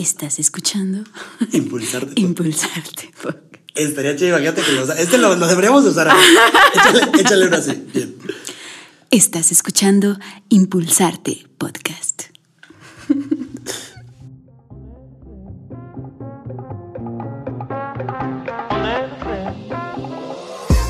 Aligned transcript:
Estás 0.00 0.38
escuchando 0.38 1.04
Impulsarte. 1.52 2.18
Impulsarte. 2.18 3.12
Estaría 3.74 4.16
chido, 4.16 4.30
imagínate 4.30 4.62
que 4.62 4.72
lo, 4.72 4.90
este 4.94 5.18
lo, 5.18 5.36
lo 5.36 5.46
deberíamos 5.46 5.84
usar. 5.84 6.10
échale, 6.74 7.20
échale 7.20 7.46
una 7.48 7.58
así. 7.58 7.84
Bien. 7.92 8.16
Estás 9.10 9.52
escuchando 9.52 10.18
Impulsarte 10.48 11.46
Podcast. 11.58 12.22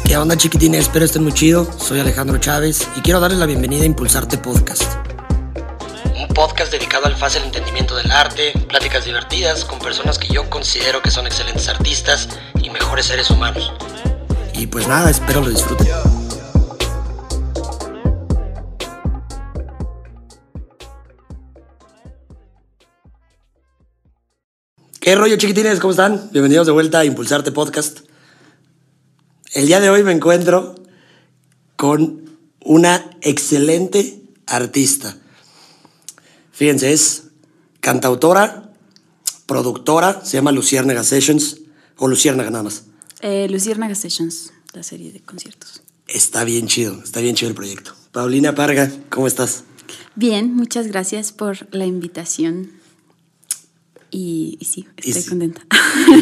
¿Qué 0.04 0.16
onda 0.16 0.36
chiquitines? 0.36 0.82
Espero 0.82 1.04
estén 1.04 1.24
muy 1.24 1.32
chido. 1.32 1.68
Soy 1.80 1.98
Alejandro 1.98 2.38
Chávez 2.38 2.86
y 2.94 3.00
quiero 3.00 3.18
darles 3.18 3.40
la 3.40 3.46
bienvenida 3.46 3.82
a 3.82 3.86
Impulsarte 3.86 4.38
Podcast. 4.38 5.09
Dedicado 6.68 7.06
al 7.06 7.16
fácil 7.16 7.42
entendimiento 7.42 7.96
del 7.96 8.10
arte, 8.12 8.52
pláticas 8.68 9.06
divertidas 9.06 9.64
con 9.64 9.78
personas 9.78 10.18
que 10.18 10.28
yo 10.28 10.50
considero 10.50 11.00
que 11.00 11.10
son 11.10 11.26
excelentes 11.26 11.68
artistas 11.68 12.28
y 12.62 12.68
mejores 12.68 13.06
seres 13.06 13.30
humanos. 13.30 13.72
Y 14.52 14.66
pues 14.66 14.86
nada, 14.86 15.10
espero 15.10 15.40
lo 15.40 15.48
disfruten. 15.48 15.88
¿Qué 25.00 25.14
rollo 25.14 25.36
chiquitines? 25.36 25.80
¿Cómo 25.80 25.92
están? 25.92 26.28
Bienvenidos 26.30 26.66
de 26.66 26.72
vuelta 26.72 26.98
a 26.98 27.04
Impulsarte 27.06 27.52
Podcast. 27.52 28.00
El 29.54 29.66
día 29.66 29.80
de 29.80 29.88
hoy 29.88 30.02
me 30.02 30.12
encuentro 30.12 30.74
con 31.76 32.38
una 32.60 33.10
excelente 33.22 34.20
artista. 34.46 35.16
Fíjense, 36.60 36.92
es 36.92 37.22
cantautora, 37.80 38.70
productora, 39.46 40.22
se 40.22 40.36
llama 40.36 40.52
Luciérnaga 40.52 41.04
Sessions, 41.04 41.56
o 41.96 42.06
Luciérnaga 42.06 42.50
nada 42.50 42.64
más. 42.64 42.84
Eh, 43.22 43.48
Luciérnaga 43.48 43.94
Sessions, 43.94 44.52
la 44.74 44.82
serie 44.82 45.10
de 45.10 45.20
conciertos. 45.20 45.80
Está 46.06 46.44
bien 46.44 46.66
chido, 46.66 47.02
está 47.02 47.20
bien 47.20 47.34
chido 47.34 47.48
el 47.48 47.54
proyecto. 47.54 47.94
Paulina 48.12 48.54
Parga, 48.54 48.92
¿cómo 49.08 49.26
estás? 49.26 49.64
Bien, 50.16 50.54
muchas 50.54 50.86
gracias 50.86 51.32
por 51.32 51.74
la 51.74 51.86
invitación. 51.86 52.72
Y, 54.10 54.58
y 54.60 54.66
sí, 54.66 54.86
estoy 54.98 55.24
contenta. 55.24 55.62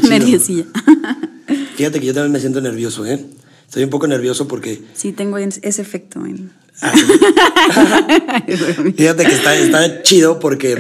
Nerviosilla. 0.09 0.67
Fíjate 1.77 1.99
que 1.99 2.07
yo 2.07 2.15
también 2.15 2.31
me 2.31 2.39
siento 2.39 2.61
nervioso, 2.61 3.05
¿eh? 3.07 3.27
Estoy 3.69 3.85
un 3.85 3.91
poco 3.91 4.07
nervioso 4.09 4.49
porque 4.49 4.83
Sí, 4.95 5.13
tengo 5.13 5.39
en- 5.39 5.53
ese 5.63 5.83
efecto. 5.83 6.25
En... 6.27 6.51
Fíjate 8.97 9.25
que 9.27 9.33
está, 9.35 9.55
está 9.57 10.03
chido 10.03 10.41
porque 10.41 10.77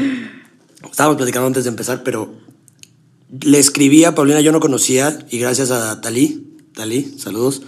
estábamos 0.90 1.16
platicando 1.18 1.46
antes 1.48 1.64
de 1.64 1.70
empezar, 1.70 2.02
pero 2.02 2.34
le 3.42 3.58
escribí 3.58 4.04
a 4.04 4.14
Paulina, 4.14 4.40
yo 4.40 4.52
no 4.52 4.60
conocía, 4.60 5.18
y 5.30 5.38
gracias 5.38 5.70
a 5.70 6.00
Talí, 6.00 6.54
Talí, 6.74 7.14
saludos, 7.18 7.60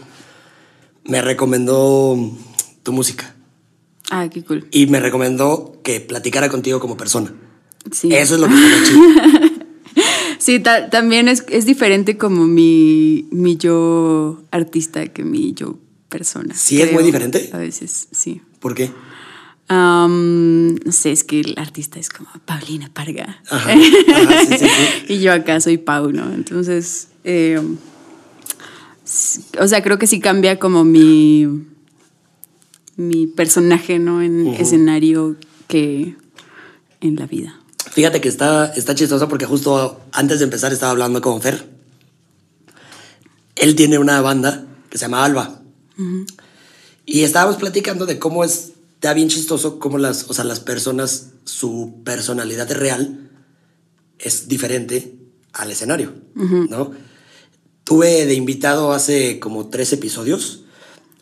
me 1.05 1.21
recomendó 1.23 2.17
tu 2.83 2.93
música. 2.93 3.35
Ah, 4.11 4.29
qué 4.33 4.43
cool. 4.43 4.67
Y 4.71 4.87
me 4.87 5.01
recomendó 5.01 5.81
que 5.85 6.01
platicara 6.01 6.49
contigo 6.49 6.81
como 6.81 6.97
persona. 6.97 7.33
Sí. 7.93 8.09
Eso 8.13 8.35
es 8.37 8.41
lo 8.41 8.49
que 8.49 8.55
está 8.55 8.85
chido. 8.85 9.01
Sí, 10.41 10.59
ta- 10.59 10.89
también 10.91 11.29
es, 11.29 11.45
es 11.49 11.67
diferente 11.67 12.17
como 12.17 12.47
mi, 12.47 13.29
mi 13.31 13.57
yo 13.57 14.43
artista 14.51 15.07
que 15.09 15.23
mi 15.23 15.53
yo 15.53 15.79
persona. 16.09 16.55
¿Sí 16.55 16.81
es 16.81 16.93
muy 16.93 17.05
diferente? 17.05 17.51
A 17.53 17.59
veces, 17.59 18.09
sí. 18.11 18.41
¿Por 18.59 18.75
qué? 18.75 18.91
Am, 19.69 20.75
no 20.77 20.91
sé, 20.93 21.13
es 21.13 21.23
que 21.23 21.41
el 21.41 21.55
artista 21.59 22.01
es 22.01 22.09
como 22.09 22.29
Paulina 22.47 22.91
Parga. 22.93 23.41
Ajá. 23.51 23.71
Ajá, 24.15 24.41
sí, 24.49 24.57
sí, 24.59 24.67
sí. 24.67 25.13
y 25.15 25.21
yo 25.21 25.33
acá 25.33 25.61
soy 25.61 25.77
Pau, 25.79 26.11
¿no? 26.11 26.33
Entonces, 26.33 27.09
eh, 27.25 27.61
o 29.61 29.69
sea, 29.69 29.83
creo 29.83 29.99
que 29.99 30.07
sí 30.07 30.21
cambia 30.21 30.59
como 30.59 30.85
mi, 30.85 31.47
mi 32.97 33.27
personaje, 33.27 33.99
¿no? 33.99 34.23
En 34.23 34.49
escenario 34.49 35.37
que 35.69 36.17
en 37.01 37.17
la 37.17 37.27
vida. 37.27 37.60
Fíjate 37.93 38.21
que 38.21 38.29
está, 38.29 38.67
está 38.75 38.95
chistoso 38.95 39.29
porque 39.29 39.47
justo 39.47 40.01
antes 40.13 40.39
de 40.39 40.45
empezar 40.45 40.73
estaba 40.73 40.93
hablando 40.93 41.21
con 41.21 41.41
Fer. 41.41 41.69
Él 43.57 43.75
tiene 43.75 43.99
una 43.99 44.21
banda 44.21 44.67
que 44.89 44.99
se 44.99 45.05
llama 45.05 45.25
Alba. 45.25 45.61
Y 47.05 47.23
estábamos 47.23 47.57
platicando 47.57 48.07
de 48.07 48.19
cómo 48.19 48.45
es, 48.45 48.73
está 48.95 49.13
bien 49.13 49.29
chistoso 49.29 49.79
cómo 49.79 49.99
las, 49.99 50.31
o 50.31 50.35
sea, 50.35 50.45
las 50.45 50.61
personas, 50.61 51.31
su 51.45 52.01
personalidad 52.05 52.71
real 52.73 53.31
es 54.19 54.49
diferente 54.49 55.19
al 55.53 55.71
escenario, 55.71 56.15
¿no? 56.35 56.93
Tuve 57.85 58.27
de 58.27 58.35
invitado 58.35 58.93
hace 58.93 59.41
como 59.41 59.69
tres 59.69 59.93
episodios 59.93 60.65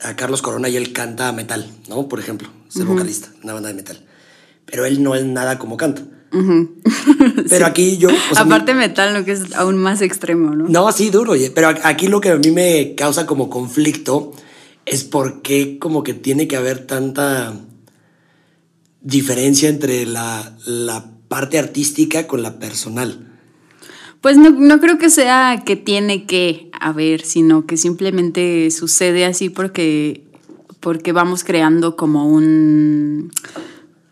a 0.01 0.15
Carlos 0.17 0.43
Corona 0.43 0.69
y 0.69 0.77
él 0.77 0.93
canta 0.93 1.33
metal, 1.33 1.69
¿no? 1.89 2.09
Por 2.09 2.21
ejemplo, 2.21 2.49
es 2.69 2.77
el 2.77 2.85
vocalista, 2.85 3.31
de 3.31 3.41
una 3.45 3.55
banda 3.55 3.69
de 3.71 3.75
metal. 3.75 4.05
Pero 4.67 4.85
él 4.85 5.03
no 5.03 5.15
es 5.15 5.25
nada 5.25 5.59
como 5.59 5.77
canta. 5.77 6.03
Pero 7.49 7.67
aquí 7.67 7.97
yo... 7.99 8.09
o 8.09 8.35
sea, 8.35 8.45
mi- 8.45 8.53
Aparte 8.53 8.75
metal, 8.75 9.15
lo 9.15 9.25
que 9.25 9.33
es 9.33 9.55
aún 9.55 9.77
más 9.79 10.03
extremo, 10.03 10.55
¿no? 10.55 10.67
no, 10.69 10.93
sí, 10.93 11.11
duro. 11.11 11.33
Pero 11.55 11.69
aquí 11.83 12.09
lo 12.09 12.21
que 12.21 12.31
a 12.31 12.37
mí 12.37 12.51
me 12.51 12.95
causa 12.97 13.27
como 13.27 13.49
conflicto 13.49 14.33
es 14.87 15.05
por 15.05 15.43
qué 15.43 15.79
como 15.79 16.03
que 16.03 16.15
tiene 16.15 16.49
que 16.49 16.57
haber 16.57 16.87
tanta 16.87 17.55
diferencia 19.01 19.69
entre 19.69 20.07
la, 20.07 20.57
la 20.67 21.11
parte 21.29 21.59
artística 21.59 22.27
con 22.27 22.43
la 22.43 22.59
personal. 22.59 23.25
Pues 24.21 24.37
no, 24.37 24.51
no 24.51 24.81
creo 24.81 24.99
que 24.99 25.11
sea 25.11 25.63
que 25.65 25.77
tiene 25.77 26.27
que 26.27 26.71
haber, 26.81 27.23
sino 27.25 27.67
que 27.67 27.77
simplemente 27.77 28.71
sucede 28.71 29.25
así 29.25 29.49
porque, 29.49 30.25
porque 30.81 31.13
vamos 31.13 31.45
creando 31.45 31.95
como 31.97 32.27
un... 32.29 33.31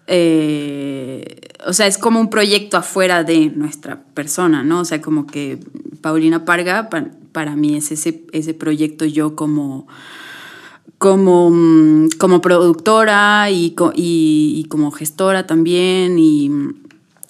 eh, 0.07 1.41
o 1.67 1.73
sea, 1.73 1.87
es 1.87 1.99
como 1.99 2.21
un 2.21 2.31
proyecto 2.31 2.77
afuera 2.77 3.25
de 3.25 3.51
nuestra 3.51 4.01
persona, 4.15 4.63
¿no? 4.63 4.81
O 4.81 4.85
sea, 4.85 5.01
como 5.01 5.27
que 5.27 5.59
Paulina 6.01 6.45
Parga 6.45 6.89
pa- 6.89 7.09
para 7.33 7.57
mí 7.57 7.77
es 7.77 7.91
ese, 7.93 8.25
ese 8.33 8.55
proyecto 8.55 9.05
yo 9.05 9.37
como 9.37 9.87
como, 10.99 11.51
mm, 11.51 12.09
como 12.19 12.41
productora 12.41 13.51
y, 13.51 13.75
y- 13.95 14.65
como 14.71 14.91
gestora 14.91 15.47
también 15.47 16.19
y 16.19 16.51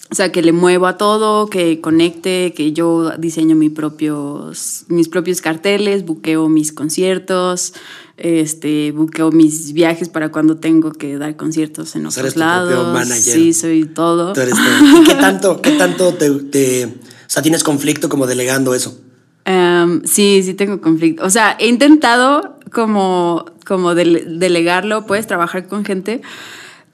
o 0.09 0.15
sea 0.15 0.31
que 0.31 0.41
le 0.41 0.53
muevo 0.53 0.87
a 0.87 0.95
todo, 0.97 1.47
que 1.47 1.81
conecte, 1.81 2.53
que 2.55 2.71
yo 2.71 3.11
diseño 3.17 3.57
mis 3.57 3.71
propios, 3.71 4.85
mis 4.87 5.09
propios 5.09 5.41
carteles, 5.41 6.05
buqueo 6.05 6.47
mis 6.47 6.71
conciertos, 6.71 7.73
este, 8.17 8.91
buqueo 8.91 9.31
mis 9.31 9.73
viajes 9.73 10.09
para 10.09 10.29
cuando 10.31 10.57
tengo 10.57 10.91
que 10.91 11.17
dar 11.17 11.35
conciertos 11.35 11.95
en 11.95 12.05
otros 12.07 12.35
lados. 12.35 12.93
manager. 12.93 13.33
Sí, 13.33 13.53
soy 13.53 13.85
todo. 13.85 14.33
Tú 14.33 14.41
eres 14.41 14.55
todo. 14.55 15.01
¿Y 15.01 15.03
qué 15.05 15.15
tanto, 15.15 15.61
qué 15.61 15.71
tanto 15.77 16.13
te, 16.13 16.29
te- 16.31 16.85
O 16.85 16.89
sea, 17.29 17.41
tienes 17.41 17.63
conflicto 17.63 18.09
como 18.09 18.25
delegando 18.27 18.73
eso? 18.73 18.99
Em, 19.45 20.03
sí, 20.03 20.41
sí 20.43 20.53
tengo 20.55 20.81
conflicto. 20.81 21.23
O 21.25 21.29
sea, 21.29 21.55
he 21.59 21.67
intentado 21.67 22.57
como, 22.73 23.45
como 23.65 23.93
dele- 23.93 24.25
delegarlo, 24.25 25.05
puedes 25.05 25.25
trabajar 25.27 25.67
con 25.67 25.85
gente, 25.85 26.21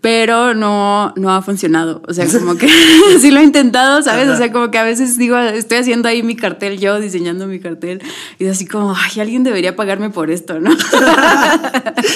pero 0.04 0.54
no, 0.54 1.14
no 1.16 1.34
ha 1.34 1.42
funcionado. 1.42 2.02
O 2.06 2.14
sea, 2.14 2.28
como 2.28 2.58
que 2.58 2.68
sí 3.22 3.32
lo 3.32 3.40
he 3.40 3.44
intentado, 3.44 4.02
¿sabes? 4.02 4.28
O 4.28 4.36
sea, 4.36 4.52
como 4.52 4.70
que 4.70 4.78
a 4.78 4.84
veces 4.84 5.18
digo, 5.18 5.40
estoy 5.40 5.78
haciendo 5.78 6.10
ahí 6.10 6.22
mi 6.24 6.36
cartel, 6.36 6.78
yo 6.78 7.00
diseñando 7.00 7.48
mi 7.48 7.62
cartel, 7.62 8.02
y 8.38 8.44
es 8.44 8.52
así 8.52 8.68
como, 8.68 8.94
ay, 8.94 9.22
alguien 9.22 9.46
debería 9.46 9.78
pagarme 9.78 10.10
por 10.10 10.30
esto, 10.30 10.60
¿no? 10.60 10.76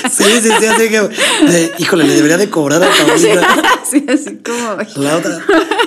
Sí, 0.09 0.23
sí, 0.41 0.49
sí, 0.59 0.65
así 0.65 0.89
que... 0.89 0.97
eh, 0.97 1.71
híjole, 1.77 2.03
le 2.03 2.15
debería 2.15 2.37
de 2.37 2.49
cobrar 2.49 2.83
a 2.83 2.89
Paulina. 2.89 3.47
sí, 3.89 4.05
así 4.09 4.37
como... 4.43 4.75
ay. 4.77 4.87
La 4.97 5.15
otra, 5.15 5.39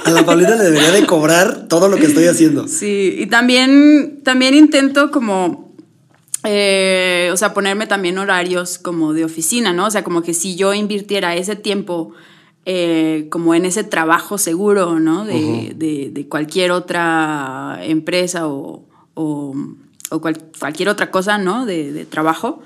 a 0.04 0.10
la 0.10 0.24
Paulina 0.24 0.56
le 0.56 0.64
debería 0.64 0.90
de 0.90 1.04
cobrar 1.04 1.66
todo 1.68 1.88
lo 1.88 1.98
que 1.98 2.06
estoy 2.06 2.26
haciendo. 2.26 2.66
Sí, 2.66 3.16
y 3.18 3.26
también, 3.26 4.20
también 4.24 4.54
intento 4.54 5.10
como, 5.10 5.69
eh, 6.44 7.30
o 7.32 7.36
sea, 7.36 7.52
ponerme 7.54 7.86
también 7.86 8.18
horarios 8.18 8.78
como 8.78 9.12
de 9.12 9.24
oficina, 9.24 9.72
¿no? 9.72 9.86
O 9.86 9.90
sea, 9.90 10.02
como 10.04 10.22
que 10.22 10.34
si 10.34 10.56
yo 10.56 10.72
invirtiera 10.74 11.34
ese 11.36 11.56
tiempo 11.56 12.12
eh, 12.66 13.26
como 13.30 13.54
en 13.54 13.64
ese 13.64 13.84
trabajo 13.84 14.36
seguro, 14.38 15.00
¿no? 15.00 15.24
De, 15.24 15.72
de- 15.74 16.10
de 16.12 16.28
cualquier 16.28 16.72
otra 16.72 17.78
empresa 17.82 18.46
o, 18.48 18.84
o- 19.14 19.54
o 20.10 20.20
cual- 20.20 20.42
cualquier 20.58 20.88
otra 20.88 21.10
cosa, 21.10 21.38
¿no? 21.38 21.64
De, 21.66 21.92
de 21.92 22.04
trabajo. 22.04 22.60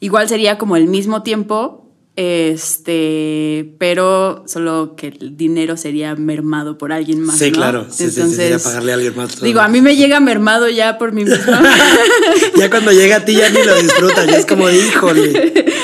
Igual 0.00 0.28
sería 0.28 0.58
como 0.58 0.76
el 0.76 0.86
mismo 0.86 1.22
tiempo, 1.22 1.83
este, 2.16 3.74
pero 3.78 4.44
solo 4.46 4.94
que 4.96 5.08
el 5.08 5.36
dinero 5.36 5.76
sería 5.76 6.14
mermado 6.14 6.78
por 6.78 6.92
alguien 6.92 7.20
más. 7.20 7.38
Sí, 7.38 7.50
¿no? 7.50 7.56
claro. 7.56 7.86
Sí, 7.90 8.10
sí, 8.10 8.22
sería 8.32 8.58
pagarle 8.58 8.92
a 8.92 8.94
alguien 8.94 9.16
más. 9.16 9.40
Digo, 9.40 9.60
a 9.60 9.68
mí 9.68 9.80
me 9.80 9.96
llega 9.96 10.20
mermado 10.20 10.68
ya 10.68 10.96
por 10.98 11.12
mí 11.12 11.24
mismo. 11.24 11.52
Ya 12.56 12.70
cuando 12.70 12.92
llega 12.92 13.16
a 13.16 13.24
ti 13.24 13.34
ya 13.34 13.50
ni 13.50 13.62
lo 13.64 13.76
disfrutas, 13.76 14.26
ya 14.26 14.38
es 14.38 14.46
como, 14.46 14.70
híjole. 14.70 15.64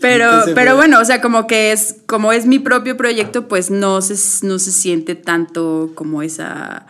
Pero, 0.00 0.26
Entonces, 0.26 0.54
pero 0.54 0.76
bueno, 0.76 1.00
o 1.00 1.04
sea, 1.04 1.20
como 1.20 1.48
que 1.48 1.72
es, 1.72 1.96
como 2.06 2.32
es 2.32 2.46
mi 2.46 2.60
propio 2.60 2.96
proyecto, 2.96 3.48
pues 3.48 3.68
no 3.68 4.00
se, 4.00 4.14
no 4.46 4.60
se 4.60 4.70
siente 4.70 5.16
tanto 5.16 5.90
como 5.96 6.22
esa, 6.22 6.86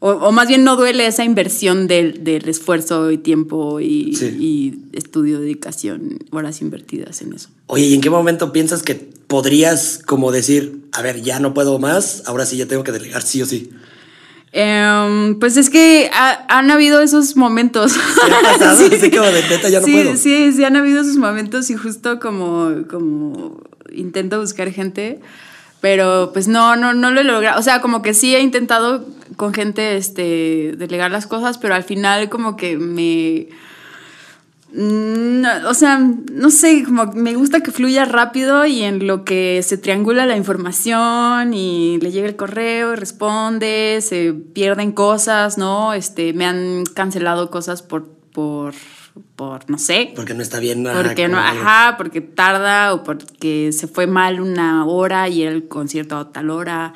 o, 0.00 0.10
o 0.10 0.32
más 0.32 0.48
bien 0.48 0.64
no 0.64 0.76
duele 0.76 1.06
esa 1.06 1.22
inversión 1.24 1.86
del, 1.86 2.24
del 2.24 2.48
esfuerzo 2.48 3.10
y 3.10 3.18
tiempo 3.18 3.80
y, 3.80 4.14
Sí. 4.16 4.26
y 4.40 4.96
estudio, 4.96 5.38
dedicación, 5.40 6.18
horas 6.32 6.60
invertidas 6.60 7.22
en 7.22 7.34
eso. 7.34 7.50
Oye, 7.66 7.86
¿y 7.86 7.94
en 7.94 8.00
qué 8.00 8.10
momento 8.10 8.52
piensas 8.52 8.82
que 8.82 8.94
podrías 8.94 10.00
como 10.04 10.32
decir, 10.32 10.80
a 10.92 11.02
ver, 11.02 11.22
ya 11.22 11.38
no 11.38 11.54
puedo 11.54 11.78
más, 11.78 12.22
ahora 12.26 12.44
sí 12.46 12.56
ya 12.56 12.66
tengo 12.66 12.82
que 12.82 12.92
delegar 12.92 13.22
sí 13.22 13.40
o 13.42 13.46
sí? 13.46 13.70
Em, 14.52 15.38
pues 15.38 15.56
es 15.56 15.70
que 15.70 16.10
ha- 16.12 16.44
han 16.48 16.70
habido 16.72 17.00
esos 17.00 17.36
momentos. 17.36 17.92
ha 17.96 18.42
pasado? 18.42 18.86
Así 18.92 19.10
como 19.10 19.26
de, 19.26 19.42
"Neta, 19.48 19.68
ya 19.68 19.78
no 19.80 19.86
sí, 19.86 19.92
puedo". 19.92 20.16
Sí, 20.16 20.52
sí, 20.52 20.64
han 20.64 20.74
habido 20.76 21.02
esos 21.02 21.16
momentos 21.16 21.70
y 21.70 21.76
justo 21.76 22.18
como, 22.18 22.84
como 22.90 23.62
intento 23.92 24.40
buscar 24.40 24.72
gente, 24.72 25.20
pero 25.80 26.30
pues 26.32 26.48
no, 26.48 26.76
no, 26.76 26.92
no 26.92 27.10
lo 27.10 27.20
he 27.20 27.24
logrado. 27.24 27.58
O 27.58 27.62
sea, 27.62 27.80
como 27.80 28.02
que 28.02 28.14
sí 28.14 28.34
he 28.34 28.40
intentado 28.40 29.06
con 29.36 29.54
gente 29.54 29.96
este, 29.96 30.74
delegar 30.76 31.10
las 31.10 31.26
cosas, 31.26 31.58
pero 31.58 31.74
al 31.74 31.84
final 31.84 32.28
como 32.28 32.56
que 32.56 32.76
me... 32.76 33.48
Mm, 34.72 35.66
o 35.66 35.74
sea, 35.74 35.98
no 35.98 36.50
sé, 36.50 36.84
como 36.84 37.06
me 37.06 37.34
gusta 37.34 37.60
que 37.60 37.72
fluya 37.72 38.04
rápido 38.04 38.66
y 38.66 38.82
en 38.82 39.06
lo 39.06 39.24
que 39.24 39.62
se 39.64 39.78
triangula 39.78 40.26
la 40.26 40.36
información 40.36 41.54
y 41.54 41.98
le 42.00 42.12
llega 42.12 42.28
el 42.28 42.36
correo 42.36 42.92
y 42.92 42.96
responde, 42.96 43.98
se 44.00 44.32
pierden 44.32 44.92
cosas, 44.92 45.58
¿no? 45.58 45.92
Este, 45.92 46.32
me 46.34 46.46
han 46.46 46.84
cancelado 46.94 47.50
cosas 47.50 47.82
por, 47.82 48.06
por, 48.32 48.74
por 49.36 49.68
no 49.68 49.78
sé, 49.78 50.12
Porque 50.14 50.34
no 50.34 50.42
está 50.42 50.60
bien. 50.60 50.86
ajá, 50.86 51.02
porque 51.02 51.28
no, 51.28 51.38
ajá, 51.38 51.94
porque 51.98 52.20
tarda 52.20 52.94
o 52.94 53.02
porque 53.02 53.70
se 53.72 53.88
fue 53.88 54.06
mal 54.06 54.40
una 54.40 54.84
hora 54.86 55.28
y 55.28 55.42
era 55.42 55.52
el 55.52 55.66
concierto 55.68 56.16
a 56.16 56.30
tal 56.32 56.50
hora. 56.50 56.94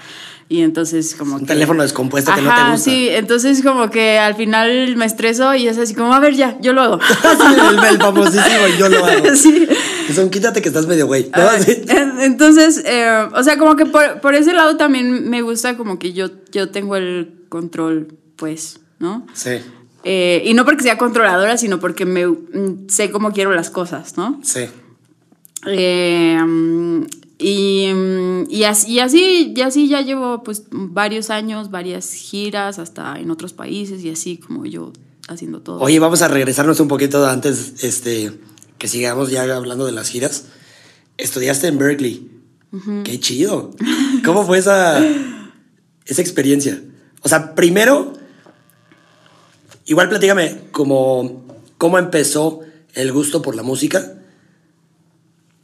Y 0.48 0.60
entonces 0.60 1.14
como 1.16 1.34
Un 1.36 1.40
que... 1.40 1.46
teléfono 1.46 1.82
descompuesto 1.82 2.32
que 2.34 2.42
no 2.42 2.48
te 2.48 2.52
Ajá, 2.54 2.70
gusta. 2.72 2.84
sí, 2.84 3.08
entonces 3.08 3.62
como 3.62 3.88
que 3.90 4.18
al 4.18 4.34
final 4.36 4.94
me 4.96 5.06
estreso 5.06 5.54
y 5.54 5.66
es 5.66 5.78
así 5.78 5.94
como, 5.94 6.12
a 6.14 6.20
ver 6.20 6.34
ya, 6.34 6.58
yo 6.60 6.72
lo 6.74 6.82
hago. 6.82 6.98
El, 7.70 7.84
el 7.84 7.98
famosísimo 7.98 8.66
yo 8.78 8.88
lo 8.88 9.04
hago. 9.04 9.24
Sí. 9.34 9.66
Son, 10.14 10.28
quítate 10.28 10.60
que 10.60 10.68
estás 10.68 10.86
medio 10.86 11.06
güey. 11.06 11.24
¿no? 11.34 11.42
Ah, 11.42 11.58
Sí. 11.58 11.82
Entonces, 12.20 12.82
eh, 12.86 13.26
o 13.34 13.42
sea, 13.42 13.56
como 13.58 13.74
que 13.74 13.86
por, 13.86 14.20
por 14.20 14.34
ese 14.34 14.52
lado 14.52 14.76
también 14.76 15.28
me 15.30 15.40
gusta 15.42 15.76
como 15.78 15.98
que 15.98 16.12
yo, 16.12 16.28
yo 16.52 16.70
tengo 16.70 16.96
el 16.96 17.46
control, 17.48 18.14
pues, 18.36 18.80
¿no? 18.98 19.26
Sí, 19.32 19.60
Eh, 20.04 20.42
y 20.44 20.54
no 20.54 20.64
porque 20.64 20.82
sea 20.82 20.98
controladora, 20.98 21.56
sino 21.56 21.80
porque 21.80 22.04
me 22.04 22.26
mm, 22.26 22.88
sé 22.88 23.10
cómo 23.10 23.32
quiero 23.32 23.52
las 23.52 23.70
cosas, 23.70 24.16
¿no? 24.16 24.40
sí. 24.42 24.66
Eh, 25.66 26.38
y, 27.38 27.88
y 28.48 28.64
así, 28.64 28.92
y 28.92 29.00
así, 29.00 29.52
y 29.56 29.60
así 29.62 29.88
ya 29.88 30.02
llevo 30.02 30.42
pues 30.42 30.64
varios 30.70 31.30
años, 31.30 31.70
varias 31.70 32.12
giras, 32.12 32.78
hasta 32.78 33.18
en 33.18 33.30
otros 33.30 33.52
países 33.52 34.04
y 34.04 34.10
así 34.10 34.36
como 34.36 34.66
yo 34.66 34.92
haciendo 35.28 35.60
todo. 35.60 35.80
Oye, 35.80 35.98
vamos 35.98 36.22
a 36.22 36.28
regresarnos 36.28 36.80
un 36.80 36.88
poquito 36.88 37.26
antes, 37.26 37.82
este, 37.82 38.32
que 38.78 38.88
sigamos 38.88 39.30
ya 39.30 39.42
hablando 39.54 39.86
de 39.86 39.92
las 39.92 40.08
giras. 40.08 40.46
Estudiaste 41.16 41.68
en 41.68 41.78
Berkeley. 41.78 42.30
Qué 43.04 43.20
chido. 43.20 43.70
¿Cómo 44.24 44.44
fue 44.44 44.58
esa, 44.58 44.98
esa 46.06 46.20
experiencia? 46.22 46.82
O 47.22 47.28
sea, 47.28 47.54
primero, 47.54 48.14
igual 49.86 50.08
platícame 50.08 50.60
cómo, 50.72 51.44
cómo 51.78 51.98
empezó 51.98 52.60
el 52.94 53.12
gusto 53.12 53.42
por 53.42 53.54
la 53.56 53.62
música. 53.62 54.14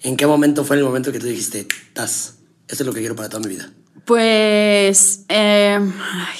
¿En 0.02 0.16
qué 0.16 0.26
momento 0.26 0.64
fue 0.64 0.76
el 0.76 0.84
momento 0.84 1.12
que 1.12 1.18
tú 1.18 1.26
dijiste, 1.26 1.66
tas, 1.92 2.36
esto 2.68 2.82
es 2.82 2.86
lo 2.86 2.92
que 2.92 3.00
quiero 3.00 3.16
para 3.16 3.28
toda 3.28 3.46
mi 3.46 3.54
vida? 3.54 3.70
Pues, 4.04 5.24
eh, 5.28 5.78
ay, 5.78 6.38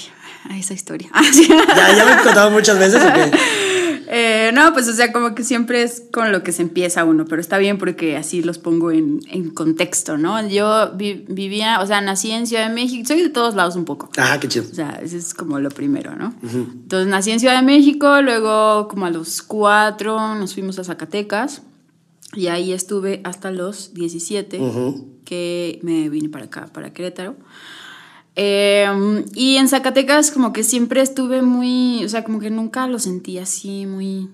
ay, 0.48 0.60
esa 0.60 0.74
historia. 0.74 1.10
¿Ya, 1.76 1.96
ya 1.96 2.04
me 2.04 2.12
he 2.12 2.24
contado 2.24 2.50
muchas 2.50 2.78
veces 2.78 3.02
o 3.02 3.12
qué? 3.12 3.69
Eh, 4.12 4.50
no, 4.54 4.72
pues 4.72 4.88
o 4.88 4.92
sea, 4.92 5.12
como 5.12 5.36
que 5.36 5.44
siempre 5.44 5.84
es 5.84 6.02
con 6.12 6.32
lo 6.32 6.42
que 6.42 6.50
se 6.50 6.62
empieza 6.62 7.04
uno, 7.04 7.26
pero 7.26 7.40
está 7.40 7.58
bien 7.58 7.78
porque 7.78 8.16
así 8.16 8.42
los 8.42 8.58
pongo 8.58 8.90
en, 8.90 9.20
en 9.30 9.50
contexto, 9.50 10.18
¿no? 10.18 10.44
Yo 10.48 10.90
vi- 10.96 11.24
vivía, 11.28 11.80
o 11.80 11.86
sea, 11.86 12.00
nací 12.00 12.32
en 12.32 12.48
Ciudad 12.48 12.66
de 12.68 12.74
México, 12.74 13.06
soy 13.06 13.22
de 13.22 13.28
todos 13.28 13.54
lados 13.54 13.76
un 13.76 13.84
poco. 13.84 14.10
Ajá, 14.16 14.40
qué 14.40 14.48
chido. 14.48 14.64
O 14.68 14.74
sea, 14.74 14.98
ese 15.00 15.16
es 15.16 15.32
como 15.32 15.60
lo 15.60 15.68
primero, 15.70 16.16
¿no? 16.16 16.34
Entonces 16.42 17.06
nací 17.06 17.30
en 17.30 17.38
Ciudad 17.38 17.54
de 17.60 17.62
México, 17.64 18.20
luego 18.20 18.88
como 18.88 19.06
a 19.06 19.10
los 19.10 19.42
cuatro 19.42 20.34
nos 20.34 20.54
fuimos 20.54 20.76
a 20.80 20.84
Zacatecas 20.84 21.62
y 22.34 22.48
ahí 22.48 22.72
estuve 22.72 23.20
hasta 23.22 23.52
los 23.52 23.94
17, 23.94 24.58
Ujú. 24.60 25.18
que 25.24 25.78
me 25.82 26.08
vine 26.08 26.28
para 26.28 26.46
acá, 26.46 26.66
para 26.72 26.92
Querétaro. 26.92 27.36
Eh, 28.36 29.24
y 29.34 29.56
en 29.56 29.68
Zacatecas 29.68 30.30
como 30.30 30.52
que 30.52 30.62
siempre 30.62 31.00
estuve 31.00 31.42
muy, 31.42 32.04
o 32.04 32.08
sea, 32.08 32.24
como 32.24 32.40
que 32.40 32.50
nunca 32.50 32.86
lo 32.86 32.98
sentí 32.98 33.38
así 33.38 33.86
muy... 33.86 34.28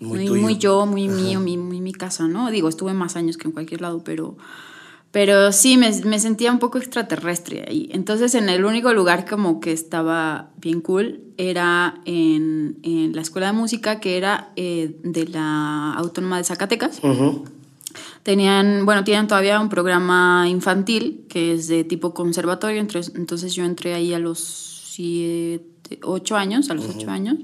Muy 0.00 0.28
Muy, 0.28 0.40
muy 0.40 0.58
yo, 0.58 0.84
muy 0.84 1.08
mío, 1.08 1.40
muy, 1.40 1.56
muy 1.56 1.80
mi 1.80 1.92
casa, 1.92 2.28
¿no? 2.28 2.50
Digo, 2.50 2.68
estuve 2.68 2.92
más 2.92 3.16
años 3.16 3.38
que 3.38 3.48
en 3.48 3.52
cualquier 3.52 3.80
lado, 3.80 4.02
pero, 4.04 4.36
pero 5.12 5.50
sí, 5.50 5.78
me, 5.78 5.90
me 6.02 6.18
sentía 6.18 6.52
un 6.52 6.58
poco 6.58 6.76
extraterrestre 6.76 7.64
ahí. 7.66 7.88
Entonces, 7.90 8.34
en 8.34 8.50
el 8.50 8.66
único 8.66 8.92
lugar 8.92 9.24
como 9.24 9.60
que 9.60 9.72
estaba 9.72 10.50
bien 10.58 10.82
cool 10.82 11.22
era 11.38 12.02
en, 12.04 12.76
en 12.82 13.14
la 13.14 13.22
escuela 13.22 13.46
de 13.46 13.52
música, 13.54 13.98
que 14.00 14.18
era 14.18 14.52
eh, 14.56 14.98
de 15.04 15.26
la 15.28 15.94
Autónoma 15.94 16.36
de 16.36 16.44
Zacatecas. 16.44 16.98
Ujú. 17.02 17.44
Tenían, 18.22 18.84
bueno, 18.86 19.04
tienen 19.04 19.26
todavía 19.26 19.60
un 19.60 19.68
programa 19.68 20.46
infantil 20.48 21.24
que 21.28 21.52
es 21.54 21.68
de 21.68 21.84
tipo 21.84 22.12
conservatorio, 22.14 22.80
entonces, 22.80 23.54
yo 23.54 23.64
entré 23.64 23.94
ahí 23.94 24.12
a 24.14 24.18
los 24.18 24.38
siete, 24.40 25.98
ocho 26.02 26.36
años, 26.36 26.70
a 26.70 26.74
los 26.74 26.86
ocho 26.88 27.10
años. 27.10 27.36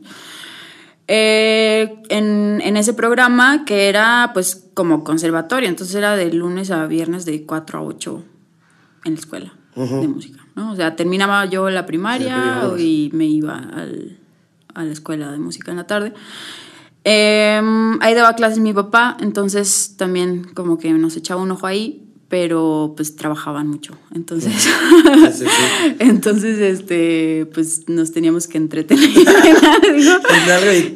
Eh, 1.12 2.02
en, 2.08 2.60
en 2.64 2.76
ese 2.76 2.94
programa 2.94 3.64
que 3.64 3.88
era 3.88 4.30
pues 4.32 4.68
como 4.74 5.02
conservatorio, 5.02 5.68
entonces 5.68 5.96
era 5.96 6.14
de 6.14 6.32
lunes 6.32 6.70
a 6.70 6.86
viernes 6.86 7.24
de 7.24 7.44
4 7.44 7.80
a 7.80 7.82
8 7.82 8.22
en 9.04 9.14
la 9.14 9.18
escuela 9.18 9.52
de 10.00 10.08
música, 10.08 10.46
¿no? 10.54 10.70
O 10.72 10.76
sea, 10.76 10.94
terminaba 10.94 11.44
yo 11.46 11.68
la 11.68 11.84
primaria 11.86 12.62
Sí, 12.76 13.08
y 13.08 13.10
me 13.16 13.26
iba 13.26 13.56
al- 13.58 14.18
a 14.72 14.84
la 14.84 14.92
escuela 14.92 15.32
de 15.32 15.38
música 15.38 15.72
en 15.72 15.78
la 15.78 15.86
tarde. 15.88 16.12
Eh, 17.04 17.60
ahí 18.00 18.14
daba 18.14 18.34
clases 18.34 18.58
mi 18.58 18.72
papá, 18.72 19.16
entonces 19.20 19.94
también 19.96 20.44
como 20.54 20.78
que 20.78 20.92
nos 20.92 21.16
echaba 21.16 21.40
un 21.40 21.50
ojo 21.50 21.66
ahí, 21.66 22.06
pero 22.28 22.92
pues 22.96 23.16
trabajaban 23.16 23.66
mucho, 23.66 23.96
entonces... 24.14 24.52
Sí, 24.52 24.70
sí. 25.32 25.44
Entonces, 25.98 26.60
este, 26.60 27.46
pues 27.52 27.88
nos 27.88 28.12
teníamos 28.12 28.46
que 28.46 28.56
entretener 28.56 29.04
en 29.04 29.10
y 29.98 30.04
tocó. 30.04 30.22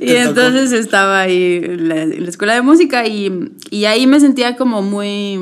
entonces 0.01 0.71
estaba 0.71 1.23
ahí 1.23 1.61
la, 1.61 2.07
la 2.07 2.29
escuela 2.29 2.55
de 2.55 2.63
música 2.63 3.07
y, 3.07 3.51
y 3.71 3.87
ahí 3.87 4.07
me 4.07 4.21
sentía 4.21 4.57
como 4.57 4.81
muy, 4.81 5.37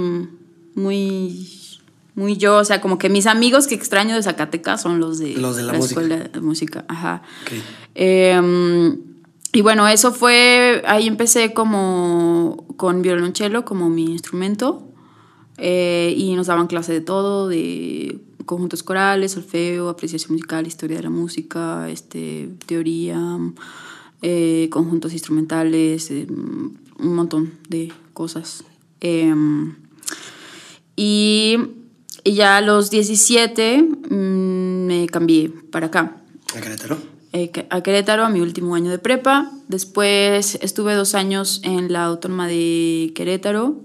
muy, 0.74 1.46
muy 2.14 2.36
yo. 2.38 2.56
O 2.56 2.64
sea, 2.64 2.80
como 2.80 2.98
que 2.98 3.10
mis 3.10 3.26
amigos 3.26 3.66
que 3.66 3.74
extraño 3.74 4.14
de 4.14 4.22
Zacatecas 4.22 4.80
son 4.80 4.98
los 4.98 5.18
de, 5.18 5.34
Los 5.34 5.56
de 5.56 5.62
la 5.64 5.76
escuela 5.76 6.16
de 6.16 6.40
música. 6.40 6.86
Ajá. 6.88 7.22
Ok. 7.42 7.52
Eh, 7.94 8.40
y 9.52 9.60
bueno, 9.60 9.86
eso 9.86 10.12
fue, 10.12 10.82
ahí 10.86 11.06
empecé 11.06 11.52
como 11.52 12.64
con 12.76 13.02
violonchelo 13.02 13.64
como 13.64 13.90
mi 13.90 14.04
instrumento 14.04 14.88
eh, 15.58 16.14
y 16.16 16.34
nos 16.34 16.46
daban 16.46 16.66
clase 16.66 16.92
de 16.92 17.02
todo, 17.02 17.48
de 17.48 18.18
conjuntos 18.46 18.82
corales, 18.82 19.32
solfeo, 19.32 19.88
apreciación 19.88 20.32
musical, 20.32 20.66
historia 20.66 20.96
de 20.96 21.02
la 21.02 21.10
música, 21.10 21.88
este, 21.90 22.48
teoría, 22.66 23.38
eh, 24.22 24.68
conjuntos 24.70 25.12
instrumentales, 25.12 26.10
eh, 26.10 26.26
un 26.28 27.14
montón 27.14 27.52
de 27.68 27.92
cosas. 28.14 28.64
Y, 30.96 31.56
y 32.24 32.34
ya 32.34 32.56
a 32.56 32.60
los 32.60 32.90
17 32.90 33.82
mm, 33.82 34.14
me 34.86 35.06
cambié 35.08 35.50
para 35.50 35.86
acá 35.86 36.16
¿A 36.54 36.60
Querétaro? 36.60 37.11
Eh, 37.32 37.50
a 37.70 37.82
Querétaro 37.82 38.24
a 38.24 38.28
mi 38.28 38.40
último 38.40 38.74
año 38.74 38.90
de 38.90 38.98
prepa. 38.98 39.50
Después 39.68 40.58
estuve 40.62 40.94
dos 40.94 41.14
años 41.14 41.60
en 41.64 41.92
la 41.92 42.04
Autónoma 42.04 42.46
de 42.46 43.12
Querétaro, 43.14 43.80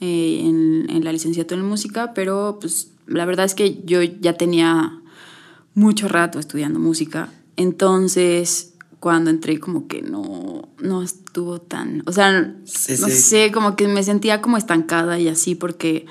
eh, 0.00 0.42
en, 0.44 0.86
en 0.90 1.04
la 1.04 1.12
licenciatura 1.12 1.60
en 1.60 1.66
música, 1.66 2.12
pero 2.14 2.58
pues 2.60 2.90
la 3.06 3.24
verdad 3.24 3.46
es 3.46 3.54
que 3.54 3.80
yo 3.84 4.02
ya 4.02 4.34
tenía 4.34 5.00
mucho 5.74 6.08
rato 6.08 6.38
estudiando 6.38 6.78
música. 6.78 7.32
Entonces, 7.56 8.74
cuando 9.00 9.30
entré 9.30 9.58
como 9.60 9.86
que 9.86 10.02
no, 10.02 10.68
no 10.80 11.02
estuvo 11.02 11.60
tan, 11.60 12.02
o 12.06 12.12
sea, 12.12 12.54
Sí, 12.64 12.94
no 13.00 13.06
sí. 13.08 13.12
sé, 13.12 13.52
como 13.52 13.76
que 13.76 13.86
me 13.88 14.02
sentía 14.02 14.40
como 14.42 14.56
estancada 14.56 15.18
y 15.18 15.28
así 15.28 15.54
porque... 15.54 16.06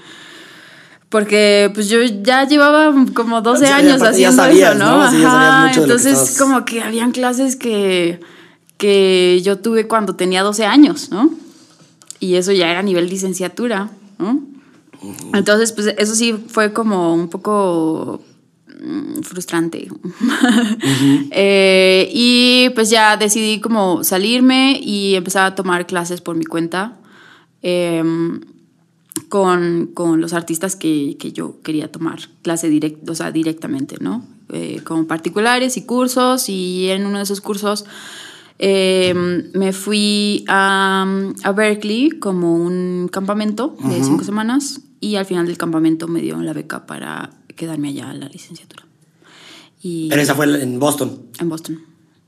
Porque 1.10 1.72
pues 1.74 1.88
yo 1.88 2.00
ya 2.04 2.46
llevaba 2.46 2.94
como 3.14 3.42
12 3.42 3.66
Sí, 3.66 3.72
años 3.72 4.02
ya 4.02 4.10
haciendo 4.10 4.36
sabías, 4.44 4.76
eso, 4.76 4.84
¿no? 4.86 5.02
Ajá, 5.02 5.72
que 5.74 5.80
entonces 5.80 6.14
estabas- 6.14 6.38
como 6.38 6.66
que 6.66 6.82
habían 6.82 7.12
clases 7.12 7.56
que, 7.56 8.20
que 8.78 9.42
yo 9.44 9.58
tuve 9.58 9.88
cuando 9.88 10.16
tenía 10.16 10.44
12 10.44 10.66
años, 10.66 11.10
¿no? 11.10 11.30
Y 12.20 12.36
eso 12.36 12.52
ya 12.52 12.70
era 12.70 12.82
nivel 12.82 13.08
licenciatura. 13.10 13.90
¿no? 14.20 14.42
Entonces, 15.34 15.72
pues 15.72 15.94
eso 15.98 16.16
sí 16.16 16.34
fue 16.50 16.74
como 16.74 17.14
un 17.14 17.30
poco 17.30 18.22
mm, 18.82 19.22
frustrante. 19.22 19.88
Eh, 21.32 22.10
y 22.14 22.70
pues 22.76 22.90
ya 22.90 23.18
decidí 23.18 23.60
como 23.62 24.04
salirme 24.04 24.80
y 24.82 25.16
empezar 25.16 25.46
a 25.46 25.56
tomar 25.56 25.86
clases 25.86 26.22
por 26.22 26.36
mi 26.36 26.46
cuenta 26.46 26.94
em, 27.62 28.42
con, 29.30 29.92
con 29.94 30.22
los 30.22 30.34
artistas 30.34 30.76
que, 30.76 31.18
que 31.20 31.32
yo 31.32 31.62
quería 31.62 31.92
tomar 31.92 32.20
clase 32.42 32.70
direct, 32.70 33.08
o 33.10 33.16
sea, 33.16 33.32
directamente, 33.32 33.98
¿no? 34.00 34.26
Eh, 34.50 34.82
con 34.84 35.06
particulares 35.06 35.76
y 35.76 35.86
cursos 35.86 36.48
y 36.48 36.88
en 36.90 37.06
uno 37.06 37.18
de 37.18 37.24
esos 37.26 37.42
cursos 37.42 37.84
em, 38.60 39.52
me 39.54 39.74
fui 39.74 40.46
a, 40.48 41.06
a 41.44 41.52
Berkeley 41.52 42.12
como 42.12 42.56
un 42.56 43.10
campamento 43.12 43.76
de 43.84 44.02
cinco 44.04 44.24
semanas 44.24 44.82
y 45.02 45.16
al 45.16 45.26
final 45.26 45.48
del 45.48 45.58
campamento 45.58 46.08
me 46.08 46.22
dieron 46.22 46.46
la 46.46 46.54
beca 46.54 46.86
para 46.86 47.32
quedarme 47.56 47.90
allá 47.90 48.10
a 48.12 48.14
la 48.14 48.30
licenciatura. 48.30 48.86
Y 49.82 50.08
Pero 50.10 50.22
esa 50.22 50.34
fue 50.34 50.46
en 50.62 50.80
Boston. 50.80 51.24
en 51.40 51.50
Boston. 51.50 51.82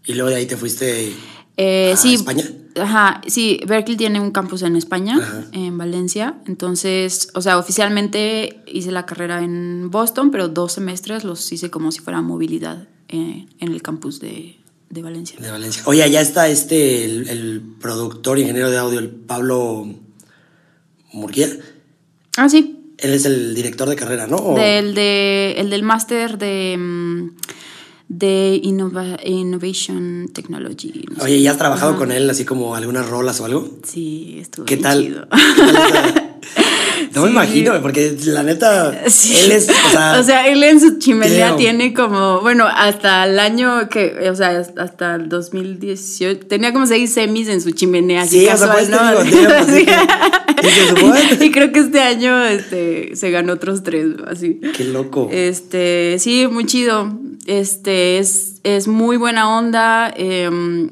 Y 0.06 0.14
luego 0.14 0.30
de 0.30 0.36
ahí 0.38 0.46
te 0.46 0.58
fuiste 0.58 1.14
Eh, 1.62 1.92
a 1.94 1.98
sí, 1.98 2.14
España. 2.14 2.44
Ajá, 2.80 3.22
sí, 3.28 3.60
Berkeley 3.68 3.98
tiene 3.98 4.20
un 4.22 4.32
campus 4.32 4.62
en 4.62 4.76
España, 4.78 5.18
Ajá. 5.22 5.44
en 5.52 5.78
Valencia. 5.78 6.36
Entonces, 6.48 7.30
o 7.34 7.42
sea, 7.42 7.58
oficialmente 7.58 8.62
hice 8.68 8.92
la 8.92 9.06
carrera 9.06 9.44
en 9.44 9.90
Boston, 9.92 10.32
pero 10.32 10.48
dos 10.48 10.74
semestres 10.74 11.24
los 11.26 11.52
hice 11.52 11.70
como 11.70 11.92
si 11.92 12.00
fuera 12.00 12.22
movilidad 12.22 12.88
eh, 13.10 13.46
en 13.60 13.72
el 13.74 13.82
campus 13.82 14.20
de, 14.22 14.56
de 14.90 15.02
Valencia. 15.02 15.38
De 15.42 15.52
Valencia. 15.52 15.82
Oye, 15.88 16.04
allá 16.04 16.22
está 16.22 16.48
este, 16.48 17.04
el, 17.04 17.28
el 17.28 17.62
productor 17.82 18.40
ingeniero 18.40 18.70
de 18.72 18.78
audio, 18.78 19.00
el 19.00 19.10
Pablo 19.10 19.86
Murguía. 21.12 21.50
Ah, 22.38 22.48
sí, 22.48 22.94
Él 23.00 23.14
es 23.14 23.26
el 23.26 23.56
director 23.56 23.90
de 23.90 23.96
carrera, 23.98 24.28
¿no? 24.28 24.38
O- 24.38 24.56
del, 24.56 24.94
de, 24.96 25.56
el 25.58 25.70
del 25.70 25.84
máster 25.84 26.38
de, 26.38 26.78
mm, 26.78 27.30
de 28.10 28.60
Innova- 28.64 29.20
Innovation 29.24 30.28
Technology. 30.34 31.06
no. 31.16 31.24
Oye, 31.24 31.42
¿ya 31.42 31.52
has 31.52 31.58
trabajado 31.58 31.96
con 31.96 32.12
él 32.12 32.30
así 32.30 32.44
como 32.44 32.76
algunas 32.76 33.08
rolas 33.08 33.40
o 33.40 33.46
algo? 33.46 33.70
Sí, 33.88 34.40
estuvo 34.42 34.66
¿Qué 34.66 34.76
bien 34.76 34.84
tal? 34.84 35.02
chido. 35.06 35.28
¿Qué 35.56 35.74
tal 35.74 35.96
está? 35.96 36.26
No 37.16 37.24
me 37.24 37.30
imagino, 37.32 37.82
porque 37.82 38.16
la 38.26 38.44
neta, 38.44 39.04
Sí. 39.10 39.36
él 39.36 39.52
es, 39.54 39.68
o 39.70 39.90
sea, 39.92 40.18
O 40.20 40.24
sea, 40.24 40.48
él 40.48 40.62
en 40.64 40.80
su 40.80 41.00
chimenea 41.00 41.56
tiene 41.56 41.94
como, 41.94 42.42
bueno, 42.42 42.66
hasta 42.68 43.26
el 43.26 43.40
año 43.40 43.90
que, 43.90 44.30
o 44.30 44.36
sea, 44.36 44.60
hasta 44.78 45.16
el 45.16 45.28
2018, 45.30 46.46
tenía 46.48 46.72
como 46.74 46.86
seis 46.88 47.14
semis 47.14 47.48
en 47.48 47.62
su 47.62 47.72
chimenea. 47.72 48.24
así 48.24 48.42
Sí, 48.42 48.48
o 48.48 48.58
sea, 48.58 48.68
casual, 48.68 48.76
pues 48.76 48.90
¿no? 48.90 48.98
y 51.46 51.52
creo 51.52 51.72
que 51.72 51.80
este 51.80 52.02
año 52.02 52.44
este, 52.46 53.16
se 53.16 53.32
ganó 53.32 53.54
otros 53.54 53.84
tres, 53.84 54.08
así. 54.28 54.60
qué 54.76 54.84
loco. 54.86 55.30
Este, 55.32 56.18
sí, 56.20 56.48
muy 56.52 56.66
chido. 56.66 57.18
Este, 57.50 58.20
es, 58.20 58.62
es 58.64 58.88
muy 58.88 59.18
buena 59.18 59.50
onda. 59.58 60.14
em, 60.16 60.92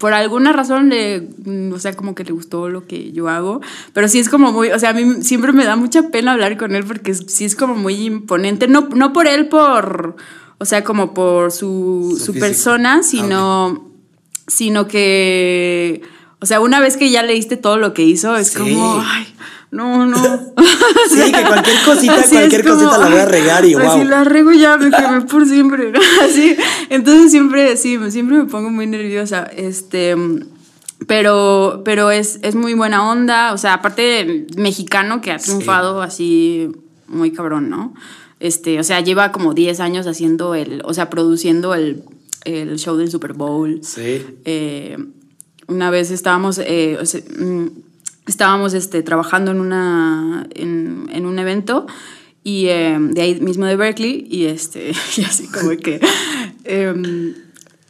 por 0.00 0.12
alguna 0.12 0.52
razón 0.52 0.88
le, 0.90 1.20
mm, 1.44 1.72
o 1.72 1.78
sea, 1.78 1.94
como 1.94 2.16
que 2.16 2.24
le 2.24 2.32
gustó 2.32 2.68
lo 2.68 2.86
que 2.88 3.12
yo 3.12 3.28
hago. 3.28 3.60
Pero 3.92 4.08
sí 4.08 4.18
es 4.18 4.28
como 4.28 4.50
muy, 4.50 4.70
o 4.72 4.78
sea, 4.80 4.90
a 4.90 4.92
mí 4.94 5.22
siempre 5.22 5.52
me 5.52 5.64
da 5.64 5.76
mucha 5.76 6.08
pena 6.08 6.32
hablar 6.32 6.56
con 6.58 6.74
él 6.74 6.84
porque 6.84 7.14
sí 7.14 7.44
es 7.44 7.54
como 7.54 7.76
muy 7.76 7.94
imponente. 7.94 8.66
No, 8.66 8.88
no 8.94 9.12
por 9.12 9.28
él, 9.28 9.48
por, 9.48 10.16
o 10.58 10.64
sea, 10.64 10.82
como 10.82 11.14
por 11.14 11.52
su, 11.52 12.18
Su 12.22 12.34
persona, 12.34 13.04
sino, 13.04 13.88
sino 14.48 14.88
que, 14.88 16.02
o 16.40 16.46
sea, 16.46 16.60
una 16.60 16.80
vez 16.80 16.96
que 16.96 17.10
ya 17.10 17.22
leíste 17.22 17.56
todo 17.56 17.76
lo 17.78 17.94
que 17.94 18.02
hizo, 18.02 18.36
es 18.36 18.48
Sí. 18.48 18.58
como, 18.58 19.00
ay, 19.00 19.31
no, 19.72 20.04
no. 20.06 20.16
Sí, 21.08 21.32
que 21.32 21.42
cualquier 21.44 21.76
cosita, 21.84 22.14
Así 22.14 22.36
cualquier 22.36 22.62
como, 22.62 22.74
cosita 22.76 22.98
la 22.98 23.08
voy 23.08 23.18
a 23.18 23.24
regar 23.24 23.64
y 23.64 23.74
wow. 23.74 23.98
Si 23.98 24.04
la 24.04 24.22
rego 24.22 24.52
ya 24.52 24.76
me 24.76 24.90
quemé 24.90 25.22
por 25.22 25.46
siempre. 25.46 25.92
Así. 26.22 26.56
Entonces 26.90 27.30
siempre, 27.30 27.76
sí, 27.76 27.98
siempre 28.10 28.36
me 28.36 28.44
pongo 28.44 28.70
muy 28.70 28.86
nerviosa. 28.86 29.44
Este. 29.44 30.14
Pero, 31.06 31.82
pero 31.84 32.10
es, 32.10 32.38
es 32.42 32.54
muy 32.54 32.74
buena 32.74 33.10
onda. 33.10 33.52
O 33.54 33.58
sea, 33.58 33.74
aparte 33.74 34.46
mexicano 34.56 35.20
que 35.20 35.32
ha 35.32 35.38
triunfado 35.38 36.02
así 36.02 36.70
muy 37.08 37.32
cabrón, 37.32 37.70
¿no? 37.70 37.94
Este, 38.40 38.78
o 38.78 38.84
sea, 38.84 39.00
lleva 39.00 39.32
como 39.32 39.54
10 39.54 39.80
años 39.80 40.06
haciendo 40.06 40.54
el, 40.54 40.82
o 40.84 40.92
sea, 40.92 41.08
produciendo 41.08 41.74
el, 41.74 42.04
el 42.44 42.78
show 42.78 42.96
del 42.96 43.10
Super 43.10 43.32
Bowl. 43.32 43.80
Sí. 43.82 44.22
Eh, 44.44 44.98
una 45.66 45.90
vez 45.90 46.10
estábamos, 46.10 46.58
eh, 46.58 46.98
o 47.00 47.06
sea, 47.06 47.20
mm, 47.38 47.68
estábamos 48.26 48.74
este, 48.74 49.02
trabajando 49.02 49.50
en, 49.50 49.60
una, 49.60 50.46
en, 50.54 51.08
en 51.12 51.26
un 51.26 51.38
evento 51.38 51.86
y 52.44 52.66
eh, 52.68 52.96
de 52.98 53.22
ahí 53.22 53.40
mismo 53.40 53.66
de 53.66 53.76
Berkeley 53.76 54.26
y, 54.28 54.46
este, 54.46 54.92
y 55.16 55.24
así 55.24 55.46
como 55.48 55.70
que... 55.76 56.00
em, 56.64 57.34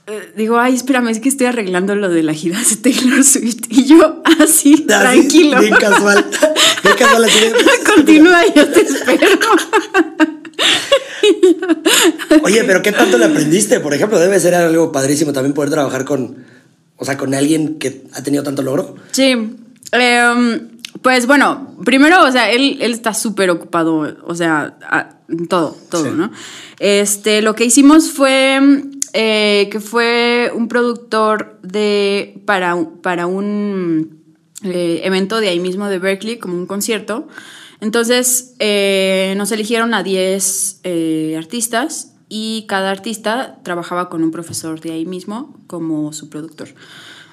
eh, 0.04 0.32
digo, 0.36 0.58
ay, 0.58 0.74
espérame, 0.74 1.08
es 1.08 1.20
que 1.20 1.28
estoy 1.28 1.46
arreglando 1.46 1.94
lo 1.94 2.08
de 2.08 2.24
la 2.24 2.34
gira 2.34 2.58
de 2.58 2.76
Taylor 2.76 3.22
Swift. 3.22 3.66
Y 3.68 3.84
yo, 3.84 4.20
así, 4.40 4.74
tranquilo. 4.86 5.60
Bien 5.60 5.74
casual. 5.76 6.26
Bien 6.82 6.96
casual 6.96 7.24
así 7.24 7.38
Continúa, 7.94 8.42
yo 8.54 8.68
te 8.68 8.80
espero. 8.80 9.28
Oye, 12.42 12.64
pero 12.64 12.82
¿qué 12.82 12.90
tanto 12.90 13.16
le 13.16 13.26
aprendiste? 13.26 13.78
Por 13.78 13.94
ejemplo, 13.94 14.18
debe 14.18 14.40
ser 14.40 14.56
algo 14.56 14.90
padrísimo 14.90 15.32
también 15.32 15.54
poder 15.54 15.70
trabajar 15.70 16.04
con, 16.04 16.44
o 16.96 17.04
sea, 17.04 17.16
con 17.16 17.32
alguien 17.32 17.78
que 17.78 18.02
ha 18.12 18.24
tenido 18.24 18.42
tanto 18.42 18.62
logro. 18.62 18.96
Sí. 19.12 19.56
Em, 19.92 20.68
pues 21.02 21.26
bueno, 21.26 21.76
primero, 21.84 22.22
o 22.24 22.30
sea, 22.30 22.50
él, 22.50 22.78
él 22.80 22.92
está 22.92 23.14
súper 23.14 23.50
ocupado, 23.50 24.16
o 24.24 24.34
sea, 24.34 24.76
a- 24.82 25.18
todo, 25.48 25.76
todo, 25.90 26.04
Sí. 26.04 26.10
¿no? 26.14 26.30
Este, 26.78 27.42
lo 27.42 27.54
que 27.54 27.64
hicimos 27.64 28.10
fue 28.10 28.60
eh, 29.14 29.68
que 29.70 29.78
fue 29.80 30.50
un 30.54 30.68
productor 30.68 31.58
de, 31.62 32.42
para, 32.46 32.74
un- 32.74 32.98
para 33.02 33.26
un 33.26 34.22
eh, 34.64 35.00
evento 35.04 35.40
de 35.40 35.48
ahí 35.48 35.60
mismo 35.60 35.88
de 35.88 35.98
Berkeley, 35.98 36.38
como 36.38 36.54
un 36.56 36.66
concierto. 36.66 37.28
Entonces, 37.80 38.54
eh, 38.58 39.34
nos 39.36 39.50
eligieron 39.52 39.92
a 39.92 40.02
10 40.02 40.80
eh, 40.84 41.34
artistas 41.36 42.14
y 42.28 42.64
cada 42.68 42.90
artista 42.90 43.58
trabajaba 43.64 44.08
con 44.08 44.22
un 44.22 44.30
profesor 44.30 44.80
de 44.80 44.92
ahí 44.92 45.04
mismo 45.04 45.58
como 45.66 46.12
su 46.12 46.30
productor. 46.30 46.68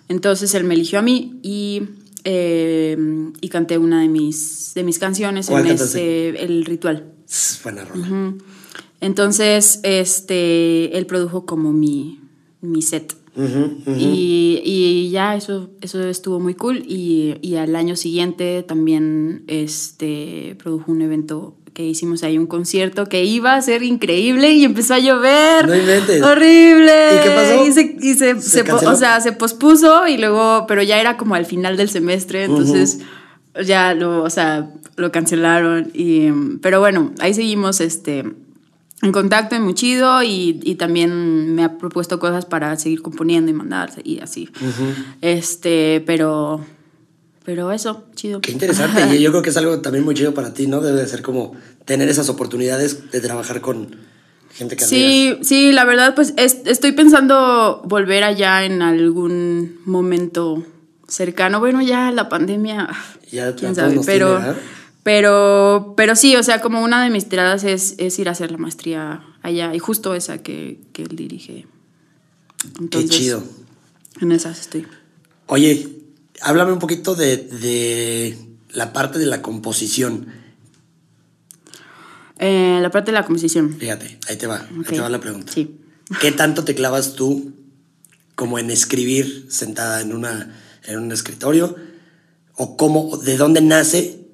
Entonces 0.07 0.53
él 0.55 0.63
me 0.63 0.73
eligió 0.73 0.99
a 0.99 1.01
mí 1.03 1.39
y, 1.43 1.83
eh, 2.23 2.97
y 3.41 3.49
canté 3.49 3.77
una 3.77 4.01
de 4.01 4.07
mis, 4.07 4.73
de 4.75 4.83
mis 4.83 4.99
canciones 4.99 5.47
¿Cuál 5.47 5.67
en 5.67 5.75
ese, 5.75 6.29
el 6.29 6.65
ritual. 6.65 7.13
Buena 7.63 7.85
rola. 7.85 8.07
Ujú. 8.07 8.38
Entonces, 9.01 9.79
este, 9.83 10.97
él 10.97 11.05
produjo 11.05 11.45
como 11.45 11.71
mi, 11.71 12.19
mi 12.61 12.81
set. 12.81 13.15
Y, 13.97 14.61
y 14.65 15.09
ya 15.11 15.35
eso, 15.35 15.69
eso 15.79 16.03
estuvo 16.03 16.41
muy 16.41 16.55
cool. 16.55 16.83
Y, 16.85 17.35
y 17.41 17.55
al 17.55 17.75
año 17.75 17.95
siguiente 17.95 18.63
también 18.63 19.43
este, 19.47 20.57
produjo 20.59 20.91
un 20.91 21.01
evento 21.01 21.55
que 21.79 21.86
hicimos 21.86 22.24
ahí, 22.24 22.38
un 22.38 22.45
concierto 22.45 23.05
que 23.05 23.24
iba 23.24 23.53
a 23.55 23.62
ser 23.62 23.83
increíble 23.83 24.51
y 24.51 24.65
empezó 24.65 24.95
a 24.95 25.00
llover. 25.00 25.65
No 25.65 25.74
inventes. 25.74 26.21
Horrible. 26.21 26.91
¿Y 27.15 27.24
qué 27.24 27.29
pasó? 27.33 27.65
Y 27.65 27.71
se, 27.71 27.95
y 28.01 28.13
se- 28.15 28.36
¿Se 28.41 28.50
se 28.50 28.63
po- 28.65 28.71
canceló? 28.71 28.91
o 28.91 28.95
sea, 28.98 29.21
se 29.21 29.31
pospuso 29.31 30.05
y 30.05 30.17
luego, 30.17 30.65
pero 30.67 30.83
ya 30.83 31.00
era 31.00 31.15
como 31.15 31.36
al 31.36 31.45
final 31.45 31.77
del 31.77 31.88
semestre, 31.89 32.43
entonces 32.43 33.00
ya 33.65 33.93
lo, 33.93 34.24
o 34.24 34.29
sea, 34.29 34.74
lo 34.98 35.09
cancelaron. 35.13 35.89
Y, 35.93 36.29
pero 36.62 36.81
bueno, 36.81 37.13
ahí 37.21 37.33
seguimos 37.33 37.79
este, 37.79 38.25
en 39.01 39.12
contacto 39.13 39.55
y 39.55 39.59
muy 39.59 39.74
chido 39.74 40.21
y, 40.21 40.59
y 40.62 40.75
también 40.75 41.55
me 41.55 41.63
ha 41.63 41.77
propuesto 41.77 42.19
cosas 42.19 42.45
para 42.45 42.75
seguir 42.75 43.01
componiendo 43.01 43.51
y 43.51 43.53
mandar 43.53 43.91
y 44.03 44.19
así. 44.19 44.50
Este, 45.21 46.03
pero, 46.05 46.59
pero 47.50 47.72
eso, 47.72 48.03
chido. 48.13 48.41
Qué 48.41 48.51
interesante. 48.51 49.15
Y 49.15 49.20
yo 49.24 49.32
creo 49.32 49.41
que 49.41 49.50
es 49.50 49.58
algo 49.58 49.79
también 49.82 50.06
muy 50.06 50.13
chido 50.13 50.36
para 50.36 50.53
ti, 50.53 50.68
¿no? 50.68 50.82
Debe 50.82 51.01
de 51.01 51.08
ser 51.08 51.24
como 51.24 51.56
tener 51.84 52.08
esas 52.08 52.29
oportunidades 52.29 53.10
de 53.10 53.20
trabajar 53.22 53.60
con 53.60 53.96
gente 54.53 54.75
que 54.75 54.84
admiras. 54.86 54.88
Sí, 54.88 55.38
sí, 55.41 55.72
la 55.72 55.84
verdad, 55.84 56.13
pues 56.13 56.36
es- 56.38 56.60
estoy 56.65 56.91
pensando 56.91 57.82
volver 57.86 58.24
allá 58.24 58.65
en 58.65 58.84
algún 58.84 59.79
momento 59.86 60.63
cercano. 61.08 61.60
Bueno, 61.60 61.82
ya 61.82 62.12
la 62.12 62.29
pandemia, 62.29 62.88
Ya 63.32 63.48
a 63.48 63.56
quién 63.56 63.74
sabe, 63.74 64.00
pero, 64.06 64.38
tiene, 64.38 64.53
pero, 65.01 65.96
pero 65.98 66.15
sí, 66.15 66.36
o 66.36 66.44
sea, 66.44 66.62
como 66.62 66.84
una 66.84 67.03
de 67.03 67.10
mis 67.10 67.27
tiradas 67.29 67.63
es, 67.63 67.96
es 67.98 68.20
ir 68.20 68.29
a 68.29 68.34
hacer 68.34 68.51
la 68.51 68.60
maestría 68.60 69.24
allá 69.41 69.74
y 69.74 69.79
justo 69.79 70.13
esa 70.13 70.44
que, 70.44 70.79
que 70.94 71.01
él 71.01 71.15
dirige. 71.15 71.65
Qué 72.91 73.06
chido. 73.06 73.44
En 74.22 74.32
esas 74.34 74.60
estoy. 74.60 74.86
Oye, 75.48 75.96
háblame 76.41 76.74
un 76.74 76.79
poquito 76.79 77.15
de, 77.15 77.38
de 77.38 78.38
la 78.72 78.93
parte 78.93 79.19
de 79.19 79.25
la 79.25 79.41
composición. 79.41 80.27
Eh, 82.38 82.79
la 82.81 82.89
parte 82.89 83.12
de 83.12 83.17
la 83.17 83.25
composición. 83.25 83.75
Fíjate, 83.77 84.17
ahí 84.27 84.38
te 84.38 84.48
va, 84.48 84.58
ahí 84.60 84.84
te 84.88 85.00
va 85.00 85.10
la 85.10 85.19
pregunta. 85.19 85.51
Sí. 85.51 85.79
¿Qué 86.22 86.31
tanto 86.31 86.63
te 86.63 86.74
clavas 86.74 87.13
tú 87.13 87.53
como 88.36 88.58
en 88.60 88.72
escribir 88.72 89.48
sentada 89.50 90.01
en, 90.01 90.13
una, 90.13 90.55
en 90.86 91.00
un 91.00 91.12
escritorio? 91.12 91.75
¿O 92.55 92.77
cómo, 92.77 93.17
de 93.17 93.38
dónde 93.38 93.62
nace 93.62 94.27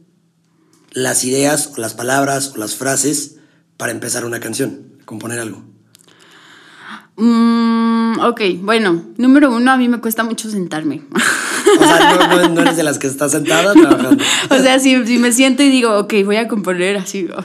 las 0.92 1.26
ideas 1.26 1.72
o 1.76 1.82
las 1.82 1.94
palabras 1.94 2.54
o 2.56 2.58
las 2.58 2.76
frases 2.76 3.38
para 3.78 3.92
empezar 3.92 4.24
una 4.26 4.40
canción, 4.40 5.00
componer 5.06 5.40
algo? 5.40 5.64
Mm, 7.18 8.20
ok, 8.20 8.42
bueno, 8.62 9.06
número 9.18 9.52
uno, 9.52 9.72
a 9.72 9.78
mí 9.78 9.90
me 9.90 10.00
cuesta 10.00 10.24
mucho 10.24 10.50
sentarme. 10.50 11.04
O 11.79 11.84
sea, 11.84 12.48
no, 12.50 12.62
eres 12.62 12.77
de 12.77 12.84
las 12.84 13.00
que 13.00 13.08
está 13.08 13.29
sentada 13.29 13.74
trabajando. 13.74 14.24
o 14.50 14.58
sea, 14.58 14.79
si, 14.79 14.96
me 14.98 15.32
siento 15.32 15.63
y 15.63 15.70
digo, 15.70 15.98
ok, 15.98 16.13
voy 16.24 16.38
a 16.38 16.48
componer 16.48 16.98
así, 16.98 17.27
oh, 17.36 17.44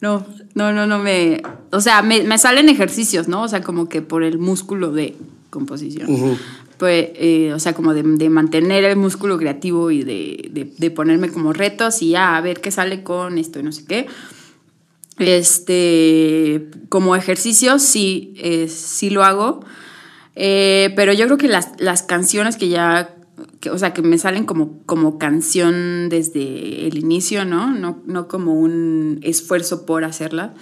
no, 0.00 0.26
no, 0.54 0.72
no, 0.72 0.86
no 0.86 0.98
me... 0.98 1.42
O 1.70 1.80
sea, 1.80 2.02
me, 2.02 2.38
salen 2.38 2.68
ejercicios, 2.68 3.28
¿no? 3.28 3.42
O 3.42 3.48
sea, 3.48 3.62
como 3.62 3.88
que 3.88 4.02
por 4.02 4.22
el 4.22 4.38
músculo 4.38 4.92
de 4.92 5.16
composición. 5.50 6.38
Pues, 6.78 7.08
eh, 7.14 7.52
o 7.54 7.58
sea, 7.58 7.74
como 7.74 7.92
de, 7.92 8.30
mantener 8.30 8.84
el 8.84 8.96
músculo 8.96 9.36
creativo 9.36 9.90
y 9.90 10.04
de, 10.04 10.92
ponerme 10.94 11.28
como 11.28 11.52
retos 11.52 12.02
y 12.02 12.10
ya 12.10 12.36
a 12.36 12.40
ver 12.40 12.60
qué 12.60 12.70
sale 12.70 13.02
con 13.02 13.36
esto 13.36 13.58
y 13.58 13.64
no 13.64 13.72
sé 13.72 13.84
qué. 13.84 14.06
Este, 15.18 16.68
como 16.88 17.16
ejercicio 17.16 17.80
sí, 17.80 18.34
eh, 18.36 18.68
sí 18.68 19.10
lo 19.10 19.24
hago, 19.24 19.64
eh, 20.36 20.92
pero 20.94 21.12
yo 21.12 21.26
creo 21.26 21.38
que 21.38 21.48
las, 21.48 21.72
las 21.78 22.04
canciones 22.04 22.56
que 22.56 22.68
ya, 22.68 23.16
o 23.70 23.78
sea, 23.78 23.92
que 23.92 24.02
me 24.02 24.18
salen 24.18 24.44
como, 24.44 24.82
como 24.86 25.18
canción 25.18 26.08
desde 26.08 26.86
el 26.86 26.98
inicio, 26.98 27.44
¿no? 27.44 27.72
No, 27.72 28.02
no 28.06 28.28
como 28.28 28.54
un 28.54 29.20
esfuerzo 29.22 29.86
por 29.86 30.04
hacerla, 30.04 30.54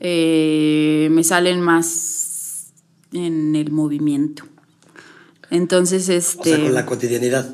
me 0.00 1.24
salen 1.24 1.60
más 1.60 2.72
en 3.12 3.56
el 3.56 3.70
movimiento. 3.70 4.44
Entonces, 5.50 6.08
este... 6.08 6.52
O 6.52 6.56
sea, 6.56 6.64
con 6.64 6.74
la 6.74 6.86
cotidianidad. 6.86 7.46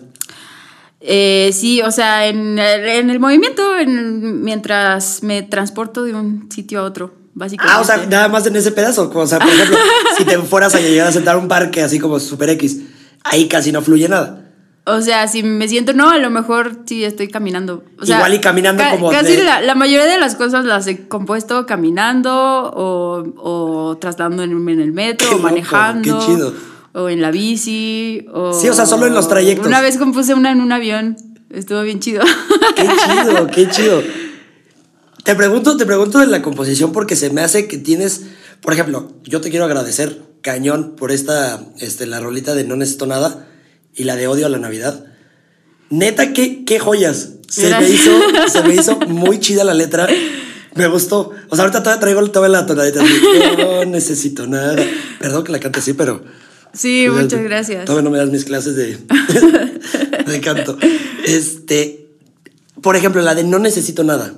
Eh, 1.01 1.51
sí, 1.53 1.81
o 1.83 1.91
sea, 1.91 2.27
en 2.27 2.59
el, 2.59 3.21
movimiento, 3.21 3.63
mientras 3.87 5.23
me 5.23 5.43
transporto 5.43 6.05
de 6.05 6.15
un 6.15 6.51
sitio 6.51 6.81
a 6.81 6.83
otro, 6.83 7.15
básicamente. 7.35 7.77
Ah, 7.77 7.81
o 7.81 7.85
sea, 7.85 8.07
nada 8.07 8.29
más 8.29 8.47
en 8.47 8.57
ese 8.57 8.73
pedazo. 8.73 9.11
O 9.15 9.27
sea, 9.27 9.39
por 9.39 9.49
ejemplo, 9.49 9.77
si 10.19 10.25
te 10.25 10.39
fueras 10.39 10.75
a 10.75 10.81
llegar 10.81 11.07
a 11.07 11.13
sentar 11.13 11.37
a 11.37 11.39
un 11.39 11.49
parque 11.49 11.83
así 11.83 11.99
como 11.99 12.19
Super 12.19 12.51
X, 12.51 12.81
ahí 13.23 13.47
casi 13.49 13.71
no 13.71 13.81
fluye 13.83 14.09
nada. 14.09 14.48
O 14.89 15.03
sea, 15.03 15.29
si 15.29 15.43
me 15.43 15.69
siento, 15.69 15.93
no, 15.93 16.11
a 16.11 16.19
lo 16.19 16.31
mejor 16.31 16.83
sí 16.87 17.05
estoy 17.05 17.29
caminando. 17.29 17.85
Igual 18.03 18.35
y 18.35 18.41
caminando 18.41 18.83
como. 18.91 19.11
Casi 19.11 19.37
la, 19.37 19.75
mayoría 19.75 20.07
de 20.07 20.19
las 20.19 20.35
cosas 20.35 20.65
las 20.65 20.87
he 20.87 21.09
compuesto 21.09 21.67
caminando 21.67 22.33
o, 22.33 23.25
o 23.37 23.99
trasladándome 23.99 24.73
en 24.73 24.81
el 24.81 24.93
metro 24.93 25.37
o 25.37 25.39
manejando. 25.39 26.19
Qué 26.19 26.27
chido 26.27 26.53
o 26.95 27.09
en 27.09 27.21
la 27.21 27.31
bici, 27.31 28.27
o... 28.33 28.53
Sí, 28.53 28.69
o 28.69 28.75
sea, 28.75 28.87
solo 28.87 29.07
en 29.07 29.15
los 29.15 29.29
trayectos. 29.29 29.67
Una 29.67 29.81
vez 29.81 29.99
compuse 29.99 30.35
una 30.35 30.51
en 30.51 30.61
un 30.61 30.73
avión, 30.73 31.17
estuvo 31.51 31.83
bien 31.83 32.01
chido. 32.01 32.25
Qué 32.75 32.83
chido, 32.83 33.47
qué 33.55 33.69
chido. 33.69 34.03
Te 35.23 35.35
pregunto, 35.35 35.77
te 35.77 35.87
pregunto 35.87 36.19
de 36.19 36.27
la 36.27 36.43
composición 36.43 36.93
porque 36.93 37.15
se 37.15 37.31
me 37.31 37.43
hace 37.43 37.69
que 37.69 37.79
tienes, 37.79 38.23
por 38.63 38.73
ejemplo, 38.73 39.13
yo 39.25 39.41
te 39.41 39.51
quiero 39.51 39.67
agradecer 39.67 40.23
cañón 40.41 40.97
por 40.97 41.13
esta, 41.13 41.61
este, 41.79 42.07
la 42.07 42.21
rolita 42.21 42.55
de 42.55 42.65
No 42.65 42.77
Necesito 42.77 43.07
Nada 43.07 43.47
y 43.99 44.05
la 44.05 44.17
de 44.17 44.29
Odio 44.29 44.47
a 44.47 44.49
la 44.49 44.59
Navidad. 44.59 45.05
Neta, 45.91 46.33
qué, 46.33 46.65
qué 46.65 46.79
joyas. 46.79 47.35
Se 47.49 47.69
me, 47.71 47.89
hizo, 47.89 48.11
se 48.49 48.63
me 48.63 48.75
hizo 48.75 48.99
muy 49.01 49.41
chida 49.41 49.65
la 49.65 49.75
letra. 49.75 50.09
Me 50.75 50.87
gustó. 50.87 51.33
O 51.49 51.57
sea, 51.57 51.65
ahorita 51.65 51.83
todavía 51.83 52.01
traigo 52.01 52.31
toda 52.31 52.49
la 52.49 52.65
tonadita. 52.65 53.03
No 53.59 53.85
necesito 53.85 54.47
nada. 54.47 54.77
Perdón 55.19 55.45
que 55.45 55.53
la 55.53 55.61
cante 55.61 55.81
así, 55.81 55.93
pero 55.93 56.23
Sí, 56.73 57.07
muchas 57.11 57.43
gracias. 57.43 57.85
Todavía 57.85 58.05
no 58.05 58.11
me 58.11 58.19
das 58.19 58.31
mis 58.31 58.45
clases 58.45 58.77
de, 58.77 58.97
de 60.27 60.41
canto. 60.41 60.79
Este, 61.25 62.09
por 62.81 62.97
ejemplo, 62.97 63.23
la 63.23 63.35
de 63.35 63.45
no 63.45 63.59
necesito 63.59 64.05
nada. 64.05 64.35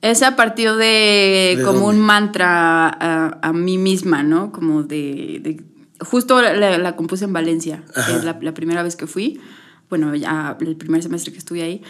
Es 0.00 0.22
a 0.22 0.36
partir 0.36 0.72
de, 0.74 1.60
como 1.64 1.86
un 1.86 2.00
mantra 2.00 2.88
a, 2.88 3.52
mí 3.52 3.78
misma, 3.78 4.22
¿no? 4.22 4.50
Como 4.50 4.82
de... 4.82 5.62
justo 6.04 6.40
la, 6.40 6.96
compuse 6.96 7.24
en 7.24 7.32
Valencia, 7.32 7.82
es 7.96 8.24
la, 8.24 8.54
primera 8.54 8.82
vez 8.82 8.96
que 8.96 9.06
fui. 9.06 9.40
Bueno, 9.88 10.14
ya 10.14 10.56
el 10.60 10.76
primer 10.76 11.02
semestre 11.02 11.32
que 11.32 11.38
estuve 11.38 11.62
ahí. 11.62 11.82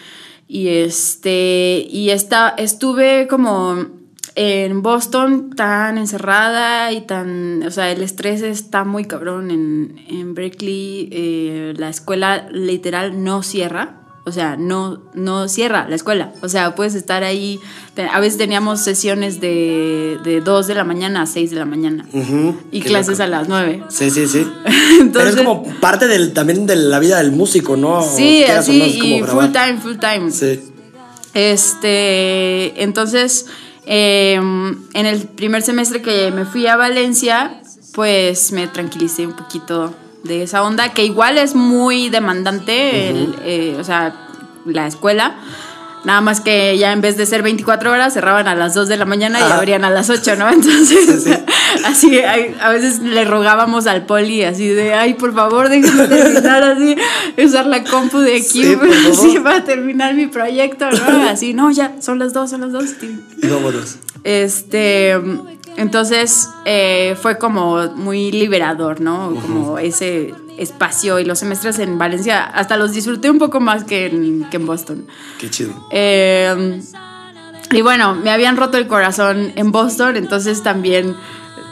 Y 0.48 0.68
este, 0.68 1.86
y 1.88 2.10
esta, 2.10 2.50
estuve 2.50 3.28
como 3.28 3.86
en 4.34 4.82
Boston 4.82 5.50
tan 5.50 5.98
encerrada 5.98 6.92
y 6.92 7.02
tan, 7.02 7.62
o 7.62 7.70
sea, 7.70 7.90
el 7.90 8.02
estrés 8.02 8.42
está 8.42 8.84
muy 8.84 9.04
cabrón 9.04 9.50
en, 9.50 10.04
en 10.08 10.34
Berkeley, 10.34 11.08
eh, 11.12 11.74
la 11.76 11.88
escuela 11.88 12.48
literal 12.50 13.22
no 13.22 13.42
cierra, 13.42 14.01
o 14.24 14.32
sea, 14.32 14.56
no, 14.56 15.00
no 15.14 15.48
cierra 15.48 15.86
la 15.88 15.96
escuela, 15.96 16.32
o 16.42 16.48
sea, 16.48 16.74
puedes 16.74 16.94
estar 16.94 17.24
ahí, 17.24 17.60
a 18.12 18.20
veces 18.20 18.38
teníamos 18.38 18.80
sesiones 18.80 19.40
de, 19.40 20.18
de 20.24 20.40
2 20.40 20.66
de 20.66 20.74
la 20.74 20.84
mañana 20.84 21.22
a 21.22 21.26
6 21.26 21.50
de 21.50 21.56
la 21.56 21.64
mañana 21.64 22.06
y 22.70 22.80
clases 22.80 23.20
a 23.20 23.26
las 23.26 23.48
9. 23.48 23.84
Sí, 23.88 24.10
sí, 24.10 24.26
sí. 24.26 24.46
Pero 25.12 25.28
es 25.28 25.36
como 25.36 25.64
parte 25.80 26.06
del, 26.06 26.32
también 26.32 26.66
de 26.66 26.76
la 26.76 26.98
vida 26.98 27.18
del 27.18 27.32
músico, 27.32 27.76
¿no? 27.76 28.02
Sí, 28.02 28.44
así, 28.44 28.80
y 28.82 29.22
full 29.22 29.46
time, 29.46 29.78
full 29.80 29.96
time. 29.96 30.30
Sí. 30.30 30.60
Este, 31.34 32.82
entonces 32.82 33.46
Em, 33.84 34.84
en 34.94 35.06
el 35.06 35.26
primer 35.28 35.62
semestre 35.62 36.02
que 36.02 36.30
me 36.30 36.44
fui 36.44 36.66
a 36.66 36.76
Valencia, 36.76 37.60
pues 37.94 38.52
me 38.52 38.68
tranquilicé 38.68 39.26
un 39.26 39.34
poquito 39.34 39.92
de 40.24 40.42
esa 40.42 40.62
onda, 40.62 40.92
que 40.92 41.04
igual 41.04 41.38
es 41.38 41.54
muy 41.54 42.08
demandante, 42.08 43.10
eh, 43.44 43.76
o 43.78 43.84
sea, 43.84 44.14
la 44.64 44.86
escuela. 44.86 45.36
Nada 46.04 46.20
más 46.20 46.40
que 46.40 46.76
ya 46.78 46.92
en 46.92 47.00
vez 47.00 47.16
de 47.16 47.26
ser 47.26 47.42
24 47.42 47.92
horas, 47.92 48.12
cerraban 48.12 48.48
a 48.48 48.56
las 48.56 48.74
2 48.74 48.88
de 48.88 48.96
la 48.96 49.04
mañana 49.04 49.38
y 49.38 49.42
abrían 49.44 49.84
a 49.84 49.90
las 49.90 50.10
8, 50.10 50.34
¿no? 50.34 50.48
Entonces, 50.52 51.28
así, 51.84 52.20
a 52.20 52.68
veces 52.70 52.98
le 52.98 53.24
rogábamos 53.24 53.86
al 53.86 54.04
poli 54.04 54.42
así 54.42 54.66
de, 54.66 54.94
ay, 54.94 55.14
por 55.14 55.32
favor, 55.32 55.68
déjame 55.68 56.08
terminar 56.08 56.64
así, 56.64 56.96
usar 57.38 57.66
la 57.66 57.84
compu 57.84 58.18
de 58.18 58.36
aquí 58.36 58.64
sí, 58.64 59.38
para 59.42 59.64
terminar 59.64 60.14
mi 60.14 60.26
proyecto, 60.26 60.90
¿no? 60.90 61.28
Así, 61.28 61.54
no, 61.54 61.70
ya, 61.70 61.94
son 62.00 62.18
las 62.18 62.32
2, 62.32 62.50
son 62.50 62.62
las 62.62 62.72
2. 62.72 62.84
Y 63.40 63.46
vámonos. 63.46 63.98
Este, 64.24 65.16
entonces, 65.76 66.48
eh, 66.64 67.16
fue 67.20 67.38
como 67.38 67.88
muy 67.94 68.30
liberador, 68.30 69.00
¿no? 69.00 69.34
Como 69.34 69.78
ese 69.78 70.34
espacio 70.58 71.18
y 71.18 71.24
los 71.24 71.38
semestres 71.38 71.78
en 71.78 71.98
Valencia 71.98 72.44
hasta 72.44 72.76
los 72.76 72.92
disfruté 72.92 73.30
un 73.30 73.38
poco 73.38 73.58
más 73.58 73.84
que 73.84 74.06
en, 74.06 74.48
que 74.50 74.58
en 74.58 74.66
Boston. 74.66 75.06
Qué 75.38 75.48
chido. 75.50 75.72
Eh, 75.90 76.80
y 77.70 77.80
bueno, 77.80 78.14
me 78.14 78.30
habían 78.30 78.56
roto 78.56 78.76
el 78.76 78.86
corazón 78.86 79.52
en 79.56 79.72
Boston, 79.72 80.16
entonces 80.16 80.62
también 80.62 81.16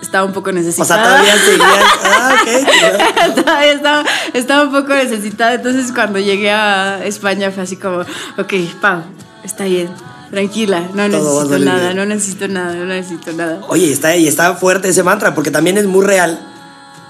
estaba 0.00 0.24
un 0.24 0.32
poco 0.32 0.50
necesitada. 0.50 0.82
O 0.82 0.86
sea, 0.86 1.04
todavía 1.04 1.36
seguía. 1.36 1.66
Ah, 2.04 2.34
ok. 2.40 3.34
todavía 3.44 3.72
estaba, 3.72 4.04
estaba, 4.32 4.62
un 4.62 4.72
poco 4.72 4.94
necesitada. 4.94 5.54
Entonces, 5.54 5.92
cuando 5.92 6.18
llegué 6.18 6.50
a 6.50 7.04
España, 7.04 7.50
fue 7.50 7.64
así 7.64 7.76
como, 7.76 8.00
ok, 8.38 8.54
Pau, 8.80 9.02
está 9.44 9.64
bien. 9.64 9.90
Tranquila, 10.30 10.90
no 10.94 11.08
necesito 11.08 11.58
nada, 11.58 11.94
no 11.94 12.06
necesito 12.06 12.48
nada, 12.48 12.74
no 12.74 12.86
necesito 12.86 13.32
nada. 13.32 13.60
Oye, 13.68 13.90
está, 13.90 14.16
y 14.16 14.28
está 14.28 14.54
fuerte 14.54 14.88
ese 14.88 15.02
mantra, 15.02 15.34
porque 15.34 15.50
también 15.50 15.76
es 15.76 15.86
muy 15.86 16.04
real 16.04 16.46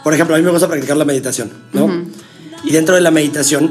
por 0.03 0.15
ejemplo, 0.15 0.35
a 0.35 0.39
mí 0.39 0.45
me 0.45 0.51
gusta 0.51 0.69
practicar 0.69 0.97
la 0.97 1.05
meditación, 1.05 1.51
¿no? 1.73 2.05
Y 2.65 2.73
dentro 2.73 2.95
de 2.95 3.01
la 3.01 3.11
meditación, 3.11 3.71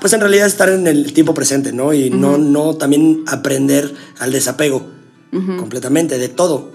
pues 0.00 0.12
en 0.12 0.20
realidad 0.20 0.46
estar 0.46 0.68
en 0.68 0.86
el 0.86 1.12
tiempo 1.12 1.34
presente, 1.34 1.72
¿no? 1.72 1.92
Y 1.92 2.10
no, 2.10 2.38
no 2.38 2.76
también 2.76 3.24
aprender 3.26 3.92
al 4.18 4.32
desapego 4.32 4.86
completamente 5.30 6.18
de 6.18 6.28
todo 6.28 6.72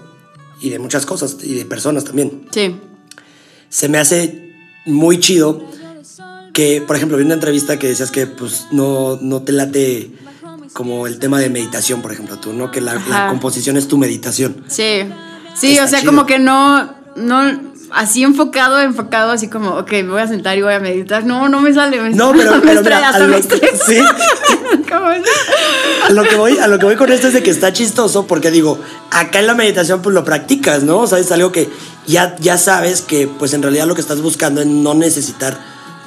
y 0.60 0.70
de 0.70 0.78
muchas 0.78 1.06
cosas 1.06 1.38
y 1.42 1.54
de 1.54 1.64
personas 1.64 2.04
también. 2.04 2.46
Sí. 2.50 2.76
Se 3.68 3.88
me 3.88 3.98
hace 3.98 4.54
muy 4.86 5.18
chido 5.18 5.64
que, 6.52 6.82
por 6.86 6.96
ejemplo, 6.96 7.16
vi 7.16 7.24
una 7.24 7.34
entrevista 7.34 7.78
que 7.78 7.88
decías 7.88 8.10
que 8.10 8.26
pues 8.26 8.66
no, 8.70 9.18
no 9.20 9.42
te 9.42 9.52
late 9.52 10.12
como 10.74 11.06
el 11.06 11.18
tema 11.18 11.38
de 11.38 11.48
meditación, 11.48 12.02
por 12.02 12.12
ejemplo, 12.12 12.36
tú, 12.36 12.52
¿no? 12.52 12.70
Que 12.70 12.82
la, 12.82 13.28
composición 13.30 13.76
es 13.78 13.88
tu 13.88 13.96
meditación. 13.96 14.64
Sí. 14.68 15.08
Sí, 15.54 15.78
o 15.78 15.86
sea, 15.86 16.04
como 16.04 16.26
que 16.26 16.40
no, 16.40 16.92
no, 17.14 17.60
así 17.92 18.24
enfocado, 18.24 18.80
enfocado, 18.80 19.30
así 19.30 19.48
como, 19.48 19.70
ok, 19.70 19.92
me 19.92 20.08
voy 20.08 20.20
a 20.20 20.26
sentar 20.26 20.58
y 20.58 20.62
voy 20.62 20.74
a 20.74 20.80
meditar. 20.80 21.24
No, 21.24 21.48
no 21.48 21.60
me 21.60 21.72
sale. 21.72 22.00
Me 22.00 22.10
no, 22.10 22.32
pero, 22.32 22.60
pero 22.62 22.82
mira, 22.82 23.08
a 23.08 23.18
lo, 23.20 23.36
que, 23.36 23.42
¿sí? 23.86 23.98
a 26.02 26.10
lo 26.10 26.24
que 26.24 26.34
voy, 26.34 26.58
a 26.58 26.66
lo 26.66 26.78
que 26.80 26.86
voy 26.86 26.96
con 26.96 27.12
esto 27.12 27.28
es 27.28 27.34
de 27.34 27.44
que 27.44 27.50
está 27.50 27.72
chistoso 27.72 28.26
porque 28.26 28.50
digo, 28.50 28.80
acá 29.12 29.38
en 29.38 29.46
la 29.46 29.54
meditación 29.54 30.02
pues 30.02 30.12
lo 30.12 30.24
practicas, 30.24 30.82
¿no? 30.82 30.98
O 30.98 31.06
sea, 31.06 31.20
es 31.20 31.30
algo 31.30 31.52
que 31.52 31.68
ya, 32.08 32.34
ya 32.40 32.58
sabes 32.58 33.00
que 33.00 33.28
pues 33.28 33.54
en 33.54 33.62
realidad 33.62 33.86
lo 33.86 33.94
que 33.94 34.00
estás 34.00 34.20
buscando 34.20 34.60
es 34.60 34.66
no 34.66 34.94
necesitar 34.94 35.56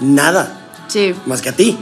nada. 0.02 0.70
Sí. 0.90 1.16
Más 1.26 1.42
que 1.42 1.50
a 1.50 1.54
ti. 1.54 1.78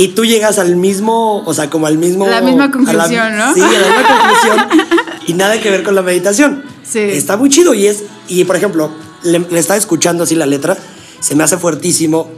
Y 0.00 0.08
tú 0.14 0.24
llegas 0.24 0.60
al 0.60 0.76
mismo, 0.76 1.42
o 1.44 1.52
sea, 1.52 1.68
como 1.70 1.88
al 1.88 1.98
mismo... 1.98 2.24
La 2.24 2.40
misma 2.40 2.70
conclusión, 2.70 3.36
¿no? 3.36 3.52
Sí, 3.52 3.60
a 3.60 3.64
la 3.64 3.88
misma 3.88 4.06
conclusión. 4.06 4.88
y 5.26 5.32
nada 5.32 5.60
que 5.60 5.72
ver 5.72 5.82
con 5.82 5.96
la 5.96 6.02
meditación. 6.02 6.62
Sí. 6.84 7.00
Está 7.00 7.36
muy 7.36 7.50
chido 7.50 7.74
y 7.74 7.88
es, 7.88 8.04
y 8.28 8.44
por 8.44 8.54
ejemplo, 8.54 8.92
le, 9.24 9.40
le 9.40 9.58
estaba 9.58 9.76
escuchando 9.76 10.22
así 10.22 10.36
la 10.36 10.46
letra, 10.46 10.78
se 11.18 11.34
me 11.34 11.42
hace 11.42 11.58
fuertísimo 11.58 12.30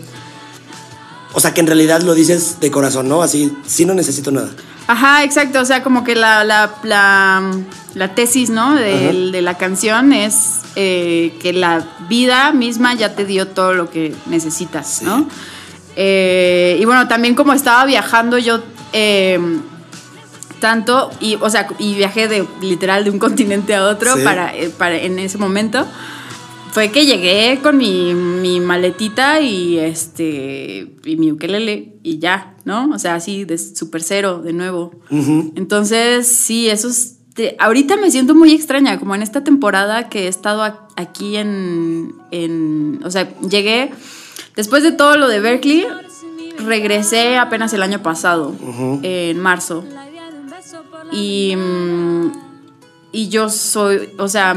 O 1.35 1.41
sea, 1.41 1.53
que 1.53 1.61
en 1.61 1.67
realidad 1.67 2.01
lo 2.01 2.15
dices 2.15 2.61
de 2.61 2.71
corazón, 2.71 3.11
¿no? 3.11 3.23
Así, 3.23 3.55
sí 3.67 3.85
no 3.85 3.93
necesito 3.93 4.31
nada. 4.31 4.49
Ajá, 4.87 5.23
exacto. 5.23 5.61
O 5.61 5.65
sea, 5.67 5.83
como 5.83 6.03
que 6.03 6.15
la, 6.15 6.45
la, 6.45 6.77
la, 6.83 7.53
la 7.95 8.15
tesis, 8.15 8.49
¿no? 8.49 8.75
De 8.75 9.43
la 9.43 9.59
canción 9.59 10.15
es 10.15 10.61
eh, 10.77 11.35
que 11.41 11.53
la 11.53 11.87
vida 12.09 12.53
misma 12.53 12.95
ya 12.95 13.15
te 13.15 13.27
dio 13.27 13.49
todo 13.49 13.75
lo 13.75 13.91
que 13.91 14.15
necesitas, 14.27 14.97
Sí. 15.01 15.05
¿no? 15.05 15.29
Eh, 15.97 16.79
y 16.81 16.85
bueno, 16.85 17.09
también 17.09 17.35
como 17.35 17.53
estaba 17.53 17.85
viajando 17.85 18.39
yo 18.39 18.61
eh, 18.93 19.39
tanto, 20.61 21.11
y, 21.21 21.37
o 21.41 21.49
sea, 21.49 21.67
y 21.79 21.95
viajé 21.95 22.29
de 22.29 22.47
literal 22.63 23.05
de 23.05 23.11
un 23.11 23.19
continente 23.27 23.75
a 23.75 23.87
otro 23.87 24.17
Sí. 24.17 24.23
para, 24.25 24.55
eh, 24.57 24.71
para 24.77 24.97
en 24.99 25.19
ese 25.19 25.39
momento. 25.39 25.87
Fue 26.73 26.93
que 26.93 27.05
llegué 27.05 27.59
con 27.61 27.77
mi, 27.79 28.15
mi 28.15 28.61
maletita 28.61 29.41
y 29.41 29.77
este 29.77 30.87
y 31.05 31.17
mi 31.17 31.33
ukelele 31.33 31.95
y 32.05 32.21
ya, 32.21 32.55
¿no? 32.65 32.89
O 32.95 32.99
sea, 33.01 33.17
así 33.17 33.45
de 33.45 33.59
super 33.59 34.01
cero 34.05 34.41
de 34.41 34.53
nuevo. 34.53 34.93
Entonces, 35.57 36.29
sí, 36.29 36.69
eso 36.71 36.87
es. 36.87 37.17
te- 37.35 37.57
ahorita 37.59 37.97
me 37.97 38.13
siento 38.13 38.37
muy 38.37 38.53
extraña, 38.53 39.01
como 39.01 39.17
en 39.17 39.23
esta 39.23 39.43
temporada 39.43 40.09
que 40.09 40.27
he 40.27 40.29
estado 40.29 40.63
aquí 40.95 41.37
en, 41.39 42.15
en. 42.31 43.01
O 43.05 43.11
sea, 43.11 43.29
llegué. 43.41 43.91
Después 44.57 44.83
de 44.83 44.93
todo 44.93 45.17
lo 45.17 45.29
de 45.29 45.41
Berkeley, 45.41 45.87
regresé 46.59 47.39
apenas 47.39 47.73
el 47.73 47.83
año 47.83 48.03
pasado, 48.03 48.55
en 49.03 49.39
marzo. 49.41 49.85
Y. 51.13 51.55
mm, 51.57 52.33
Y 53.13 53.29
yo 53.29 53.49
soy. 53.49 54.11
O 54.19 54.29
sea. 54.29 54.55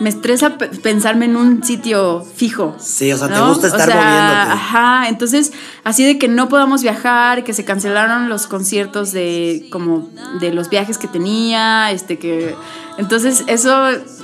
Me 0.00 0.08
estresa 0.08 0.56
pe- 0.56 0.68
pensarme 0.68 1.26
en 1.26 1.36
un 1.36 1.62
sitio 1.62 2.24
fijo. 2.34 2.74
Sí, 2.80 3.12
o 3.12 3.18
sea, 3.18 3.28
te 3.28 3.38
gusta 3.40 3.66
estar 3.66 3.86
O 3.88 3.92
sea, 3.92 3.94
moviéndote. 4.00 4.52
Ajá, 4.52 5.08
entonces 5.08 5.52
así 5.84 6.04
de 6.04 6.18
que 6.18 6.26
no 6.26 6.48
podamos 6.48 6.82
viajar, 6.82 7.44
que 7.44 7.52
se 7.52 7.64
cancelaron 7.66 8.30
los 8.30 8.46
conciertos 8.46 9.12
de 9.12 9.68
como 9.70 10.08
de 10.40 10.52
los 10.54 10.70
viajes 10.70 10.96
que 10.96 11.06
tenía, 11.06 11.90
este 11.90 12.18
que 12.18 12.54
entonces 12.96 13.44
eso, 13.46 13.74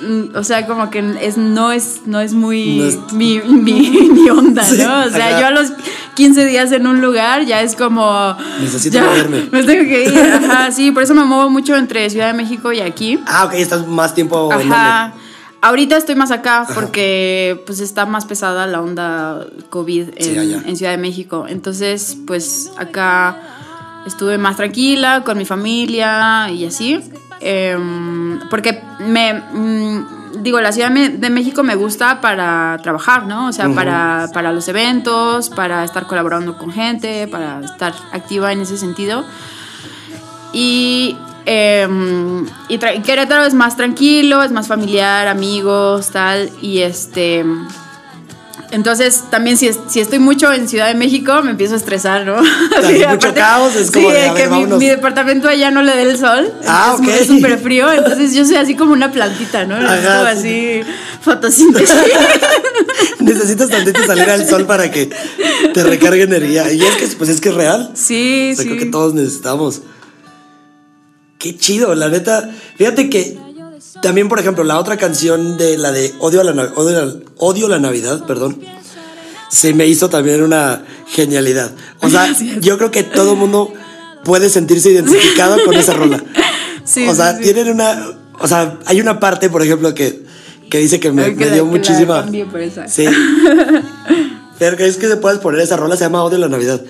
mm, 0.03 0.35
o 0.37 0.45
sea, 0.45 0.67
como 0.67 0.89
que 0.91 1.05
es 1.21 1.37
no 1.37 1.73
es 1.73 2.01
no 2.07 2.21
es 2.21 2.33
muy 2.33 2.79
No 2.79 2.85
es- 2.87 2.99
mi, 3.13 3.41
mi, 3.41 3.91
mi 4.13 4.31
onda, 4.31 4.65
Sí, 4.65 4.79
¿no? 4.83 5.05
O 5.05 5.11
sea, 5.11 5.29
ajá. 5.29 5.41
yo 5.41 5.47
a 5.47 5.51
los 5.51 5.73
15 6.15 6.47
días 6.47 6.73
en 6.73 6.87
un 6.87 7.03
lugar 7.03 7.45
ya 7.45 7.61
es 7.61 7.77
como 7.77 8.35
Necesito 8.63 8.95
ya, 8.95 9.05
moverme. 9.05 9.49
Me 9.53 9.63
tengo 9.63 9.85
que 9.89 10.05
ir, 10.05 10.19
ajá, 10.19 10.71
sí, 10.73 10.91
por 10.91 11.03
eso 11.03 11.15
me 11.15 11.25
muevo 11.25 11.51
mucho 11.51 11.77
entre 11.77 12.09
Ciudad 12.09 12.29
de 12.29 12.33
México 12.35 12.73
y 12.73 12.81
aquí. 12.81 13.21
Ah, 13.27 13.45
ok, 13.45 13.53
estás 13.57 13.87
más 13.87 14.15
tiempo 14.15 14.51
en 14.59 14.73
Ajá. 14.73 15.09
donde. 15.13 15.26
Ahorita 15.61 15.97
estoy 15.97 16.15
más 16.15 16.31
acá 16.31 16.67
porque 16.75 17.63
pues 17.67 17.81
está 17.81 18.07
más 18.07 18.25
pesada 18.27 18.67
la 18.67 18.81
onda 18.81 19.47
COVID 19.71 20.11
en, 20.17 20.77
Ciudad 20.77 20.93
de 20.93 20.99
México. 20.99 21.47
Entonces, 21.49 22.17
pues 22.27 22.71
acá 22.77 23.37
estuve 24.07 24.39
más 24.39 24.57
tranquila 24.57 25.23
con 25.25 25.39
mi 25.39 25.45
familia 25.45 26.51
y 26.51 26.67
así. 26.67 27.01
Em, 27.41 28.39
porque 28.49 28.81
me 29.01 29.35
mm, 29.35 30.43
digo, 30.43 30.61
la 30.61 30.73
Ciudad 30.73 30.91
de 30.91 31.09
de 31.11 31.31
México 31.31 31.63
me 31.63 31.75
gusta 31.75 32.21
para 32.21 32.79
trabajar, 32.83 33.27
¿no? 33.27 33.49
O 33.49 33.53
sea, 33.53 33.69
para, 33.71 34.29
para 34.33 34.53
los 34.53 34.69
eventos, 34.69 35.51
para 35.51 35.85
estar 35.85 36.07
colaborando 36.07 36.57
con 36.57 36.71
gente, 36.71 37.27
para 37.29 37.61
estar 37.61 37.95
activa 38.13 38.53
en 38.53 38.61
ese 38.61 38.77
sentido. 38.77 39.25
Y, 40.53 41.17
eh, 41.47 41.87
y 42.69 42.79
Querétaro 42.79 43.45
es 43.47 43.55
más 43.55 43.77
tranquilo, 43.77 44.43
es 44.43 44.51
más 44.51 44.67
familiar, 44.69 45.29
amigos, 45.29 46.11
tal. 46.11 46.51
Y 46.61 46.81
este. 46.81 47.45
Entonces, 48.73 49.23
también 49.31 49.57
si, 49.57 49.69
es- 49.69 49.79
si 49.89 50.01
estoy 50.01 50.19
mucho 50.19 50.53
en 50.53 50.69
Ciudad 50.69 50.89
de 50.89 50.95
México, 50.95 51.41
me 51.43 51.53
empiezo 51.53 51.75
a 51.75 51.77
estresar, 51.77 52.27
¿no? 52.27 52.37
Así, 52.77 53.01
mucho 53.09 53.33
caos, 53.33 53.77
es 53.77 53.93
como 53.93 54.11
sí, 54.11 54.17
de, 54.17 54.35
que 54.35 54.49
mi, 54.77 54.87
departamento 54.87 55.49
allá 55.49 55.71
no 55.71 55.83
le 55.83 55.95
dé 55.95 56.03
el 56.03 56.19
sol. 56.19 56.53
Ah, 56.67 56.95
es, 56.95 57.01
ok. 57.01 57.09
Es 57.15 57.27
súper 57.29 57.59
frío, 57.59 57.91
entonces 57.93 58.35
yo 58.35 58.45
soy 58.45 58.57
así 58.57 58.75
como 58.75 58.93
una 58.93 59.13
plantita, 59.13 59.65
¿no? 59.65 59.77
Ajá, 59.77 60.29
así 60.31 60.81
fotosíntesis. 61.21 61.95
Necesitas 63.21 63.69
tantito 63.71 64.05
salir 64.05 64.29
al 64.29 64.49
sol 64.49 64.67
para 64.67 64.91
que 64.91 65.11
te 65.73 65.83
recargue 65.85 66.23
energía. 66.23 66.71
Y 66.73 66.83
es 66.83 66.97
que, 66.97 67.07
pues 67.17 67.31
es 67.31 67.41
que 67.41 67.51
es 67.51 67.55
real. 67.55 67.93
sí, 67.95 68.51
O 68.53 68.57
sea, 68.57 68.63
sí. 68.65 68.69
creo 68.71 68.81
que 68.83 68.91
todos 68.91 69.15
necesitamos. 69.15 69.83
Qué 71.53 71.59
chido, 71.59 71.95
la 71.95 72.09
neta. 72.09 72.51
Fíjate 72.77 73.09
que 73.11 73.39
también, 74.03 74.29
por 74.29 74.39
ejemplo, 74.39 74.65
la 74.65 74.79
otra 74.79 74.97
canción 74.97 75.57
de 75.57 75.79
la 75.79 75.93
de 75.93 76.13
Odio, 76.19 76.41
a 76.41 76.45
la, 76.45 76.53
Odio, 76.75 77.05
la- 77.05 77.15
Odio 77.39 77.69
la 77.69 77.79
Navidad, 77.79 78.27
perdón, 78.27 78.61
se 79.51 79.75
me 79.75 79.87
hizo 79.87 80.09
también 80.11 80.43
una 80.43 80.85
genialidad. 81.09 81.73
O 82.01 82.09
sea, 82.11 82.35
yo 82.61 82.79
creo 82.79 82.91
que 82.91 83.03
todo 83.03 83.33
el 83.33 83.39
mundo 83.39 83.73
puede 84.25 84.51
sentirse 84.51 84.91
identificado 84.91 85.65
con 85.65 85.75
esa 85.75 85.95
rola. 85.95 86.23
Sí, 86.85 87.05
o 87.09 87.15
sea, 87.17 87.33
sí, 87.33 87.39
sí. 87.39 87.53
tienen 87.53 87.73
una. 87.75 88.13
O 88.39 88.47
sea, 88.47 88.79
hay 88.87 89.01
una 89.01 89.19
parte, 89.19 89.51
por 89.51 89.61
ejemplo, 89.61 89.93
que, 89.93 90.23
que 90.71 90.79
dice 90.79 91.01
que 91.01 91.11
me, 91.11 91.25
que 91.25 91.35
me 91.35 91.47
la- 91.47 91.55
dio 91.55 91.65
que 91.65 91.71
la 91.73 91.77
muchísima. 91.79 92.21
cambié 92.23 92.45
por 92.47 92.61
esa. 92.61 92.87
Sí. 92.87 93.07
Pero 94.59 94.77
es 94.85 94.97
que 94.97 95.09
se 95.09 95.17
puedes 95.17 95.39
poner 95.41 95.61
esa 95.61 95.77
rola, 95.77 95.97
se 95.97 96.05
llama 96.05 96.23
Odio 96.23 96.39
la 96.39 96.49
Navidad. 96.49 96.81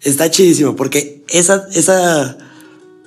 Está 0.00 0.30
chidísimo, 0.30 0.74
porque 0.76 1.22
esa, 1.28 1.66
esa. 1.72 2.36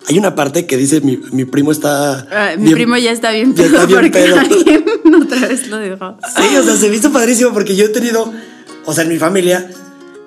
Hay 0.10 0.18
una 0.18 0.36
parte 0.36 0.66
que 0.66 0.78
dice 0.78 1.02
mi, 1.02 1.18
mi 1.32 1.46
primo 1.46 1.72
está. 1.72 2.28
Ah, 2.32 2.52
mi 2.58 2.64
bien- 2.66 2.76
primo 2.76 2.98
ya 2.98 3.12
está 3.12 3.32
bien 3.32 3.54
ya 3.56 3.64
pedo 3.64 3.76
está 3.76 3.86
bien 3.88 4.00
porque 4.00 4.12
pedo. 4.12 4.40
alguien 4.40 4.86
otra 5.24 5.48
vez 5.48 5.68
lo 5.68 5.78
dejó. 5.78 6.18
Sí, 6.36 6.56
o 6.56 6.64
sea, 6.64 6.76
se 6.78 6.90
me 6.90 6.96
hizo 6.96 7.12
padrísimo 7.12 7.52
porque 7.54 7.76
yo 7.76 7.86
he 7.86 7.90
tenido, 7.90 8.32
o 8.86 8.94
sea, 8.94 9.04
en 9.04 9.10
mi 9.10 9.18
familia, 9.18 9.70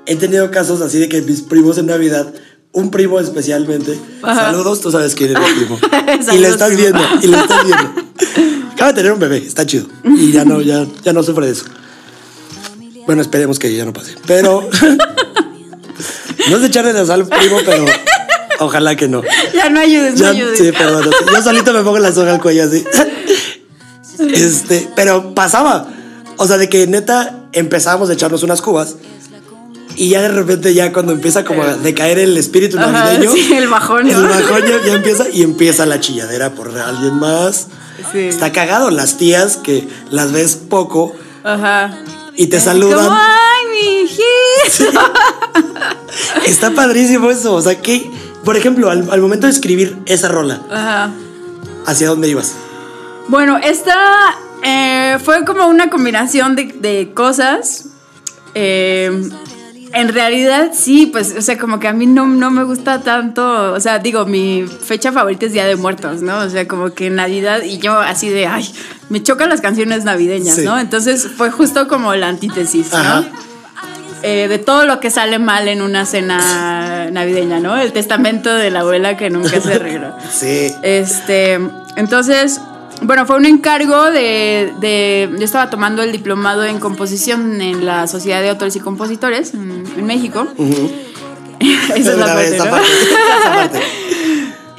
he 0.07 0.17
tenido 0.17 0.51
casos 0.51 0.81
así 0.83 0.99
de 0.99 1.09
que 1.09 1.23
mis 1.23 1.41
primos 1.43 1.79
en 1.79 1.87
Navidad, 1.87 2.33
un 2.73 2.91
primo 2.91 3.19
especialmente, 3.21 3.99
Ajá. 4.23 4.47
saludos, 4.53 4.81
tú 4.81 4.91
sabes 4.91 5.15
quién 5.15 5.35
es 5.35 5.39
mi 5.39 5.61
primo. 5.65 5.79
y 6.35 6.39
le 6.39 6.49
estás 6.49 6.71
primo. 6.73 6.83
viendo, 6.83 7.03
y 7.23 7.27
le 7.29 7.39
estás 7.39 7.65
viendo. 7.65 7.93
Acaba 8.73 8.93
de 8.93 8.97
tener 8.97 9.13
un 9.13 9.19
bebé, 9.19 9.39
está 9.39 9.65
chido. 9.67 9.87
Y 10.05 10.31
ya 10.33 10.45
no, 10.45 10.61
ya, 10.61 10.87
ya 11.03 11.13
no 11.13 11.23
sufre 11.23 11.47
de 11.47 11.53
eso. 11.53 11.65
Bueno, 13.07 13.23
esperemos 13.23 13.59
que 13.59 13.75
ya 13.75 13.85
no 13.87 13.93
pase. 13.95 14.15
Pero. 14.27 14.69
no 16.49 16.57
es 16.57 16.61
de 16.63 16.67
echarle 16.69 16.93
la 16.93 17.05
sal, 17.07 17.27
primo, 17.27 17.59
pero 17.65 17.85
ojalá 18.61 18.95
que 18.97 19.09
no. 19.09 19.23
Ya 19.55 19.69
no 19.69 19.81
ayudes, 19.81 20.15
no 20.15 20.21
Ya, 20.21 20.29
ayudes. 20.31 20.59
sí, 20.59 20.71
perdón. 20.73 21.11
Yo 21.33 21.43
solito 21.43 21.73
me 21.73 21.83
pongo 21.83 21.99
la 21.99 22.13
soga 22.13 22.33
al 22.33 22.41
cuello 22.41 22.65
así. 22.65 22.85
Este, 24.19 24.89
pero 24.95 25.35
pasaba. 25.35 25.87
O 26.37 26.47
sea, 26.47 26.59
de 26.59 26.69
que 26.69 26.87
neta 26.87 27.41
empezábamos 27.53 28.11
a 28.11 28.13
echarnos 28.13 28.43
unas 28.43 28.61
cubas. 28.61 28.97
Y 29.97 30.11
ya 30.11 30.23
de 30.23 30.29
repente, 30.29 30.73
ya 30.75 30.93
cuando 30.93 31.13
empieza 31.13 31.45
como 31.45 31.63
a 31.63 31.75
decaer 31.75 32.19
el 32.19 32.37
espíritu 32.37 32.79
Ajá, 32.79 32.91
navideño. 32.93 33.33
sí, 33.33 33.53
el 33.55 33.69
bajón, 33.69 34.07
¿no? 34.09 34.19
El 34.19 34.29
bajón 34.29 34.63
ya, 34.67 34.87
ya 34.87 34.93
empieza 34.97 35.27
y 35.33 35.43
empieza 35.43 35.85
la 35.87 36.01
chilladera 36.01 36.51
por 36.55 36.69
alguien 36.79 37.15
más. 37.19 37.69
Sí. 38.13 38.19
Está 38.21 38.53
cagado. 38.53 38.91
Las 38.91 39.17
tías 39.17 39.57
que 39.57 39.89
las 40.11 40.33
ves 40.33 40.57
poco 40.57 41.15
Ajá. 41.43 41.99
y 42.37 42.47
te 42.47 42.59
Como, 42.59 42.71
saludan. 42.71 43.09
ay, 43.11 43.67
mi 43.73 44.01
hijito. 44.03 45.01
Está 46.47 46.71
padrísimo 46.73 47.31
eso. 47.31 47.55
O 47.55 47.63
sea, 47.63 47.81
que, 47.81 48.11
por 48.45 48.57
ejemplo, 48.57 48.91
al, 48.91 49.11
al 49.11 49.21
momento 49.21 49.47
de 49.47 49.53
escribir 49.53 49.97
esa 50.07 50.29
rola, 50.29 50.61
Ajá. 50.71 51.11
¿hacia 51.87 52.09
dónde 52.09 52.29
ibas? 52.29 52.55
Bueno, 53.29 53.59
esta 53.59 53.97
eh, 54.63 55.19
fue 55.23 55.45
como 55.45 55.67
una 55.67 55.91
combinación 55.91 56.57
de, 56.57 56.65
de 56.81 57.13
cosas. 57.15 57.87
Eh, 58.55 59.31
en 59.93 60.09
realidad, 60.13 60.71
sí, 60.73 61.07
pues, 61.07 61.35
o 61.37 61.43
sea, 61.43 61.59
como 61.59 61.81
que 61.81 61.89
a 61.89 61.93
mí 61.93 62.07
no, 62.07 62.25
no 62.27 62.51
me 62.53 62.63
gusta 62.63 63.01
tanto. 63.03 63.73
O 63.73 63.81
sea, 63.81 63.99
digo, 63.99 64.25
mi 64.25 64.65
fecha 64.67 65.11
favorita 65.11 65.47
es 65.47 65.53
Día 65.53 65.67
de 65.67 65.75
Muertos, 65.77 66.23
¿no? 66.23 66.39
O 66.39 66.49
sea, 66.49 66.69
como 66.69 66.91
que 66.95 67.11
Navidad 67.11 67.63
y 67.63 67.79
yo 67.79 67.99
así 67.99 68.29
de, 68.29 68.47
ay, 68.47 68.73
me 69.09 69.21
chocan 69.23 69.49
las 69.49 69.61
canciones 69.61 70.05
navideñas, 70.05 70.57
Sí. 70.57 70.63
¿no? 70.65 70.79
Entonces 70.79 71.27
fue 71.37 71.51
justo 71.51 71.89
como 71.89 72.15
la 72.15 72.29
antítesis, 72.29 72.93
¿no? 72.93 73.25
Eh, 74.23 74.49
de 74.49 74.59
todo 74.59 74.85
lo 74.85 75.01
que 75.01 75.11
sale 75.11 75.39
mal 75.39 75.67
en 75.69 75.81
una 75.83 76.05
cena 76.07 77.09
navideña, 77.11 77.59
¿no? 77.61 77.77
El 77.79 77.93
testamento 77.93 78.53
de 78.55 78.71
la 78.71 78.81
abuela 78.81 79.17
que 79.17 79.31
nunca 79.31 79.61
se 79.61 79.75
arregló. 79.75 80.15
Sí. 80.31 80.73
Este, 80.83 81.59
entonces, 81.97 82.61
bueno, 83.03 83.25
fue 83.27 83.37
un 83.37 83.47
encargo 83.47 84.11
de, 84.11 84.73
de- 84.81 85.31
Yo 85.39 85.45
estaba 85.45 85.71
tomando 85.71 86.03
el 86.03 86.13
diplomado 86.13 86.65
en 86.65 86.79
composición 86.81 87.61
en 87.63 87.87
la 87.87 88.07
Sociedad 88.07 88.43
de 88.43 88.51
Autores 88.51 88.77
y 88.77 88.81
Compositores 88.81 89.55
en, 89.55 89.85
en 89.97 90.07
México. 90.07 90.47
Esa 91.61 91.95
es 91.97 92.07
la 92.19 92.27
parte, 92.27 92.59
¿no? 92.59 92.65
parte, 92.67 92.89
esa 93.41 93.53
parte. 93.55 93.81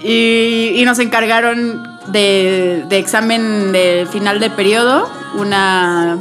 Y, 0.03 0.73
y 0.77 0.83
nos 0.85 0.97
encargaron 0.97 1.83
de, 2.07 2.83
de 2.89 2.97
examen 2.97 3.71
de 3.71 4.07
final 4.11 4.39
de 4.39 4.49
periodo 4.49 5.07
una, 5.35 6.17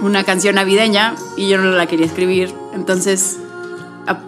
una 0.00 0.24
canción 0.24 0.56
navideña 0.56 1.14
y 1.36 1.48
yo 1.48 1.58
no 1.58 1.70
la 1.70 1.86
quería 1.86 2.06
escribir. 2.06 2.54
Entonces 2.74 3.38
a- 4.06 4.18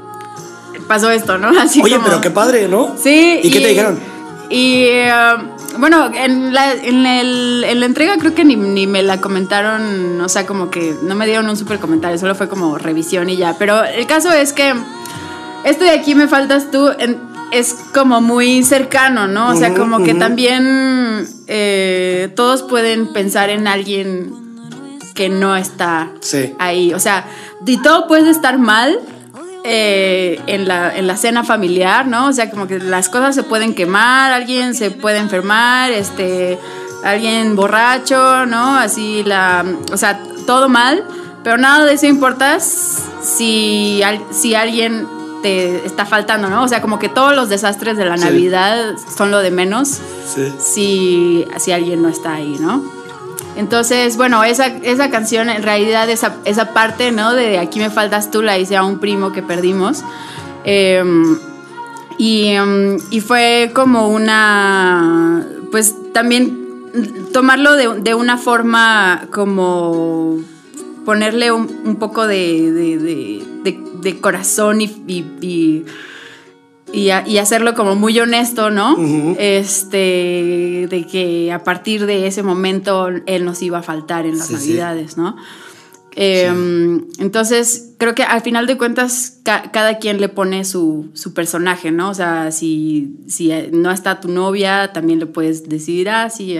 pasó 0.88 1.10
esto, 1.10 1.38
¿no? 1.38 1.48
Así 1.60 1.80
Oye, 1.82 1.94
como- 1.96 2.06
pero 2.06 2.20
qué 2.20 2.30
padre, 2.30 2.68
¿no? 2.68 2.94
Sí. 3.02 3.40
¿Y 3.42 3.50
qué 3.50 3.60
te 3.60 3.68
dijeron? 3.68 3.98
Y 4.48 4.84
eh, 4.84 5.10
bueno, 5.78 6.08
en 6.14 6.54
la, 6.54 6.72
en, 6.72 7.04
el, 7.04 7.64
en 7.66 7.80
la 7.80 7.86
entrega 7.86 8.16
creo 8.16 8.32
que 8.34 8.44
ni, 8.44 8.54
ni, 8.54 8.86
me 8.86 9.02
la 9.02 9.20
comentaron, 9.20 10.20
o 10.20 10.28
sea, 10.28 10.46
como 10.46 10.70
que 10.70 10.94
no 11.02 11.16
me 11.16 11.26
dieron 11.26 11.48
un 11.48 11.56
súper 11.56 11.80
comentario, 11.80 12.16
solo 12.16 12.36
fue 12.36 12.48
como 12.48 12.78
revisión 12.78 13.28
y 13.28 13.36
ya. 13.36 13.56
Pero 13.58 13.82
el 13.82 14.06
caso 14.06 14.30
es 14.32 14.52
que 14.52 14.72
esto 15.64 15.82
de 15.84 15.90
aquí 15.90 16.14
me 16.14 16.28
faltas 16.28 16.70
tú 16.70 16.90
es 17.50 17.74
como 17.92 18.20
muy 18.20 18.62
cercano, 18.62 19.26
¿no? 19.26 19.50
O 19.50 19.56
sea, 19.56 19.74
como 19.74 20.04
que 20.04 20.14
también 20.14 21.26
eh, 21.48 22.32
todos 22.36 22.62
pueden 22.62 23.12
pensar 23.12 23.50
en 23.50 23.66
alguien 23.66 24.45
que 25.16 25.28
no 25.28 25.56
está 25.56 26.10
ahí. 26.60 26.94
O 26.94 27.00
sea, 27.00 27.26
y 27.66 27.78
todo 27.78 28.06
puede 28.06 28.30
estar 28.30 28.58
mal, 28.58 29.00
eh, 29.68 30.40
en, 30.46 30.68
la, 30.68 30.96
en 30.96 31.08
la 31.08 31.16
cena 31.16 31.42
familiar, 31.42 32.06
¿no? 32.06 32.28
O 32.28 32.32
sea, 32.32 32.50
como 32.50 32.68
que 32.68 32.78
las 32.78 33.08
cosas 33.08 33.34
se 33.34 33.42
pueden 33.42 33.74
quemar, 33.74 34.30
alguien 34.30 34.76
se 34.76 34.92
puede 34.92 35.18
enfermar, 35.18 35.90
este, 35.90 36.56
alguien 37.02 37.56
borracho, 37.56 38.46
¿no? 38.46 38.76
Así 38.76 39.24
la, 39.24 39.64
o 39.92 39.96
sea, 39.96 40.20
todo 40.46 40.68
mal, 40.68 41.02
pero 41.42 41.58
nada 41.58 41.84
de 41.84 41.94
eso 41.94 42.06
importa 42.06 42.60
si, 42.60 44.02
si 44.30 44.54
alguien 44.54 45.08
te 45.42 45.84
está 45.84 46.06
faltando, 46.06 46.48
¿no? 46.48 46.62
O 46.62 46.68
sea, 46.68 46.80
como 46.80 47.00
que 47.00 47.08
todos 47.08 47.34
los 47.34 47.48
desastres 47.48 47.96
de 47.96 48.04
la 48.04 48.16
Navidad 48.16 48.94
son 49.16 49.32
lo 49.32 49.40
de 49.40 49.50
menos 49.50 49.98
si, 50.60 51.44
si 51.58 51.72
alguien 51.72 52.02
no 52.02 52.08
está 52.08 52.34
ahí, 52.34 52.56
¿no? 52.60 52.95
Entonces, 53.56 54.16
bueno, 54.16 54.44
esa, 54.44 54.66
esa 54.66 55.10
canción, 55.10 55.48
en 55.48 55.62
realidad, 55.62 56.08
esa, 56.10 56.36
esa 56.44 56.72
parte, 56.72 57.10
¿no? 57.12 57.34
De 57.34 57.58
Aquí 57.58 57.78
me 57.78 57.90
faltas 57.90 58.30
tú, 58.30 58.42
la 58.42 58.58
hice 58.58 58.76
a 58.76 58.84
un 58.84 58.98
primo 58.98 59.32
que 59.32 59.42
perdimos. 59.42 60.04
Em, 60.64 61.38
y, 62.18 62.48
em, 62.48 62.98
y, 63.10 63.20
fue 63.20 63.70
como 63.74 64.08
una, 64.08 65.46
pues 65.70 65.94
también 66.12 66.66
tomarlo 67.32 67.74
de, 67.74 68.00
de 68.00 68.14
una 68.14 68.38
forma 68.38 69.26
como 69.30 70.38
ponerle 71.06 71.52
un, 71.52 71.96
poco 71.96 72.26
de, 72.26 72.72
de, 74.02 74.20
corazón 74.20 74.80
y, 74.80 75.84
hacerlo 77.38 77.74
como 77.74 77.94
muy 77.94 78.18
honesto, 78.18 78.70
¿no? 78.70 78.96
Este, 79.38 80.86
de 80.88 81.06
que 81.10 81.52
a 81.52 81.62
partir 81.64 82.06
de 82.06 82.26
ese 82.26 82.42
momento 82.42 83.08
él 83.26 83.44
nos 83.44 83.62
iba 83.62 83.78
a 83.78 83.82
faltar 83.82 84.26
en 84.26 84.38
las 84.38 84.50
navidades, 84.50 85.16
¿no? 85.16 85.36
Em, 86.18 87.04
entonces, 87.18 87.92
creo 87.98 88.14
que 88.14 88.22
al 88.22 88.40
final 88.40 88.66
de 88.66 88.78
cuentas, 88.78 89.38
cada 89.44 89.98
quien 89.98 90.18
le 90.18 90.30
pone 90.30 90.64
su, 90.64 91.12
personaje, 91.34 91.90
¿no? 91.90 92.08
O 92.08 92.14
sea, 92.14 92.50
si, 92.52 93.18
si 93.28 93.52
no 93.72 93.90
está 93.90 94.18
tu 94.18 94.28
novia, 94.28 94.92
también 94.94 95.18
le 95.18 95.26
puedes 95.26 95.68
decir, 95.68 96.08
ah, 96.08 96.30
sí, 96.30 96.56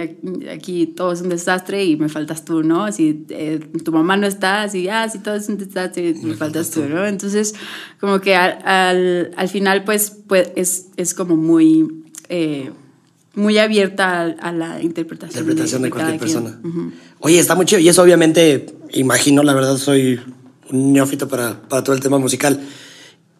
aquí 0.53 0.85
todo 0.85 1.11
es 1.11 1.21
un 1.21 1.29
desastre 1.29 1.83
y 1.85 1.95
me 1.97 2.07
faltas 2.07 2.45
tú, 2.45 2.61
¿no? 2.61 2.91
Si 2.91 3.25
eh, 3.29 3.59
tu 3.83 3.91
mamá 3.91 4.15
no 4.15 4.27
está, 4.27 4.61
así, 4.61 4.89
ah, 4.89 5.09
sí, 5.09 5.17
todo 5.17 5.33
es 5.33 5.49
un 5.49 5.57
desastre 5.57 6.09
y 6.09 6.13
me, 6.23 6.35
faltas 6.35 6.69
tú, 6.69 6.83
¿no? 6.83 7.07
Entonces, 7.07 7.55
como 7.99 8.21
que 8.21 8.35
al, 8.35 9.49
final, 9.49 9.85
pues, 9.85 10.11
pues 10.27 10.51
es, 10.55 10.89
es 10.97 11.15
como 11.15 11.35
muy... 11.35 12.03
Eh, 12.29 12.69
muy 13.37 13.59
abierta 13.59 14.23
a, 14.23 14.51
la 14.51 14.81
interpretación. 14.81 15.43
Interpretación 15.43 15.83
de, 15.83 15.89
cualquier 15.91 16.19
persona. 16.19 16.59
Oye, 17.19 17.37
está 17.37 17.53
muy 17.53 17.67
chido. 17.67 17.79
Y 17.79 17.87
eso 17.87 18.01
obviamente, 18.01 18.65
imagino, 18.93 19.43
la 19.43 19.53
verdad, 19.53 19.77
soy 19.77 20.19
un 20.71 20.91
neófito 20.91 21.27
para, 21.27 21.61
para 21.69 21.83
todo 21.83 21.95
el 21.95 22.01
tema 22.01 22.17
musical. 22.17 22.59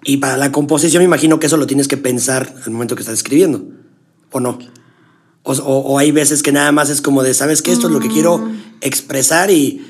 Y 0.04 0.18
para 0.18 0.38
la 0.38 0.52
composición, 0.52 1.02
me 1.02 1.06
imagino 1.06 1.40
que 1.40 1.48
eso 1.48 1.58
lo 1.58 1.66
tienes 1.66 1.88
que 1.88 1.98
pensar 1.98 2.56
al 2.64 2.72
momento 2.72 2.96
que 2.96 3.02
estás 3.02 3.16
escribiendo. 3.16 3.66
¿O 4.32 4.40
no? 4.40 4.60
O, 5.42 5.54
o, 5.54 5.98
hay 5.98 6.12
veces 6.12 6.44
que 6.44 6.52
nada 6.52 6.72
más 6.72 6.92
es 6.92 7.02
como 7.02 7.24
de, 7.24 7.34
¿sabes 7.34 7.64
qué? 7.64 7.72
Esto 7.72 7.88
es 7.88 7.94
lo 7.94 8.00
que 8.00 8.10
quiero 8.10 8.38
mm. 8.38 8.58
expresar 8.82 9.50
y 9.50 9.82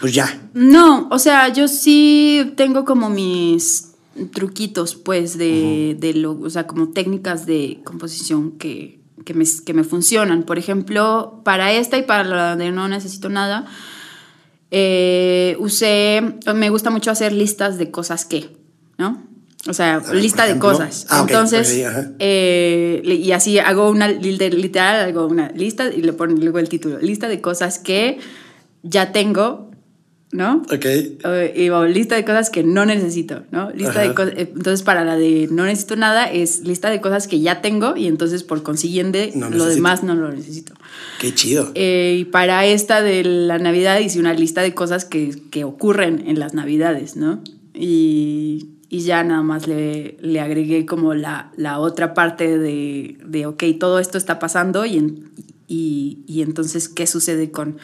pues 0.00 0.14
ya. 0.14 0.48
No, 0.54 1.08
o 1.10 1.18
sea, 1.18 1.52
yo 1.52 1.66
sí 1.66 2.52
tengo 2.56 2.84
como 2.84 3.10
mis 3.10 3.92
truquitos, 4.32 4.94
pues, 4.94 5.36
de, 5.38 5.96
de 5.98 6.14
lo, 6.14 6.38
o 6.38 6.50
sea, 6.50 6.66
como 6.66 6.90
técnicas 6.90 7.46
de 7.46 7.80
composición 7.84 8.52
que, 8.52 8.99
que 9.24 9.34
me, 9.34 9.44
que 9.64 9.74
me 9.74 9.84
funcionan. 9.84 10.42
Por 10.44 10.58
ejemplo, 10.58 11.40
para 11.44 11.72
esta 11.72 11.98
y 11.98 12.02
para 12.02 12.24
la 12.24 12.56
de 12.56 12.70
no 12.70 12.88
necesito 12.88 13.28
nada, 13.28 13.66
eh, 14.70 15.56
usé, 15.58 16.22
me 16.54 16.70
gusta 16.70 16.90
mucho 16.90 17.10
hacer 17.10 17.32
listas 17.32 17.78
de 17.78 17.90
cosas 17.90 18.24
que, 18.24 18.56
¿no? 18.98 19.30
O 19.68 19.74
sea, 19.74 20.00
lista 20.14 20.46
de 20.46 20.58
cosas. 20.58 21.06
Ah, 21.10 21.20
Entonces, 21.26 21.84
eh, 22.18 23.02
y 23.04 23.32
así 23.32 23.58
hago 23.58 23.90
una 23.90 24.08
literal, 24.08 25.06
hago 25.06 25.26
una 25.26 25.50
lista 25.50 25.92
y 25.92 26.00
le 26.00 26.14
pongo 26.14 26.34
luego 26.36 26.58
el 26.58 26.70
título, 26.70 26.98
lista 26.98 27.28
de 27.28 27.42
cosas 27.42 27.78
que 27.78 28.18
ya 28.82 29.12
tengo 29.12 29.69
¿no? 30.32 30.62
Ok. 30.72 30.86
Y 31.56 31.70
lista 31.92 32.14
de 32.14 32.24
cosas 32.24 32.50
que 32.50 32.62
no 32.62 32.86
necesito, 32.86 33.42
¿no? 33.50 33.70
Lista 33.72 34.00
de 34.00 34.14
cosas. 34.14 34.34
Eh, 34.36 34.52
entonces, 34.54 34.82
para 34.82 35.04
la 35.04 35.16
de 35.16 35.48
no 35.50 35.64
necesito 35.64 35.96
nada, 35.96 36.30
es 36.30 36.60
lista 36.60 36.90
de 36.90 37.00
cosas 37.00 37.26
que 37.26 37.40
ya 37.40 37.60
tengo 37.60 37.96
y 37.96 38.06
entonces, 38.06 38.44
por 38.44 38.62
consiguiente, 38.62 39.32
lo 39.34 39.66
demás 39.66 40.02
no 40.02 40.14
lo 40.14 40.30
necesito. 40.30 40.74
Qué 41.20 41.34
chido. 41.34 41.72
Eh, 41.74 42.18
y 42.20 42.24
para 42.26 42.64
esta 42.64 43.02
de 43.02 43.24
la 43.24 43.58
Navidad 43.58 43.98
hice 43.98 44.20
una 44.20 44.32
lista 44.32 44.62
de 44.62 44.72
cosas 44.74 45.04
que, 45.04 45.36
que 45.50 45.64
ocurren 45.64 46.22
en 46.26 46.38
las 46.38 46.54
Navidades, 46.54 47.16
¿no? 47.16 47.42
Y, 47.74 48.70
y 48.88 49.00
ya 49.00 49.24
nada 49.24 49.42
más 49.42 49.66
le, 49.66 50.16
le 50.20 50.40
agregué 50.40 50.86
como 50.86 51.14
la, 51.14 51.52
la 51.56 51.78
otra 51.78 52.14
parte 52.14 52.58
de, 52.58 53.18
de, 53.24 53.46
ok, 53.46 53.64
todo 53.78 53.98
esto 53.98 54.16
está 54.16 54.38
pasando 54.38 54.86
y, 54.86 55.24
y, 55.66 56.18
y 56.26 56.42
entonces, 56.42 56.88
¿qué 56.88 57.06
sucede 57.06 57.50
con 57.50 57.78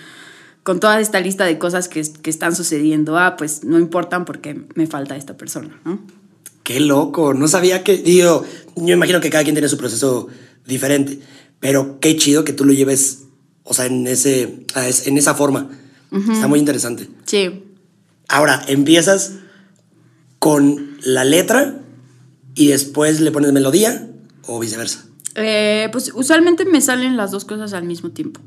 con 0.67 0.81
toda 0.81 1.01
esta 1.01 1.21
lista 1.21 1.45
de 1.45 1.59
cosas 1.59 1.89
que, 1.89 2.01
están 2.01 2.57
sucediendo, 2.57 3.17
ah, 3.17 3.37
pues 3.37 3.63
no 3.63 3.79
importan 3.79 4.25
porque 4.25 4.67
me 4.75 4.89
falta 4.89 5.17
esta 5.17 5.37
persona, 5.37 5.81
¿no? 5.85 6.01
Qué 6.65 6.81
loco, 6.81 7.35
no 7.35 7.47
sabía 7.47 7.85
que, 7.85 7.99
digo, 7.99 8.45
yo 8.75 8.93
imagino 8.93 9.21
que 9.21 9.31
cada 9.31 9.45
quien 9.45 9.55
tiene 9.55 9.69
su 9.69 9.77
proceso 9.77 10.27
diferente, 10.67 11.21
pero 11.61 12.01
qué 12.01 12.17
chido 12.17 12.43
que 12.43 12.53
tú 12.53 12.65
lo 12.65 12.73
lleves, 12.73 13.27
o 13.63 13.75
sea, 13.75 13.87
en, 13.87 14.09
ese, 14.09 14.65
en 15.05 15.17
esa 15.17 15.35
forma. 15.37 15.71
Está 16.11 16.49
muy 16.49 16.59
interesante. 16.59 17.09
Sí. 17.27 17.63
Ahora, 18.29 18.61
empiezas 18.67 19.35
con 20.41 20.97
la 21.05 21.23
letra 21.23 21.79
y 22.57 22.69
después 22.69 23.21
le 23.21 23.31
pones 23.31 23.53
melodía 23.53 24.11
o 24.43 24.59
viceversa. 24.59 25.05
Eh, 25.37 25.91
pues 25.93 26.11
usualmente 26.13 26.65
me 26.65 26.81
salen 26.81 27.17
las 27.17 27.31
dos 27.31 27.45
cosas 27.45 27.73
al 27.73 27.85
mismo 27.85 28.11
tiempo. 28.11 28.41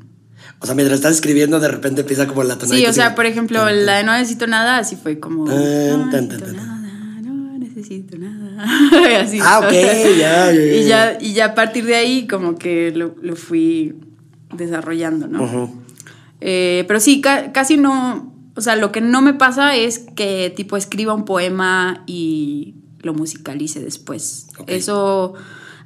O 0.62 0.66
sea, 0.66 0.74
mientras 0.74 0.98
estás 0.98 1.12
escribiendo, 1.12 1.58
de 1.58 1.68
repente 1.68 2.02
empieza 2.02 2.26
como 2.26 2.42
la 2.42 2.58
tonalidad. 2.58 2.78
Sí, 2.78 2.90
o 2.90 2.92
sea, 2.92 3.14
por 3.14 3.24
ejemplo, 3.24 3.70
la 3.70 3.96
de 3.96 4.04
no 4.04 4.12
necesito 4.12 4.46
nada, 4.46 4.76
así 4.76 4.94
fue 4.94 5.18
como. 5.18 5.46
no 5.46 6.06
necesito 6.06 6.52
nada, 6.52 7.20
no 7.22 7.58
necesito 7.58 8.18
nada. 8.18 9.20
así. 9.22 9.38
Ah, 9.42 9.60
ok, 9.60 9.72
ya, 10.18 10.52
ya, 10.52 10.52
Y 10.52 10.86
ya, 10.86 11.18
y 11.18 11.32
ya 11.32 11.46
a 11.46 11.54
partir 11.54 11.86
de 11.86 11.94
ahí, 11.94 12.26
como 12.26 12.56
que 12.56 12.92
lo, 12.94 13.16
lo 13.22 13.36
fui 13.36 13.94
desarrollando, 14.52 15.28
¿no? 15.28 15.72
eh, 16.42 16.84
pero 16.86 17.00
sí, 17.00 17.22
ca 17.22 17.52
casi 17.52 17.78
no. 17.78 18.34
O 18.54 18.60
sea, 18.60 18.76
lo 18.76 18.92
que 18.92 19.00
no 19.00 19.22
me 19.22 19.32
pasa 19.32 19.76
es 19.76 20.00
que, 20.14 20.52
tipo, 20.54 20.76
escriba 20.76 21.14
un 21.14 21.24
poema 21.24 22.04
y 22.06 22.74
lo 22.98 23.14
musicalice 23.14 23.80
después. 23.80 24.48
Eso, 24.66 25.32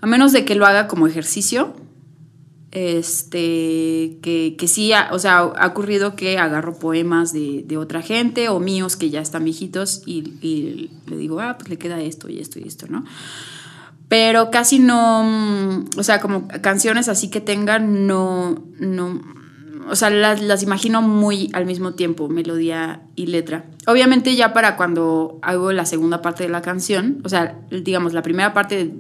a 0.01 0.07
menos 0.09 0.33
de 0.33 0.45
que 0.45 0.57
lo 0.57 0.67
haga 0.67 0.89
como 0.89 1.07
ejercicio 1.07 1.77
este, 2.75 4.19
que, 4.21 4.57
que 4.59 4.67
sí, 4.67 4.93
o 5.13 5.19
sea, 5.21 5.39
ha 5.39 5.67
ocurrido 5.67 6.17
que 6.17 6.39
agarro 6.39 6.77
poemas 6.77 7.33
de, 7.33 7.63
de, 7.65 7.77
otra 7.77 8.03
gente 8.03 8.49
o 8.49 8.59
míos 8.59 8.97
que 8.97 9.11
ya 9.11 9.21
están 9.21 9.45
viejitos 9.45 10.03
y, 10.07 10.91
le 11.07 11.17
digo, 11.17 11.39
ah, 11.41 11.57
pues 11.57 11.71
le 11.71 11.79
queda 11.79 12.03
esto 12.03 12.29
y 12.29 12.41
esto 12.41 12.59
y 12.59 12.67
esto, 12.67 12.87
¿no? 12.89 13.05
Pero 14.09 14.51
casi 14.51 14.81
no, 14.81 15.85
o 15.97 16.03
sea, 16.03 16.21
como 16.21 16.49
canciones 16.49 17.09
así 17.09 17.31
que 17.31 17.41
tengan, 17.41 18.09
no, 18.09 18.65
no, 18.81 19.23
o 19.89 19.95
sea, 19.95 20.11
las, 20.11 20.43
las 20.43 20.65
imagino 20.65 21.01
muy 21.01 21.51
al 21.53 21.67
mismo 21.67 21.95
tiempo, 21.95 22.29
melodía 22.29 23.03
y 23.15 23.27
letra. 23.27 23.67
Obviamente 23.87 24.35
ya 24.35 24.53
para 24.53 24.77
cuando 24.77 25.39
hago 25.43 25.71
la 25.71 25.87
segunda 25.87 26.23
parte 26.23 26.43
de 26.43 26.49
la 26.49 26.61
canción, 26.61 27.21
o 27.25 27.29
sea, 27.29 27.61
digamos, 27.71 28.15
la 28.15 28.23
primera 28.23 28.53
parte 28.53 28.93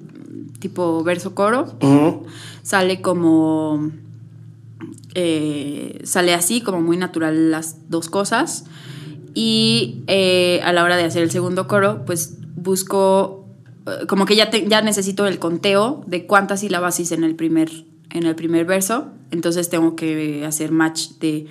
tipo 0.58 1.02
verso 1.04 1.34
coro, 1.34 1.76
sale 2.62 3.00
como, 3.00 3.90
eh, 5.14 6.00
sale 6.04 6.34
así, 6.34 6.60
como 6.60 6.80
muy 6.80 6.96
natural 6.96 7.50
las 7.50 7.88
dos 7.90 8.08
cosas. 8.08 8.64
Y 9.34 10.02
eh, 10.06 10.60
a 10.64 10.72
la 10.72 10.84
hora 10.84 10.96
de 10.96 11.04
hacer 11.04 11.22
el 11.22 11.30
segundo 11.30 11.66
coro, 11.66 12.04
pues 12.06 12.38
busco, 12.56 13.46
eh, 13.86 14.06
como 14.06 14.26
que 14.26 14.36
ya, 14.36 14.50
ya 14.50 14.80
necesito 14.80 15.26
el 15.26 15.38
conteo 15.38 16.04
de 16.06 16.26
cuántas 16.26 16.60
sílabas 16.60 17.00
hice 17.00 17.14
en 17.14 17.24
el 17.24 17.34
primer, 17.34 17.70
en 18.10 18.24
el 18.26 18.34
primer 18.36 18.64
verso, 18.64 19.08
entonces 19.30 19.68
tengo 19.68 19.96
que 19.96 20.44
hacer 20.46 20.70
match 20.70 21.08
de, 21.20 21.46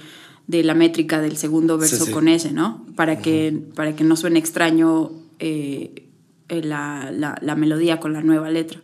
de 0.48 0.64
la 0.64 0.74
métrica 0.74 1.20
del 1.20 1.36
segundo 1.36 1.78
verso 1.78 2.10
con 2.12 2.30
ese, 2.30 2.54
¿no? 2.54 2.86
Para, 2.96 3.20
que, 3.20 3.62
para 3.76 3.96
que 3.96 4.06
no 4.06 4.16
suene 4.16 4.40
extraño 4.40 5.12
la, 6.62 7.12
la, 7.12 7.38
la, 7.42 7.56
melodía 7.56 8.00
con 8.00 8.14
la 8.14 8.22
nueva 8.22 8.50
letra. 8.52 8.80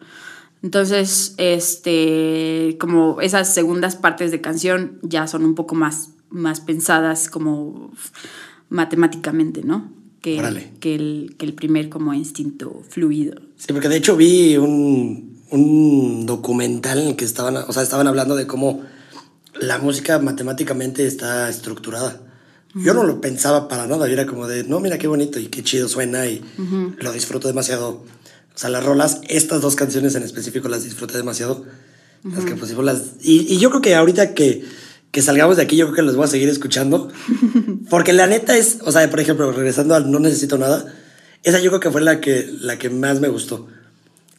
Entonces, 0.64 1.36
este, 1.38 2.78
como 2.80 3.22
esas 3.22 3.54
segundas 3.54 3.96
partes 3.96 4.32
de 4.32 4.42
canción 4.42 5.00
ya 5.04 5.28
son 5.28 5.46
un 5.46 5.56
poco 5.56 5.76
más, 5.76 6.10
más 6.30 6.60
pensadas 6.60 7.30
como 7.30 7.92
matemáticamente, 8.70 9.64
¿no? 9.64 9.92
Que, 10.22 10.36
que, 10.82 10.96
el, 10.96 11.36
que 11.38 11.46
el 11.46 11.54
primer 11.54 11.88
como 11.88 12.14
instinto 12.14 12.82
fluido. 12.90 13.42
Sí, 13.56 13.72
porque 13.72 13.88
de 13.88 13.98
hecho 13.98 14.18
vi 14.18 14.58
un, 14.58 15.40
un 15.52 16.26
documental 16.26 17.00
en 17.00 17.08
el 17.10 17.16
que 17.16 17.24
estaban, 17.26 17.56
o 17.56 17.72
sea, 17.72 17.84
estaban 17.84 18.08
hablando 18.08 18.36
de 18.36 18.46
cómo 18.46 18.82
la 19.60 19.78
música 19.78 20.20
matemáticamente 20.20 21.06
está 21.08 21.50
estructurada. 21.50 22.22
Yo 22.76 22.94
no 22.94 23.04
lo 23.04 23.20
pensaba 23.20 23.68
para 23.68 23.88
nada, 23.88 24.08
yo 24.08 24.14
era 24.14 24.28
como 24.28 24.48
de, 24.48 24.64
no, 24.64 24.80
mira 24.80 25.00
qué 25.00 25.08
bonito 25.08 25.40
y 25.40 25.48
qué 25.48 25.64
chido 25.64 25.88
suena 25.88 26.28
y 26.28 26.42
lo 27.00 27.12
disfruto 27.12 27.48
demasiado. 27.48 27.90
O 27.90 28.58
sea, 28.62 28.70
las 28.70 28.84
rolas, 28.84 29.22
estas 29.28 29.62
dos 29.62 29.76
canciones 29.76 30.16
en 30.16 30.24
específico 30.24 30.68
las 30.68 30.84
disfruté 30.84 31.18
demasiado. 31.18 31.66
Las 32.24 32.44
que 32.44 32.56
pusimos 32.56 32.84
las... 32.84 33.02
Y, 33.22 33.54
y 33.54 33.58
yo 33.60 33.70
creo 33.70 33.82
que 33.82 33.96
ahorita 33.96 34.34
que, 34.34 34.66
que 35.12 35.22
salgamos 35.22 35.58
de 35.58 35.64
aquí, 35.64 35.78
yo 35.78 35.86
creo 35.86 35.96
que 35.96 36.02
las 36.04 36.16
voy 36.16 36.26
a 36.26 36.28
seguir 36.28 36.50
escuchando. 36.50 37.10
Porque 37.90 38.14
la 38.14 38.28
neta 38.28 38.58
es, 38.58 38.80
o 38.84 38.92
sea, 38.92 39.10
por 39.10 39.20
ejemplo, 39.20 39.52
regresando 39.52 39.96
al 39.96 40.12
No 40.12 40.20
Necesito 40.20 40.58
Nada, 40.58 40.94
esa 41.44 41.60
yo 41.60 41.72
creo 41.72 41.80
que 41.80 41.92
fue 41.92 42.02
la 42.02 42.20
que, 42.20 42.50
la 42.60 42.78
que 42.78 42.90
más 42.90 43.20
me 43.22 43.30
gustó. 43.30 43.68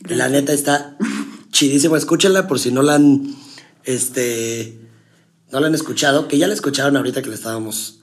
La 0.09 0.29
neta 0.29 0.53
está 0.53 0.97
chidísima. 1.51 1.97
Escúchenla 1.97 2.47
por 2.47 2.59
si 2.59 2.71
no 2.71 2.83
la 2.83 2.97
han, 2.97 3.35
este, 3.85 4.79
no 5.51 5.61
la 5.61 5.67
han 5.67 5.75
escuchado, 5.75 6.29
que 6.29 6.39
ya 6.39 6.47
la 6.47 6.55
escucharon 6.55 6.97
ahorita 6.97 7.23
que 7.23 7.31
la 7.31 7.35
estábamos. 7.35 8.00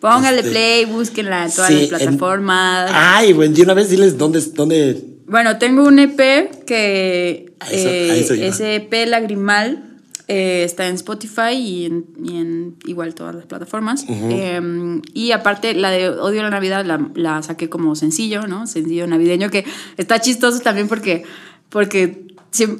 Póngale 0.00 0.38
Este, 0.38 0.50
play, 0.50 0.84
búsquenla 0.84 1.46
en 1.46 1.52
todas 1.52 1.68
sí, 1.68 1.74
las 1.74 1.82
en- 1.82 1.88
plataformas. 1.88 2.90
Ay, 2.94 3.32
güey, 3.32 3.48
de 3.52 3.62
una 3.62 3.74
vez 3.74 3.90
diles 3.90 4.16
dónde, 4.18 4.40
dónde. 4.54 5.02
Bueno, 5.26 5.58
tengo 5.58 5.82
un 5.84 5.98
EP 5.98 6.50
que 6.66 7.52
A 7.60 7.70
eso- 7.70 7.88
a 7.88 7.92
eh, 7.92 8.20
eso 8.20 8.34
ese 8.34 8.76
EP 8.76 9.06
Lagrimal 9.06 9.84
eh, 10.28 10.62
está 10.64 10.86
en 10.88 10.94
Spotify 10.94 11.54
y 11.54 11.86
en, 11.86 12.04
y 12.22 12.36
en 12.36 12.76
igual 12.86 13.14
todas 13.14 13.34
las 13.34 13.46
plataformas. 13.46 14.04
Eh, 14.08 15.00
y 15.14 15.32
aparte, 15.32 15.74
la 15.74 15.90
de 15.90 16.10
Odio 16.10 16.42
la 16.42 16.50
Navidad 16.50 16.84
la, 16.84 17.10
la 17.14 17.42
saqué 17.42 17.68
como 17.68 17.94
sencillo, 17.96 18.46
¿no? 18.46 18.66
Sencillo 18.66 19.06
navideño, 19.06 19.50
que 19.50 19.64
está 19.96 20.20
chistoso 20.20 20.60
también 20.60 20.86
porque, 20.86 21.24
porque 21.70 22.26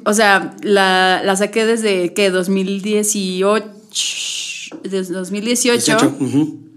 o 0.05 0.13
sea, 0.13 0.55
la, 0.61 1.21
la 1.23 1.35
saqué 1.35 1.65
desde 1.65 2.13
que 2.13 2.29
2018. 2.29 3.65
Desde 4.83 5.13
2018. 5.13 5.97
18. 5.97 6.15
Ujú. 6.19 6.68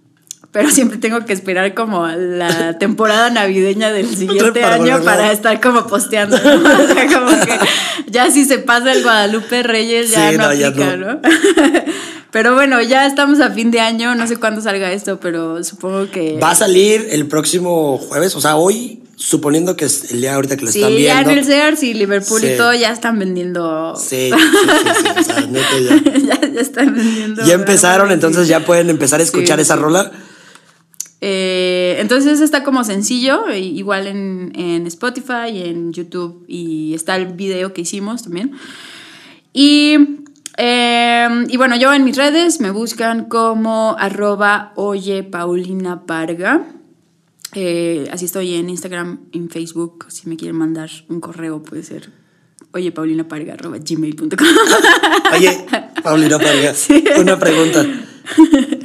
Pero 0.52 0.70
siempre 0.70 0.98
tengo 0.98 1.24
que 1.24 1.32
esperar 1.32 1.72
como 1.74 2.06
la 2.06 2.76
temporada 2.78 3.30
navideña 3.30 3.90
del 3.90 4.14
siguiente 4.14 4.60
Para 4.60 4.74
año 4.74 4.98
volverla- 4.98 5.04
para 5.04 5.32
estar 5.32 5.60
como 5.60 5.86
posteando. 5.86 6.36
¿no? 6.38 6.52
O 6.84 6.86
sea, 6.94 7.06
como 7.06 7.30
que 7.44 7.58
ya 8.08 8.30
si 8.30 8.44
se 8.44 8.58
pasa 8.58 8.92
el 8.92 9.02
Guadalupe 9.02 9.62
Reyes 9.62 10.10
ya 10.10 10.30
Sí, 10.30 10.36
no 10.36 10.44
no, 10.48 10.54
ya 10.54 10.68
aplica, 10.68 10.96
no. 10.96 11.14
¿no? 11.14 11.20
Pero 12.30 12.54
bueno, 12.54 12.80
ya 12.80 13.06
estamos 13.06 13.40
a 13.40 13.50
fin 13.50 13.70
de 13.70 13.80
año, 13.80 14.14
no 14.14 14.26
sé 14.26 14.36
cuándo 14.36 14.62
salga 14.62 14.90
esto, 14.90 15.20
pero 15.20 15.62
supongo 15.64 16.10
que... 16.10 16.38
Va 16.42 16.52
a 16.52 16.54
salir 16.54 17.06
el 17.10 17.26
próximo 17.26 17.98
jueves, 17.98 18.34
o 18.34 18.40
sea, 18.40 18.56
hoy, 18.56 19.02
suponiendo 19.16 19.76
que 19.76 19.84
es 19.84 20.12
el 20.12 20.22
día 20.22 20.36
ahorita 20.36 20.56
que 20.56 20.64
lo 20.64 20.70
sí, 20.72 20.78
están 20.80 20.92
ya 20.96 20.96
viendo. 21.16 21.30
en 21.30 21.38
el 21.40 21.44
Sears 21.44 21.82
y 21.82 21.92
Liverpool 21.92 22.40
Sí. 22.40 22.46
y 22.46 22.56
todo 22.56 22.72
ya 22.72 22.90
están 22.90 23.18
vendiendo... 23.18 23.94
Sí, 23.96 24.30
sí, 24.30 24.38
sí, 24.38 25.02
sí, 25.02 25.08
o 25.20 25.22
sea, 25.24 25.40
neta 25.42 25.78
ya. 25.78 26.18
ya, 26.40 26.48
ya 26.54 26.60
están 26.62 26.94
vendiendo... 26.94 27.44
Ya 27.44 27.52
empezaron, 27.52 28.10
entonces 28.10 28.44
sí. 28.44 28.48
ya 28.48 28.60
pueden 28.60 28.88
empezar 28.88 29.20
a 29.20 29.24
escuchar 29.24 29.58
Sí, 29.58 29.62
esa 29.64 29.74
sí. 29.74 29.80
rola. 29.82 30.10
Eh, 31.24 31.98
entonces 32.00 32.40
está 32.40 32.64
como 32.64 32.82
sencillo, 32.82 33.46
e- 33.48 33.60
igual 33.60 34.08
en, 34.08 34.50
en 34.56 34.88
Spotify, 34.88 35.50
en 35.54 35.92
YouTube 35.92 36.44
y 36.48 36.94
está 36.94 37.14
el 37.14 37.26
video 37.32 37.72
que 37.72 37.82
hicimos 37.82 38.24
también. 38.24 38.50
Y, 39.52 39.96
eh, 40.58 41.28
y 41.48 41.56
bueno, 41.56 41.76
yo 41.76 41.94
en 41.94 42.02
mis 42.02 42.16
redes 42.16 42.60
me 42.60 42.72
buscan 42.72 43.26
como 43.26 43.94
arroba 44.00 44.72
oye 44.74 45.22
Paulina. 45.22 46.02
Eh, 47.54 48.08
así 48.10 48.24
estoy 48.24 48.54
en 48.54 48.68
Instagram, 48.68 49.20
en 49.30 49.48
Facebook, 49.48 50.06
si 50.08 50.28
me 50.28 50.36
quieren 50.36 50.56
mandar 50.56 50.90
un 51.08 51.20
correo 51.20 51.62
puede 51.62 51.84
ser 51.84 52.21
oye 52.72 52.92
Paulina 52.92 53.26
Parga 53.28 53.54
arroba 53.54 53.78
gmail.com. 53.78 54.46
Oye, 55.34 55.66
Paulina 56.02 56.38
Parga, 56.38 56.74
Sí. 56.74 57.04
una 57.18 57.38
pregunta. 57.38 57.84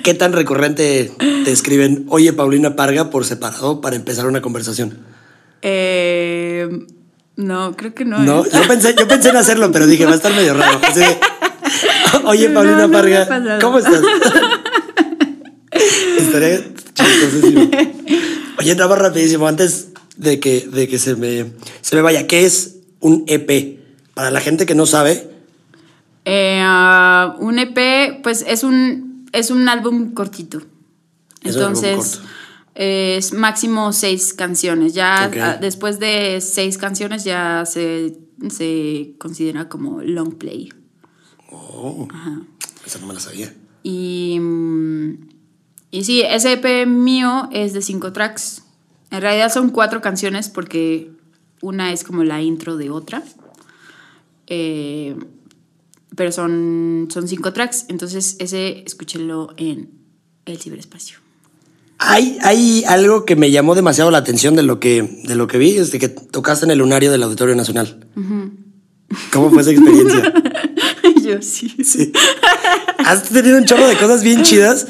¿Qué 0.04 0.14
tan 0.14 0.34
recurrente 0.34 1.12
te 1.46 1.52
escriben, 1.52 2.06
oye, 2.10 2.34
Paulina 2.34 2.76
Parga, 2.76 3.10
por 3.10 3.26
separado 3.26 3.82
para 3.82 3.96
empezar 3.96 4.26
una 4.28 4.42
conversación? 4.42 4.98
Eh, 5.62 6.68
no, 7.36 7.76
creo 7.76 7.94
que 7.94 8.06
no. 8.06 8.20
No, 8.20 8.46
¿eh? 8.46 8.50
yo 8.52 8.68
pensé, 8.68 8.96
yo 8.98 9.08
pensé 9.08 9.30
en 9.30 9.38
hacerlo, 9.38 9.72
pero 9.72 9.86
dije, 9.86 10.06
va 10.06 10.14
a 10.14 10.16
estar 10.16 10.34
medio 10.34 10.54
raro. 10.54 10.80
Así 10.82 11.00
de, 11.02 11.18
oye, 12.26 12.48
No, 12.50 12.56
Paulina 12.56 12.88
no 12.88 12.92
Parga. 12.92 13.60
¿cómo 13.62 13.80
estás? 13.80 14.02
Estaría 16.18 16.62
chistosísimo. 16.94 17.70
Oye, 18.60 18.76
nada 18.76 18.90
más 18.90 19.00
rapidísimo, 19.00 19.48
antes 19.48 19.90
de 20.16 20.40
que, 20.40 20.68
de 20.72 20.88
que 20.88 20.98
se, 20.98 21.16
me, 21.16 21.46
se 21.82 21.96
me 21.96 22.02
vaya, 22.02 22.26
¿qué 22.28 22.46
es 22.46 22.78
un 23.00 23.24
EP? 23.28 23.77
Para 24.18 24.32
la 24.32 24.42
gente 24.42 24.66
que 24.66 24.74
no 24.74 24.88
sabe, 24.88 25.30
Eh, 26.26 26.60
ah, 26.60 27.36
un 27.38 27.60
EP, 27.60 28.20
pues 28.24 28.44
es 28.48 28.64
un, 28.64 29.28
es 29.32 29.52
un 29.52 29.70
álbum 29.70 30.16
cortito. 30.16 30.58
Es 31.44 31.56
Entonces, 31.56 32.20
es 32.74 33.32
máximo 33.34 33.94
seis 33.94 34.34
canciones. 34.34 34.96
Ya 34.96 35.30
después 35.62 36.00
de 36.00 36.42
seis 36.42 36.80
canciones 36.80 37.26
ya 37.26 37.64
se, 37.68 38.18
se 38.50 39.14
considera 39.20 39.70
como 39.70 40.02
long 40.02 40.34
play. 40.34 40.74
oh, 41.52 42.08
esa 42.88 42.98
no 42.98 43.06
me 43.06 43.14
la 43.14 43.20
sabía. 43.20 43.54
Y, 43.84 44.40
mm, 44.40 45.30
y 45.92 46.04
sí, 46.06 46.24
ese 46.24 46.54
EP 46.54 46.88
mío 46.88 47.50
es 47.52 47.74
de 47.74 47.84
cinco 47.84 48.14
tracks. 48.14 48.64
En 49.12 49.22
realidad 49.22 49.54
son 49.54 49.70
cuatro 49.70 50.02
canciones 50.02 50.50
porque 50.50 51.12
una 51.62 51.94
es 51.94 52.04
como 52.04 52.24
la 52.24 52.42
intro 52.42 52.78
de 52.78 52.90
otra. 52.90 53.22
Eh, 54.48 55.16
pero 56.16 56.32
son, 56.32 57.08
son 57.12 57.28
cinco 57.28 57.54
tracks. 57.54 57.86
Entonces 57.90 58.36
ese 58.40 58.84
escúchenlo 58.86 59.54
en 59.58 59.90
el 60.46 60.58
ciberespacio. 60.58 61.20
Hay, 62.00 62.38
hay 62.42 62.84
algo 62.88 63.26
que 63.26 63.36
me 63.36 63.50
llamó 63.50 63.74
demasiado 63.76 64.12
la 64.12 64.20
atención 64.20 64.56
de 64.56 64.64
lo 64.64 64.80
que, 64.80 65.22
de 65.24 65.36
lo 65.36 65.48
que 65.48 65.58
vi, 65.58 65.78
es 65.78 65.92
de 65.92 66.00
que 66.00 66.10
tocaste 66.10 66.66
en 66.66 66.72
el 66.72 66.80
lunario 66.80 67.12
del 67.12 67.24
Auditorio 67.24 67.56
Nacional. 67.56 68.06
¿Cómo 69.32 69.50
fue 69.50 69.62
esa 69.62 69.72
experiencia? 69.72 70.34
Yo 71.24 71.42
sí. 71.42 71.76
Sí. 71.84 72.12
Has 73.00 73.24
tenido 73.24 73.58
un 73.58 73.66
chorro 73.66 73.88
de 73.88 73.98
cosas 73.98 74.24
bien 74.24 74.44
chidas. 74.44 74.88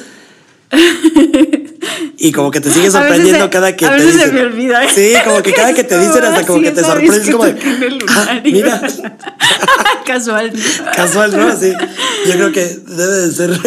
Y 2.19 2.31
como 2.31 2.49
que 2.49 2.59
te 2.61 2.69
veces 2.69 2.91
sorprendiendo 2.91 3.43
se- 3.45 3.49
cada 3.51 3.75
que 3.75 3.85
a 3.85 3.89
te 3.89 3.95
veces 3.97 4.11
se 4.13 4.17
dicen. 4.17 4.35
me 4.35 4.41
olvida. 4.41 4.83
¿eh? 4.83 4.89
Sí, 4.93 5.13
como 5.23 5.43
que 5.43 5.53
cada 5.53 5.73
que 5.73 5.83
te 5.83 5.99
dicen 5.99 6.23
hasta 6.23 6.45
como 6.47 6.59
Sí, 6.59 6.65
que 6.65 6.71
te 6.71 6.81
sorprendes. 6.83 7.29
Como 7.29 7.45
de, 7.45 7.51
"Ah, 8.09 8.23
lunario". 8.23 8.41
mira, 8.51 8.81
Casual. 10.05 10.51
casual, 10.95 11.37
¿no? 11.37 11.47
Así. 11.47 11.71
Yo 12.25 12.33
creo 12.33 12.51
que 12.51 12.65
debe 12.87 13.15
de 13.17 13.31
ser. 13.31 13.51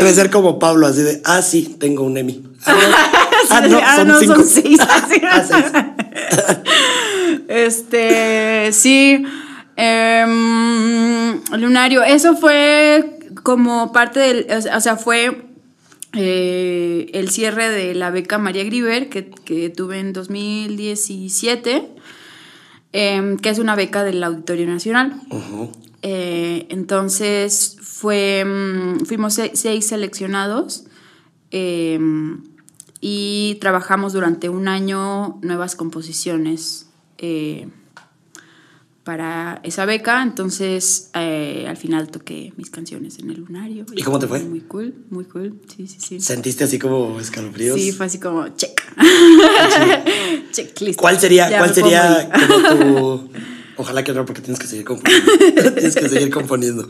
Debe 0.00 0.14
ser 0.14 0.30
como 0.30 0.58
Pablo, 0.58 0.86
así 0.88 1.02
de, 1.02 1.20
ah, 1.24 1.42
sí, 1.42 1.76
tengo 1.78 2.02
un 2.04 2.16
Emmy. 2.16 2.42
Ah, 3.50 3.60
no, 3.60 3.76
ah, 3.76 3.80
no, 3.80 3.80
Ah, 3.84 3.96
son 3.96 4.08
no, 4.08 4.18
cinco. 4.20 4.34
son 4.36 4.46
seis. 4.46 4.78
Ah, 4.80 5.04
seis. 5.08 5.62
Este, 7.48 8.70
sí. 8.72 9.24
em, 9.76 11.40
Lunario, 11.58 12.02
eso 12.04 12.36
fue 12.36 13.18
como 13.42 13.92
parte 13.92 14.20
del, 14.20 14.46
o 14.74 14.80
sea, 14.80 14.96
fue 14.96 15.42
eh, 16.14 17.10
el 17.14 17.30
cierre 17.30 17.68
de 17.70 17.94
la 17.94 18.10
beca 18.10 18.38
María 18.38 18.64
Griver 18.64 19.08
que, 19.08 19.30
que 19.30 19.70
tuve 19.70 19.98
en 19.98 20.12
2017, 20.12 21.88
em, 22.92 23.36
que 23.38 23.48
es 23.48 23.58
una 23.58 23.74
beca 23.76 24.04
del 24.04 24.22
Auditorio 24.22 24.66
Nacional. 24.66 25.20
Eh, 26.02 26.66
entonces 26.68 27.76
fue, 27.80 28.44
mm, 28.44 29.04
fuimos 29.06 29.34
se- 29.34 29.54
seis 29.54 29.86
seleccionados 29.86 30.84
eh, 31.52 31.98
y 33.00 33.56
trabajamos 33.60 34.12
durante 34.12 34.48
un 34.48 34.68
año 34.68 35.38
nuevas 35.42 35.76
composiciones 35.76 36.88
eh, 37.18 37.68
para 39.04 39.60
esa 39.64 39.84
beca. 39.84 40.22
Entonces 40.22 41.10
eh, 41.14 41.66
al 41.68 41.76
final 41.76 42.08
toqué 42.10 42.52
mis 42.56 42.70
canciones 42.70 43.18
en 43.18 43.30
el 43.30 43.40
lunario. 43.40 43.84
¿Y 43.94 44.02
cómo 44.02 44.18
te 44.18 44.26
fue? 44.26 44.40
Muy 44.40 44.60
cool, 44.60 44.94
muy 45.10 45.24
cool. 45.24 45.60
Sí, 45.74 45.86
sí, 45.86 45.96
sí. 46.00 46.20
¿Sentiste 46.20 46.64
así 46.64 46.78
como 46.78 47.18
escalofríos? 47.20 47.78
Sí, 47.80 47.92
fue 47.92 48.06
así 48.06 48.18
como 48.18 48.48
check. 48.56 48.80
check, 50.52 50.80
listo. 50.80 51.00
¿Cuál 51.00 51.18
sería, 51.18 51.50
Ya 51.50 51.58
cuál 51.58 51.74
sería 51.74 52.30
como 52.30 52.68
tu. 52.68 53.30
Ojalá 53.76 54.04
que 54.04 54.12
no, 54.12 54.24
porque 54.26 54.42
tienes 54.42 54.60
que 54.60 54.66
seguir 54.66 54.84
componiendo. 54.84 55.32
tienes 55.74 55.94
que 55.96 56.08
seguir 56.08 56.30
componiendo. 56.30 56.86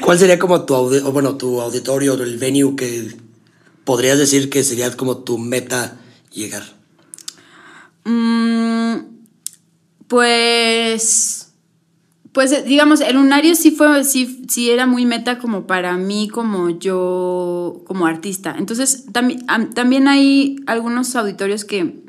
¿Cuál 0.00 0.18
sería 0.18 0.38
como 0.38 0.64
tu, 0.64 0.74
audi- 0.74 1.02
o 1.04 1.12
bueno, 1.12 1.36
tu 1.36 1.60
auditorio, 1.60 2.14
el 2.14 2.38
venue 2.38 2.74
que 2.74 3.14
podrías 3.84 4.18
decir 4.18 4.48
que 4.48 4.64
sería 4.64 4.90
como 4.96 5.18
tu 5.18 5.36
meta 5.38 6.00
llegar? 6.32 6.62
Mm, 8.06 8.63
Pues. 10.08 11.40
Pues 12.32 12.64
digamos, 12.64 13.00
el 13.00 13.14
lunario 13.14 13.54
sí 13.54 13.70
fue, 13.70 14.02
sí, 14.02 14.42
sí 14.48 14.68
era 14.68 14.86
muy 14.86 15.06
meta 15.06 15.38
como 15.38 15.68
para 15.68 15.96
mí, 15.96 16.28
como 16.28 16.68
yo, 16.70 17.82
como 17.86 18.06
artista. 18.06 18.56
Entonces, 18.58 19.04
también, 19.12 19.46
también 19.72 20.08
hay 20.08 20.56
algunos 20.66 21.14
auditorios 21.14 21.64
que, 21.64 22.02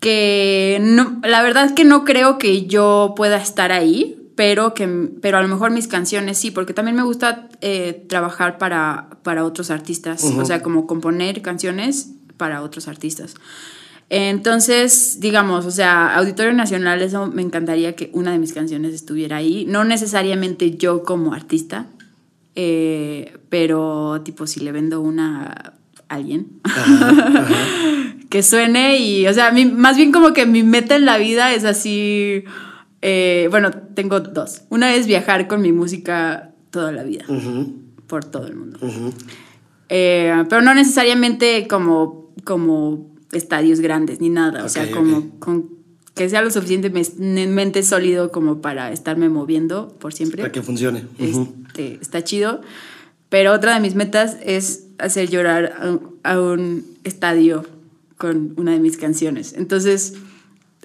que 0.00 0.78
no, 0.80 1.20
la 1.24 1.42
verdad 1.42 1.74
que 1.74 1.84
no 1.84 2.06
creo 2.06 2.38
que 2.38 2.64
yo 2.64 3.12
pueda 3.18 3.36
estar 3.36 3.70
ahí, 3.70 4.18
pero 4.38 4.72
que, 4.72 4.86
pero 5.20 5.36
a 5.38 5.42
lo 5.42 5.48
mejor 5.48 5.72
mis 5.72 5.88
canciones 5.88 6.38
sí, 6.38 6.52
porque 6.52 6.72
también 6.72 6.96
me 6.96 7.02
gusta 7.02 7.48
eh, 7.60 8.06
trabajar 8.08 8.56
para, 8.56 9.10
para 9.24 9.44
otros 9.44 9.72
artistas, 9.72 10.22
o 10.22 10.44
sea, 10.44 10.62
como 10.62 10.86
componer 10.86 11.42
canciones 11.42 12.12
para 12.36 12.62
otros 12.62 12.86
artistas. 12.86 13.34
Entonces, 14.10 15.20
digamos, 15.20 15.66
o 15.66 15.70
sea, 15.70 16.16
Auditorio 16.16 16.52
Nacional, 16.54 17.02
eso 17.02 17.26
me 17.26 17.42
encantaría 17.42 17.94
que 17.94 18.10
una 18.14 18.32
de 18.32 18.38
mis 18.38 18.54
canciones 18.54 18.94
estuviera 18.94 19.36
ahí. 19.36 19.66
No 19.68 19.84
necesariamente 19.84 20.76
yo 20.76 21.02
como 21.02 21.34
artista, 21.34 21.86
eh, 22.54 23.36
pero 23.50 24.22
tipo 24.24 24.46
si 24.46 24.60
le 24.60 24.72
vendo 24.72 25.00
una 25.00 25.74
a 26.08 26.14
alguien, 26.14 26.48
que 28.30 28.42
suene 28.42 28.98
y, 28.98 29.26
o 29.26 29.34
sea, 29.34 29.52
más 29.52 29.96
bien 29.96 30.10
como 30.10 30.32
que 30.32 30.46
mi 30.46 30.62
meta 30.62 30.96
en 30.96 31.04
la 31.04 31.18
vida 31.18 31.52
es 31.52 31.64
así, 31.64 32.44
eh, 33.02 33.48
bueno, 33.50 33.70
tengo 33.94 34.20
dos. 34.20 34.62
Una 34.70 34.94
es 34.94 35.06
viajar 35.06 35.48
con 35.48 35.60
mi 35.60 35.72
música 35.72 36.52
toda 36.70 36.92
la 36.92 37.02
vida, 37.02 37.26
por 38.06 38.24
todo 38.24 38.46
el 38.46 38.56
mundo. 38.56 38.78
Eh, 39.90 40.44
pero 40.48 40.62
no 40.62 40.74
necesariamente 40.74 41.66
como, 41.68 42.32
como 42.44 43.17
estadios 43.32 43.80
grandes 43.80 44.20
ni 44.20 44.28
nada. 44.28 44.64
o 44.64 44.68
sea, 44.68 44.90
como 44.90 45.38
con 45.38 45.78
que 46.18 46.28
sea 46.28 46.42
lo 46.42 46.50
suficientemente 46.50 47.82
sólido 47.84 48.32
como 48.32 48.60
para 48.60 48.92
estarme 48.92 49.28
moviendo 49.28 49.96
por 50.00 50.12
siempre. 50.12 50.42
Para 50.42 50.52
que 50.52 50.62
funcione. 50.62 51.04
Este, 51.18 51.98
está 52.02 52.24
chido. 52.24 52.60
Pero 53.28 53.52
otra 53.52 53.74
de 53.74 53.80
mis 53.80 53.94
metas 53.94 54.36
es 54.44 54.84
hacer 54.98 55.30
llorar 55.30 55.74
a, 56.24 56.40
un 56.40 56.84
estadio 57.04 57.64
con 58.16 58.54
una 58.56 58.72
de 58.72 58.80
mis 58.80 58.96
canciones. 58.96 59.54
Entonces, 59.56 60.14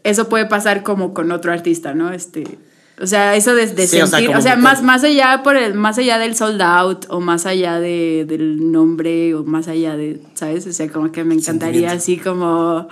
eso 0.04 0.30
puede 0.30 0.46
pasar 0.46 0.84
como 0.84 1.14
con 1.16 1.32
otro 1.32 1.52
artista, 1.52 1.96
¿no? 1.96 2.14
Este, 2.14 2.44
o 3.02 3.08
sea, 3.08 3.36
eso 3.36 3.56
de, 3.56 3.68
sentir, 3.88 4.30
o 4.30 4.42
sea, 4.42 4.56
más, 4.56 4.84
más 4.84 5.04
allá 5.04 5.42
por 5.44 5.58
el, 5.58 5.74
más 5.74 5.98
allá 5.98 6.20
del 6.20 6.36
sold 6.36 6.62
out, 6.62 7.06
o 7.10 7.20
más 7.20 7.48
allá 7.48 7.80
de, 7.80 8.24
del 8.28 8.72
nombre, 8.72 9.34
o 9.34 9.44
más 9.44 9.68
allá 9.68 9.98
de, 9.98 10.22
¿sabes? 10.36 10.68
O 10.68 10.74
sea, 10.74 10.88
como 10.90 11.12
que 11.12 11.24
me 11.24 11.34
encantaría 11.34 11.92
así 11.92 12.18
como, 12.18 12.88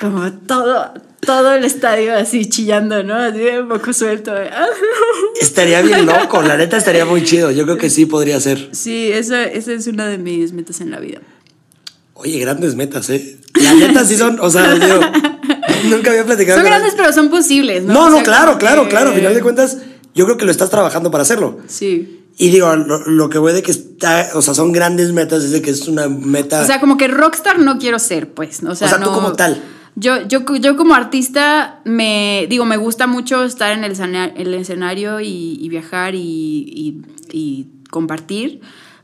como 0.00 0.32
todo, 0.32 0.94
todo 1.18 1.54
el 1.54 1.64
estadio 1.64 2.14
así 2.14 2.48
chillando, 2.48 3.02
¿no? 3.02 3.16
Así 3.16 3.40
un 3.60 3.68
poco 3.68 3.92
suelto. 3.92 4.32
Estaría 5.40 5.82
bien 5.82 6.06
loco, 6.06 6.40
la 6.42 6.56
neta 6.56 6.76
estaría 6.76 7.04
muy 7.04 7.24
chido. 7.24 7.50
Yo 7.50 7.64
creo 7.64 7.78
que 7.78 7.90
sí 7.90 8.06
podría 8.06 8.38
ser. 8.38 8.68
Sí, 8.70 9.10
esa, 9.10 9.42
esa 9.42 9.72
es 9.72 9.88
una 9.88 10.06
de 10.06 10.18
mis 10.18 10.52
metas 10.52 10.80
en 10.80 10.92
la 10.92 11.00
vida. 11.00 11.20
Oye, 12.14 12.38
grandes 12.38 12.76
metas, 12.76 13.10
¿eh? 13.10 13.40
Las 13.54 13.74
metas 13.74 14.08
sí 14.08 14.16
son, 14.16 14.38
o 14.40 14.48
sea, 14.48 14.74
digo, 14.74 15.00
nunca 15.90 16.10
había 16.10 16.24
platicado. 16.24 16.58
Son 16.58 16.66
grandes, 16.66 16.94
pero 16.96 17.12
son 17.12 17.30
posibles, 17.30 17.84
¿no? 17.84 17.94
No, 17.94 18.10
no, 18.10 18.22
claro, 18.22 18.58
claro, 18.58 18.88
claro. 18.88 19.10
Al 19.10 19.16
final 19.16 19.34
de 19.34 19.40
cuentas, 19.40 19.78
yo 20.14 20.24
creo 20.24 20.36
que 20.36 20.44
lo 20.44 20.50
estás 20.50 20.70
trabajando 20.70 21.10
para 21.10 21.22
hacerlo. 21.22 21.58
Sí. 21.66 22.20
Y 22.38 22.50
digo, 22.50 22.74
lo, 22.74 23.28
que 23.28 23.38
voy 23.38 23.52
de 23.52 23.62
que 23.62 23.70
está, 23.70 24.30
o 24.34 24.42
sea, 24.42 24.54
son 24.54 24.72
grandes 24.72 25.12
metas, 25.12 25.44
es 25.44 25.52
de 25.52 25.60
que 25.60 25.70
es 25.70 25.86
una 25.86 26.08
meta. 26.08 26.62
O 26.62 26.64
sea, 26.64 26.80
como 26.80 26.96
que 26.96 27.08
rockstar 27.08 27.58
no 27.58 27.78
quiero 27.78 27.98
ser, 27.98 28.32
pues. 28.32 28.62
O 28.62 28.74
sea, 28.74 28.86
o 28.86 28.90
sea 28.90 29.00
tú 29.00 29.12
como 29.12 29.34
tal. 29.34 29.62
Yo, 29.94 30.26
yo, 30.26 30.40
yo 30.56 30.76
como 30.76 30.94
artista, 30.94 31.80
me 31.84 32.46
digo, 32.48 32.64
me 32.64 32.78
gusta 32.78 33.06
mucho 33.06 33.44
estar 33.44 33.72
en 33.72 33.84
el 33.84 33.92
escenario, 33.92 34.34
el 34.36 34.54
escenario 34.54 35.20
y, 35.20 35.68
viajar 35.68 36.14
y, 36.14 37.02
y, 37.30 37.66
compartir, 37.90 38.62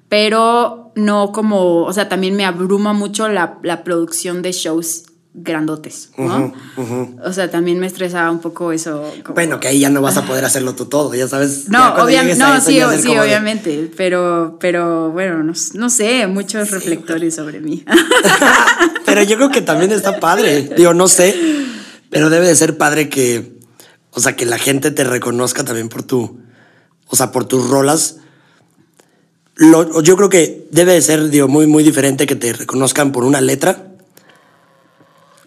pero 0.08 0.92
no 0.94 1.30
como, 1.32 1.82
o 1.82 1.92
sea, 1.92 2.08
también 2.08 2.36
me 2.36 2.46
abruma 2.46 2.94
mucho 2.94 3.28
la, 3.28 3.58
la 3.62 3.84
producción 3.84 4.40
de 4.40 4.52
shows 4.52 5.04
grandotes, 5.42 6.10
¿no? 6.16 6.52
O 7.24 7.32
sea, 7.32 7.50
también 7.50 7.78
me 7.78 7.86
estresa 7.86 8.30
un 8.30 8.40
poco 8.40 8.72
eso. 8.72 9.12
Bueno, 9.34 9.60
que 9.60 9.68
ahí 9.68 9.80
ya 9.80 9.90
no 9.90 10.02
vas 10.02 10.16
a 10.16 10.22
poder 10.26 10.44
hacerlo 10.44 10.74
tú 10.74 10.86
todo, 10.86 11.14
ya 11.14 11.28
sabes. 11.28 11.68
No, 11.68 11.94
obviamente, 11.94 12.38
no, 12.42 12.60
sí, 12.60 12.80
sí 13.00 13.16
obviamente, 13.16 13.90
pero, 13.96 14.56
pero 14.60 15.10
bueno, 15.10 15.52
no, 15.74 15.90
sé, 15.90 16.26
muchos 16.26 16.70
reflectores 16.70 17.34
sobre 17.34 17.60
mí. 17.60 17.84
pero 19.06 19.22
yo 19.22 19.36
creo 19.36 19.50
que 19.50 19.62
también 19.62 19.92
está 19.92 20.20
padre, 20.20 20.70
digo, 20.76 20.94
no 20.94 21.08
sé, 21.08 21.34
pero 22.10 22.30
debe 22.30 22.46
de 22.46 22.56
ser 22.56 22.76
padre 22.76 23.08
que, 23.08 23.58
o 24.10 24.20
sea, 24.20 24.34
que 24.34 24.46
la 24.46 24.58
gente 24.58 24.90
te 24.90 25.04
reconozca 25.04 25.64
también 25.64 25.88
por 25.88 26.02
tu, 26.02 26.40
o 27.06 27.16
sea, 27.16 27.32
por 27.32 27.44
tus 27.44 27.68
rolas. 27.68 28.16
yo 30.02 30.16
creo 30.16 30.28
que 30.28 30.66
debe 30.70 30.94
de 30.94 31.02
ser, 31.02 31.30
digo, 31.30 31.48
muy, 31.48 31.66
muy 31.66 31.84
diferente 31.84 32.26
que 32.26 32.36
te 32.36 32.52
reconozcan 32.52 33.12
por 33.12 33.24
una 33.24 33.40
letra 33.40 33.88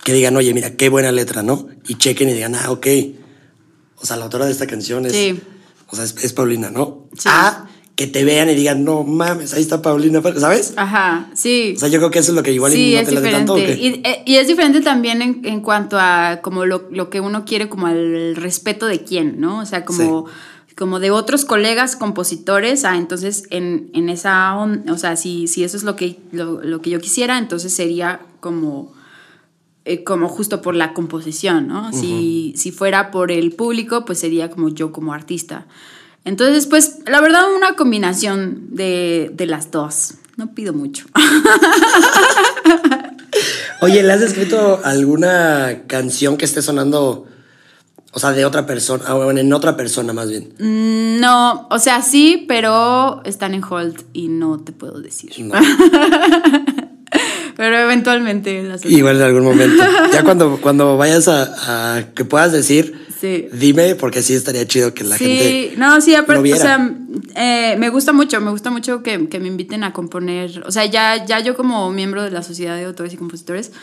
que 0.03 0.13
digan, 0.13 0.35
oye, 0.35 0.53
mira, 0.53 0.75
qué 0.75 0.89
buena 0.89 1.11
letra, 1.11 1.43
¿no? 1.43 1.67
Y 1.87 1.95
chequen 1.95 2.29
y 2.29 2.33
digan, 2.33 2.55
ah, 2.55 2.71
ok. 2.71 2.87
O 3.97 4.05
sea, 4.05 4.17
la 4.17 4.25
autora 4.25 4.45
de 4.45 4.51
esta 4.51 4.67
canción 4.67 5.05
es. 5.05 5.13
Sí. 5.13 5.39
O 5.87 5.95
sea, 5.95 6.05
es, 6.05 6.33
Paulina, 6.33 6.71
¿no? 6.71 7.07
Sí. 7.13 7.29
Ah, 7.31 7.67
que 7.95 8.07
te 8.07 8.23
vean 8.23 8.49
y 8.49 8.55
digan, 8.55 8.83
no 8.83 9.03
mames, 9.03 9.53
ahí 9.53 9.61
está 9.61 9.81
Paulina, 9.81 10.21
¿sabes? 10.39 10.73
Ajá, 10.75 11.29
sí. 11.35 11.73
O 11.75 11.79
sea, 11.79 11.89
yo 11.89 11.99
creo 11.99 12.09
que 12.09 12.19
eso 12.19 12.31
es 12.31 12.35
lo 12.35 12.41
que 12.41 12.53
igual 12.53 12.71
sí, 12.71 12.93
no 12.93 13.01
es 13.01 13.09
te 13.09 13.15
diferente. 13.15 13.77
Y, 13.79 14.01
eh, 14.03 14.23
y, 14.25 14.35
es 14.37 14.47
diferente 14.47 14.81
también 14.81 15.21
en, 15.21 15.41
en 15.43 15.61
cuanto 15.61 15.99
a 15.99 16.39
como 16.41 16.65
lo, 16.65 16.87
lo, 16.89 17.09
que 17.09 17.19
uno 17.19 17.45
quiere, 17.45 17.69
como 17.69 17.89
el 17.89 18.35
respeto 18.37 18.87
de 18.87 19.03
quién, 19.03 19.39
¿no? 19.39 19.59
O 19.59 19.65
sea, 19.65 19.85
como. 19.85 20.25
como 20.75 20.99
de 20.99 21.11
otros 21.11 21.45
colegas 21.45 21.95
compositores, 21.95 22.85
ah, 22.85 22.97
entonces 22.97 23.43
en, 23.51 23.91
en 23.93 24.09
esa, 24.09 24.57
o 24.57 24.97
sea, 24.97 25.15
si, 25.15 25.47
si 25.47 25.63
eso 25.63 25.77
es 25.77 25.83
lo 25.83 25.95
que, 25.95 26.17
lo, 26.31 26.63
lo 26.63 26.81
que 26.81 26.89
yo 26.89 26.99
quisiera, 26.99 27.37
entonces 27.37 27.71
sería 27.71 28.21
como 28.39 28.93
eh, 29.85 30.03
como 30.03 30.27
justo 30.27 30.61
por 30.61 30.75
la 30.75 30.93
composición, 30.93 31.67
¿no? 31.67 31.91
si, 31.91 32.53
si 32.55 32.71
fuera 32.71 33.09
por 33.11 33.31
el 33.31 33.51
público, 33.53 34.05
pues 34.05 34.19
sería 34.19 34.49
como 34.49 34.69
yo 34.69 34.91
como 34.91 35.13
artista. 35.13 35.65
Entonces, 36.23 36.67
pues 36.67 36.99
la 37.07 37.19
verdad 37.19 37.41
una 37.55 37.75
combinación 37.75 38.75
de, 38.75 39.31
de 39.33 39.45
las 39.47 39.71
dos. 39.71 40.15
No 40.37 40.53
pido 40.53 40.73
mucho. 40.73 41.05
Oye, 43.81 44.03
¿le 44.03 44.13
has 44.13 44.21
escrito 44.21 44.79
alguna 44.83 45.83
canción 45.87 46.37
que 46.37 46.45
esté 46.45 46.61
sonando, 46.61 47.27
o 48.11 48.19
sea, 48.19 48.31
de 48.31 48.45
otra 48.45 48.65
persona, 48.65 49.03
ah, 49.07 49.15
o 49.15 49.31
en 49.31 49.51
otra 49.53 49.75
persona 49.75 50.13
más 50.13 50.29
bien? 50.29 50.53
Mm, 50.59 51.19
no, 51.19 51.67
o 51.69 51.79
sea, 51.79 52.01
sí, 52.01 52.45
pero 52.47 53.21
están 53.25 53.53
en 53.55 53.63
hold 53.63 54.03
y 54.13 54.27
no 54.27 54.59
te 54.59 54.71
puedo 54.71 55.01
decir. 55.01 55.31
No. 55.39 55.55
Pero 57.61 57.77
eventualmente 57.77 58.63
las 58.63 58.83
Igual 58.87 59.17
en 59.17 59.21
algún 59.21 59.43
momento. 59.43 59.83
Ya 60.11 60.23
cuando, 60.25 60.57
cuando 60.59 60.97
vayas 60.97 61.27
a, 61.27 62.05
que 62.15 62.25
puedas 62.25 62.51
decir, 62.51 63.05
dime, 63.53 63.93
porque 63.93 64.23
sí 64.23 64.33
estaría 64.33 64.65
chido 64.65 64.95
que 64.95 65.03
la 65.03 65.15
gente. 65.15 65.43
Sí, 65.43 65.73
no, 65.77 66.01
sí, 66.01 66.15
aparte, 66.15 66.55
o 66.55 66.57
sea, 66.57 66.91
eh, 67.35 67.75
me 67.77 67.89
gusta 67.89 68.13
mucho, 68.13 68.41
me 68.41 68.49
gusta 68.49 68.71
mucho 68.71 69.03
que, 69.03 69.19
me 69.19 69.47
inviten 69.47 69.83
a 69.83 69.93
componer. 69.93 70.63
O 70.65 70.71
sea, 70.71 70.85
ya, 70.85 71.23
ya 71.23 71.39
yo 71.39 71.55
como 71.55 71.91
miembro 71.91 72.23
de 72.23 72.31
la 72.31 72.41
Sociedad 72.41 72.75
de 72.77 72.85
Autores 72.85 73.13
y 73.13 73.17
Compositores, 73.17 73.73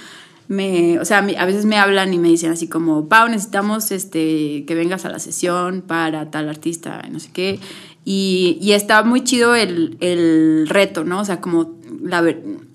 me, 0.49 0.99
o 0.99 1.05
sea, 1.05 1.19
a 1.19 1.47
veces 1.47 1.65
me 1.65 1.79
hablan 1.79 2.13
y 2.13 2.19
me 2.19 2.27
dicen 2.27 2.51
así 2.51 2.67
como, 2.67 3.09
Pau, 3.09 3.29
necesitamos 3.29 3.93
este, 3.93 4.65
que 4.67 4.75
vengas 4.75 5.05
a 5.05 5.09
la 5.09 5.21
sesión 5.21 5.83
para 5.83 6.33
tal 6.33 6.49
artista, 6.49 7.01
no 7.13 7.21
sé 7.21 7.31
qué. 7.33 7.61
Y, 8.05 8.59
y 8.61 8.73
está 8.73 9.05
muy 9.05 9.23
chido 9.23 9.55
el, 9.55 9.99
el 10.01 10.67
reto, 10.69 11.05
¿no? 11.05 11.21
O 11.21 11.25
sea, 11.25 11.41
como 11.41 11.78
la 12.09 12.25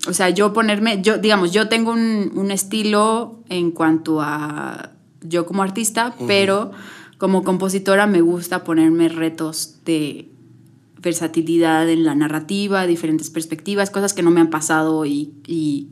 o 0.08 0.14
sea, 0.14 0.30
yo 0.30 0.54
ponerme, 0.54 1.02
yo, 1.02 1.18
digamos, 1.18 1.52
yo 1.52 1.68
tengo 1.68 1.92
un, 1.92 2.52
estilo 2.52 3.40
en 3.50 3.72
cuanto 3.72 4.22
a 4.22 4.92
yo 5.22 5.46
como 5.46 5.64
artista, 5.64 6.14
pero 6.28 6.72
como 7.18 7.44
compositora 7.44 8.06
me 8.06 8.22
gusta 8.22 8.64
ponerme 8.64 9.10
retos 9.10 9.80
de 9.86 10.30
versatilidad 11.02 11.90
en 11.90 12.04
la 12.04 12.14
narrativa, 12.14 12.86
diferentes 12.86 13.32
perspectivas, 13.32 13.90
cosas 13.90 14.14
que 14.14 14.22
no 14.22 14.30
me 14.30 14.40
han 14.40 14.50
pasado 14.50 15.06
y, 15.06 15.34
y, 15.48 15.90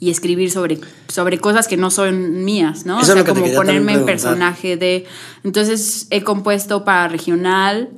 escribir 0.00 0.50
sobre, 0.50 0.78
sobre 1.08 1.38
cosas 1.38 1.66
que 1.66 1.78
no 1.78 1.90
son 1.90 2.44
mías, 2.44 2.84
¿no? 2.84 2.98
o 2.98 3.02
sea, 3.02 3.24
como 3.24 3.50
ponerme 3.54 3.94
en 3.94 4.04
personaje 4.04 4.76
de... 4.76 5.06
Entonces 5.44 6.08
he 6.10 6.22
compuesto 6.22 6.84
para 6.84 7.08
regional, 7.08 7.88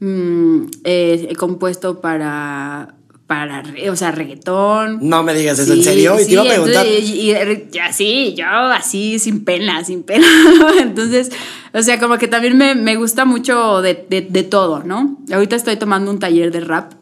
mm, 0.00 0.62
he 0.84 1.36
compuesto 1.36 2.00
para 2.00 2.95
para, 3.26 3.64
o 3.90 3.96
sea, 3.96 4.12
reggaetón. 4.12 4.98
No 5.00 5.22
me 5.22 5.34
digas 5.34 5.58
eso, 5.58 5.72
¿en 5.72 5.82
serio? 5.82 6.18
Y 6.20 6.26
te 6.26 6.32
iba 6.32 6.42
a 6.42 6.46
preguntar. 6.46 6.86
y, 6.86 7.34
ya 7.72 7.92
sí, 7.92 8.34
yo 8.36 8.46
así, 8.46 9.18
sin 9.18 9.44
pena, 9.44 9.84
sin 9.84 10.04
pena. 10.04 10.26
entonces, 10.80 11.30
o 11.72 11.82
sea, 11.82 11.98
como 11.98 12.18
que 12.18 12.28
también 12.28 12.56
me, 12.56 12.74
me 12.74 12.96
gusta 12.96 13.24
mucho 13.24 13.82
de, 13.82 14.06
de, 14.08 14.20
de, 14.22 14.42
todo, 14.44 14.82
¿no? 14.84 15.18
Ahorita 15.32 15.56
estoy 15.56 15.76
tomando 15.76 16.10
un 16.10 16.20
taller 16.20 16.52
de 16.52 16.60
rap. 16.60 16.92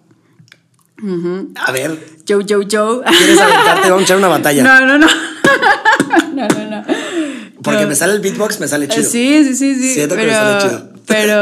A 1.57 1.73
ver. 1.73 1.99
Joe, 2.27 2.45
Joe, 2.49 2.67
Joe. 2.71 3.03
¿Quieres 3.05 3.39
aventarte? 3.39 3.83
Vamos 3.91 4.03
a 4.03 4.05
echar 4.05 4.17
una 4.17 4.29
batalla. 4.29 4.63
No, 4.63 4.87
no, 4.87 4.99
no. 4.99 5.07
no, 6.35 6.49
no, 6.49 6.71
no. 6.71 6.85
Porque 7.63 7.87
me 7.87 7.95
sale 7.95 8.15
el 8.15 8.21
beatbox, 8.21 8.61
me 8.61 8.69
sale 8.69 8.89
chido. 8.89 9.09
Sí, 9.09 9.45
sí, 9.45 9.55
sí, 9.55 9.75
sí. 9.75 9.95
Siento 9.95 10.15
pero, 10.15 10.27
que 10.27 10.33
me 10.33 10.39
sale 10.39 10.63
chido. 10.63 10.94
Pero, 11.07 11.37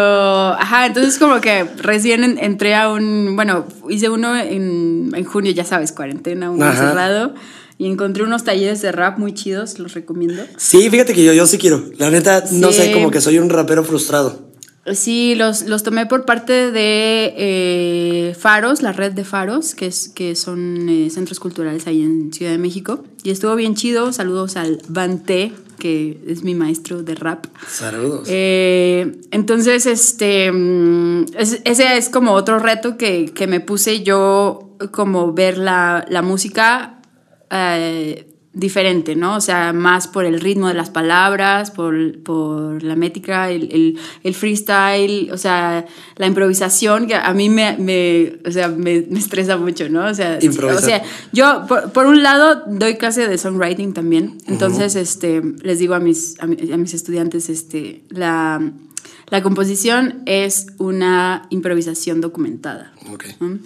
ajá, 0.54 0.86
entonces 0.86 1.18
como 1.18 1.40
que 1.40 1.64
recién 1.78 2.24
en- 2.24 2.38
entré 2.38 2.74
a 2.74 2.90
un, 2.90 3.36
bueno, 3.36 3.66
hice 3.88 4.08
uno 4.08 4.36
en, 4.36 5.12
en 5.14 5.24
junio, 5.24 5.52
ya 5.52 5.64
sabes, 5.64 5.92
cuarentena, 5.92 6.50
Ajá. 6.60 6.88
cerrado. 6.88 7.34
Y 7.78 7.86
encontré 7.90 8.22
unos 8.22 8.44
talleres 8.44 8.80
de 8.82 8.92
rap 8.92 9.18
muy 9.18 9.32
chidos, 9.34 9.78
los 9.78 9.94
recomiendo. 9.94 10.44
Sí, 10.56 10.88
fíjate 10.90 11.14
que 11.14 11.24
yo, 11.24 11.32
yo 11.32 11.46
sí 11.46 11.58
quiero. 11.58 11.82
La 11.98 12.10
neta, 12.10 12.44
no 12.52 12.70
sé, 12.70 12.92
como 12.92 13.10
que 13.10 13.20
soy 13.20 13.38
un 13.38 13.50
rapero 13.50 13.82
frustrado. 13.82 14.51
Sí, 14.94 15.34
los, 15.36 15.62
los 15.66 15.84
tomé 15.84 16.06
por 16.06 16.24
parte 16.24 16.72
de 16.72 17.32
eh, 17.36 18.36
Faros, 18.36 18.82
la 18.82 18.92
red 18.92 19.12
de 19.12 19.24
Faros, 19.24 19.76
que, 19.76 19.86
es, 19.86 20.08
que 20.08 20.34
son 20.34 20.88
eh, 20.88 21.08
centros 21.10 21.38
culturales 21.38 21.86
ahí 21.86 22.02
en 22.02 22.32
Ciudad 22.32 22.50
de 22.50 22.58
México. 22.58 23.04
Y 23.22 23.30
estuvo 23.30 23.54
bien 23.54 23.76
chido. 23.76 24.12
Saludos 24.12 24.56
al 24.56 24.82
Bante, 24.88 25.52
que 25.78 26.18
es 26.26 26.42
mi 26.42 26.56
maestro 26.56 27.04
de 27.04 27.14
rap. 27.14 27.46
Saludos. 27.68 28.26
Eh, 28.28 29.20
entonces, 29.30 29.86
este, 29.86 30.50
mm, 30.50 31.26
es- 31.38 31.60
ese 31.64 31.96
es 31.96 32.08
como 32.08 32.32
otro 32.32 32.58
reto 32.58 32.96
que, 32.96 33.26
que 33.26 33.46
me 33.46 33.60
puse 33.60 34.02
yo, 34.02 34.76
como 34.90 35.32
ver 35.32 35.58
la, 35.58 36.04
la 36.08 36.22
música 36.22 36.98
eh, 37.52 38.31
diferente, 38.54 39.16
¿no? 39.16 39.36
O 39.36 39.40
sea, 39.40 39.72
más 39.72 40.06
por 40.08 40.26
el 40.26 40.38
ritmo 40.38 40.68
de 40.68 40.74
las 40.74 40.90
palabras, 40.90 41.70
por, 41.70 42.18
por 42.22 42.82
la 42.82 42.96
métrica, 42.96 43.50
el, 43.50 43.72
el- 43.72 43.98
el 44.22 44.34
freestyle, 44.34 45.30
o 45.32 45.38
sea, 45.38 45.86
la 46.16 46.26
improvisación, 46.26 47.06
que 47.06 47.14
a 47.14 47.32
mí 47.32 47.48
me, 47.48 47.76
me- 47.78 48.38
o 48.46 48.50
sea, 48.50 48.68
me, 48.68 49.06
me 49.08 49.18
estresa 49.18 49.56
mucho, 49.56 49.88
¿no? 49.88 50.04
O 50.06 50.12
sea, 50.14 50.38
Improvisar. 50.42 50.82
o 50.82 50.86
sea 50.86 51.02
yo, 51.32 51.64
por, 51.66 51.92
por 51.92 52.04
un 52.06 52.22
lado, 52.22 52.62
doy 52.66 52.96
clase 52.96 53.26
de 53.26 53.38
songwriting 53.38 53.94
también. 53.94 54.36
Entonces, 54.46 54.96
este, 54.96 55.40
les 55.62 55.78
digo 55.78 55.94
a 55.94 56.00
mis, 56.00 56.38
a, 56.38 56.46
mi- 56.46 56.70
a 56.72 56.76
mis 56.76 56.92
estudiantes, 56.92 57.48
este, 57.48 58.04
la, 58.10 58.60
la 59.30 59.42
composición 59.42 60.22
es 60.26 60.66
una 60.76 61.46
improvisación 61.48 62.20
documentada. 62.20 62.92
Ok. 63.10 63.24
¿no? 63.40 63.58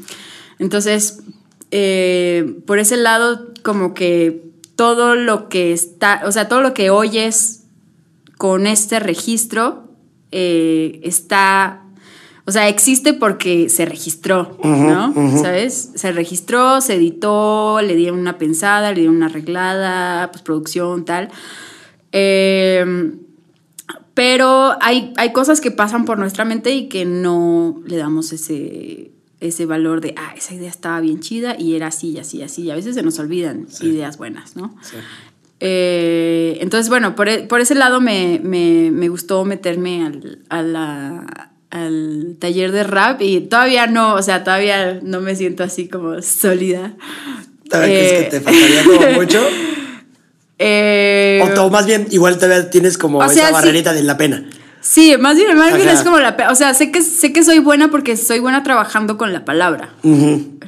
Entonces, 0.61 1.23
eh, 1.73 2.61
por 2.67 2.79
ese 2.79 2.97
lado, 2.97 3.49
como 3.65 3.93
que 3.95 4.43
todo 4.77 5.15
lo 5.17 5.49
que 5.49 5.73
está, 5.73 6.23
o 6.25 6.33
sea, 6.33 6.49
todo 6.49 6.61
lo 6.61 6.75
que 6.75 6.91
oyes 6.91 7.65
con 8.37 8.67
este 8.67 9.01
registro 9.01 9.89
eh, 10.31 11.01
está, 11.03 11.83
o 12.45 12.53
sea, 12.53 12.69
existe 12.69 13.15
porque 13.15 13.69
se 13.71 13.87
registró, 13.87 14.59
¿no? 14.63 15.15
¿Sabes? 15.43 15.93
Se 15.95 16.13
registró, 16.13 16.81
se 16.83 16.95
editó, 16.95 17.81
le 17.81 17.97
dieron 17.97 18.21
una 18.21 18.39
pensada, 18.39 18.91
le 18.91 19.01
dieron 19.01 19.17
una 19.17 19.27
arreglada, 19.27 20.31
pues 20.31 20.43
producción, 20.43 21.05
tal. 21.05 21.31
Eh, 22.13 23.13
pero 24.15 24.77
hay, 24.81 25.13
hay 25.17 25.33
cosas 25.33 25.61
que 25.61 25.71
pasan 25.71 26.05
por 26.05 26.19
nuestra 26.19 26.45
mente 26.45 26.73
y 26.73 26.89
que 26.89 27.05
no 27.05 27.83
le 27.87 27.97
damos 27.97 28.33
ese, 28.33 29.11
ese 29.41 29.67
valor 29.67 30.01
de, 30.01 30.15
ah, 30.17 30.33
esa 30.37 30.55
idea 30.55 30.71
estaba 30.71 31.01
bien 31.01 31.21
chida 31.21 31.57
y 31.59 31.75
era 31.77 31.89
así 31.89 32.19
así 32.19 32.43
así. 32.43 32.63
Y 32.63 32.71
a 32.71 32.75
veces 32.75 32.95
se 32.95 33.03
nos 33.03 33.19
olvidan 33.19 33.67
ideas 33.83 34.17
buenas, 34.19 34.57
¿no? 34.57 34.75
Sí. 34.83 34.97
Eh, 35.61 36.59
entonces, 36.61 36.89
bueno, 36.91 37.15
por, 37.15 37.29
e- 37.29 37.43
por 37.45 37.61
ese 37.61 37.75
lado 37.75 38.01
me, 38.01 38.41
me- 38.43 38.91
me 38.91 39.09
gustó 39.09 39.45
meterme 39.45 40.05
al, 40.05 40.39
a 40.49 40.63
la- 40.63 41.51
al 41.71 42.37
taller 42.39 42.73
de 42.73 42.85
rap 42.85 43.21
y 43.23 43.41
todavía 43.41 43.87
no, 43.87 44.15
o 44.15 44.23
sea, 44.23 44.45
todavía 44.45 45.01
no 45.03 45.21
me 45.21 45.35
siento 45.35 45.65
así 45.65 45.89
como 45.89 46.21
sólida. 46.23 46.95
¿Todavía 47.69 47.95
Eh, 47.95 48.09
crees 48.09 48.25
que 48.25 48.31
te 48.31 48.41
faltaría 48.41 48.85
como 48.85 49.11
mucho? 49.21 49.43
eh, 50.59 51.43
O, 51.57 51.63
o 51.67 51.71
más 51.71 51.87
bien, 51.87 52.07
igual 52.11 52.37
todavía 52.39 52.71
tienes 52.71 52.97
como 52.99 53.19
O 53.19 53.25
esa 53.25 53.35
sea, 53.35 53.47
sí. 53.49 53.53
barrerita 53.53 53.93
de 53.93 54.03
la 54.03 54.17
pena. 54.17 54.49
Sí, 54.89 55.17
más 55.19 55.37
bien, 55.37 55.57
más 55.59 55.75
bien 55.75 55.89
Ajá. 55.89 55.99
es 55.99 56.05
como 56.05 56.19
la... 56.21 56.37
O 56.51 56.55
sea, 56.55 56.73
sé 56.75 56.93
que, 56.93 57.03
sé 57.03 57.33
que 57.33 57.43
soy 57.43 57.59
buena 57.59 57.91
porque 57.91 58.17
soy 58.17 58.39
buena 58.39 58.63
trabajando 58.63 59.19
con 59.19 59.33
la 59.33 59.45
palabra. 59.45 59.95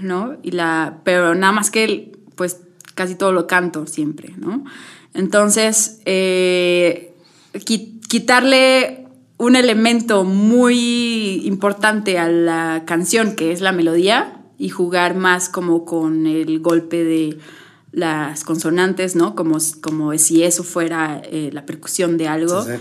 ¿no? 0.03 0.37
Y 0.43 0.51
la, 0.51 0.99
pero 1.05 1.35
nada 1.37 1.53
más 1.53 1.71
que, 1.71 2.12
pues, 2.35 2.59
casi 2.97 3.14
todo 3.14 3.33
lo 3.33 3.47
canto 3.47 3.87
siempre, 3.87 4.35
¿no? 4.37 4.64
Entonces, 5.14 6.01
eh, 6.05 7.12
qui- 7.55 8.01
quitarle 8.09 9.07
un 9.37 9.55
elemento 9.57 10.25
muy 10.25 11.43
importante 11.47 12.19
a 12.19 12.29
la 12.29 12.83
canción, 12.87 13.37
que 13.37 13.53
es 13.53 13.61
la 13.61 13.73
melodía, 13.73 14.35
y 14.59 14.69
jugar 14.71 15.14
más 15.14 15.49
como 15.49 15.85
con 15.85 16.27
el 16.27 16.59
golpe 16.61 17.05
de 17.05 17.39
las 17.93 18.43
consonantes, 18.45 19.14
¿no? 19.16 19.35
Como, 19.37 19.59
como 19.81 20.16
si 20.19 20.43
eso 20.43 20.64
fuera 20.64 21.23
eh, 21.25 21.51
la 21.53 21.64
percusión 21.66 22.19
de 22.19 22.27
algo 22.29 22.62
Sí, 22.64 22.73
sí. 22.73 22.79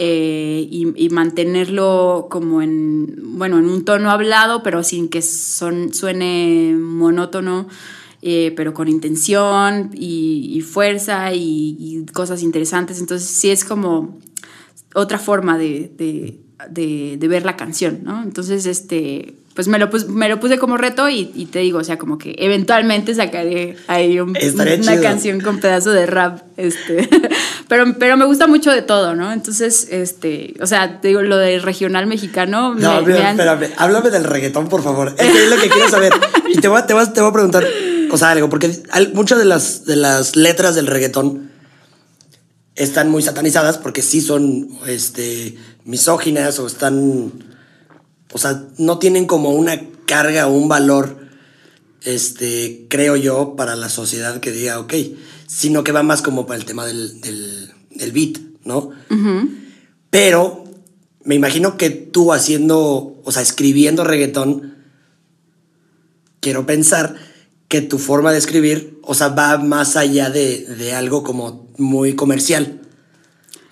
Eh, 0.00 0.66
y, 0.70 0.92
y 0.96 1.08
mantenerlo 1.08 2.28
como 2.30 2.62
en, 2.62 3.16
bueno, 3.36 3.58
en 3.58 3.66
un 3.66 3.84
tono 3.84 4.10
hablado, 4.12 4.62
pero 4.62 4.84
sin 4.84 5.08
que 5.08 5.22
son, 5.22 5.92
suene 5.92 6.72
monótono, 6.78 7.66
eh, 8.22 8.52
pero 8.56 8.74
con 8.74 8.86
intención 8.88 9.90
y, 9.94 10.50
y 10.54 10.60
fuerza 10.60 11.34
y, 11.34 11.76
y 11.80 12.06
cosas 12.12 12.42
interesantes. 12.44 13.00
Entonces 13.00 13.28
sí 13.28 13.50
es 13.50 13.64
como 13.64 14.18
otra 14.94 15.18
forma 15.18 15.58
de, 15.58 15.90
de- 15.98 16.40
de- 16.70 17.16
de 17.18 17.28
ver 17.28 17.44
la 17.44 17.56
canción, 17.56 18.00
¿no? 18.02 18.22
Entonces, 18.22 18.66
este, 18.66 19.34
pues 19.54 19.68
me 19.68 19.78
lo, 19.78 19.90
pus- 19.90 20.08
me 20.08 20.28
lo 20.28 20.40
puse 20.40 20.58
como 20.58 20.76
reto 20.76 21.08
y, 21.08 21.30
y 21.34 21.46
te 21.46 21.60
digo, 21.60 21.78
o 21.78 21.84
sea, 21.84 21.98
como 21.98 22.18
que 22.18 22.34
eventualmente 22.38 23.14
sacaré 23.14 23.76
ahí 23.86 24.18
un- 24.18 24.30
una 24.30 24.94
chido. 24.96 25.02
canción 25.02 25.40
con 25.40 25.58
pedazo 25.60 25.90
de 25.92 26.06
rap, 26.06 26.40
este, 26.56 27.08
pero, 27.68 27.84
pero 27.98 28.16
me 28.16 28.24
gusta 28.24 28.46
mucho 28.46 28.70
de 28.70 28.82
todo, 28.82 29.14
¿no? 29.14 29.32
Entonces, 29.32 29.88
este, 29.90 30.54
o 30.60 30.66
sea, 30.66 31.00
te 31.00 31.08
digo, 31.08 31.22
lo 31.22 31.36
del 31.36 31.62
regional 31.62 32.06
mexicano, 32.06 32.74
me- 32.74 32.80
No, 32.80 33.02
me 33.02 33.12
mira, 33.12 33.30
han- 33.30 33.38
espérame, 33.40 33.72
háblame 33.76 34.10
del 34.10 34.24
reggaetón, 34.24 34.68
por 34.68 34.82
favor. 34.82 35.14
Es 35.18 35.50
lo 35.50 35.56
que 35.60 35.68
quiero 35.68 35.88
saber. 35.88 36.12
Y 36.48 36.56
te 36.58 36.68
voy 36.68 36.78
a, 36.80 36.86
te 36.86 36.94
voy 36.94 37.02
a, 37.04 37.12
te 37.12 37.20
voy 37.20 37.30
a 37.30 37.32
preguntar, 37.32 37.66
o 38.10 38.16
sea, 38.16 38.30
algo, 38.30 38.48
porque 38.48 38.82
muchas 39.14 39.38
de 39.38 39.44
las, 39.44 39.84
de 39.84 39.96
las 39.96 40.34
letras 40.34 40.74
del 40.74 40.86
reggaetón 40.86 41.50
están 42.74 43.10
muy 43.10 43.22
satanizadas 43.22 43.76
porque 43.76 44.02
sí 44.02 44.20
son 44.20 44.68
este, 44.86 45.56
misóginas 45.84 46.58
o 46.60 46.66
están. 46.66 47.32
O 48.32 48.38
sea, 48.38 48.62
no 48.78 48.98
tienen 48.98 49.26
como 49.26 49.50
una 49.50 49.80
carga 50.06 50.46
o 50.46 50.52
un 50.52 50.68
valor, 50.68 51.16
este, 52.02 52.86
creo 52.88 53.16
yo, 53.16 53.56
para 53.56 53.74
la 53.76 53.88
sociedad 53.88 54.40
que 54.40 54.52
diga, 54.52 54.78
ok, 54.80 54.94
sino 55.48 55.82
que 55.82 55.90
va 55.92 56.02
más 56.04 56.22
como 56.22 56.46
para 56.46 56.60
el 56.60 56.64
tema 56.66 56.86
del, 56.86 57.20
del, 57.20 57.70
del 57.90 58.12
beat, 58.12 58.38
¿no? 58.64 58.90
Pero 60.10 60.64
me 61.24 61.34
imagino 61.34 61.76
que 61.76 61.90
tú 61.90 62.32
haciendo, 62.32 63.20
o 63.24 63.32
sea, 63.32 63.42
escribiendo 63.42 64.04
reggaetón, 64.04 64.74
quiero 66.40 66.66
pensar 66.66 67.16
que 67.68 67.80
tu 67.82 67.98
forma 67.98 68.32
de 68.32 68.38
escribir, 68.38 68.98
o 69.02 69.14
sea, 69.14 69.28
va 69.28 69.58
más 69.58 69.96
allá 69.96 70.30
de, 70.30 70.64
de 70.64 70.92
algo 70.94 71.22
como 71.22 71.68
muy 71.76 72.14
comercial. 72.14 72.80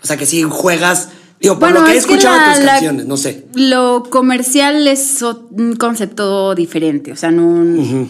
O 0.03 0.07
sea, 0.07 0.17
que 0.17 0.27
si 0.27 0.43
juegas, 0.43 1.09
digo, 1.41 1.55
por 1.59 1.71
Bueno, 1.73 1.81
lo 1.81 1.85
que 1.87 1.93
he 1.93 1.95
que 1.95 2.01
escuchado 2.01 2.37
la- 2.37 2.55
tus 2.55 2.65
la- 2.65 2.73
canciones, 2.73 3.07
no 3.07 3.17
sé. 3.17 3.47
Lo 3.55 4.03
comercial 4.11 4.87
es 4.87 5.23
un 5.23 5.77
concepto 5.77 6.55
diferente, 6.55 7.13
o 7.13 7.17
sea, 7.17 7.31
no 7.31 8.09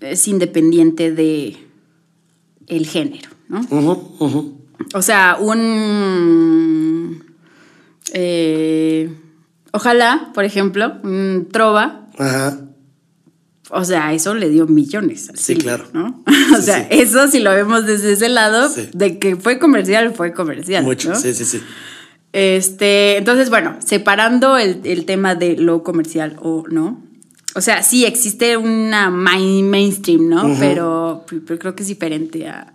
es 0.00 0.28
independiente 0.28 1.10
de 1.12 1.56
el 2.68 2.86
género, 2.86 3.30
¿no? 3.48 3.60
O 4.94 5.02
sea, 5.02 5.36
un 5.40 7.22
eh, 8.12 9.12
ojalá, 9.72 10.30
por 10.34 10.44
ejemplo, 10.44 10.94
un 11.02 11.48
trova, 11.50 12.08
Ajá. 12.18 12.60
o 13.70 13.84
sea, 13.84 14.12
eso 14.12 14.34
le 14.34 14.48
dio 14.50 14.66
millones. 14.66 15.28
al 15.30 15.36
Sí, 15.36 15.54
Silvio, 15.54 15.64
claro. 15.64 15.84
¿no? 15.92 16.22
o 16.52 16.56
Sí, 16.56 16.62
sea, 16.62 16.80
sí. 16.82 16.86
eso 16.90 17.28
si 17.28 17.40
lo 17.40 17.50
vemos 17.52 17.86
desde 17.86 18.12
ese 18.12 18.28
lado, 18.28 18.68
Sí. 18.68 18.88
de 18.92 19.18
que 19.18 19.36
fue 19.36 19.58
comercial, 19.58 20.12
fue 20.14 20.32
comercial. 20.32 20.84
Mucho, 20.84 21.10
¿no? 21.10 21.16
sí, 21.16 21.32
sí, 21.34 21.44
sí. 21.44 21.60
Este, 22.32 23.16
entonces, 23.16 23.48
bueno, 23.48 23.76
separando 23.84 24.58
el, 24.58 24.80
el 24.84 25.04
tema 25.06 25.36
de 25.36 25.56
lo 25.56 25.82
comercial 25.84 26.36
o 26.42 26.64
no. 26.68 27.00
O 27.54 27.60
sea, 27.60 27.82
sí 27.82 28.04
existe 28.04 28.56
una 28.56 29.10
main- 29.10 29.68
mainstream, 29.70 30.28
¿no? 30.28 30.56
pero, 30.58 31.24
pero 31.46 31.58
creo 31.58 31.74
que 31.76 31.82
es 31.82 31.88
diferente 31.88 32.48
a, 32.48 32.72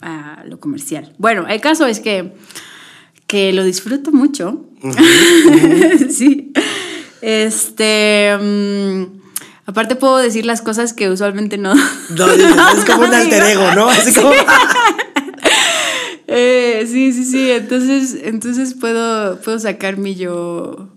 a 0.00 0.44
lo 0.46 0.60
comercial. 0.60 1.14
Bueno, 1.18 1.46
el 1.48 1.60
caso 1.60 1.86
es 1.86 2.00
que, 2.00 2.34
que 3.26 3.52
lo 3.52 3.64
disfruto 3.64 4.12
mucho. 4.12 4.66
sí. 6.10 6.52
Este. 7.22 8.36
mm, 8.38 9.04
aparte, 9.66 9.96
puedo 9.96 10.18
decir 10.18 10.44
las 10.44 10.60
cosas 10.60 10.92
que 10.92 11.08
usualmente 11.08 11.56
no. 11.56 11.74
No, 11.74 12.30
es 12.30 12.84
como 12.84 13.04
un 13.06 13.14
alter 13.14 13.42
ego, 13.44 13.70
¿no? 13.74 13.88
Así 13.88 14.12
como. 14.12 14.32
Eh, 16.34 16.86
sí, 16.90 17.12
sí, 17.12 17.24
sí. 17.24 17.50
Entonces, 17.50 18.16
entonces 18.22 18.72
puedo, 18.74 19.38
puedo 19.40 19.58
sacar 19.58 19.98
mi 19.98 20.14
yo 20.14 20.88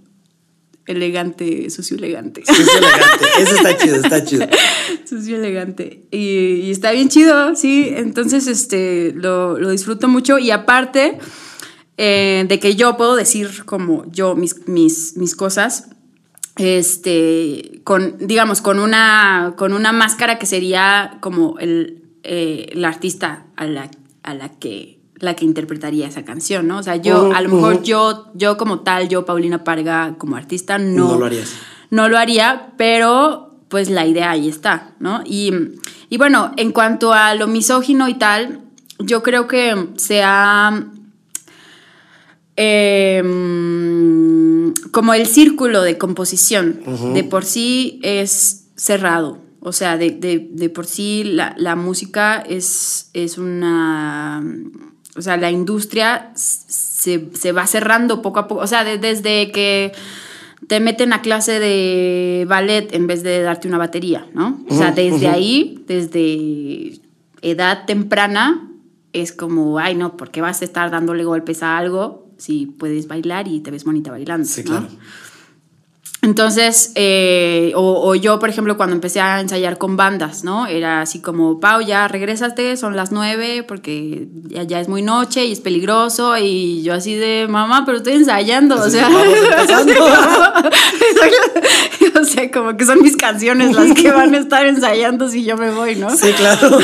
elegante, 0.85 1.69
sucio 1.69 1.97
elegante. 1.97 2.43
Sucio 2.45 2.77
elegante, 2.77 3.25
eso 3.39 3.55
está 3.55 3.77
chido, 3.77 3.95
está 3.95 4.23
chido. 4.23 4.47
sucio 5.05 5.37
elegante. 5.37 6.03
Y, 6.11 6.71
está 6.71 6.91
bien 6.91 7.09
chido, 7.09 7.55
sí. 7.55 7.89
Entonces, 7.95 8.47
este, 8.47 9.13
lo, 9.15 9.55
disfruto 9.69 10.07
mucho. 10.07 10.37
Y 10.37 10.51
aparte 10.51 11.17
eh, 11.97 12.45
de 12.47 12.59
que 12.59 12.75
yo 12.75 12.97
puedo 12.97 13.15
decir 13.15 13.65
como 13.65 14.05
yo 14.11 14.35
mis, 14.35 14.67
mis, 14.67 15.17
mis 15.17 15.35
cosas, 15.35 15.89
este, 16.57 17.81
con, 17.83 18.17
digamos, 18.19 18.61
con 18.61 18.79
una, 18.79 19.55
con 19.57 19.73
una 19.73 19.91
máscara 19.91 20.37
que 20.37 20.45
sería 20.45 21.17
como 21.19 21.57
el, 21.59 22.03
eh, 22.23 22.81
artista 22.83 23.45
a 23.55 23.65
la, 23.65 23.89
a 24.23 24.33
la 24.33 24.49
que 24.49 24.94
la 25.19 25.35
que 25.35 25.45
interpretaría 25.45 26.07
esa 26.07 26.25
canción, 26.25 26.67
¿no? 26.67 26.79
O 26.79 26.83
sea, 26.83 26.97
yo, 26.97 27.31
a 27.33 27.41
lo 27.41 27.49
mejor 27.49 27.83
yo, 27.83 28.27
yo 28.33 28.57
como 28.57 28.81
tal, 28.81 29.07
yo, 29.07 29.25
Paulina 29.25 29.63
Parga, 29.63 30.15
como 30.17 30.35
artista, 30.35 30.77
no, 30.77 31.11
no 31.11 31.19
lo 31.19 31.25
harías. 31.25 31.53
No 31.89 32.09
lo 32.09 32.17
haría, 32.17 32.73
pero 32.77 33.55
pues 33.69 33.89
la 33.89 34.05
idea 34.05 34.31
ahí 34.31 34.47
está, 34.49 34.93
¿no? 34.99 35.21
Y, 35.25 35.53
y 36.09 36.17
bueno, 36.17 36.51
en 36.57 36.71
cuanto 36.71 37.13
a 37.13 37.33
lo 37.35 37.47
misógino 37.47 38.09
y 38.09 38.15
tal, 38.15 38.61
yo 38.99 39.23
creo 39.23 39.47
que 39.47 39.89
se 39.97 40.21
ha... 40.23 40.85
Em, 42.57 43.45
como 44.91 45.13
el 45.13 45.27
círculo 45.27 45.81
de 45.81 45.97
composición 45.97 46.79
de 47.13 47.25
por 47.25 47.43
sí 47.43 47.99
es 48.01 48.67
cerrado. 48.77 49.39
O 49.59 49.73
sea, 49.73 49.97
de, 49.97 50.11
de, 50.11 50.69
por 50.69 50.85
sí 50.85 51.23
la, 51.25 51.53
la 51.57 51.75
música 51.75 52.37
es, 52.37 53.09
es 53.13 53.37
una 53.37 54.41
o 55.15 55.21
sea, 55.21 55.37
la 55.37 55.49
industria 55.49 56.31
se, 56.35 57.51
va 57.51 57.67
cerrando 57.67 58.21
poco 58.21 58.39
a 58.39 58.47
poco. 58.47 58.61
O 58.61 58.67
sea, 58.67 58.83
desde 58.83 59.51
que 59.51 59.93
te 60.67 60.79
meten 60.79 61.13
a 61.13 61.21
clase 61.21 61.59
de 61.59 62.45
ballet 62.47 62.93
en 62.93 63.07
vez 63.07 63.23
de 63.23 63.41
darte 63.41 63.67
una 63.67 63.77
batería, 63.77 64.27
¿no? 64.33 64.59
O 64.69 64.75
sea, 64.75 64.91
desde 64.91 65.27
ahí, 65.27 65.83
desde 65.87 66.99
edad 67.41 67.85
temprana, 67.85 68.69
es 69.13 69.31
como, 69.31 69.79
ay, 69.79 69.95
no, 69.95 70.17
¿por 70.17 70.31
qué 70.31 70.41
vas 70.41 70.61
a 70.61 70.65
estar 70.65 70.91
dándole 70.91 71.23
golpes 71.23 71.63
a 71.63 71.77
algo 71.77 72.27
si 72.37 72.65
puedes 72.65 73.07
bailar 73.07 73.47
y 73.47 73.61
te 73.61 73.71
ves 73.71 73.85
bonita 73.85 74.11
bailando? 74.11 74.45
Sí, 74.45 74.63
claro. 74.63 74.87
Entonces, 76.25 76.91
eh, 76.95 77.71
o, 77.75 78.15
yo, 78.15 78.39
por 78.39 78.49
ejemplo, 78.49 78.77
cuando 78.77 78.95
empecé 78.95 79.21
a 79.21 79.39
ensayar 79.39 79.77
con 79.77 79.95
bandas, 79.95 80.43
¿no? 80.43 80.65
Era 80.65 81.01
así 81.01 81.19
como, 81.19 81.59
Pau, 81.59 81.81
ya 81.81 82.07
regrésate, 82.07 82.77
son 82.77 82.95
las 82.95 83.11
nueve 83.11 83.61
porque 83.61 84.27
ya, 84.47 84.81
es 84.81 84.87
muy 84.87 85.03
noche 85.03 85.45
y 85.45 85.51
es 85.51 85.59
peligroso. 85.59 86.35
Y 86.35 86.81
yo 86.81 86.95
así 86.95 87.13
de, 87.13 87.45
mamá, 87.47 87.83
pero 87.85 87.97
estoy 87.97 88.13
ensayando, 88.13 88.75
o 88.75 88.89
sea. 88.89 89.07
o 92.19 92.25
sea, 92.25 92.51
como 92.51 92.75
que 92.75 92.85
son 92.85 93.03
mis 93.03 93.17
canciones 93.17 93.75
las 93.75 93.93
que 93.93 94.11
van 94.11 94.33
a 94.33 94.39
estar 94.39 94.65
ensayando 94.65 95.29
si 95.29 95.43
yo 95.43 95.57
me 95.57 95.69
voy, 95.69 95.95
¿no? 95.95 96.09
Sí, 96.09 96.33
claro. 96.33 96.79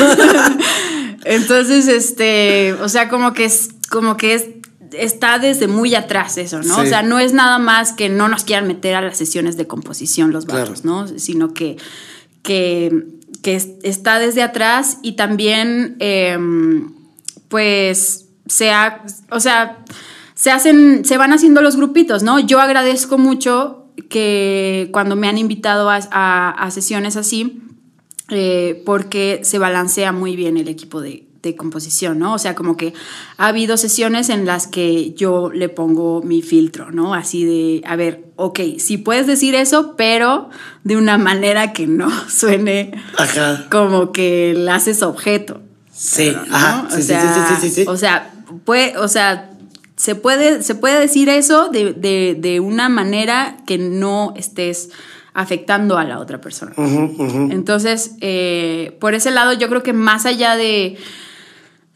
Entonces, 1.26 1.88
este, 1.88 2.76
o 2.80 2.90
sea, 2.90 3.10
como 3.10 3.34
que 3.34 3.46
es, 3.46 3.70
como 3.90 4.18
que 4.18 4.36
es 4.36 4.46
está 4.94 5.40
desde 5.40 5.68
muy 5.68 5.96
atrás 5.96 6.38
eso, 6.38 6.62
¿no? 6.62 6.80
O 6.80 6.86
sea, 6.86 7.04
no 7.04 7.20
es 7.20 7.34
nada 7.34 7.60
más 7.60 7.94
que 7.94 8.10
no 8.10 8.28
nos 8.28 8.44
quieran 8.44 8.68
meter 8.68 8.96
a 8.96 9.02
las 9.02 9.18
sesiones 9.18 9.58
de 9.58 9.68
composición 9.68 10.32
los 10.32 10.46
vatos, 10.46 10.86
¿no? 10.86 11.08
Sino 11.08 11.54
que, 11.54 11.78
que, 12.44 13.04
está 13.84 14.20
desde 14.20 14.44
atrás 14.44 14.98
y 15.02 15.14
también, 15.14 15.96
em, 16.00 16.94
pues, 17.48 18.26
se 18.48 18.72
o 19.30 19.40
sea, 19.40 19.84
se 20.34 20.52
hacen, 20.52 21.06
se 21.06 21.18
van 21.18 21.34
haciendo 21.34 21.62
los 21.62 21.76
grupitos, 21.76 22.24
¿no? 22.24 22.40
Yo 22.40 22.60
agradezco 22.60 23.18
mucho 23.18 23.86
que 24.10 24.90
cuando 24.92 25.16
me 25.16 25.28
han 25.28 25.38
invitado 25.38 25.90
a, 25.90 26.70
sesiones 26.72 27.16
así, 27.16 27.62
eh, 28.30 28.82
porque 28.86 29.42
se 29.44 29.60
balancea 29.60 30.12
muy 30.12 30.36
bien 30.36 30.58
el 30.58 30.68
equipo 30.68 31.02
de, 31.02 31.31
de 31.42 31.56
composición, 31.56 32.20
¿no? 32.20 32.34
O 32.34 32.38
sea, 32.38 32.56
como 32.56 32.78
que 32.78 32.94
ha 33.38 33.48
habido 33.48 33.78
sesiones 33.78 34.30
en 34.30 34.46
las 34.46 34.68
que 34.68 35.14
yo 35.14 35.52
le 35.52 35.70
pongo 35.70 36.22
mi 36.22 36.42
filtro, 36.42 36.92
¿no? 36.92 37.14
Así 37.14 37.46
de, 37.46 37.82
a 37.88 37.96
ver, 37.96 38.26
ok, 38.36 38.60
sí 38.78 38.98
puedes 38.98 39.28
decir 39.28 39.56
eso, 39.56 39.96
pero 39.96 40.50
de 40.84 40.98
una 40.98 41.18
manera 41.18 41.74
que 41.74 41.88
no 41.88 42.10
suene 42.30 42.92
como 43.70 44.12
que 44.12 44.54
la 44.56 44.76
haces 44.76 45.02
objeto. 45.02 45.62
Sí, 45.92 46.36
ajá. 46.52 46.88
Sí, 46.90 47.02
sí, 47.04 47.14
sí, 47.14 47.56
sí, 47.62 47.70
sí, 47.70 47.86
O 47.88 47.98
sea, 47.98 48.34
puede, 48.66 48.98
o 48.98 49.08
sea, 49.08 49.52
se 49.96 50.16
puede, 50.16 50.64
se 50.64 50.76
puede 50.76 51.00
decir 51.00 51.30
eso 51.30 51.70
de, 51.70 51.94
de, 51.94 52.36
de 52.40 52.60
una 52.60 52.90
manera 52.90 53.58
que 53.66 53.78
no 53.78 54.34
estés 54.36 54.90
afectando 55.34 55.98
a 55.98 56.04
la 56.04 56.20
otra 56.20 56.42
persona. 56.42 56.74
Entonces, 57.50 58.16
eh, 58.20 58.98
por 59.00 59.14
ese 59.14 59.32
lado, 59.32 59.54
yo 59.54 59.70
creo 59.70 59.84
que 59.84 59.94
más 59.94 60.26
allá 60.26 60.56
de 60.56 60.98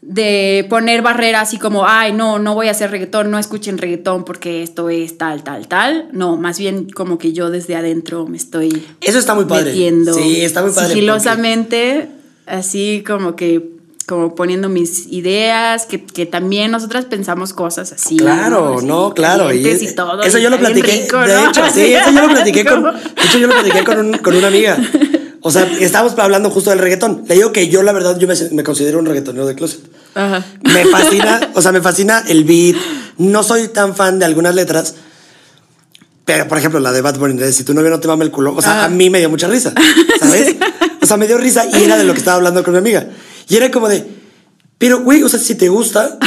de 0.08 0.64
poner 0.70 1.02
barreras 1.02 1.48
así 1.48 1.58
como, 1.58 1.86
ay, 1.86 2.12
no, 2.12 2.38
no 2.38 2.54
voy 2.54 2.68
a 2.68 2.70
hacer 2.70 2.92
reggaetón, 2.92 3.30
no 3.30 3.38
escuchen 3.38 3.76
reggaetón 3.76 4.24
porque 4.24 4.62
esto 4.62 4.88
es 4.88 5.18
tal, 5.18 5.42
tal, 5.42 5.66
tal. 5.66 6.08
No, 6.12 6.36
más 6.36 6.58
bien 6.58 6.88
como 6.90 7.18
que 7.18 7.32
yo 7.32 7.50
desde 7.50 7.74
adentro 7.74 8.26
me 8.26 8.36
estoy 8.36 8.86
Eso 9.00 9.18
está 9.18 9.34
muy 9.34 9.46
padre. 9.46 9.72
metiendo 9.72 10.14
sí, 10.14 10.42
está 10.42 10.62
muy 10.62 10.70
padre 10.70 10.94
sigilosamente, 10.94 12.08
así 12.46 13.02
como 13.04 13.34
que 13.34 13.76
como 14.06 14.36
poniendo 14.36 14.68
mis 14.68 15.08
ideas, 15.08 15.84
que, 15.86 16.04
que, 16.04 16.26
también 16.26 16.70
nosotras 16.70 17.06
pensamos 17.06 17.52
cosas 17.52 17.92
así. 17.92 18.16
Claro, 18.16 18.80
no, 18.80 19.12
claro. 19.12 19.52
Y, 19.52 19.66
eso 19.66 20.38
yo 20.38 20.48
lo 20.48 20.58
platiqué. 20.58 20.92
de 20.92 21.44
hecho, 21.48 21.62
sí, 21.74 21.92
eso 21.92 22.12
yo 22.12 22.22
lo 22.22 22.28
platiqué 22.28 22.64
con, 22.64 22.82
de 22.84 22.90
hecho, 23.24 23.38
yo 23.38 23.48
lo 23.48 23.54
platiqué 23.54 23.82
con, 23.82 23.98
un, 23.98 24.18
con 24.18 24.36
una 24.36 24.46
amiga. 24.46 24.78
O 25.42 25.50
sea, 25.50 25.64
estábamos 25.80 26.18
hablando 26.18 26.50
justo 26.50 26.70
del 26.70 26.78
reggaetón. 26.78 27.24
Le 27.28 27.36
digo 27.36 27.52
que 27.52 27.68
yo, 27.68 27.82
la 27.82 27.92
verdad, 27.92 28.18
yo 28.18 28.26
me, 28.26 28.64
considero 28.64 28.98
un 28.98 29.06
reggaetonero 29.06 29.46
de 29.46 29.54
closet. 29.54 29.80
Ajá. 30.14 30.44
Me 30.62 30.84
fascina, 30.86 31.52
o 31.54 31.62
sea, 31.62 31.72
me 31.72 31.80
fascina 31.80 32.24
el 32.26 32.44
beat. 32.44 32.76
No 33.18 33.42
soy 33.42 33.68
tan 33.68 33.94
fan 33.94 34.18
de 34.18 34.24
algunas 34.24 34.54
letras. 34.54 34.94
Pero, 36.24 36.48
por 36.48 36.58
ejemplo, 36.58 36.80
la 36.80 36.90
de 36.90 37.02
Bad 37.02 37.18
Bunny, 37.18 37.38
de 37.38 37.52
si 37.52 37.62
tu 37.62 37.72
novio 37.72 37.90
no 37.90 38.00
te 38.00 38.08
mama 38.08 38.24
el 38.24 38.32
culo, 38.32 38.54
o 38.56 38.60
sea, 38.60 38.84
a 38.84 38.88
mí 38.88 39.10
me 39.10 39.20
dio 39.20 39.30
mucha 39.30 39.46
risa, 39.46 39.72
¿sabes? 40.18 40.56
O 41.00 41.06
sea, 41.06 41.16
me 41.16 41.28
dio 41.28 41.38
risa 41.38 41.64
y 41.72 41.84
era 41.84 41.96
de 41.96 42.02
lo 42.02 42.14
que 42.14 42.18
estaba 42.18 42.36
hablando 42.36 42.64
con 42.64 42.72
mi 42.72 42.78
amiga. 42.78 43.06
Y 43.48 43.54
era 43.54 43.70
como 43.70 43.88
de, 43.88 44.04
pero, 44.76 45.02
güey, 45.02 45.22
o 45.22 45.28
sea, 45.28 45.38
si 45.38 45.54
te 45.54 45.68
gusta, 45.68 46.18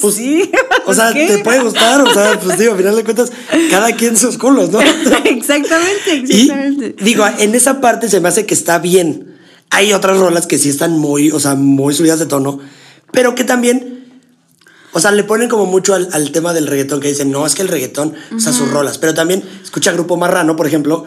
pues, 0.00 0.14
sí. 0.14 0.50
O 0.88 0.94
sea, 0.94 1.12
te 1.12 1.38
puede 1.38 1.60
gustar, 1.60 2.00
o 2.00 2.14
sea, 2.14 2.38
pues 2.38 2.60
digo, 2.60 2.70
al 2.70 2.78
final 2.78 2.94
de 2.94 3.02
cuentas, 3.02 3.32
cada 3.70 3.90
quien 3.96 4.16
sus 4.16 4.38
culos, 4.38 4.70
¿no? 4.70 4.80
exactamente, 4.80 6.12
exactamente. 6.12 6.94
Y, 7.00 7.04
digo, 7.04 7.24
en 7.38 7.56
esa 7.56 7.80
parte 7.80 8.08
se 8.08 8.20
me 8.20 8.28
hace 8.28 8.46
que 8.46 8.54
está 8.54 8.78
bien. 8.78 9.36
Hay 9.70 9.92
otras 9.92 10.18
rolas 10.18 10.46
que 10.46 10.58
sí 10.58 10.68
están 10.68 10.92
muy, 10.92 11.32
o 11.32 11.40
sea, 11.40 11.56
muy 11.56 11.92
subidas 11.92 12.20
de 12.20 12.26
tono, 12.26 12.60
pero 13.10 13.34
que 13.34 13.42
también, 13.42 14.04
o 14.92 15.00
sea, 15.00 15.10
le 15.10 15.24
ponen 15.24 15.48
como 15.48 15.66
mucho 15.66 15.92
al, 15.94 16.30
tema 16.30 16.54
del 16.54 16.68
reggaetón, 16.68 17.00
que 17.00 17.08
dicen, 17.08 17.32
no, 17.32 17.44
es 17.46 17.56
que 17.56 17.62
el 17.62 17.68
reggaetón, 17.68 18.14
o 18.36 18.38
sea, 18.38 18.52
sus 18.52 18.70
rolas, 18.70 18.98
pero 18.98 19.12
también 19.12 19.42
escucha 19.64 19.90
Grupo 19.90 20.16
Marrano, 20.16 20.54
por 20.54 20.68
ejemplo, 20.68 21.04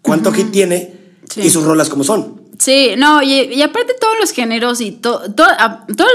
cuánto 0.00 0.32
hit 0.32 0.50
tiene 0.50 0.94
y 1.36 1.50
sus 1.50 1.64
rolas 1.64 1.90
como 1.90 2.02
son. 2.02 2.48
Sí, 2.58 2.94
no, 2.96 3.22
y, 3.22 3.62
aparte 3.62 3.94
todos 4.00 4.14
los 4.18 4.32
géneros 4.32 4.80
y 4.80 4.92
todos 4.92 5.30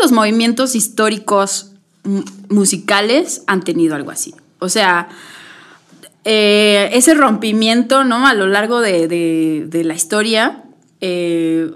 los 0.02 0.12
movimientos 0.12 0.76
históricos 0.76 1.73
musicales 2.50 3.44
han 3.48 3.64
tenido 3.64 3.96
algo 3.96 4.12
así. 4.12 4.34
O 4.60 4.70
sea, 4.70 5.10
eh, 6.26 6.90
ese 6.94 7.14
rompimiento, 7.14 8.04
¿no? 8.04 8.26
A 8.28 8.34
lo 8.34 8.48
largo 8.48 8.80
de, 8.80 9.70
la 9.72 9.94
historia, 9.94 10.64
eh, 11.02 11.70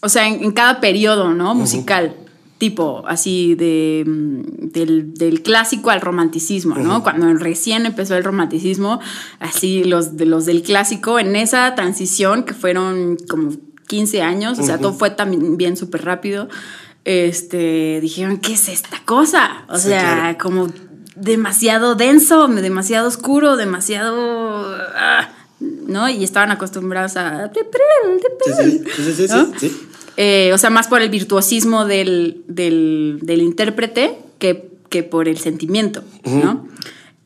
o 0.00 0.08
sea, 0.08 0.26
en, 0.26 0.50
cada 0.52 0.80
periodo, 0.80 1.34
¿no? 1.34 1.54
Musical. 1.54 2.16
Tipo, 2.58 3.04
así 3.06 3.54
de, 3.54 4.04
mm, 4.04 4.70
del, 4.72 5.42
clásico 5.42 5.90
al 5.90 6.00
romanticismo, 6.00 6.74
¿no? 6.74 7.04
Cuando 7.04 7.32
recién 7.34 7.86
empezó 7.86 8.16
el 8.16 8.24
romanticismo, 8.24 8.98
así 9.38 9.84
los, 9.84 10.16
de 10.16 10.26
los 10.26 10.44
del 10.44 10.62
clásico, 10.62 11.20
en 11.20 11.36
esa 11.36 11.76
transición 11.76 12.42
que 12.42 12.54
fueron 12.54 13.16
como 13.28 13.52
15 13.86 14.22
años, 14.22 14.58
o 14.58 14.64
sea, 14.64 14.78
todo 14.78 14.92
fue 14.92 15.10
también 15.10 15.76
súper 15.76 16.04
rápido 16.04 16.48
este, 17.04 18.00
dijeron, 18.00 18.38
¿qué 18.38 18.54
es 18.54 18.68
esta 18.68 19.02
cosa? 19.04 19.64
O 19.68 19.78
sea, 19.78 20.36
como 20.40 20.68
demasiado 21.16 21.94
denso, 21.94 22.48
demasiado 22.48 23.08
oscuro, 23.08 23.56
demasiado... 23.56 24.76
Ah, 24.94 25.30
¿No? 25.60 26.08
Y 26.08 26.22
estaban 26.22 26.52
acostumbrados 26.52 27.16
a... 27.16 27.50
Sí, 28.56 28.84
sí, 29.16 29.26
sí, 29.58 29.88
eh, 30.20 30.50
o 30.52 30.58
sea, 30.58 30.68
más 30.68 30.88
por 30.88 31.00
el 31.00 31.10
virtuosismo 31.10 31.84
del, 31.84 32.42
del, 32.48 33.20
del 33.22 33.40
intérprete 33.40 34.18
que, 34.38 34.68
que, 34.88 35.04
por 35.04 35.28
el 35.28 35.38
sentimiento, 35.38 36.02
¿no? 36.24 36.66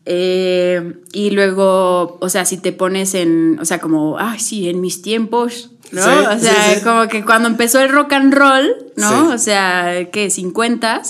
Eh, 0.05 0.95
y 1.13 1.31
luego, 1.31 2.19
o 2.21 2.29
sea, 2.29 2.45
si 2.45 2.59
te 2.59 2.73
pones 2.73 3.15
en, 3.15 3.59
o 3.61 3.65
sea, 3.65 3.81
como, 3.81 4.19
ay, 4.19 4.41
sí, 4.41 4.69
en 4.69 4.83
mis 4.83 5.01
tiempos, 5.01 5.71
¿no? 5.93 6.03
o 6.03 6.39
sea, 6.39 6.81
como 6.83 7.09
que 7.09 7.25
cuando 7.25 7.49
empezó 7.49 7.81
el 7.81 7.91
rock 7.91 8.13
and 8.15 8.35
roll, 8.35 8.75
¿no? 8.97 9.31
O 9.31 9.39
sea, 9.39 10.09
que 10.11 10.31
50 10.31 11.03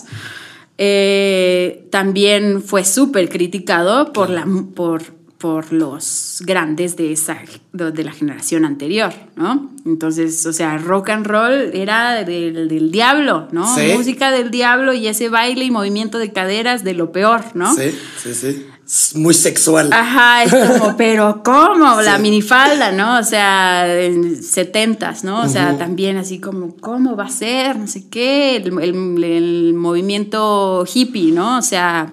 eh, 0.79 1.87
también 1.91 2.63
fue 2.63 2.85
súper 2.85 3.29
criticado 3.29 4.13
por 4.13 4.31
la 4.31 4.47
por, 4.75 5.03
por 5.39 5.73
los 5.73 6.43
grandes 6.47 6.97
de, 6.97 7.13
esa, 7.13 7.37
de, 7.73 8.05
la 8.05 8.13
generación 8.13 8.65
anterior, 8.65 9.13
¿no? 9.37 9.71
Entonces, 9.85 10.47
o 10.47 10.53
sea, 10.53 10.79
rock 10.79 11.11
and 11.11 11.27
roll 11.27 11.71
era 11.75 12.25
del, 12.25 12.69
del 12.69 12.93
diablo, 12.93 13.49
¿no? 13.51 13.67
Música 13.95 14.31
del 14.31 14.51
diablo 14.51 14.93
y 14.93 15.09
ese 15.09 15.29
baile 15.29 15.65
y 15.65 15.71
movimiento 15.71 16.19
de 16.19 16.33
caderas 16.33 16.85
de 16.85 16.95
lo 16.95 17.13
peor, 17.13 17.43
¿no? 17.55 17.75
Sí, 17.75 17.91
sí, 18.23 18.35
sí. 18.35 18.67
Muy 19.15 19.33
sexual. 19.33 19.91
Ajá, 19.93 20.45
es 20.45 20.53
como, 20.53 20.97
pero 20.99 21.43
¿cómo? 21.43 22.01
La 22.03 22.19
minifalda, 22.19 22.93
¿no? 22.93 23.19
O 23.19 23.23
sea, 23.23 24.01
en 24.01 24.43
setentas, 24.43 25.25
¿no? 25.25 25.43
O 25.43 25.49
sea, 25.49 25.79
también 25.79 26.17
así 26.19 26.41
como, 26.41 26.77
¿cómo 26.77 27.17
va 27.17 27.25
a 27.25 27.31
ser? 27.31 27.77
No 27.79 27.87
sé 27.87 28.09
qué, 28.09 28.57
el, 28.57 29.25
el 29.25 29.75
movimiento 29.75 30.85
hippie, 30.93 31.33
¿no? 31.33 31.59
O 31.59 31.63
sea 31.63 32.13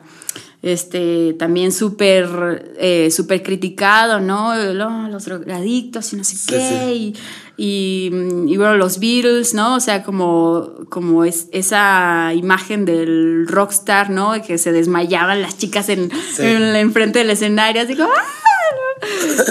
este, 0.61 1.35
también 1.39 1.71
súper 1.71 2.73
eh, 2.77 3.09
super 3.11 3.41
criticado, 3.41 4.19
¿no? 4.19 4.55
Los 4.55 5.25
drogadictos 5.25 6.11
y 6.11 6.17
no 6.17 6.23
sé 6.23 6.37
qué, 6.47 6.95
Y, 6.95 7.15
bueno, 7.59 8.75
los 8.77 8.99
Beatles, 8.99 9.53
¿no? 9.53 9.75
O 9.75 9.79
sea, 9.79 10.03
como, 10.03 10.71
como 10.89 11.25
es, 11.25 11.47
esa 11.51 12.33
imagen 12.33 12.85
del 12.85 13.47
rockstar, 13.47 14.09
¿no? 14.09 14.41
Que 14.41 14.57
se 14.57 14.71
desmayaban 14.71 15.41
las 15.41 15.57
chicas 15.57 15.89
en, 15.89 16.09
en, 16.37 16.93
frente 16.93 17.19
del 17.19 17.29
escenario, 17.29 17.81
así 17.81 17.95
como... 17.95 18.09
¡Ah! 18.09 18.39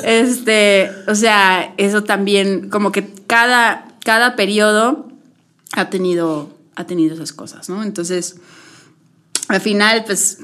Este, 0.04 0.90
o 1.06 1.14
sea, 1.14 1.74
eso 1.76 2.04
también, 2.04 2.68
como 2.70 2.92
que 2.92 3.08
cada, 3.26 3.88
cada 4.04 4.36
periodo 4.36 5.08
ha 5.72 5.90
tenido, 5.90 6.50
ha 6.76 6.86
tenido 6.86 7.14
esas 7.14 7.32
cosas, 7.32 7.68
¿no? 7.68 7.82
Entonces, 7.82 8.36
al 9.48 9.60
final, 9.60 10.04
pues 10.04 10.38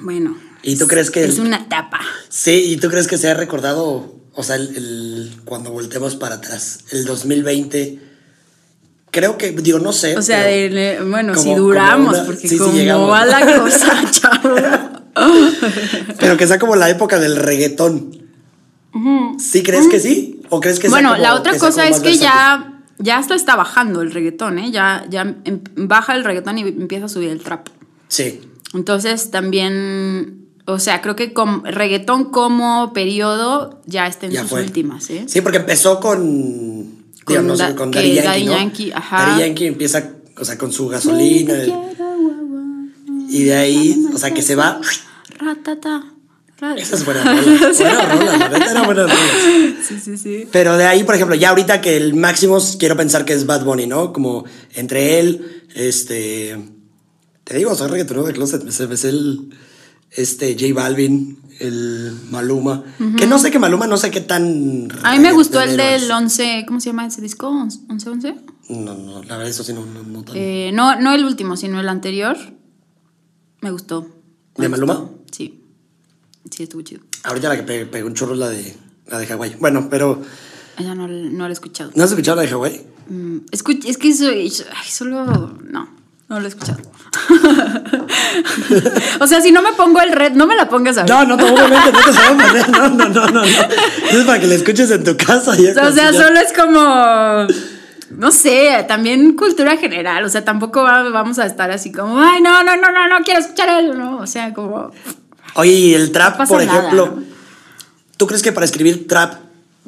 bueno. 0.00 0.36
¿Y 0.62 0.76
tú 0.76 0.86
crees 0.86 1.10
que... 1.10 1.24
Es 1.24 1.38
una 1.38 1.58
etapa. 1.58 2.00
Sí, 2.28 2.72
¿y 2.72 2.76
tú 2.76 2.88
crees 2.88 3.08
que 3.08 3.18
se 3.18 3.30
ha 3.30 3.34
recordado, 3.34 4.14
o 4.34 4.42
sea, 4.42 4.56
el, 4.56 5.30
cuando 5.44 5.70
voltemos 5.70 6.16
para 6.16 6.36
atrás, 6.36 6.80
el 6.90 7.04
2020? 7.04 7.98
Creo 9.10 9.36
que, 9.36 9.52
digo, 9.52 9.78
no 9.78 9.92
sé. 9.92 10.16
O 10.16 10.22
sea, 10.22 10.46
bueno, 11.04 11.34
si 11.34 11.54
duramos, 11.54 12.18
porque 12.20 12.48
sí, 12.48 12.58
como 12.58 13.08
va 13.08 13.26
la 13.26 13.58
cosa, 13.58 14.04
chavo. 14.10 14.56
pero 16.18 16.36
que 16.38 16.46
sea 16.46 16.58
como 16.58 16.76
la 16.76 16.88
época 16.88 17.18
del 17.18 17.36
reggaetón. 17.36 18.22
¿Sí 19.38 19.62
crees 19.62 19.88
que 19.88 20.00
sí? 20.00 20.42
¿O 20.48 20.60
crees 20.60 20.78
que 20.78 20.88
Bueno, 20.88 21.16
la 21.16 21.34
otra 21.34 21.58
cosa 21.58 21.88
es 21.88 22.00
que 22.00 22.16
ya, 22.16 22.80
ya 22.98 23.18
hasta 23.18 23.34
está 23.34 23.56
bajando 23.56 24.02
el 24.02 24.12
reggaetón, 24.12 24.58
¿eh? 24.58 24.70
Ya, 24.70 25.04
ya 25.08 25.36
em, 25.44 25.60
baja 25.76 26.14
el 26.14 26.24
reggaetón 26.24 26.58
y 26.58 26.62
empieza 26.62 27.06
a 27.06 27.08
subir 27.08 27.30
el 27.30 27.40
trap. 27.40 27.68
Sí. 28.08 28.40
Entonces 28.74 29.30
también, 29.30 30.41
o 30.64 30.78
sea, 30.78 31.02
creo 31.02 31.16
que 31.16 31.32
con 31.32 31.64
reggaetón 31.64 32.26
como 32.26 32.92
periodo 32.92 33.80
ya 33.86 34.06
está 34.06 34.26
en 34.26 34.36
sus 34.36 34.52
últimas, 34.52 35.10
¿eh? 35.10 35.24
Sí, 35.26 35.40
porque 35.40 35.58
empezó 35.58 36.00
con, 36.00 37.04
con, 37.24 37.46
no 37.46 37.56
sé, 37.56 37.74
con 37.74 37.90
Daddy 37.90 38.14
Yankee, 38.44 38.92
¿no? 38.94 39.00
Daddy 39.10 39.40
Yankee 39.40 39.66
empieza, 39.66 40.10
o 40.38 40.44
sea, 40.44 40.56
con 40.56 40.72
su 40.72 40.88
gasolina. 40.88 41.54
y 43.28 43.44
de 43.44 43.54
ahí, 43.54 44.06
o 44.14 44.18
sea, 44.18 44.32
que 44.32 44.42
se 44.42 44.54
va... 44.54 44.80
Ratata. 45.38 46.04
Esa 46.76 46.94
es 46.94 47.04
buena 47.04 47.24
rola. 47.24 47.42
Buena 47.76 48.14
rola, 48.14 48.36
la 48.36 48.48
verdad 48.48 48.70
era 48.70 48.82
buena 48.82 49.02
rola. 49.02 49.14
Sí, 49.82 49.98
sí, 49.98 50.16
sí. 50.16 50.46
Pero 50.52 50.76
de 50.76 50.84
ahí, 50.84 51.02
por 51.02 51.16
ejemplo, 51.16 51.34
ya 51.34 51.48
ahorita 51.48 51.80
que 51.80 51.96
el 51.96 52.14
máximo 52.14 52.58
quiero 52.78 52.96
pensar 52.96 53.24
que 53.24 53.32
es 53.32 53.46
Bad 53.46 53.64
Bunny, 53.64 53.88
¿no? 53.88 54.12
Como 54.12 54.44
entre 54.74 55.18
él, 55.18 55.64
este 55.74 56.56
te 57.44 57.56
digo, 57.56 57.74
soy 57.74 57.88
reggaetonero 57.88 58.26
de 58.26 58.32
closet. 58.32 58.62
Me 58.62 58.70
sé, 58.70 59.08
el 59.08 59.50
este, 60.14 60.56
J 60.58 60.74
Balvin, 60.74 61.38
el 61.58 62.12
Maluma. 62.30 62.84
Que 63.16 63.26
no 63.26 63.38
sé 63.38 63.50
qué 63.50 63.58
Maluma, 63.58 63.86
no 63.86 63.96
sé 63.96 64.10
qué 64.10 64.20
tan. 64.20 64.88
A 65.02 65.12
mí 65.12 65.18
me 65.18 65.32
gustó 65.32 65.60
el 65.60 65.76
del 65.76 66.10
11. 66.10 66.64
¿Cómo 66.66 66.80
se 66.80 66.90
llama 66.90 67.06
ese 67.06 67.20
disco? 67.20 67.50
¿11-11? 67.50 68.40
No, 68.70 68.94
no, 68.94 69.22
la 69.22 69.36
verdad, 69.36 69.48
eso 69.48 69.64
sí 69.64 69.72
no, 69.72 69.84
no, 69.84 70.02
no 70.02 70.24
eh, 70.34 70.70
no, 70.72 70.98
no 71.00 71.14
el 71.14 71.24
último, 71.24 71.56
sino 71.56 71.80
el 71.80 71.88
anterior. 71.88 72.36
Me 73.60 73.70
gustó. 73.70 74.08
¿De 74.56 74.68
Maluma? 74.68 75.10
Sí. 75.30 75.60
Sí, 76.50 76.64
estuvo 76.64 76.82
chido. 76.82 77.02
Ahorita 77.24 77.48
la 77.48 77.64
que 77.64 77.86
pegó 77.86 78.06
un 78.06 78.14
chorro 78.14 78.34
es 78.34 78.38
la 78.38 78.48
de, 78.48 78.76
la 79.06 79.18
de 79.18 79.26
Hawái. 79.26 79.56
Bueno, 79.60 79.88
pero. 79.88 80.22
Ella 80.78 80.94
no, 80.94 81.06
no 81.06 81.44
la 81.44 81.50
he 81.50 81.52
escuchado. 81.52 81.90
¿No 81.94 82.02
has 82.02 82.10
escuchado 82.10 82.36
la 82.36 82.42
de 82.42 82.48
Hawái? 82.48 82.86
Mm, 83.08 83.38
es 83.50 83.62
que 83.62 84.12
ay, 84.12 84.50
solo. 84.88 85.58
No. 85.64 86.01
No 86.32 86.40
lo 86.40 86.46
he 86.46 86.48
escuchado. 86.48 86.80
o 89.20 89.26
sea, 89.26 89.42
si 89.42 89.52
no 89.52 89.60
me 89.60 89.72
pongo 89.72 90.00
el 90.00 90.12
red, 90.12 90.32
no 90.32 90.46
me 90.46 90.56
la 90.56 90.66
pongas 90.66 90.96
a 90.96 91.02
ver. 91.02 91.10
No, 91.10 91.26
no, 91.26 91.34
obviamente 91.34 91.92
no 91.92 92.00
te 92.00 92.18
a 92.18 92.28
poner. 92.28 92.70
No, 92.70 92.88
no, 92.88 93.10
no, 93.10 93.26
no. 93.26 93.44
Es 93.44 94.24
para 94.24 94.40
que 94.40 94.46
la 94.46 94.54
escuches 94.54 94.90
en 94.90 95.04
tu 95.04 95.14
casa. 95.14 95.54
Y 95.60 95.66
o 95.66 95.92
sea, 95.92 96.10
solo 96.14 96.40
es 96.40 96.54
como. 96.54 97.46
No 98.16 98.32
sé, 98.32 98.82
también 98.88 99.36
cultura 99.36 99.76
general. 99.76 100.24
O 100.24 100.30
sea, 100.30 100.42
tampoco 100.42 100.84
vamos 100.84 101.38
a 101.38 101.44
estar 101.44 101.70
así 101.70 101.92
como, 101.92 102.18
ay, 102.18 102.40
no, 102.40 102.64
no, 102.64 102.78
no, 102.78 102.90
no, 102.90 103.08
no 103.08 103.18
quiero 103.22 103.40
escuchar 103.40 103.84
eso, 103.84 103.92
¿no? 103.92 104.16
O 104.16 104.26
sea, 104.26 104.54
como. 104.54 104.90
Oye, 105.56 105.94
el 105.94 106.12
trap, 106.12 106.48
por 106.48 106.62
ejemplo. 106.62 107.18
¿Tú 108.16 108.26
crees 108.26 108.42
que 108.42 108.52
para 108.52 108.64
escribir 108.64 109.06
trap 109.06 109.34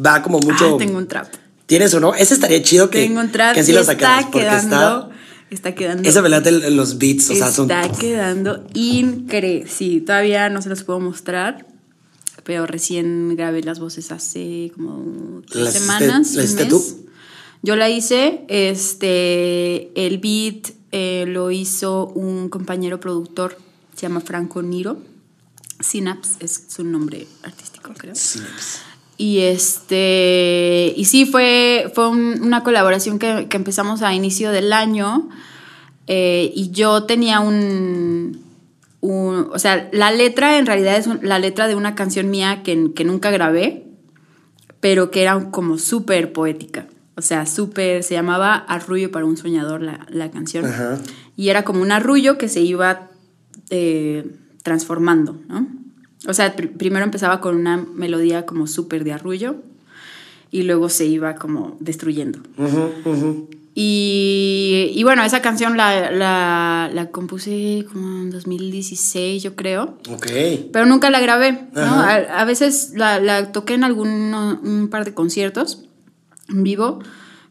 va 0.05 0.23
como 0.23 0.41
mucho. 0.41 0.75
Ah, 0.75 0.79
tengo 0.79 0.99
un 0.99 1.09
trap. 1.09 1.27
¿Tienes 1.65 1.95
o 1.95 2.01
no? 2.01 2.15
Ese 2.15 2.35
estaría 2.35 2.63
chido 2.63 2.91
que. 2.91 3.05
Tengo 3.05 3.21
un 3.21 3.33
trap. 3.33 3.55
Que 3.55 3.61
así 3.61 3.73
lo 3.73 3.83
sacaras, 3.83 4.27
porque 4.27 4.47
está 4.47 5.09
Está 5.55 5.75
quedando. 5.75 6.09
Esa 6.09 6.21
velada 6.21 6.51
de 6.51 6.71
los 6.71 6.99
beats, 6.99 7.31
o 7.31 7.35
sea, 7.35 7.51
son. 7.51 7.71
Está 7.71 7.91
quedando 7.93 8.67
increíble. 8.75 9.71
Sí, 9.71 10.01
todavía 10.01 10.49
no 10.51 10.61
se 10.61 10.69
los 10.69 10.83
puedo 10.83 11.01
mostrar, 11.01 11.67
pero 12.43 12.67
recién 12.67 13.37
grabé 13.37 13.63
las 13.63 13.79
voces 13.79 14.13
hace 14.13 14.73
como 14.75 15.43
tres 15.51 15.73
semanas. 15.73 16.35
¿La 16.35 16.45
hiciste 16.45 16.67
tú? 16.67 16.83
Yo 17.63 17.77
la 17.77 17.89
hice. 17.89 18.45
Este, 18.49 19.91
el 20.07 20.19
beat 20.19 20.73
eh, 20.93 21.25
lo 21.27 21.51
hizo 21.51 22.07
un 22.09 22.49
compañero 22.49 23.01
productor, 23.01 23.59
se 23.97 24.03
llama 24.03 24.21
Franco 24.21 24.63
Niro. 24.63 24.99
Synapse 25.81 26.37
es 26.41 26.65
su 26.69 26.85
nombre 26.85 27.27
artístico, 27.43 27.93
creo. 27.97 28.15
Synapse. 28.15 28.79
Y 29.17 29.41
este, 29.41 30.93
y 30.97 31.05
sí, 31.05 31.25
fue, 31.25 31.91
fue 31.95 32.09
una 32.09 32.65
colaboración 32.65 33.19
que, 33.19 33.47
que, 33.49 33.57
empezamos 33.57 34.03
a 34.03 34.13
inicio 34.13 34.51
del 34.51 34.73
año. 34.73 35.29
Eh, 36.07 36.53
y 36.55 36.71
yo 36.71 37.05
tenía 37.05 37.41
un, 37.41 38.43
un, 39.01 39.49
O 39.53 39.59
sea, 39.59 39.89
la 39.93 40.11
letra 40.11 40.59
en 40.59 40.67
realidad 40.67 40.97
es 40.97 41.09
la 41.23 41.39
letra 41.39 41.69
de 41.69 41.77
una 41.77 41.95
canción 41.95 42.31
mía 42.31 42.63
que, 42.65 42.93
que 42.95 43.05
nunca 43.05 43.31
grabé, 43.31 43.87
pero 44.81 45.11
que 45.11 45.23
era 45.23 45.51
como 45.51 45.79
súper 45.79 46.33
poética. 46.33 46.89
O 47.17 47.23
sea, 47.23 47.47
súper. 47.47 48.03
Se 48.03 48.15
llamaba 48.15 48.57
Arrullo 48.57 49.13
para 49.13 49.25
un 49.25 49.37
soñador 49.37 49.81
la, 49.81 50.07
la 50.11 50.33
canción. 50.33 50.65
Y 51.37 51.49
era 51.51 51.63
como 51.63 51.83
un 51.83 51.93
arrullo 51.93 52.37
que 52.39 52.49
se 52.49 52.63
iba 52.63 53.11
eh, 53.71 54.29
transformando, 54.63 55.41
¿no? 55.49 55.84
O 56.27 56.35
sea, 56.35 56.55
primero 56.55 57.05
empezaba 57.05 57.41
con 57.41 57.57
una 57.57 57.77
melodía 57.77 58.47
como 58.47 58.67
súper 58.67 59.05
de 59.05 59.13
arrullo 59.13 59.57
y 60.51 60.63
luego 60.63 60.89
se 60.89 61.05
iba 61.05 61.35
como 61.35 61.77
destruyendo. 61.81 62.39
Y, 63.75 64.93
y, 64.95 65.03
bueno, 65.03 65.25
esa 65.25 65.43
canción 65.43 65.77
la, 65.77 66.13
la, 66.13 66.89
la, 66.93 67.11
compuse 67.11 67.85
como 67.93 68.23
en 68.23 68.31
2016, 68.31 69.43
yo 69.43 69.57
creo. 69.57 69.99
Ok. 70.09 70.29
Pero 70.73 70.87
nunca 70.87 71.11
la 71.11 71.19
grabé, 71.19 71.67
¿no? 71.75 71.83
A, 71.83 72.15
a, 72.15 72.45
veces 72.45 72.93
la, 72.95 73.19
la, 73.19 73.51
toqué 73.51 73.75
en 73.75 73.83
algún 73.83 74.33
un 74.33 74.89
par 74.93 75.05
de 75.05 75.13
conciertos 75.13 75.87
en 76.49 76.63
vivo, 76.63 77.01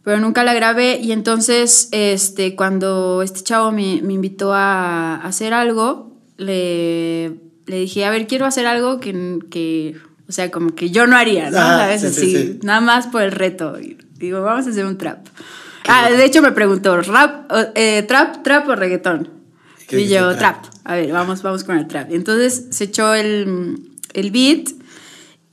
pero 0.05 0.21
nunca 0.21 0.45
la 0.45 0.53
grabé. 0.53 0.97
Y 1.01 1.11
entonces, 1.11 1.89
este, 1.91 2.55
cuando 2.55 3.21
este 3.21 3.41
chavo 3.41 3.73
me, 3.73 4.01
me 4.01 4.13
invitó 4.13 4.53
a, 4.53 5.15
a 5.15 5.27
hacer 5.27 5.53
algo, 5.53 6.15
le 6.37 7.52
le 7.65 7.79
dije, 7.79 8.05
a 8.05 8.09
ver, 8.09 8.27
quiero 8.27 8.45
hacer 8.45 8.65
algo 8.65 8.99
que, 8.99 9.39
que 9.49 9.95
o 10.27 10.31
sea, 10.31 10.51
como 10.51 10.73
que 10.73 10.89
yo 10.89 11.07
no 11.07 11.15
haría, 11.15 11.49
¿no? 11.51 11.59
Ah, 11.59 11.91
Así, 11.91 12.59
nada 12.63 12.81
más 12.81 13.07
por 13.07 13.21
el 13.21 13.31
reto. 13.31 13.79
Y 13.79 13.97
digo, 14.17 14.41
vamos 14.41 14.67
a 14.67 14.69
hacer 14.69 14.85
un 14.85 14.97
trap. 14.97 15.27
ah, 15.87 16.09
de 16.09 16.25
hecho 16.25 16.41
me 16.41 16.51
preguntó, 16.51 16.99
¿rap, 17.01 17.51
eh, 17.75 18.03
trap, 18.07 18.43
trap 18.43 18.67
o 18.69 18.75
reggaetón? 18.75 19.29
Y 19.91 20.07
yo, 20.07 20.35
trap. 20.35 20.65
A 20.85 20.95
ver, 20.95 21.11
vamos, 21.11 21.43
vamos 21.43 21.63
con 21.63 21.77
el 21.77 21.87
trap. 21.87 22.11
Entonces 22.11 22.67
se 22.71 22.85
echó 22.85 23.13
el, 23.13 23.79
el 24.13 24.31
beat 24.31 24.69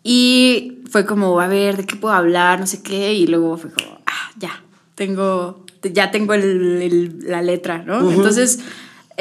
y 0.03 0.79
fue 0.91 1.05
como, 1.05 1.41
a 1.41 1.47
ver, 1.47 1.77
¿de 1.77 1.85
qué 1.85 1.97
puedo 1.97 2.15
hablar? 2.15 2.59
No 2.59 2.67
sé 2.67 2.83
qué. 2.83 3.13
Y 3.13 3.27
luego 3.27 3.59
fue 3.59 3.71
como, 3.71 4.01
ah, 4.07 4.31
ya, 4.39 4.63
tengo, 4.95 5.67
ya 5.83 6.11
tengo 6.11 6.35
el, 6.35 7.21
la 7.29 7.43
letra, 7.43 7.83
¿no? 7.83 8.11
Entonces 8.11 8.61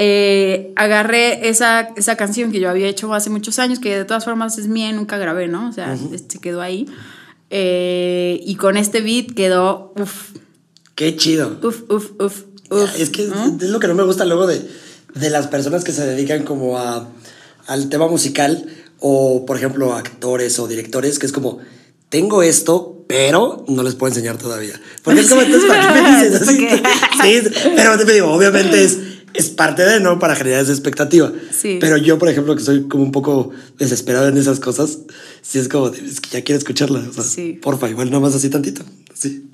eh, 0.01 0.71
agarré 0.77 1.49
esa, 1.49 1.89
esa, 1.97 2.15
canción 2.15 2.53
que 2.53 2.61
yo 2.61 2.69
había 2.69 2.87
hecho 2.87 3.13
hace 3.13 3.29
muchos 3.29 3.59
años, 3.59 3.79
que 3.79 3.97
de 3.97 4.05
todas 4.05 4.23
formas 4.23 4.57
es 4.57 4.69
mía 4.69 4.89
y 4.89 4.93
nunca 4.93 5.17
grabé, 5.17 5.49
¿no? 5.49 5.67
O 5.67 5.73
sea, 5.73 5.97
se 5.97 6.39
quedó 6.39 6.61
ahí. 6.61 6.87
Eh, 7.49 8.39
y 8.45 8.55
con 8.55 8.77
este 8.77 9.01
beat 9.01 9.33
quedó, 9.33 9.93
uff. 9.99 10.29
Qué 10.95 11.17
chido. 11.17 11.59
Uf, 11.61 11.81
uf, 11.89 12.11
uf, 12.17 12.43
uf. 12.69 12.97
Es 12.97 13.09
que 13.09 13.23
es 13.23 13.69
lo 13.69 13.81
que 13.81 13.87
no 13.89 13.93
me 13.93 14.03
gusta 14.03 14.23
luego 14.23 14.47
de, 14.47 14.65
de 15.15 15.29
las 15.29 15.47
personas 15.47 15.83
que 15.83 15.91
se 15.91 16.05
dedican 16.05 16.43
como 16.43 16.77
a, 16.77 17.09
al 17.67 17.89
tema 17.89 18.07
musical, 18.07 18.67
O, 19.01 19.45
por 19.45 19.57
ejemplo, 19.57 19.95
actores 19.95 20.59
o 20.59 20.67
directores 20.69 21.19
que 21.19 21.25
es 21.25 21.33
como, 21.33 21.59
tengo 22.07 22.41
esto, 22.41 23.03
pero 23.05 23.65
no 23.67 23.83
les 23.83 23.95
puedo 23.95 24.13
enseñar 24.13 24.37
todavía. 24.37 24.79
Porque 25.03 25.19
es 25.19 25.27
como, 25.27 25.41
entonces, 25.41 25.69
¿para 25.69 25.93
qué 25.93 26.01
me 26.01 26.09
dices 26.09 26.41
así? 26.41 26.57
sí, 27.21 27.49
pero 27.75 27.97
te 27.97 28.13
digo, 28.13 28.31
obviamente 28.31 28.81
es, 28.81 28.97
es 29.33 29.49
parte 29.49 29.83
de, 29.83 29.99
¿no? 29.99 30.19
Para 30.19 30.35
generar 30.35 30.61
esa 30.61 30.71
expectativa. 30.71 31.31
Sí. 31.51 31.77
Pero 31.79 31.97
yo, 31.97 32.17
por 32.17 32.29
ejemplo, 32.29 32.55
que 32.55 32.61
soy 32.63 32.87
como 32.87 33.03
un 33.03 33.11
poco 33.11 33.51
desesperado 33.77 34.27
en 34.27 34.37
esas 34.37 34.59
cosas, 34.59 34.99
sí 35.41 35.59
es 35.59 35.67
como, 35.67 35.87
es 35.87 36.19
que 36.19 36.29
ya 36.29 36.43
quiero 36.43 36.57
escucharla. 36.57 36.99
O 37.09 37.13
sea, 37.13 37.23
Sí. 37.23 37.59
porfa, 37.61 37.89
igual 37.89 38.11
nomás 38.11 38.35
así 38.35 38.49
tantito. 38.49 38.83
Sí. 39.13 39.49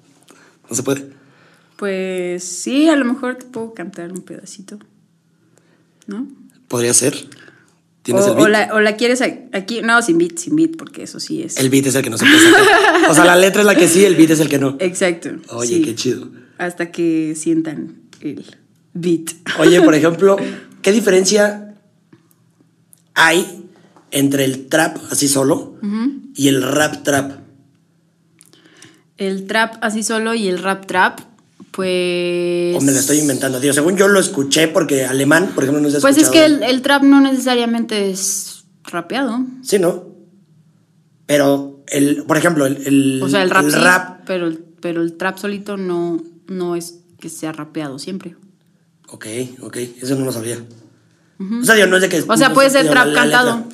No 0.70 0.76
se 0.76 0.84
puede. 0.84 1.06
Pues 1.78 2.44
sí, 2.44 2.88
a 2.88 2.96
lo 2.96 3.06
mejor 3.06 3.36
te 3.36 3.46
puedo 3.46 3.74
cantar 3.74 4.12
un 4.12 4.22
pedacito. 4.22 4.80
¿No? 6.08 6.28
Podría 6.68 6.94
ser. 6.94 7.16
¿Tienes 8.04 8.24
o, 8.26 8.30
el 8.30 8.36
beat? 8.36 8.46
o 8.46 8.50
la, 8.50 8.70
o 8.76 8.80
la 8.80 8.96
quieres 8.96 9.22
aquí. 9.22 9.82
No, 9.82 10.02
sin 10.02 10.18
beat, 10.18 10.38
sin 10.38 10.56
beat, 10.56 10.78
porque 10.78 11.04
eso 11.04 11.20
sí 11.20 11.42
es. 11.42 11.58
El 11.58 11.70
beat 11.70 11.88
es 11.88 11.96
el 11.96 12.04
que 12.04 12.10
no 12.10 12.18
se 12.18 12.26
puede. 12.26 13.10
O 13.10 13.14
sea, 13.16 13.26
la 13.26 13.36
letra 13.36 13.62
es 13.62 13.66
la 13.66 13.76
que 13.76 13.88
sí, 13.88 14.06
el 14.06 14.16
beat 14.16 14.30
es 14.32 14.40
el 14.40 14.48
que 14.50 14.60
no. 14.60 14.78
Exacto. 14.80 15.32
Oye, 15.50 15.78
sí. 15.78 15.82
qué 15.82 15.96
chido. 15.96 16.30
Hasta 16.58 16.92
que 16.92 17.34
sientan 17.36 17.96
el 18.22 18.46
beat. 18.96 19.30
Oye, 19.60 19.80
por 19.82 19.94
ejemplo, 19.94 20.38
¿qué 20.82 20.92
diferencia 20.92 21.76
hay 23.14 23.68
entre 24.12 24.46
el 24.46 24.68
trap 24.68 24.98
así 25.12 25.28
solo 25.28 25.76
y 26.36 26.48
el 26.48 26.64
rap 26.64 27.04
trap? 27.04 27.40
El 29.18 29.46
trap 29.48 29.76
así 29.82 30.04
solo 30.04 30.34
y 30.34 30.48
el 30.48 30.58
rap 30.62 30.86
trap, 30.88 31.20
pues. 31.72 32.76
O 32.76 32.82
me 32.82 32.92
lo 32.92 33.00
estoy 33.00 33.20
inventando. 33.20 33.60
Digo, 33.60 33.74
según 33.74 33.96
yo 33.96 34.08
lo 34.10 34.20
escuché 34.20 34.68
porque 34.68 35.06
alemán, 35.06 35.52
por 35.56 35.64
ejemplo, 35.64 35.82
no 35.82 35.90
se 35.90 36.02
Pues 36.02 36.18
es 36.18 36.30
que 36.30 36.44
el, 36.46 36.64
el 36.64 36.82
trap 36.82 37.04
no 37.04 37.22
necesariamente 37.22 38.10
es 38.10 38.66
rapeado. 38.84 39.40
Sí, 39.62 39.80
¿no? 39.80 40.04
Pero, 41.28 41.82
el, 41.88 42.24
por 42.24 42.38
ejemplo, 42.38 42.66
el, 42.66 42.78
el, 42.86 43.22
O 43.24 43.30
sea, 43.30 43.42
el 43.42 43.50
rap, 43.50 43.66
sí, 43.66 43.72
rap. 43.76 44.20
pero, 44.26 44.48
el- 44.48 44.60
pero 44.82 45.02
el 45.02 45.14
trap 45.18 45.38
solito 45.38 45.78
no, 45.78 46.22
no 46.48 46.76
es 46.76 47.00
que 47.20 47.30
sea 47.30 47.52
rapeado 47.54 47.98
siempre. 48.00 48.36
Ok, 49.10 49.26
ok, 49.62 49.78
eso 50.02 50.16
no 50.16 50.26
lo 50.26 50.32
sabía. 50.32 50.64
O 51.40 51.64
sea, 51.64 51.76
digo, 51.76 51.88
no 51.88 51.98
es 51.98 52.02
de 52.02 52.10
que... 52.10 52.24
O 52.28 52.38
sea, 52.38 52.50
no 52.50 52.56
puede 52.56 52.70
ser 52.70 52.90
trap 52.90 53.14
cantado. 53.14 53.66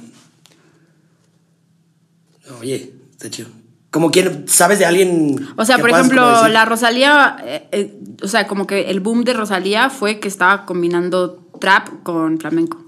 Oye, 2.60 2.94
está 3.12 3.30
chido. 3.30 3.50
Como 3.92 4.10
quién, 4.10 4.46
¿sabes 4.48 4.80
de 4.80 4.86
alguien? 4.86 5.50
O 5.58 5.66
sea, 5.66 5.78
por 5.78 5.90
ejemplo, 5.90 6.48
la 6.48 6.64
Rosalía, 6.66 7.38
eh, 7.44 7.68
eh, 7.72 8.00
o 8.24 8.28
sea, 8.28 8.48
como 8.48 8.66
que 8.66 8.90
el 8.90 9.02
boom 9.02 9.24
de 9.26 9.34
Rosalía 9.34 9.90
fue 9.90 10.20
que 10.20 10.30
estaba 10.30 10.66
combinando 10.66 11.50
trap 11.60 12.02
con 12.04 12.40
flamenco, 12.40 12.84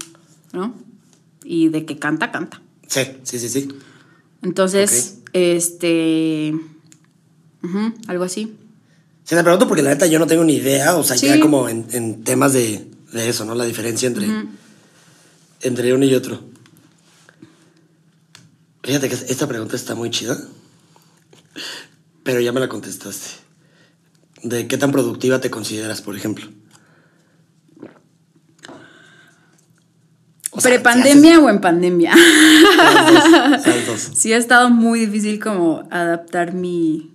¿no? 0.52 0.74
Y 1.44 1.68
de 1.68 1.84
que 1.84 1.98
canta, 1.98 2.32
canta. 2.32 2.62
Sí, 2.86 3.02
sí, 3.22 3.38
sí, 3.38 3.48
sí. 3.50 3.68
Entonces, 4.42 5.20
este. 5.34 6.54
algo 8.08 8.24
así. 8.24 8.56
Sí, 9.24 9.34
te 9.34 9.42
pregunto 9.42 9.66
porque 9.66 9.82
la 9.82 9.90
neta 9.90 10.06
yo 10.06 10.18
no 10.18 10.26
tengo 10.26 10.44
ni 10.44 10.54
idea, 10.56 10.96
o 10.96 11.02
sea, 11.04 11.16
Sí. 11.16 11.26
ya 11.28 11.40
como 11.40 11.68
en, 11.68 11.86
en 11.92 12.24
temas 12.24 12.52
de, 12.52 12.90
de 13.12 13.28
eso, 13.28 13.44
¿no? 13.46 13.54
La 13.54 13.64
diferencia 13.64 14.06
entre, 14.06 14.26
entre 15.62 15.94
uno 15.94 16.04
y 16.04 16.14
otro. 16.14 16.40
Fíjate 18.82 19.08
que 19.08 19.14
esta 19.14 19.48
pregunta 19.48 19.76
está 19.76 19.94
muy 19.94 20.10
chida, 20.10 20.36
pero 22.22 22.40
ya 22.40 22.52
me 22.52 22.60
la 22.60 22.68
contestaste. 22.68 23.30
¿De 24.42 24.68
qué 24.68 24.76
tan 24.76 24.92
productiva 24.92 25.40
te 25.40 25.50
consideras, 25.50 26.02
por 26.02 26.14
ejemplo? 26.16 26.46
O 30.50 30.60
sea, 30.60 30.70
¿Prepandemia 30.70 31.40
o 31.40 31.48
en 31.50 31.60
pandemia? 31.60 32.12
si 32.14 32.20
haces- 32.20 33.30
Las 33.32 33.64
dos, 33.64 33.66
las 33.66 33.86
dos. 33.86 34.10
sí 34.18 34.32
ha 34.32 34.36
estado 34.36 34.70
muy 34.70 35.00
difícil 35.00 35.40
como 35.42 35.88
adaptar 35.90 36.52
mi, 36.52 37.10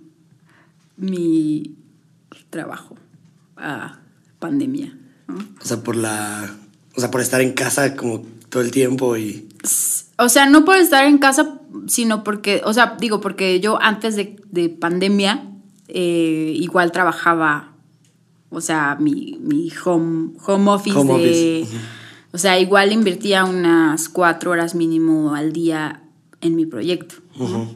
mi 0.96 1.76
trabajo 2.50 2.96
a 3.56 3.98
pandemia. 4.38 4.96
¿no? 5.28 5.38
O 5.60 5.64
sea, 5.64 5.78
por 5.82 5.96
la... 5.96 6.56
O 6.96 7.00
sea, 7.00 7.10
por 7.10 7.20
estar 7.20 7.40
en 7.40 7.52
casa 7.52 7.96
como 7.96 8.22
todo 8.48 8.62
el 8.62 8.70
tiempo 8.70 9.16
y... 9.16 9.48
O 10.18 10.28
sea, 10.28 10.46
no 10.46 10.64
por 10.64 10.76
estar 10.76 11.04
en 11.04 11.18
casa, 11.18 11.60
sino 11.86 12.24
porque, 12.24 12.60
o 12.64 12.74
sea, 12.74 12.96
digo, 13.00 13.20
porque 13.20 13.60
yo 13.60 13.80
antes 13.80 14.16
de, 14.16 14.36
de 14.50 14.68
pandemia 14.68 15.46
eh, 15.88 16.52
igual 16.56 16.92
trabajaba, 16.92 17.72
o 18.50 18.60
sea, 18.60 18.96
mi, 19.00 19.38
mi 19.40 19.72
home, 19.84 20.32
home 20.44 20.70
office 20.70 20.96
Home 20.96 21.18
de... 21.18 21.62
office. 21.62 21.78
O 22.32 22.38
sea, 22.38 22.60
igual 22.60 22.92
invertía 22.92 23.44
unas 23.44 24.08
cuatro 24.08 24.52
horas 24.52 24.74
mínimo 24.74 25.34
al 25.34 25.52
día 25.52 26.02
en 26.40 26.54
mi 26.54 26.64
proyecto. 26.64 27.16
¿no? 27.36 27.74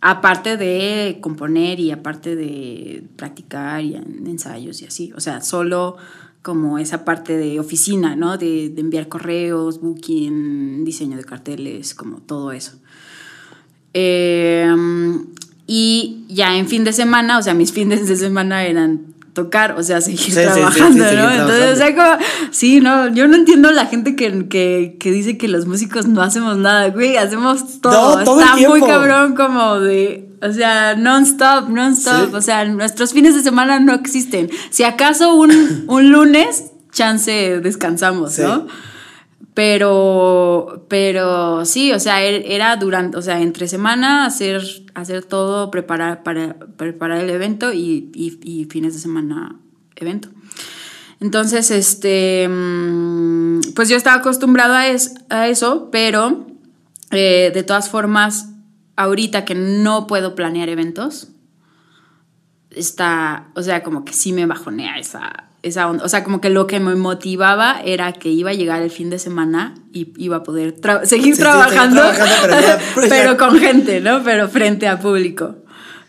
Aparte 0.00 0.56
de 0.56 1.18
componer 1.20 1.78
y 1.78 1.90
aparte 1.90 2.34
de 2.34 3.04
practicar 3.16 3.82
y 3.84 3.96
en 3.96 4.26
ensayos 4.26 4.80
y 4.80 4.86
así. 4.86 5.12
O 5.14 5.20
sea, 5.20 5.42
solo 5.42 5.96
como 6.42 6.78
esa 6.78 7.04
parte 7.04 7.36
de 7.36 7.60
oficina, 7.60 8.16
¿no? 8.16 8.38
De, 8.38 8.66
enviar 8.76 9.08
correos, 9.08 9.80
booking, 9.80 10.84
diseño 10.84 11.16
de 11.16 11.24
carteles, 11.24 11.94
como 11.94 12.18
todo 12.18 12.52
eso. 12.52 12.78
Eh, 13.92 14.74
y 15.66 16.24
ya 16.28 16.56
en 16.56 16.66
fin 16.66 16.84
de 16.84 16.92
semana, 16.92 17.38
o 17.38 17.42
sea, 17.42 17.54
mis 17.54 17.72
fines 17.74 18.08
de 18.08 18.16
semana 18.16 18.64
eran 18.64 19.14
tocar, 19.32 19.76
o 19.78 19.82
sea, 19.82 20.00
seguir 20.00 20.20
Sí, 20.20 20.32
sí, 20.32 20.40
sí, 20.40 20.46
trabajando, 20.46 21.08
sí, 21.08 21.16
¿no? 21.16 21.30
Entonces, 21.30 21.72
o 21.72 21.76
sea, 21.76 21.94
como, 21.94 22.24
sí, 22.50 22.80
no, 22.80 23.08
yo 23.08 23.28
no 23.28 23.36
entiendo 23.36 23.70
la 23.70 23.86
gente 23.86 24.16
que, 24.16 24.48
que, 24.48 24.96
que 24.98 25.12
dice 25.12 25.38
que 25.38 25.48
los 25.48 25.66
músicos 25.66 26.06
no 26.06 26.22
hacemos 26.22 26.56
nada, 26.56 26.88
güey, 26.88 27.16
hacemos 27.16 27.80
todo. 27.80 28.18
No, 28.18 28.24
todo 28.24 28.40
el 28.40 28.46
Está 28.46 28.68
muy 28.68 28.80
cabrón 28.80 29.34
como 29.34 29.80
de, 29.80 30.28
o 30.42 30.52
sea, 30.52 30.96
non-stop, 30.96 31.68
non-stop, 31.68 32.34
o 32.34 32.40
sea, 32.40 32.64
nuestros 32.64 33.12
fines 33.12 33.34
de 33.34 33.42
semana 33.42 33.80
no 33.80 33.94
existen. 33.94 34.50
Si 34.70 34.82
acaso 34.82 35.34
un, 35.34 35.84
un 35.86 36.10
lunes, 36.10 36.72
chance 36.92 37.60
descansamos. 37.60 38.38
¿no? 38.38 38.66
Pero, 39.54 40.86
pero 40.88 41.64
sí, 41.64 41.92
o 41.92 41.98
sea, 42.00 42.22
er- 42.22 42.44
era 42.46 42.76
durante, 42.76 43.16
o 43.16 43.22
sea, 43.22 43.40
entre 43.40 43.66
semana 43.68 44.24
hacer, 44.24 44.62
hacer 44.94 45.24
todo, 45.24 45.70
preparar, 45.70 46.22
para, 46.22 46.54
preparar 46.76 47.18
el 47.20 47.30
evento 47.30 47.72
y, 47.72 48.10
y- 48.14 48.64
fines 48.70 48.94
de 48.94 49.00
semana 49.00 49.56
evento. 49.96 50.28
Entonces, 51.20 51.70
este, 51.70 52.48
mm, 52.48 53.60
pues 53.74 53.88
yo 53.88 53.96
estaba 53.96 54.16
acostumbrada 54.20 54.80
a, 54.80 54.88
es- 54.88 55.14
a 55.28 55.48
eso, 55.48 55.88
pero 55.90 56.46
eh, 57.10 57.50
de 57.52 57.62
todas 57.64 57.88
formas, 57.90 58.50
ahorita 58.96 59.44
que 59.44 59.54
no 59.56 60.06
puedo 60.06 60.34
planear 60.36 60.68
eventos, 60.68 61.28
está, 62.70 63.48
o 63.54 63.62
sea, 63.62 63.82
como 63.82 64.04
que 64.04 64.12
sí 64.12 64.32
me 64.32 64.46
bajonea 64.46 64.98
esa, 64.98 65.49
esa 65.62 65.88
onda. 65.88 66.04
O 66.04 66.08
sea, 66.08 66.24
como 66.24 66.40
que 66.40 66.50
lo 66.50 66.66
que 66.66 66.80
me 66.80 66.94
motivaba 66.94 67.80
era 67.84 68.12
que 68.12 68.30
iba 68.30 68.50
a 68.50 68.54
llegar 68.54 68.82
el 68.82 68.90
fin 68.90 69.10
de 69.10 69.18
semana 69.18 69.74
y 69.92 70.12
iba 70.16 70.36
a 70.36 70.42
poder 70.42 70.74
tra- 70.80 71.04
seguir 71.04 71.26
Sí, 71.26 71.32
sí, 71.34 71.40
trabajando, 71.40 72.02
seguir 72.02 72.16
trabajando, 72.24 72.82
pero 73.08 73.36
con 73.38 73.58
gente, 73.58 74.00
¿no? 74.00 74.22
Pero 74.24 74.48
frente 74.48 74.88
a 74.88 74.98
público. 74.98 75.56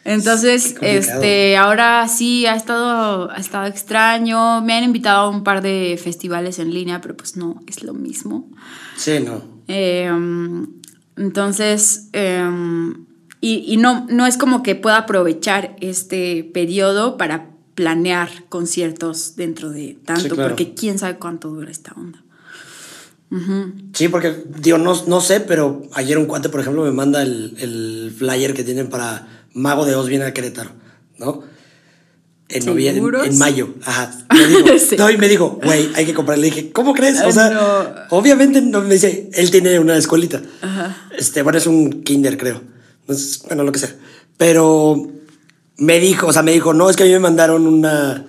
Entonces, 0.03 0.75
este, 0.81 1.57
ahora 1.57 2.07
sí 2.07 2.47
ha 2.47 2.55
estado, 2.55 3.29
ha 3.29 3.35
estado 3.37 3.67
extraño. 3.67 4.61
Me 4.61 4.73
han 4.73 4.83
invitado 4.83 5.27
a 5.27 5.29
un 5.29 5.43
par 5.43 5.61
de 5.61 5.99
festivales 6.03 6.57
en 6.57 6.73
línea, 6.73 7.01
pero 7.01 7.15
pues 7.15 7.37
no 7.37 7.61
es 7.67 7.83
lo 7.83 7.93
mismo. 7.93 8.49
Sí, 8.95 9.19
no. 9.23 9.43
Eh, 9.67 10.09
entonces, 11.17 12.09
eh, 12.13 12.43
y, 13.41 13.63
y 13.73 13.77
no, 13.77 14.07
no 14.09 14.25
es 14.25 14.37
como 14.37 14.63
que 14.63 14.75
pueda 14.75 14.97
aprovechar 14.97 15.75
este 15.81 16.49
periodo 16.53 17.17
para 17.17 17.49
planear 17.75 18.29
conciertos 18.49 19.35
dentro 19.35 19.69
de 19.69 19.97
tanto, 20.05 20.21
Sí, 20.23 20.29
claro. 20.29 20.49
porque 20.49 20.73
quién 20.73 20.99
sabe 20.99 21.17
cuánto 21.17 21.49
dura 21.49 21.71
esta 21.71 21.93
onda. 21.95 22.21
Sí, 23.93 24.09
porque, 24.09 24.43
digo, 24.59 24.77
no, 24.77 24.93
no 25.07 25.21
sé, 25.21 25.39
pero 25.39 25.83
ayer 25.93 26.17
un 26.17 26.25
cuate, 26.25 26.49
por 26.49 26.59
ejemplo, 26.59 26.83
me 26.83 26.91
manda 26.91 27.21
el, 27.23 27.55
el 27.59 28.13
flyer 28.17 28.53
que 28.53 28.65
tienen 28.65 28.89
para 28.89 29.45
Mago 29.53 29.85
de 29.85 29.95
Oz 29.95 30.09
viene 30.09 30.25
a 30.25 30.33
Querétaro, 30.33 30.71
¿no? 31.17 31.41
En 32.49 32.65
noviembre, 32.65 33.19
en 33.25 33.37
mayo, 33.37 33.73
ajá. 33.85 34.11
Me 34.33 34.47
dijo, 34.47 34.77
Sí. 34.89 34.97
no, 34.97 35.09
y 35.09 35.17
me 35.17 35.29
dijo, 35.29 35.61
güey, 35.63 35.89
hay 35.95 36.05
que 36.05 36.13
comprar. 36.13 36.37
Le 36.39 36.47
dije, 36.47 36.71
¿cómo 36.73 36.93
crees? 36.93 37.21
O 37.21 37.31
sea, 37.31 37.49
No. 37.51 38.17
obviamente 38.17 38.59
no 38.61 38.81
me 38.81 38.95
dice, 38.95 39.29
él 39.33 39.49
tiene 39.49 39.79
una 39.79 39.95
escuelita. 39.95 40.41
Este, 41.17 41.41
bueno, 41.43 41.57
es 41.57 41.67
un 41.67 42.03
kinder, 42.03 42.37
creo. 42.37 42.61
Entonces, 43.01 43.41
bueno, 43.47 43.63
lo 43.63 43.71
que 43.71 43.79
sea. 43.79 43.95
Pero 44.35 45.09
me 45.77 45.99
dijo, 45.99 46.27
o 46.27 46.33
sea, 46.33 46.43
me 46.43 46.51
dijo, 46.51 46.73
no, 46.73 46.89
es 46.89 46.95
que 46.95 47.03
a 47.03 47.05
mí 47.05 47.11
me 47.11 47.19
mandaron 47.19 47.67
una, 47.67 48.25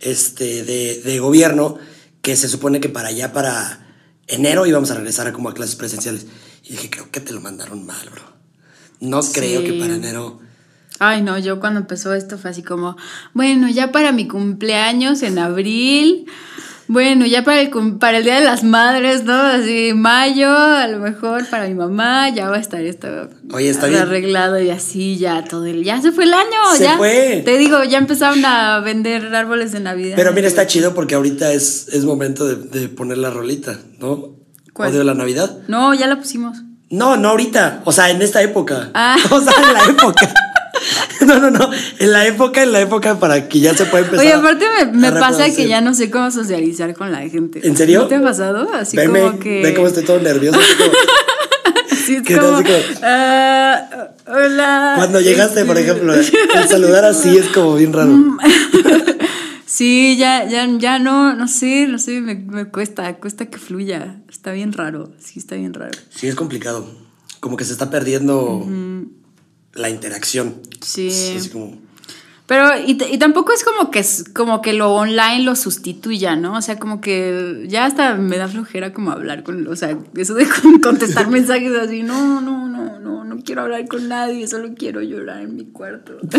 este, 0.00 0.64
de, 0.64 1.02
de 1.02 1.18
gobierno 1.18 1.78
que 2.22 2.36
se 2.36 2.48
supone 2.48 2.80
que 2.80 2.88
para 2.88 3.08
allá, 3.08 3.32
para 3.32 3.86
enero 4.26 4.66
íbamos 4.66 4.90
a 4.90 4.94
regresar 4.94 5.26
a 5.26 5.32
como 5.32 5.48
a 5.48 5.54
clases 5.54 5.76
presenciales. 5.76 6.26
Y 6.64 6.72
dije, 6.72 6.90
creo 6.90 7.10
que 7.10 7.20
te 7.20 7.32
lo 7.32 7.40
mandaron 7.40 7.86
mal, 7.86 8.08
bro. 8.10 8.22
No 9.00 9.20
creo 9.20 9.62
que 9.62 9.74
para 9.74 9.94
enero. 9.94 10.40
Ay, 10.98 11.22
no, 11.22 11.38
yo 11.38 11.60
cuando 11.60 11.80
empezó 11.80 12.14
esto 12.14 12.38
fue 12.38 12.50
así 12.50 12.62
como, 12.62 12.96
bueno, 13.34 13.68
ya 13.68 13.92
para 13.92 14.12
mi 14.12 14.26
cumpleaños 14.26 15.22
en 15.22 15.38
abril, 15.38 16.26
Bueno, 16.88 17.26
ya 17.26 17.42
para 17.42 17.60
el, 17.60 17.70
para 17.98 18.18
el 18.18 18.24
Día 18.24 18.36
de 18.38 18.44
las 18.44 18.62
Madres, 18.62 19.24
¿no? 19.24 19.34
Así, 19.34 19.92
mayo, 19.94 20.48
a 20.56 20.86
lo 20.86 20.98
mejor 21.00 21.44
para 21.46 21.66
mi 21.66 21.74
mamá, 21.74 22.28
ya 22.28 22.48
va 22.48 22.56
a 22.56 22.60
estar 22.60 22.80
esto 22.80 23.08
Oye, 23.52 23.70
está 23.70 23.86
bien. 23.88 24.02
arreglado 24.02 24.60
y 24.60 24.70
así, 24.70 25.16
ya 25.18 25.42
todo 25.44 25.66
el... 25.66 25.82
Ya 25.82 26.00
se 26.00 26.12
fue 26.12 26.24
el 26.24 26.34
año, 26.34 26.58
Se 26.76 26.84
ya. 26.84 26.96
fue. 26.96 27.42
Te 27.44 27.58
digo, 27.58 27.82
ya 27.84 27.98
empezaron 27.98 28.44
a 28.44 28.80
vender 28.80 29.34
árboles 29.34 29.72
de 29.72 29.80
Navidad. 29.80 30.14
Pero 30.16 30.32
mira, 30.32 30.46
está 30.46 30.66
chido 30.66 30.94
porque 30.94 31.16
ahorita 31.16 31.52
es, 31.52 31.88
es 31.88 32.04
momento 32.04 32.46
de, 32.46 32.56
de 32.80 32.88
poner 32.88 33.18
la 33.18 33.30
rolita, 33.30 33.78
¿no? 33.98 34.36
¿Cuál? 34.72 34.92
Odio 34.92 35.02
la 35.04 35.14
Navidad. 35.14 35.58
No, 35.68 35.92
ya 35.94 36.06
la 36.06 36.16
pusimos. 36.18 36.58
No, 36.88 37.16
no 37.16 37.30
ahorita. 37.30 37.82
O 37.84 37.90
sea, 37.92 38.10
en 38.10 38.22
esta 38.22 38.42
época. 38.42 38.90
Ah. 38.94 39.16
O 39.30 39.40
sea, 39.40 39.52
en 39.60 39.72
la 39.74 39.84
época. 39.86 40.32
No, 41.26 41.38
no, 41.40 41.50
no. 41.50 41.70
En 41.98 42.12
la 42.12 42.26
época, 42.26 42.62
en 42.62 42.72
la 42.72 42.80
época 42.80 43.18
para 43.18 43.48
que 43.48 43.60
ya 43.60 43.74
se 43.74 43.84
pueda 43.86 44.04
empezar. 44.04 44.24
Oye, 44.26 44.32
aparte 44.34 44.64
me, 44.92 45.10
pasa 45.12 45.50
que 45.54 45.66
ya 45.68 45.80
no 45.80 45.94
sé 45.94 46.10
cómo 46.10 46.30
socializar 46.30 46.94
con 46.94 47.10
la 47.10 47.28
gente. 47.28 47.66
¿En 47.66 47.76
serio? 47.76 48.00
¿No 48.02 48.06
te 48.08 48.16
ha 48.16 48.22
pasado? 48.22 48.68
Así 48.74 48.96
como 48.96 49.38
que... 49.38 49.62
ve 49.62 49.74
cómo 49.74 49.88
estoy 49.88 50.04
todo 50.04 50.20
nervioso. 50.20 50.58
así 50.60 50.74
como- 50.76 50.92
Sí, 52.06 52.16
es 52.24 52.38
como, 52.38 52.62
ah, 53.02 54.08
hola. 54.28 54.92
Cuando 54.96 55.20
llegaste, 55.20 55.64
por 55.64 55.76
ejemplo, 55.76 56.14
el 56.14 56.68
saludar 56.68 57.04
así 57.04 57.36
es 57.36 57.46
como 57.48 57.74
bien 57.74 57.92
raro. 57.92 58.12
Sí, 59.66 60.16
ya, 60.16 60.44
ya, 60.48 60.68
ya 60.78 60.98
no, 61.00 61.34
no 61.34 61.48
sé, 61.48 61.86
no 61.88 61.98
sé, 61.98 62.20
me, 62.20 62.36
me 62.36 62.66
cuesta, 62.66 63.16
cuesta 63.16 63.46
que 63.46 63.58
fluya. 63.58 64.20
Está 64.30 64.52
bien 64.52 64.72
raro, 64.72 65.10
sí, 65.18 65.40
está 65.40 65.56
bien 65.56 65.74
raro. 65.74 65.98
Sí, 66.14 66.28
es 66.28 66.36
complicado. 66.36 66.88
Como 67.40 67.56
que 67.56 67.64
se 67.64 67.72
está 67.72 67.90
perdiendo 67.90 68.64
la 69.76 69.90
interacción. 69.90 70.56
Sí. 70.80 71.08
Es 71.08 71.36
así 71.40 71.50
como. 71.50 71.78
Pero, 72.46 72.68
y, 72.78 72.94
tampoco 73.18 73.52
es 73.52 73.64
como 73.64 73.90
que, 73.90 73.98
es- 73.98 74.24
como 74.32 74.62
que 74.62 74.72
lo 74.72 74.94
online 74.94 75.42
lo 75.42 75.56
sustituya, 75.56 76.36
¿no? 76.36 76.56
O 76.56 76.62
sea, 76.62 76.78
como 76.78 77.00
que 77.00 77.64
ya 77.68 77.84
hasta 77.86 78.14
me 78.14 78.36
da 78.38 78.46
flojera 78.46 78.92
como 78.92 79.10
hablar 79.10 79.42
con, 79.42 79.66
o 79.66 79.74
sea, 79.74 79.98
eso 80.16 80.34
de 80.34 80.46
con- 80.48 80.78
contestar 80.78 81.26
mensajes 81.30 81.72
así, 81.76 82.04
no, 82.04 82.40
no, 82.40 82.68
no, 82.68 83.00
no, 83.00 83.24
no 83.24 83.36
quiero 83.44 83.62
hablar 83.62 83.88
con 83.88 84.06
nadie, 84.08 84.46
solo 84.46 84.68
quiero 84.78 85.02
llorar 85.02 85.42
en 85.42 85.56
mi 85.56 85.64
cuarto. 85.64 86.18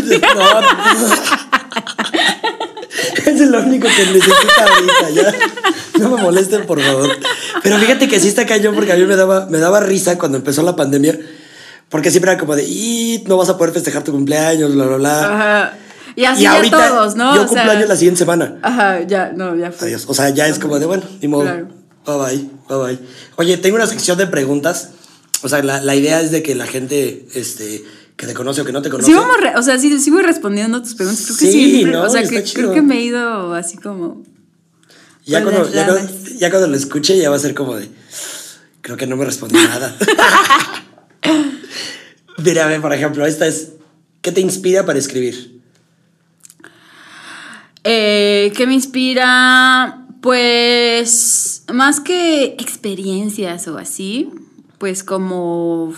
Es 3.26 3.42
lo 3.42 3.60
único 3.60 3.88
que 3.88 4.06
necesita 4.06 4.66
ahorita, 4.66 5.10
ya. 5.14 5.34
No 6.00 6.16
me 6.16 6.22
molesten, 6.22 6.66
por 6.66 6.82
favor. 6.82 7.10
Pero 7.62 7.78
fíjate 7.78 8.08
que 8.08 8.20
sí 8.20 8.28
está 8.30 8.46
cañón 8.46 8.74
porque 8.76 8.94
a 8.94 8.96
mí 8.96 9.06
me 9.06 9.16
daba, 9.16 9.48
me 9.48 9.58
daba 9.60 9.80
risa 9.82 10.18
cuando 10.18 10.38
empezó 10.38 10.64
la 10.64 10.76
pandemia. 10.76 11.20
Porque 11.90 12.12
siempre 12.12 12.32
era 12.32 12.40
como 12.40 12.56
de, 12.56 12.64
y 12.66 13.24
no 13.28 13.38
vas 13.38 13.50
a 13.50 13.58
poder 13.58 13.74
festejar 13.74 14.04
tu 14.04 14.12
cumpleaños, 14.12 14.74
bla, 14.76 14.86
bla, 14.86 14.98
bla. 14.98 15.20
Ajá. 15.36 15.78
Y 16.16 16.26
así 16.26 16.42
y 16.42 16.44
ya 16.44 16.54
ahorita 16.56 16.90
todos, 16.90 17.16
¿no? 17.16 17.36
yo 17.36 17.44
O 17.44 17.48
sea, 17.48 17.48
cumplo 17.64 17.72
años 17.72 17.88
la 17.90 17.96
siguiente 17.96 18.18
semana. 18.20 18.58
Ajá, 18.62 19.02
ya, 19.04 19.32
no, 19.36 19.56
ya 19.56 19.72
fue. 19.72 19.88
Adiós. 19.88 20.06
O 20.08 20.14
sea, 20.14 20.30
ya 20.30 20.48
es 20.48 20.58
como 20.60 20.80
de, 20.80 20.86
bueno, 20.86 21.04
ni 21.22 21.28
modo. 21.28 21.44
Claro. 21.44 21.68
Bye 22.06 22.18
bye, 22.18 22.50
bye 22.70 22.78
bye. 22.96 23.00
Oye, 23.36 23.58
tengo 23.58 23.76
una 23.76 23.88
sección 23.88 24.18
de 24.18 24.28
preguntas. 24.28 24.90
O 25.44 25.50
sea, 25.50 25.62
la, 25.62 25.80
la 25.82 25.96
idea 25.96 26.20
es 26.22 26.32
de 26.32 26.42
que 26.42 26.56
la 26.56 26.66
gente 26.66 27.28
este, 27.36 27.84
que 28.16 28.26
te 28.26 28.34
conoce 28.34 28.62
o 28.62 28.66
que 28.66 28.72
no 28.72 28.82
te 28.82 28.90
conoce. 28.90 29.12
Sí, 29.12 29.14
vamos, 29.18 29.38
re- 29.40 29.56
o 29.56 29.62
sea, 29.62 29.78
sí, 29.78 30.10
voy 30.10 30.24
respondiendo 30.24 30.80
a 30.80 30.82
tus 30.84 30.96
preguntas. 30.96 31.24
Creo 31.26 31.38
que 31.38 31.52
Sí, 31.52 31.72
sí. 31.72 31.86
no, 31.86 32.02
o 32.04 32.10
sea, 32.10 32.24
que 32.24 32.44
creo 32.44 32.74
que 32.74 32.82
me 32.82 32.98
he 32.98 33.02
ido 33.04 33.54
así 33.54 33.78
como. 33.78 34.24
Ya 35.26 35.44
cuando, 35.44 35.70
ya, 35.72 35.86
cuando, 35.86 36.10
ya 36.40 36.50
cuando 36.50 36.68
lo 36.70 36.76
escuche 36.78 37.18
ya 37.18 37.30
va 37.30 37.36
a 37.36 37.40
ser 37.40 37.54
como 37.54 37.76
de, 37.76 37.90
creo 38.82 38.98
que 38.98 39.06
no 39.06 39.18
me 39.18 39.26
respondió 39.26 39.62
nada. 39.62 39.96
Mira, 42.38 42.68
ve, 42.68 42.80
por 42.80 42.94
ejemplo, 42.94 43.26
esta 43.26 43.48
es, 43.48 43.74
¿qué 44.22 44.32
te 44.32 44.42
inspira 44.42 44.86
para 44.86 45.00
escribir? 45.00 45.62
Eh, 47.84 48.54
¿Qué 48.56 48.68
me 48.68 48.76
inspira? 48.76 50.06
Pues 50.22 51.64
más 51.74 52.00
que 52.00 52.56
experiencias 52.60 53.68
o 53.68 53.78
así, 53.78 54.30
pues 54.78 55.04
como 55.04 55.94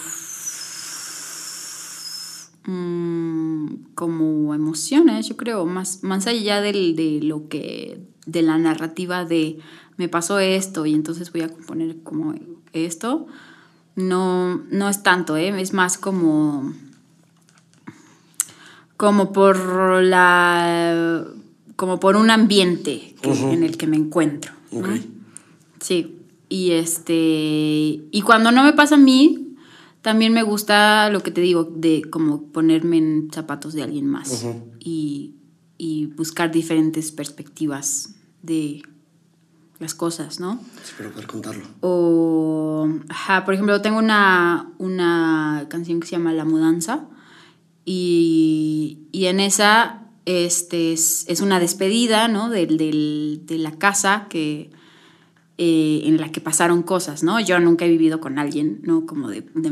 mm, 2.65 3.93
como 3.95 4.53
emociones, 4.53 5.27
yo 5.27 5.35
creo, 5.35 5.65
más, 5.65 6.03
más 6.03 6.27
allá 6.27 6.61
del, 6.61 6.95
de 6.95 7.19
lo 7.21 7.49
que, 7.49 7.99
de 8.25 8.41
la 8.41 8.57
narrativa 8.57 9.25
de 9.25 9.59
me 9.97 10.07
pasó 10.07 10.39
esto 10.39 10.85
y 10.85 10.93
entonces 10.93 11.33
voy 11.33 11.41
a 11.41 11.49
componer 11.49 12.01
como 12.03 12.33
esto, 12.71 13.27
no, 14.07 14.57
no 14.71 14.89
es 14.89 15.03
tanto, 15.03 15.35
¿eh? 15.37 15.59
es 15.61 15.73
más 15.73 15.97
como 15.97 16.73
como 18.97 19.31
por 19.31 20.01
la 20.03 21.25
como 21.75 21.99
por 21.99 22.15
un 22.17 22.29
ambiente 22.29 23.15
que- 23.21 23.29
en 23.53 23.63
el 23.63 23.77
que 23.77 23.87
me 23.87 23.95
encuentro 23.97 24.51
sí 25.79 26.15
y 26.49 26.71
este 26.71 28.01
y 28.11 28.21
cuando 28.25 28.51
no 28.51 28.63
me 28.63 28.73
pasa 28.73 28.95
a 28.95 28.97
mí 28.97 29.55
también 30.01 30.33
me 30.33 30.43
gusta 30.43 31.09
lo 31.09 31.21
que 31.23 31.31
te 31.31 31.41
digo 31.41 31.63
de 31.63 32.01
como 32.09 32.43
ponerme 32.51 32.97
en 32.97 33.29
zapatos 33.33 33.73
de 33.73 33.83
alguien 33.83 34.05
más 34.07 34.43
y 35.77 36.07
buscar 36.17 36.51
diferentes 36.51 37.11
perspectivas 37.13 38.15
de 38.41 38.81
las 39.79 39.93
cosas 39.95 40.39
no 40.39 40.59
Espero 40.83 41.11
poder 41.11 41.27
contarlo. 41.27 41.63
o, 41.81 42.89
ajá, 43.09 43.45
por 43.45 43.53
ejemplo, 43.53 43.81
tengo 43.81 43.97
una, 43.99 44.71
una 44.77 45.65
canción 45.69 45.99
que 45.99 46.07
se 46.07 46.11
llama 46.17 46.33
La 46.33 46.45
Mudanza 46.45 47.05
y, 47.85 48.99
y 49.11 49.25
en 49.25 49.39
esa 49.39 50.01
este, 50.25 50.93
es, 50.93 51.25
es 51.27 51.41
una 51.41 51.59
despedida, 51.59 52.27
¿no? 52.27 52.49
Del, 52.49 52.77
del- 52.77 53.41
de 53.45 53.57
la 53.57 53.71
casa 53.71 54.27
que, 54.29 54.69
eh, 55.57 56.01
en 56.05 56.17
la 56.19 56.31
que 56.31 56.39
pasaron 56.41 56.83
cosas, 56.83 57.23
¿no? 57.23 57.39
Yo 57.39 57.59
nunca 57.59 57.85
he 57.85 57.89
vivido 57.89 58.19
con 58.19 58.37
alguien, 58.37 58.79
¿no? 58.83 59.05
Como 59.05 59.29
de, 59.29 59.41
de 59.55 59.71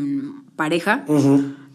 pareja, 0.56 1.06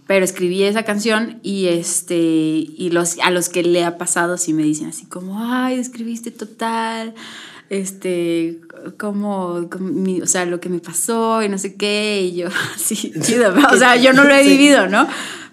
pero 0.09 0.25
escribí 0.25 0.65
esa 0.65 0.83
canción 0.83 1.39
y 1.45 1.67
este 1.67 2.17
y 2.19 2.91
los 2.93 3.19
a 3.21 3.31
los 3.31 3.49
que 3.49 3.63
le 3.63 3.85
ha 3.85 3.97
pasado 3.99 4.37
sí 4.37 4.53
me 4.53 4.65
dicen 4.65 4.89
así 4.89 5.07
como 5.07 5.39
ay 5.39 5.79
escribiste 5.79 6.33
total 6.33 7.15
este 7.73 8.61
como, 8.99 9.69
como 9.71 9.89
mi- 9.89 10.21
o 10.21 10.27
sea 10.27 10.45
lo 10.45 10.61
que 10.61 10.69
me 10.69 10.79
pasó 10.79 11.43
y 11.43 11.49
no 11.49 11.57
sé 11.57 11.75
qué 11.77 12.21
y 12.31 12.37
yo 12.37 12.49
sí 12.77 13.13
chido 13.23 13.55
o 13.73 13.77
sea 13.77 13.97
yo 13.97 14.13
no 14.13 14.25
lo 14.25 14.35
he 14.35 14.43
vivido 14.47 14.89
no 14.89 15.09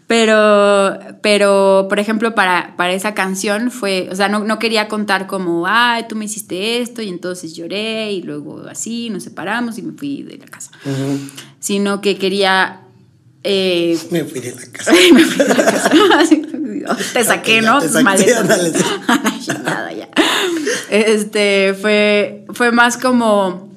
pero 0.08 1.00
pero 1.22 1.86
por 1.88 2.00
ejemplo 2.00 2.36
para 2.36 2.76
para 2.76 2.92
esa 2.94 3.14
canción 3.14 3.72
fue 3.72 4.10
o 4.12 4.16
sea 4.16 4.28
no, 4.28 4.40
no 4.40 4.60
quería 4.60 4.90
contar 4.90 5.28
como 5.28 5.66
ay 5.66 6.06
tú 6.10 6.16
me 6.18 6.26
hiciste 6.26 6.82
esto 6.82 7.02
y 7.02 7.08
entonces 7.08 7.56
lloré 7.56 8.12
y 8.12 8.22
luego 8.22 8.64
así 8.70 9.10
nos 9.10 9.24
separamos 9.24 9.78
y 9.78 9.84
me 9.84 9.94
fui 9.94 10.24
de 10.24 10.38
la 10.40 10.46
casa 10.48 10.72
sino 11.60 12.02
que 12.02 12.18
quería 12.18 12.82
eh, 13.44 13.98
Me 14.12 14.26
fui 14.26 14.42
de 14.42 14.54
la 14.54 14.66
casa. 14.70 14.92
Me 15.14 15.24
fui 15.24 15.46
de 15.46 15.54
la 15.54 15.64
casa. 15.64 15.90
Te 17.14 17.24
saqué, 17.24 17.62
¿no? 17.62 17.80
te 17.80 17.88
saqué, 17.88 18.04
nada, 19.64 19.94
ya. 19.94 20.10
Este 20.90 21.74
fue, 21.74 22.46
fue 22.54 22.72
más 22.72 22.98
como, 22.98 23.70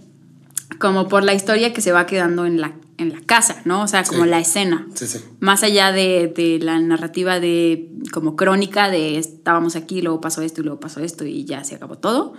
como 0.79 1.09
por 1.09 1.23
la 1.25 1.35
historia 1.35 1.73
que 1.73 1.81
se 1.81 1.93
va 1.93 2.07
quedando 2.07 2.47
en 2.47 2.61
la, 2.61 2.73
en 2.99 3.11
la 3.11 3.21
casa, 3.21 3.63
¿no? 3.65 3.83
O 3.83 3.89
sea, 3.89 4.05
como 4.05 4.25
Sí. 4.25 4.31
la 4.31 4.39
escena. 4.41 4.87
Sí, 4.95 5.07
sí. 5.07 5.19
Más 5.41 5.63
allá 5.63 5.93
de, 5.93 6.33
de 6.35 6.59
la 6.61 6.79
narrativa 6.81 7.41
de 7.41 7.89
como 8.13 8.37
crónica 8.37 8.91
de 8.91 9.19
estábamos 9.19 9.77
aquí, 9.77 10.03
luego 10.03 10.21
pasó 10.21 10.43
esto 10.43 10.61
y 10.61 10.65
luego 10.65 10.81
pasó 10.81 11.01
esto 11.01 11.25
y 11.25 11.45
ya 11.45 11.65
se 11.65 11.75
acabó 11.75 11.99
todo. 11.99 12.35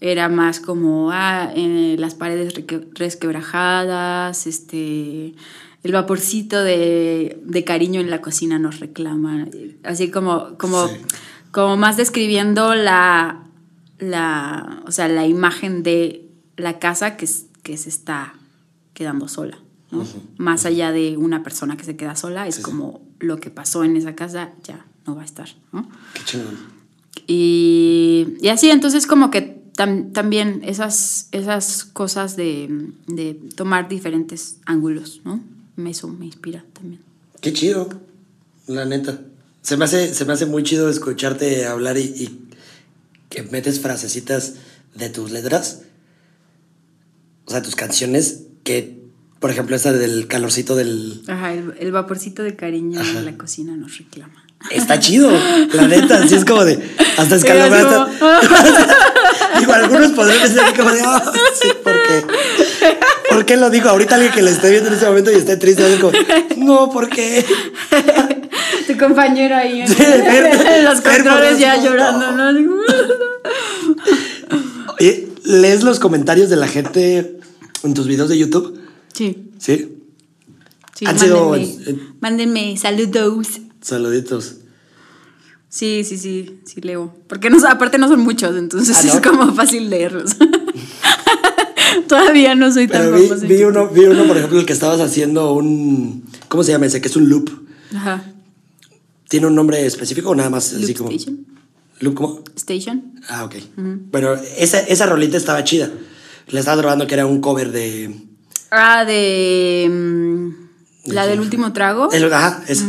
Era 0.00 0.28
más 0.28 0.60
como 0.60 1.10
ah, 1.12 1.50
eh, 1.54 1.96
las 1.98 2.14
paredes 2.14 2.52
resquebrajadas, 2.94 4.46
este, 4.46 5.34
el 5.82 5.92
vaporcito 5.92 6.62
de, 6.62 7.38
de 7.44 7.64
cariño 7.64 8.00
en 8.00 8.10
la 8.10 8.20
cocina 8.20 8.58
nos 8.58 8.80
reclama. 8.80 9.46
Así 9.82 10.10
como, 10.10 10.56
como, 10.58 10.88
Sí. 10.88 10.96
como 11.52 11.76
más 11.76 11.96
describiendo 11.96 12.74
la, 12.74 13.43
la, 13.98 14.82
o 14.86 14.92
sea, 14.92 15.08
la 15.08 15.26
imagen 15.26 15.82
de 15.82 16.28
la 16.56 16.78
casa 16.78 17.16
que, 17.16 17.28
que 17.62 17.76
se 17.76 17.88
está 17.88 18.34
quedando 18.92 19.28
sola. 19.28 19.58
¿no? 19.90 20.04
Más 20.38 20.66
allá 20.66 20.90
de 20.92 21.16
una 21.16 21.42
persona 21.42 21.76
que 21.76 21.84
se 21.84 21.96
queda 21.96 22.16
sola, 22.16 22.48
es 22.48 22.56
Sí, 22.56 22.60
sí. 22.60 22.64
como 22.64 23.02
lo 23.20 23.38
que 23.38 23.50
pasó 23.50 23.84
en 23.84 23.96
esa 23.96 24.14
casa 24.14 24.52
ya 24.64 24.84
no 25.06 25.14
va 25.14 25.22
a 25.22 25.24
estar. 25.24 25.48
¿no? 25.72 25.88
Qué 26.14 26.20
chingón. 26.24 26.56
Y, 27.26 28.36
y 28.40 28.48
así, 28.48 28.70
entonces 28.70 29.06
como 29.06 29.30
que 29.30 29.62
tam- 29.76 30.12
también 30.12 30.60
esas, 30.64 31.28
esas 31.32 31.84
cosas 31.84 32.36
de, 32.36 32.90
de 33.06 33.34
tomar 33.54 33.88
diferentes 33.88 34.56
ángulos, 34.66 35.20
¿no? 35.24 35.40
Me- 35.76 35.90
Eso 35.90 36.08
me 36.08 36.26
inspira 36.26 36.64
también. 36.72 37.00
Qué 37.40 37.52
chido, 37.52 37.88
la 38.66 38.84
neta. 38.84 39.20
Se 39.62 39.76
me 39.76 39.84
hace, 39.86 40.12
se 40.12 40.24
me 40.24 40.32
hace 40.34 40.44
muy 40.46 40.62
chido 40.62 40.88
escucharte 40.90 41.66
hablar 41.66 41.96
y, 41.96 42.00
y 42.02 42.43
que 43.34 43.42
metes 43.42 43.80
frasecitas 43.80 44.54
de 44.94 45.08
tus 45.10 45.32
letras, 45.32 45.80
o 47.46 47.50
sea, 47.50 47.62
tus 47.62 47.74
canciones, 47.74 48.42
que 48.62 49.02
Por 49.40 49.50
ejemplo, 49.50 49.76
esa 49.76 49.92
del 49.92 50.26
calorcito 50.26 50.74
del. 50.74 51.22
Ajá, 51.28 51.52
el, 51.52 51.74
el 51.78 51.92
vaporcito 51.92 52.42
de 52.42 52.56
cariño 52.56 52.98
de 53.02 53.22
la 53.22 53.36
cocina 53.36 53.76
nos 53.76 53.98
reclama. 53.98 54.42
Está 54.70 54.98
chido, 54.98 55.30
la 55.74 55.86
neta, 55.86 56.22
así 56.22 56.34
es 56.36 56.46
como 56.46 56.64
de. 56.64 56.78
Hasta 57.18 57.36
escalofriante. 57.36 57.94
Era 57.94 58.40
Digo, 59.60 59.72
algunos 59.74 60.12
podrían 60.12 60.42
decir 60.42 60.62
como 60.74 60.90
de. 60.92 61.00
"Ah, 61.04 61.32
sí, 61.60 61.68
¿por 61.82 61.92
qué? 61.92 62.24
¿Por 63.28 63.44
qué 63.44 63.56
lo 63.58 63.68
digo? 63.68 63.90
Ahorita 63.90 64.14
alguien 64.14 64.32
que 64.32 64.40
le 64.42 64.52
esté 64.52 64.70
viendo 64.70 64.88
en 64.88 64.94
este 64.94 65.06
momento 65.06 65.30
y 65.30 65.34
esté 65.34 65.58
triste, 65.58 65.98
como, 66.00 66.12
no, 66.56 66.88
¿por 66.90 67.10
qué? 67.10 67.44
Tu 68.86 68.96
compañero 68.96 69.56
ahí 69.56 69.82
en 69.82 69.88
Sí, 69.88 69.96
los 70.82 71.00
controles 71.02 71.58
ya 71.58 71.76
llorando, 71.82 72.32
¿no? 72.32 72.52
Así 74.96 75.06
como- 75.06 75.10
Oye, 75.10 75.28
¿lees 75.44 75.82
los 75.82 75.98
comentarios 76.00 76.48
de 76.50 76.56
la 76.56 76.66
gente 76.68 77.38
en 77.82 77.94
tus 77.94 78.06
videos 78.06 78.28
de 78.28 78.38
YouTube? 78.38 78.78
Sí, 79.12 79.50
Sí. 79.58 79.96
sí, 80.94 81.06
Han 81.06 81.18
sido, 81.18 81.50
mándenme, 81.50 81.90
eh, 81.90 81.98
mándenme 82.20 82.76
saludos. 82.76 83.48
Saluditos. 83.80 84.56
Sí, 85.68 86.04
sí, 86.04 86.16
sí, 86.18 86.60
sí 86.64 86.80
leo. 86.80 87.14
Porque 87.28 87.50
no, 87.50 87.58
aparte 87.68 87.98
no 87.98 88.06
son 88.08 88.20
muchos, 88.20 88.56
entonces 88.56 88.96
Ah, 88.96 89.02
¿no? 89.06 89.14
es 89.14 89.20
como 89.20 89.54
fácil 89.54 89.90
leerlos. 89.90 90.36
Todavía 92.08 92.54
no 92.54 92.72
soy 92.72 92.86
tan 92.88 93.14
vi, 93.14 93.26
famosa 93.28 93.46
vi 93.46 93.62
uno, 93.64 93.88
vi 93.88 94.04
uno, 94.04 94.24
por 94.24 94.36
ejemplo, 94.36 94.58
el 94.60 94.66
que 94.66 94.72
estabas 94.72 95.00
haciendo 95.00 95.52
un. 95.52 96.24
¿Cómo 96.48 96.62
se 96.62 96.72
llama 96.72 96.86
ese? 96.86 97.00
Que 97.00 97.08
es 97.08 97.16
un 97.16 97.28
loop. 97.28 97.50
Ajá. 97.94 98.24
¿Tiene 99.28 99.46
un 99.46 99.54
nombre 99.54 99.84
específico 99.86 100.30
o 100.30 100.34
nada 100.34 100.50
más 100.50 100.72
así 100.72 100.86
Loop 100.88 100.96
como. 100.98 101.10
Station. 101.10 101.46
¿Loop 102.00 102.14
cómo? 102.14 102.40
Station. 102.56 103.14
Ah, 103.28 103.44
ok. 103.44 103.54
Bueno, 103.76 104.34
esa, 104.58 104.80
esa 104.80 105.06
rolita 105.06 105.36
estaba 105.36 105.64
chida. 105.64 105.90
Le 106.48 106.58
estabas 106.60 106.80
grabando 106.80 107.06
que 107.06 107.14
era 107.14 107.26
un 107.26 107.40
cover 107.40 107.70
de. 107.72 108.14
Ah, 108.70 109.04
de. 109.04 109.88
mm, 109.90 111.12
la 111.12 111.26
del 111.26 111.40
último 111.40 111.72
trago. 111.72 112.10
el- 112.12 112.32
ajá, 112.32 112.62
esa. 112.68 112.84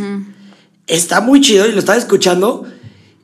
Está 0.87 1.21
muy 1.21 1.41
chido 1.41 1.67
y 1.67 1.71
lo 1.71 1.79
estaba 1.79 1.97
escuchando. 1.97 2.65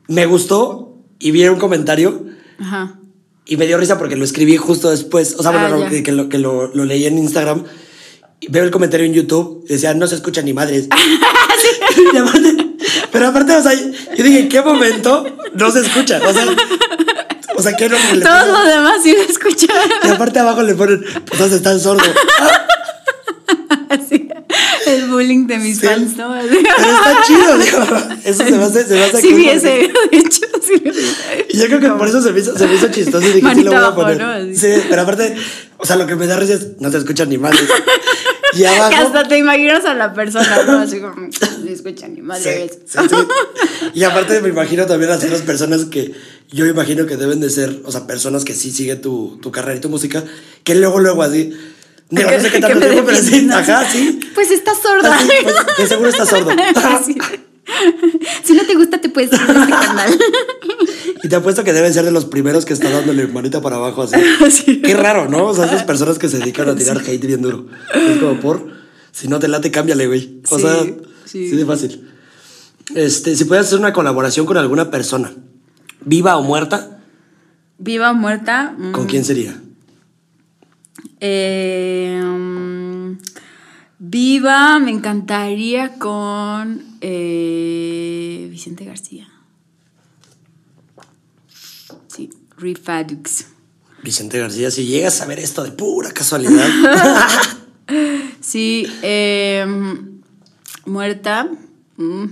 Me 0.08 0.26
gustó 0.26 0.98
y 1.20 1.32
vi 1.32 1.48
un 1.48 1.60
comentario 1.60 2.26
Ajá. 2.60 3.00
y 3.46 3.56
me 3.58 3.68
dio 3.68 3.78
risa 3.78 3.98
porque 4.00 4.16
lo 4.16 4.24
escribí 4.26 4.58
justo 4.58 4.90
después. 4.90 5.36
O 5.38 5.44
sea, 5.44 5.52
bueno, 5.52 5.68
Ah, 5.68 5.70
no, 5.70 5.80
ya. 5.84 5.90
que, 5.90 6.04
que 6.04 6.12
lo, 6.12 6.28
que 6.30 6.38
lo, 6.40 6.74
lo 6.74 6.86
leí 6.86 7.06
en 7.06 7.18
Instagram. 7.18 7.64
Y 8.40 8.52
veo 8.52 8.64
el 8.64 8.72
comentario 8.72 9.06
en 9.06 9.14
YouTube 9.14 9.64
decía, 9.68 9.94
no 9.94 10.08
se 10.08 10.16
escucha 10.16 10.42
ni 10.42 10.54
madres. 10.54 10.88
Y 12.14 12.18
aparte- 12.18 12.61
pero 13.12 13.28
aparte, 13.28 13.56
o 13.56 13.62
sea, 13.62 13.74
yo 13.74 14.24
dije, 14.24 14.40
¿en 14.42 14.50
qué 14.50 14.62
momento 14.62 15.26
no 15.54 15.72
se 15.72 15.82
escucha? 15.82 16.20
O 16.26 16.34
sea, 16.34 16.46
o 17.56 17.62
sea 17.62 17.76
¿qué 17.76 17.90
no 17.90 17.98
le 18.14 18.22
Todos 18.26 18.48
los 18.48 18.66
demás 18.68 18.96
sí 19.04 19.14
lo 19.16 19.22
escucharon. 19.24 19.90
Y 20.04 20.08
aparte 20.10 20.40
abajo 20.40 20.64
le 20.64 20.76
ponen, 20.76 21.04
pues 21.38 21.52
están 21.52 21.80
sordo. 21.80 22.04
Así, 23.90 24.30
el 24.88 25.10
bullying 25.10 25.48
de 25.48 25.58
mis 25.58 25.78
Sí. 25.80 25.86
fans, 25.86 26.16
¿no? 26.16 26.34
Pero 26.34 26.60
está 26.62 27.24
chido, 27.28 27.58
digo. 27.58 27.80
Eso 28.24 28.44
se 28.46 28.52
me 28.52 28.64
hace, 28.64 28.86
se 28.86 28.94
me 28.94 29.04
hace 29.04 29.22
Sí, 29.22 29.34
vi 29.34 29.50
ese, 29.50 29.68
de 29.68 30.18
hecho, 30.18 30.42
sí. 30.66 30.82
Y 31.50 31.58
yo 31.58 31.66
creo 31.68 31.80
que 31.82 31.90
por 31.90 32.08
eso 32.08 32.22
se 32.22 32.32
me 32.32 32.40
hizo, 32.40 32.58
se 32.58 32.68
me 32.68 32.76
hizo 32.76 32.88
chistoso 32.90 33.26
y 33.28 33.34
dije, 33.34 33.40
sí 33.40 33.44
Manita 33.44 33.66
lo 33.66 33.72
voy 33.72 33.80
a 33.80 33.86
abajo, 33.88 34.02
poner. 34.02 34.56
Sí, 34.58 34.68
pero 34.90 35.02
aparte, 35.02 35.36
o 35.78 35.86
sea, 35.86 35.98
lo 35.98 36.08
que 36.08 36.16
me 36.16 36.26
da 36.28 36.38
risa 36.38 36.54
es, 36.54 36.68
no 36.80 36.90
se 36.90 36.98
escuchan 37.00 37.28
ni 37.30 37.38
madres. 37.38 37.62
Y 38.54 38.60
Que 38.60 38.68
abajo... 38.68 38.96
hasta 39.08 39.28
te 39.28 39.38
imaginas 39.38 39.86
a 39.86 39.94
la 39.94 40.14
persona, 40.14 40.64
¿no? 40.64 40.80
Así 40.80 41.00
como, 41.00 41.16
no 41.16 41.70
escucha 41.70 42.08
ni 42.08 42.18
Sí, 42.18 42.22
madre. 42.22 42.70
sí, 42.86 42.98
sí. 43.10 43.16
Y 43.94 44.04
aparte 44.04 44.42
me 44.42 44.50
imagino 44.50 44.86
también 44.86 45.12
a 45.12 45.16
las 45.16 45.24
otras 45.24 45.42
personas 45.42 45.86
que 45.86 46.14
yo 46.52 46.66
imagino 46.66 47.06
que 47.06 47.18
deben 47.18 47.40
de 47.40 47.50
ser, 47.50 47.82
o 47.86 47.92
sea, 47.92 48.06
personas 48.08 48.44
que 48.44 48.54
sí 48.54 48.72
siguen 48.72 49.02
tu, 49.02 49.40
tu 49.42 49.52
carrera 49.52 49.78
y 49.78 49.82
tu 49.82 49.90
música, 49.90 50.24
que 50.64 50.76
luego, 50.76 51.00
luego 51.00 51.24
así, 51.24 51.54
digo, 52.10 52.30
no 52.30 52.40
sé 52.40 52.52
qué 52.52 52.60
tanto 52.60 52.80
tiempo, 52.80 53.04
pero 53.06 53.18
sí, 53.18 53.48
ajá, 53.52 53.90
sí. 53.90 54.20
Pues 54.36 54.52
estás 54.52 54.78
sorda. 54.82 55.16
Así, 55.16 55.30
pues, 55.44 55.56
de 55.78 55.88
seguro 55.88 56.10
estás 56.10 56.30
sordo. 56.30 56.52
Si 58.44 58.54
no 58.54 58.66
te 58.66 58.76
gusta, 58.76 59.00
te 59.02 59.10
puedes 59.10 59.32
ir 59.34 59.40
de 59.40 59.54
este 59.60 59.70
canal. 59.72 60.12
Y 61.24 61.28
te 61.30 61.36
apuesto 61.36 61.64
que 61.64 61.72
deben 61.74 61.94
ser 61.94 62.04
de 62.04 62.12
los 62.12 62.26
primeros 62.26 62.66
que 62.66 62.74
está 62.74 62.90
dándole 62.90 63.28
manita 63.28 63.62
para 63.62 63.76
abajo 63.76 64.02
así. 64.04 64.16
Sí. 64.50 64.82
Qué 64.82 64.96
raro, 64.96 65.30
¿no? 65.30 65.46
O 65.46 65.54
sea, 65.54 65.66
esas 65.66 65.84
personas 65.84 66.18
que 66.18 66.28
se 66.30 66.40
dedican 66.40 66.68
a 66.70 66.76
tirar 66.76 66.98
hate 66.98 67.26
bien 67.28 67.42
duro. 67.44 67.68
Es 67.94 68.18
como 68.18 68.40
por, 68.40 68.72
si 69.12 69.28
no 69.28 69.38
te 69.40 69.48
late, 69.48 69.70
cámbiale, 69.72 70.08
güey. 70.08 70.42
O 70.50 70.56
Sí, 70.58 70.62
sea, 70.64 70.84
sí. 71.26 71.50
sí 71.50 71.56
de 71.56 71.66
fácil. 71.66 72.10
Este, 72.96 73.36
si 73.36 73.46
puedes 73.46 73.68
hacer 73.68 73.78
una 73.80 73.94
colaboración 73.94 74.46
con 74.48 74.58
alguna 74.58 74.90
persona, 74.90 75.32
viva 76.04 76.36
o 76.38 76.44
muerta, 76.44 76.98
Viva 77.78 78.12
o 78.12 78.14
muerta. 78.16 78.74
mm, 78.78 78.92
¿con 78.92 79.06
quién 79.08 79.24
sería? 79.24 79.56
eh, 81.20 82.20
mm, 82.24 83.12
viva, 84.00 84.80
me 84.80 84.92
encantaría 84.92 85.94
con 86.00 86.84
eh, 87.02 88.48
Vicente 88.50 88.86
García. 88.86 89.28
Sí, 92.08 92.30
Refadux. 92.58 93.48
Vicente 94.04 94.40
García, 94.40 94.72
si 94.72 94.86
llegas 94.86 95.22
a 95.22 95.26
ver 95.26 95.40
esto 95.40 95.64
de 95.64 95.72
pura 95.72 96.12
casualidad. 96.12 96.68
Sí, 98.40 98.88
eh, 99.04 99.66
muerta. 100.86 101.48
mm, 101.98 102.26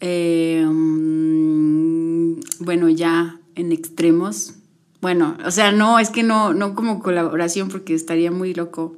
eh, 0.00 0.64
mm, 0.66 2.40
bueno, 2.60 2.88
ya 2.88 3.38
en 3.54 3.72
extremos. 3.72 4.54
Bueno, 5.00 5.36
o 5.44 5.50
sea, 5.50 5.70
no, 5.72 5.98
es 5.98 6.10
que 6.10 6.22
no, 6.22 6.54
no 6.54 6.74
como 6.74 7.00
colaboración 7.02 7.68
porque 7.68 7.94
estaría 7.94 8.30
muy 8.30 8.54
loco. 8.54 8.96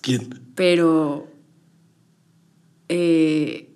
¿Quién? 0.00 0.40
Pero. 0.54 1.28
eh, 2.88 3.73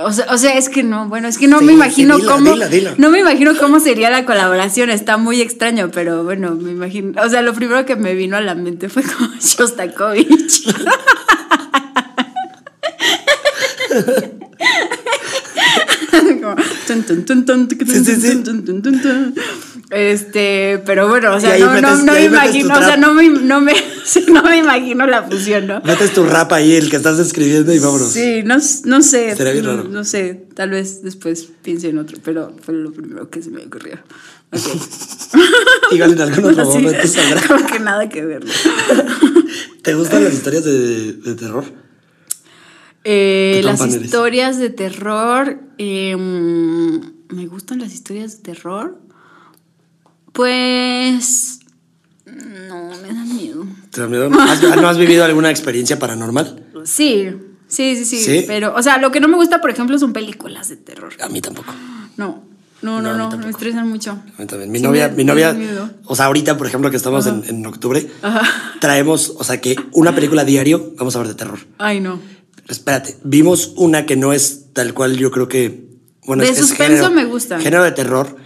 o, 0.00 0.12
sea, 0.12 0.26
o 0.32 0.38
sea, 0.38 0.56
es 0.56 0.68
que 0.68 0.84
no, 0.84 1.08
bueno, 1.08 1.26
es 1.26 1.38
que 1.38 1.48
no 1.48 1.58
Sí, 1.58 1.64
me 1.64 1.72
imagino 1.72 2.18
dila, 2.18 2.32
cómo. 2.32 2.52
dila, 2.52 2.68
dila. 2.68 2.94
No 2.98 3.10
me 3.10 3.18
imagino 3.18 3.56
cómo 3.56 3.80
sería 3.80 4.10
la 4.10 4.24
colaboración, 4.24 4.90
está 4.90 5.16
muy 5.16 5.40
extraño, 5.40 5.90
pero 5.92 6.22
bueno, 6.22 6.54
me 6.54 6.70
imagino. 6.70 7.20
O 7.20 7.28
sea, 7.28 7.42
lo 7.42 7.52
primero 7.52 7.84
que 7.84 7.96
me 7.96 8.14
vino 8.14 8.36
a 8.36 8.40
la 8.40 8.54
mente 8.54 8.88
fue 8.88 9.02
como 9.02 9.28
Shostakovich. 9.40 10.72
Como, 16.10 16.54
tun, 16.86 17.02
tun, 17.04 17.24
tun, 17.24 17.44
tun, 17.44 17.68
tun, 17.68 17.86
Sí, 17.86 18.04
sí, 18.04 18.42
Este, 19.90 20.82
pero 20.84 21.08
bueno, 21.08 21.34
o 21.34 21.40
sea, 21.40 21.56
no, 21.58 21.66
no, 21.66 21.72
metes- 21.80 22.04
no 22.04 22.12
y 22.16 22.20
me 22.20 22.24
imagino, 22.26 22.74
o 22.74 22.78
sea, 22.82 22.96
no 22.96 23.14
me, 23.14 23.28
no 23.28 23.60
me, 23.60 23.72
no 24.32 24.42
me 24.42 24.58
imagino 24.58 25.06
la 25.06 25.22
fusión, 25.22 25.66
¿no? 25.66 25.80
Metes 25.82 26.12
tu 26.12 26.24
rap 26.24 26.52
ahí, 26.52 26.74
el 26.74 26.90
que 26.90 26.96
estás 26.96 27.18
escribiendo 27.18 27.72
y 27.72 27.78
vámonos. 27.78 28.10
Sí, 28.12 28.42
no, 28.44 28.56
no 28.84 29.02
sé. 29.02 29.34
Sería 29.36 29.52
bien 29.52 29.64
no, 29.64 29.76
raro. 29.76 29.88
no 29.88 30.04
sé, 30.04 30.46
tal 30.54 30.70
vez 30.70 31.02
después 31.02 31.48
piense 31.62 31.88
en 31.88 31.98
otro, 31.98 32.18
pero 32.22 32.54
fue 32.62 32.74
lo 32.74 32.92
primero 32.92 33.30
que 33.30 33.40
se 33.42 33.50
me 33.50 33.62
ocurrió. 33.64 33.98
Ok. 34.52 34.62
Igual 35.92 36.12
en 36.12 36.20
algún 36.20 36.44
otro 36.52 36.64
sí, 36.72 36.78
momento 36.78 37.06
saldrá. 37.08 37.46
Como 37.46 37.66
que 37.66 37.78
nada 37.80 38.08
que 38.08 38.24
ver. 38.24 38.44
¿Te 39.82 39.94
gustan 39.94 40.24
las 40.24 40.34
historias 40.34 40.64
de, 40.64 41.12
de 41.14 41.34
terror? 41.34 41.64
Eh, 43.04 43.52
¿Qué 43.56 43.62
tan 43.62 43.72
las 43.72 43.80
eres? 43.94 44.04
historias 44.04 44.58
de 44.58 44.70
terror. 44.70 45.58
eh, 45.78 46.14
mm, 46.16 47.34
¿Me 47.34 47.46
gustan 47.46 47.78
las 47.78 47.92
historias 47.92 48.38
de 48.38 48.42
terror? 48.54 48.98
Pues. 50.32 51.60
No, 52.26 52.90
me 53.02 53.08
dan 53.08 53.36
miedo. 53.36 53.66
¿Te 53.90 54.00
da 54.02 54.06
miedo? 54.06 54.30
¿Has- 54.40 54.62
¿No 54.76 54.88
has 54.88 54.98
vivido 54.98 55.24
alguna 55.24 55.50
experiencia 55.50 55.98
paranormal? 55.98 56.64
Sí, 56.84 57.28
sí, 57.66 57.96
sí, 57.96 58.04
sí, 58.04 58.18
¿Sí? 58.22 58.44
Pero, 58.46 58.74
o 58.74 58.82
sea, 58.82 58.98
lo 58.98 59.10
que 59.10 59.20
no 59.20 59.28
me 59.28 59.36
gusta, 59.36 59.60
por 59.60 59.70
ejemplo, 59.70 59.98
son 59.98 60.12
películas 60.12 60.68
de 60.68 60.76
terror. 60.76 61.12
A 61.20 61.28
mí 61.28 61.40
tampoco. 61.40 61.72
No, 62.16 62.44
no, 62.82 63.00
No, 63.02 63.16
no, 63.16 63.36
me 63.38 63.50
estresan 63.50 63.88
mucho. 63.88 64.12
A 64.12 64.40
mí 64.40 64.46
también. 64.46 64.70
Mi 64.70 64.78
Sí, 64.78 64.84
novia, 64.84 65.08
me- 65.08 65.16
mi 65.16 65.24
novia, 65.24 65.52
da 65.54 65.90
o 66.04 66.14
sea, 66.14 66.26
ahorita, 66.26 66.56
por 66.56 66.66
ejemplo, 66.66 66.90
que 66.90 66.96
estamos 66.96 67.26
en, 67.26 67.42
en 67.48 67.66
octubre, 67.66 68.08
traemos, 68.80 69.34
o 69.36 69.42
sea, 69.44 69.60
que 69.60 69.76
una 69.92 70.14
película 70.14 70.44
diario 70.44 70.92
vamos 70.96 71.16
a 71.16 71.18
ver 71.20 71.28
de 71.28 71.34
terror. 71.34 71.58
Ay, 71.78 72.00
no. 72.00 72.20
Pero 72.54 72.72
espérate, 72.72 73.16
vimos 73.24 73.72
una 73.76 74.04
que 74.06 74.16
no 74.16 74.32
es 74.34 74.66
tal 74.74 74.92
cual, 74.94 75.16
yo 75.16 75.30
creo 75.30 75.48
que. 75.48 75.88
Bueno, 76.26 76.42
De 76.42 76.50
es- 76.50 76.58
es 76.58 76.68
suspenso 76.68 77.04
género- 77.04 77.10
me 77.14 77.24
gusta. 77.24 77.58
Género 77.58 77.82
de 77.84 77.92
terror, 77.92 78.36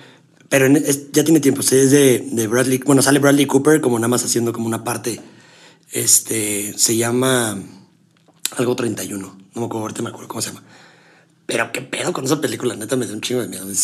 pero 0.52 0.66
en- 0.66 0.76
es- 0.76 1.10
ya 1.12 1.24
tiene 1.24 1.40
tiempo. 1.40 1.62
sí, 1.62 1.76
es 1.76 1.90
de, 1.90 2.28
de 2.30 2.46
Bradley. 2.46 2.76
Bueno, 2.84 3.00
sale 3.00 3.18
Bradley 3.20 3.46
Cooper 3.46 3.80
como 3.80 3.98
nada 3.98 4.08
más 4.08 4.22
haciendo 4.22 4.52
como 4.52 4.66
una 4.66 4.84
parte. 4.84 5.18
Este 5.90 6.74
se 6.76 6.94
llama 6.96 7.58
algo 8.56 8.76
31. 8.76 9.26
No 9.54 9.60
me 9.60 9.66
acuerdo, 9.66 9.80
ahorita 9.82 10.02
me 10.02 10.10
acuerdo 10.10 10.28
cómo 10.28 10.42
se 10.42 10.48
llama. 10.50 10.62
Pero 11.46 11.72
qué 11.72 11.80
pedo 11.80 12.12
con 12.12 12.26
esa 12.26 12.38
película, 12.40 12.76
neta, 12.76 12.96
me 12.96 13.06
da 13.06 13.14
un 13.14 13.22
chingo 13.22 13.40
de 13.40 13.48
miedo. 13.48 13.66
O 13.66 13.74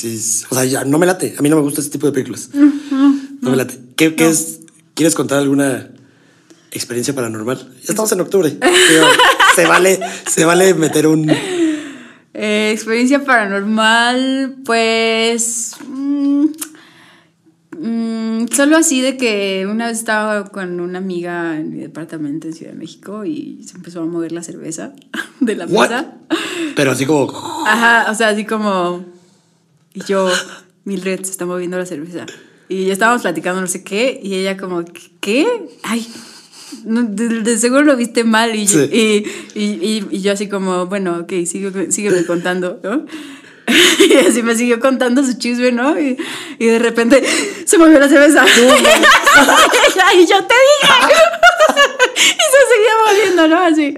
sea, 0.55 0.65
ya 0.67 0.85
no 0.85 0.99
me 0.99 1.07
late. 1.07 1.35
A 1.39 1.43
mí 1.43 1.49
no 1.49 1.57
me 1.57 1.63
gusta 1.63 1.81
ese 1.81 1.89
tipo 1.91 2.07
de 2.07 2.13
películas. 2.13 2.51
no 2.53 3.51
me 3.51 3.57
late. 3.57 3.79
¿Qué, 3.97 4.15
qué 4.15 4.29
es? 4.29 4.61
¿Quieres 4.95 5.15
contar 5.15 5.39
alguna 5.39 5.91
experiencia 6.71 7.15
paranormal? 7.15 7.59
Ya 7.77 7.93
estamos 7.93 8.13
en 8.13 8.21
octubre. 8.21 8.51
Digo, 8.91 9.07
se 9.57 9.65
vale, 9.67 9.99
se 10.31 10.45
vale 10.45 10.75
meter 10.75 11.07
un. 11.07 11.31
Eh, 12.41 12.71
experiencia 12.73 13.25
paranormal, 13.25 14.59
pues. 14.65 15.75
mm, 15.89 16.45
mm, 17.81 18.47
solo 18.53 18.77
así 18.77 19.01
de 19.01 19.17
que 19.17 19.67
una 19.69 19.89
vez 19.89 19.99
estaba 19.99 20.45
con 20.45 20.79
una 20.79 20.99
amiga 20.99 21.57
en 21.57 21.71
mi 21.71 21.79
departamento 21.79 22.47
en 22.47 22.53
Ciudad 22.53 22.75
de 22.75 22.79
México 22.79 23.25
y 23.25 23.65
se 23.65 23.75
empezó 23.75 24.03
a 24.03 24.07
mover 24.07 24.31
la 24.31 24.45
cerveza 24.45 24.93
de 25.41 25.57
la 25.57 25.67
mesa. 25.67 26.15
Pero 26.77 26.93
así 26.93 27.07
como. 27.07 27.29
Ajá, 27.67 28.09
o 28.09 28.15
sea, 28.15 28.29
así 28.29 28.45
como. 28.45 29.05
Y 29.93 30.05
yo, 30.05 30.31
Mildred, 30.85 31.25
se 31.25 31.33
está 31.33 31.45
moviendo 31.45 31.77
la 31.77 31.87
cerveza. 31.87 32.25
Y 32.69 32.87
ya 32.87 32.93
estábamos 32.93 33.23
platicando 33.23 33.61
no 33.61 33.67
sé 33.67 33.83
qué, 33.83 34.21
y 34.23 34.37
ella 34.37 34.57
como, 34.57 34.85
¿qué? 35.21 35.69
Ay, 35.83 36.07
de, 36.85 37.29
de 37.43 37.59
seguro 37.59 37.83
lo 37.83 37.97
viste 37.97 38.25
mal. 38.25 38.55
Y, 38.55 38.67
Sí. 38.69 38.79
y, 38.93 39.25
y, 39.61 39.65
y- 39.65 40.07
y 40.11 40.21
yo 40.23 40.33
así 40.33 40.49
como, 40.49 40.87
bueno, 40.87 41.19
ok, 41.21 41.33
sigue, 41.47 41.91
sígueme 41.93 42.25
contando, 42.25 42.81
¿no? 42.83 43.05
Y 43.99 44.15
así 44.27 44.43
me 44.43 44.55
siguió 44.57 44.81
contando 44.81 45.23
su 45.23 45.35
chisme, 45.37 45.73
¿no? 45.73 46.01
Y, 46.01 46.17
y 46.59 46.67
de 46.67 46.79
repente 46.79 47.23
se 47.67 47.77
movió 47.77 47.99
la 48.01 48.09
cerveza. 48.09 48.43
y 48.57 50.27
yo 50.27 50.37
te 50.45 50.55
dije. 50.55 50.95
y 52.17 52.45
se 52.49 52.61
seguía 52.71 52.95
moviendo, 53.07 53.49
¿no? 53.49 53.59
Así. 53.63 53.95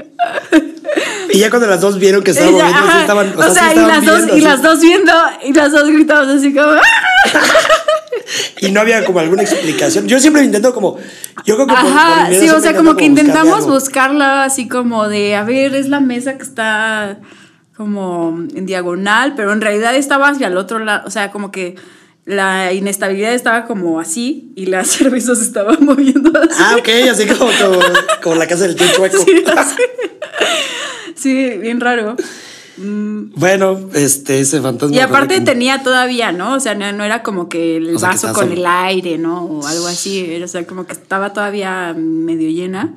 Y 1.32 1.38
ya 1.38 1.50
cuando 1.50 1.68
las 1.68 1.80
dos 1.80 2.00
vieron 2.00 2.24
que 2.24 2.32
estaba 2.32 2.50
moviendo, 2.50 2.98
estaban. 3.00 3.32
o 3.38 3.42
sea, 3.54 3.70
sí 3.70 3.76
y, 3.76 3.78
estaban 3.78 3.88
las 3.88 4.04
dos, 4.06 4.16
viendo, 4.16 4.34
y 4.34 4.38
así. 4.38 4.44
las 4.44 4.62
dos 4.62 4.80
viendo, 4.80 5.12
y 5.44 5.52
las 5.52 5.70
dos 5.72 5.88
gritamos 5.88 6.26
así 6.28 6.52
como. 6.52 6.72
Y 8.60 8.70
no 8.72 8.80
había 8.80 9.04
como 9.04 9.20
alguna 9.20 9.42
explicación. 9.42 10.06
Yo 10.06 10.20
siempre 10.20 10.42
intento 10.44 10.74
como. 10.74 10.96
Yo 11.44 11.54
creo 11.56 11.66
que 11.66 11.72
por- 11.72 11.82
por 11.82 11.90
Ajá, 11.90 12.28
sí, 12.32 12.48
o 12.50 12.60
sea, 12.60 12.74
como 12.76 12.94
que 12.96 13.04
intentamos 13.04 13.66
buscarla 13.66 14.44
así 14.44 14.68
como 14.68 15.08
de, 15.08 15.34
a 15.34 15.44
ver, 15.44 15.74
es 15.74 15.88
la 15.88 16.00
mesa 16.00 16.36
que 16.36 16.42
está 16.42 17.18
como 17.76 18.38
en 18.54 18.66
diagonal, 18.66 19.34
pero 19.34 19.52
en 19.52 19.60
realidad 19.62 19.94
estaba 19.96 20.28
hacia 20.28 20.48
el 20.48 20.56
otro 20.58 20.78
lado, 20.80 21.06
o 21.06 21.10
sea, 21.10 21.30
como 21.30 21.50
que 21.50 21.76
la 22.26 22.72
inestabilidad 22.74 23.32
estaba 23.32 23.64
como 23.64 23.98
así 23.98 24.52
y 24.54 24.66
la 24.66 24.84
cerveza 24.84 25.34
se 25.34 25.42
estaba 25.44 25.72
moviendo 25.80 26.30
así. 26.38 26.60
Ah, 26.62 26.76
ok, 26.78 26.88
así 27.10 27.26
como, 27.26 27.50
como, 27.58 27.80
como 28.22 28.36
la 28.36 28.46
casa 28.46 28.64
del 28.64 28.76
tío 28.76 28.86
chueco. 28.94 29.16
Sí, 29.24 29.44
así. 29.56 29.76
Sí, 31.16 31.48
bien 31.58 31.80
raro. 31.80 32.16
Bueno, 33.36 33.78
este, 33.94 34.40
ese 34.40 34.60
fantasma. 34.60 34.96
Y 34.96 35.00
aparte 35.00 35.40
tenía 35.40 35.82
todavía, 35.82 36.32
¿no? 36.32 36.54
O 36.54 36.60
sea, 36.60 36.74
no, 36.74 36.90
no 36.92 37.04
era 37.04 37.22
como 37.22 37.48
que 37.48 37.76
el 37.76 37.94
O 37.96 37.98
sea, 37.98 38.10
que 38.10 38.14
vaso 38.16 38.26
con 38.32 38.48
solo. 38.48 38.52
el 38.60 38.66
aire, 38.66 39.18
¿no? 39.18 39.44
O 39.44 39.66
algo 39.66 39.86
así. 39.86 40.42
O 40.42 40.48
sea, 40.48 40.66
como 40.66 40.86
que 40.86 40.92
estaba 40.94 41.32
todavía 41.32 41.94
medio 41.94 42.48
llena. 42.50 42.96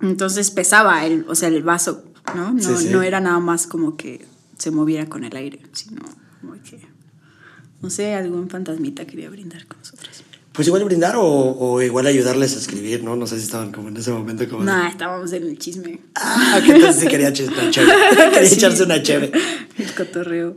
Entonces 0.00 0.50
pesaba 0.50 1.04
el, 1.06 1.24
o 1.28 1.34
sea, 1.34 1.48
el 1.48 1.62
vaso, 1.62 2.04
¿no? 2.36 2.52
No, 2.52 2.62
Sí, 2.62 2.86
sí. 2.86 2.88
no 2.90 3.02
era 3.02 3.20
nada 3.20 3.40
más 3.40 3.66
como 3.66 3.96
que 3.96 4.24
se 4.56 4.70
moviera 4.70 5.06
con 5.06 5.24
el 5.24 5.34
aire, 5.36 5.60
sino 5.72 6.02
como 6.40 6.54
que, 6.62 6.80
no 7.82 7.90
sé, 7.90 8.14
algún 8.14 8.48
fantasmita 8.48 9.06
quería 9.06 9.28
brindar 9.30 9.66
con 9.66 9.78
nosotros. 9.78 10.22
Pues 10.58 10.66
igual 10.66 10.82
brindar 10.82 11.14
o, 11.14 11.22
o 11.24 11.80
igual 11.82 12.08
ayudarles 12.08 12.56
a 12.56 12.58
escribir, 12.58 13.04
¿no? 13.04 13.14
No 13.14 13.28
sé 13.28 13.36
si 13.38 13.44
estaban 13.44 13.70
como 13.70 13.90
en 13.90 13.96
ese 13.96 14.10
momento 14.10 14.48
como. 14.48 14.64
Nah, 14.64 14.88
estábamos 14.88 15.32
en 15.32 15.44
el 15.44 15.56
chisme. 15.56 16.00
Ah, 16.16 16.60
que 16.66 16.72
entonces 16.72 16.96
sí 17.02 17.06
quería 17.06 17.28
echarse 17.28 17.52
una 17.52 17.70
chévere. 17.70 17.92
Quería 18.32 18.48
Sí. 18.48 18.54
echarse 18.56 18.82
una 18.82 19.00
chévere. 19.00 19.32
El 19.78 19.94
cotorreo. 19.94 20.56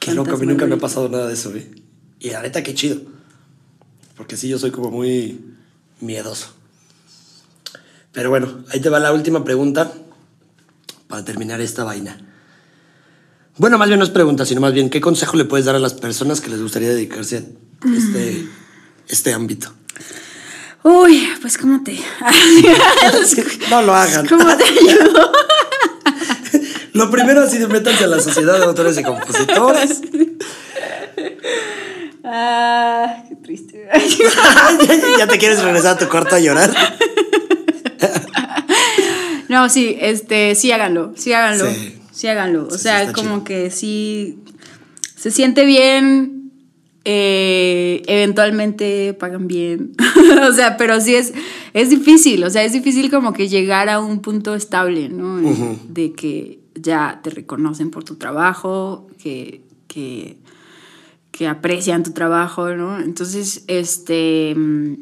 Qué 0.00 0.12
loco, 0.12 0.32
a 0.34 0.36
mí 0.38 0.46
nunca 0.46 0.66
me 0.66 0.74
ha 0.74 0.78
pasado 0.78 1.08
nada 1.08 1.28
de 1.28 1.34
eso, 1.34 1.50
güey. 1.50 1.66
Y 2.18 2.30
la 2.30 2.42
neta, 2.42 2.64
qué 2.64 2.74
chido. 2.74 3.00
Porque 4.16 4.36
sí, 4.36 4.48
yo 4.48 4.58
soy 4.58 4.72
como 4.72 4.90
muy 4.90 5.40
miedoso. 6.00 6.48
Pero 8.10 8.30
bueno, 8.30 8.64
ahí 8.72 8.80
te 8.80 8.88
va 8.88 8.98
la 8.98 9.12
última 9.12 9.44
pregunta 9.44 9.92
para 11.06 11.24
terminar 11.24 11.60
esta 11.60 11.84
vaina. 11.84 12.18
Bueno, 13.56 13.78
más 13.78 13.86
bien 13.86 14.00
no 14.00 14.04
es 14.04 14.10
pregunta, 14.10 14.44
sino 14.44 14.60
más 14.60 14.72
bien, 14.72 14.90
¿qué 14.90 15.00
consejo 15.00 15.36
le 15.36 15.44
puedes 15.44 15.64
dar 15.66 15.76
a 15.76 15.78
las 15.78 15.94
personas 15.94 16.40
que 16.40 16.50
les 16.50 16.60
gustaría 16.60 16.88
dedicarse 16.88 17.36
a 17.36 17.94
este, 17.96 18.48
este 19.08 19.32
ámbito? 19.32 19.72
Uy, 20.82 21.28
pues 21.40 21.58
cómo 21.58 21.82
te... 21.82 21.98
No 23.70 23.82
lo 23.82 23.94
hagan. 23.94 24.26
¿Cómo 24.26 24.56
te 24.56 24.64
ayudo? 24.64 25.32
Lo 26.92 27.10
primero 27.10 27.42
así 27.42 27.58
de 27.58 27.66
métanse 27.66 28.04
a 28.04 28.06
la 28.06 28.20
sociedad 28.20 28.58
de 28.58 28.64
autores 28.64 28.96
y 28.98 29.02
compositores. 29.02 30.00
Ah, 32.24 33.22
qué 33.28 33.36
triste. 33.36 33.88
ya, 35.18 35.26
te 35.26 35.38
quieres 35.38 35.62
regresar 35.62 35.94
a 35.96 35.98
tu 35.98 36.08
cuarto 36.08 36.34
a 36.36 36.40
llorar. 36.40 36.72
No, 39.48 39.68
sí, 39.68 39.96
este, 40.00 40.54
sí 40.56 40.72
háganlo, 40.72 41.12
sí 41.16 41.32
háganlo, 41.32 41.70
Sí. 41.72 42.00
sí, 42.12 42.26
háganlo. 42.28 42.66
O 42.66 42.70
Sí, 42.72 42.78
sea, 42.78 43.12
como 43.12 43.28
chido. 43.36 43.44
que 43.44 43.70
sí 43.70 44.38
se 45.16 45.30
siente 45.30 45.64
bien, 45.64 46.35
eh, 47.08 48.02
eventualmente 48.08 49.14
pagan 49.14 49.46
bien. 49.46 49.92
o 50.48 50.52
sea, 50.52 50.76
pero 50.76 51.00
sí 51.00 51.14
es, 51.14 51.32
es 51.72 51.90
difícil, 51.90 52.42
o 52.42 52.50
sea, 52.50 52.64
es 52.64 52.72
difícil 52.72 53.10
como 53.10 53.32
que 53.32 53.48
llegar 53.48 53.88
a 53.88 54.00
un 54.00 54.20
punto 54.20 54.56
estable, 54.56 55.08
¿no? 55.08 55.40
De 55.88 56.12
que 56.12 56.58
ya 56.74 57.20
te 57.22 57.30
reconocen 57.30 57.92
por 57.92 58.02
tu 58.02 58.16
trabajo, 58.16 59.06
que, 59.22 59.62
que, 59.86 60.36
que 61.30 61.46
aprecian 61.46 62.02
tu 62.02 62.10
trabajo, 62.10 62.70
¿no? 62.70 62.98
Entonces, 62.98 63.62
este... 63.68 64.52
mm, 64.56 64.94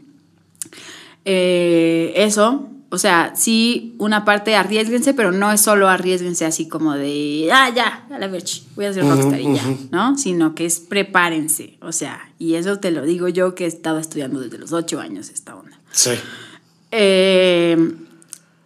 eh, 1.25 2.13
eso, 2.17 2.69
o 2.95 2.99
sea, 2.99 3.33
sí, 3.37 3.95
una 3.99 4.25
parte 4.25 4.55
arriesguense, 4.55 5.13
pero 5.15 5.33
no 5.33 5.51
es 5.53 5.61
solo 5.61 5.89
arriesguense 5.89 6.45
así 6.47 6.69
como 6.69 6.95
de, 6.95 7.49
ah, 7.53 7.71
ya, 7.75 8.07
a 8.11 8.19
la 8.19 8.29
ver, 8.29 8.45
voy 8.77 8.85
a 8.87 8.93
ser 8.93 9.05
rockstar 9.05 9.41
y 9.41 9.55
ya, 9.55 9.63
¿no? 9.91 10.17
Sino 10.17 10.55
que 10.55 10.65
es 10.65 10.79
prepárense, 10.79 11.77
o 11.83 11.93
sea, 11.93 12.31
y 12.39 12.55
eso 12.55 12.79
te 12.79 12.91
lo 12.93 13.03
digo 13.05 13.29
yo 13.29 13.55
que 13.55 13.65
he 13.65 13.67
estado 13.67 13.99
estudiando 13.99 14.41
desde 14.41 14.59
los 14.59 14.73
ocho 14.73 15.01
años 15.01 15.29
esta 15.29 15.57
onda. 15.57 15.79
Sí. 15.91 16.11
Eh, 16.93 17.77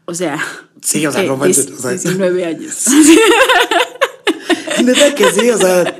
o 0.04 0.14
sea, 0.14 0.38
Sí, 0.80 1.04
o 1.06 1.10
sea, 1.12 1.22
no 1.24 1.36
manches, 1.36 1.66
diez- 1.70 1.78
o 1.78 1.80
sea. 1.82 1.90
19 1.92 2.44
años. 2.44 2.84
Neta 4.84 5.14
que 5.14 5.30
sí, 5.32 5.50
o 5.50 5.58
sea, 5.58 5.98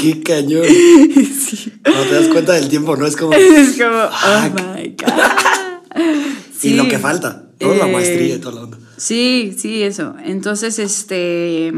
qué 0.00 0.22
cañón. 0.24 0.64
Cuando 1.82 2.04
te 2.04 2.14
das 2.14 2.28
cuenta 2.28 2.52
del 2.52 2.68
tiempo, 2.68 2.96
¿no? 2.96 3.06
Es 3.06 3.16
como. 3.16 3.32
es 3.34 3.76
como, 3.76 3.98
oh 4.04 4.50
my 4.76 4.94
God. 4.96 6.41
Y 6.62 6.74
lo 6.74 6.88
que 6.88 6.98
falta, 6.98 7.50
toda 7.58 7.76
la 7.76 7.88
Eh, 7.88 7.92
maestría 7.92 8.36
y 8.36 8.38
toda 8.38 8.54
la 8.54 8.60
onda. 8.62 8.78
Sí, 8.96 9.54
sí, 9.58 9.82
eso. 9.82 10.14
Entonces, 10.24 10.78
este. 10.78 11.72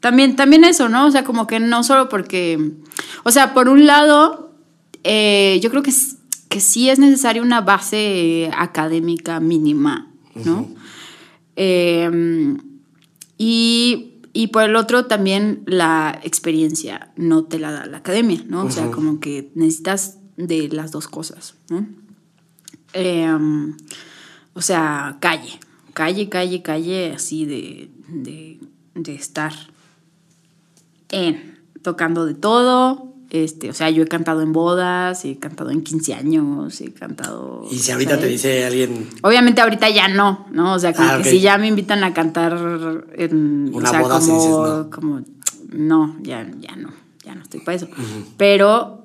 También, 0.00 0.36
también 0.36 0.64
eso, 0.64 0.88
¿no? 0.88 1.06
O 1.06 1.10
sea, 1.10 1.24
como 1.24 1.46
que 1.46 1.60
no 1.60 1.82
solo 1.82 2.08
porque. 2.08 2.72
O 3.24 3.30
sea, 3.30 3.52
por 3.52 3.68
un 3.68 3.86
lado, 3.86 4.54
eh, 5.04 5.60
yo 5.62 5.70
creo 5.70 5.82
que, 5.82 5.92
que 6.48 6.60
sí 6.60 6.88
es 6.88 6.98
necesaria 6.98 7.42
una 7.42 7.60
base 7.60 8.50
académica 8.56 9.40
mínima, 9.40 10.10
¿no? 10.44 10.68
Eh, 11.56 12.56
y, 13.36 14.14
y 14.32 14.46
por 14.48 14.62
el 14.64 14.76
otro, 14.76 15.06
también 15.06 15.62
la 15.66 16.18
experiencia 16.22 17.12
no 17.16 17.44
te 17.44 17.58
la 17.58 17.70
da 17.72 17.86
la 17.86 17.98
academia, 17.98 18.42
¿no? 18.46 18.64
O 18.64 18.70
sea, 18.70 18.90
como 18.90 19.20
que 19.20 19.50
necesitas 19.54 20.18
de 20.36 20.68
las 20.68 20.90
dos 20.92 21.08
cosas, 21.08 21.54
¿no? 21.68 21.86
Eh, 22.92 23.28
o 24.54 24.62
sea, 24.62 25.16
calle, 25.20 25.58
calle, 25.94 26.28
calle, 26.28 26.62
calle, 26.62 27.12
así 27.14 27.44
de, 27.44 27.90
de, 28.08 28.58
de 28.94 29.14
estar 29.14 29.52
en, 31.10 31.58
tocando 31.82 32.26
de 32.26 32.34
todo. 32.34 33.08
Este, 33.30 33.70
o 33.70 33.74
sea, 33.74 33.90
yo 33.90 34.02
he 34.02 34.06
cantado 34.08 34.42
en 34.42 34.52
bodas, 34.52 35.24
he 35.24 35.38
cantado 35.38 35.70
en 35.70 35.82
15 35.82 36.14
años, 36.14 36.80
he 36.80 36.92
cantado. 36.92 37.64
Y 37.70 37.78
si 37.78 37.92
ahorita 37.92 38.18
te 38.18 38.26
dice 38.26 38.64
alguien. 38.64 39.08
Obviamente 39.22 39.60
ahorita 39.60 39.88
ya 39.88 40.08
no, 40.08 40.46
¿no? 40.50 40.74
O 40.74 40.78
sea, 40.80 40.92
como 40.92 41.08
Ah, 41.08 41.18
que 41.22 41.30
si 41.30 41.40
ya 41.40 41.56
me 41.56 41.68
invitan 41.68 42.02
a 42.02 42.12
cantar 42.12 43.04
en 43.14 43.70
Una 43.72 43.88
o 43.88 43.92
sea, 43.92 44.02
boda, 44.02 44.18
como, 44.18 44.36
dices 44.36 44.50
no. 44.50 44.90
como 44.90 45.20
no, 45.70 46.16
ya, 46.22 46.50
ya 46.58 46.74
no, 46.74 46.90
ya 47.24 47.36
no 47.36 47.42
estoy 47.42 47.60
para 47.60 47.76
eso. 47.76 47.88
Pero 48.36 48.99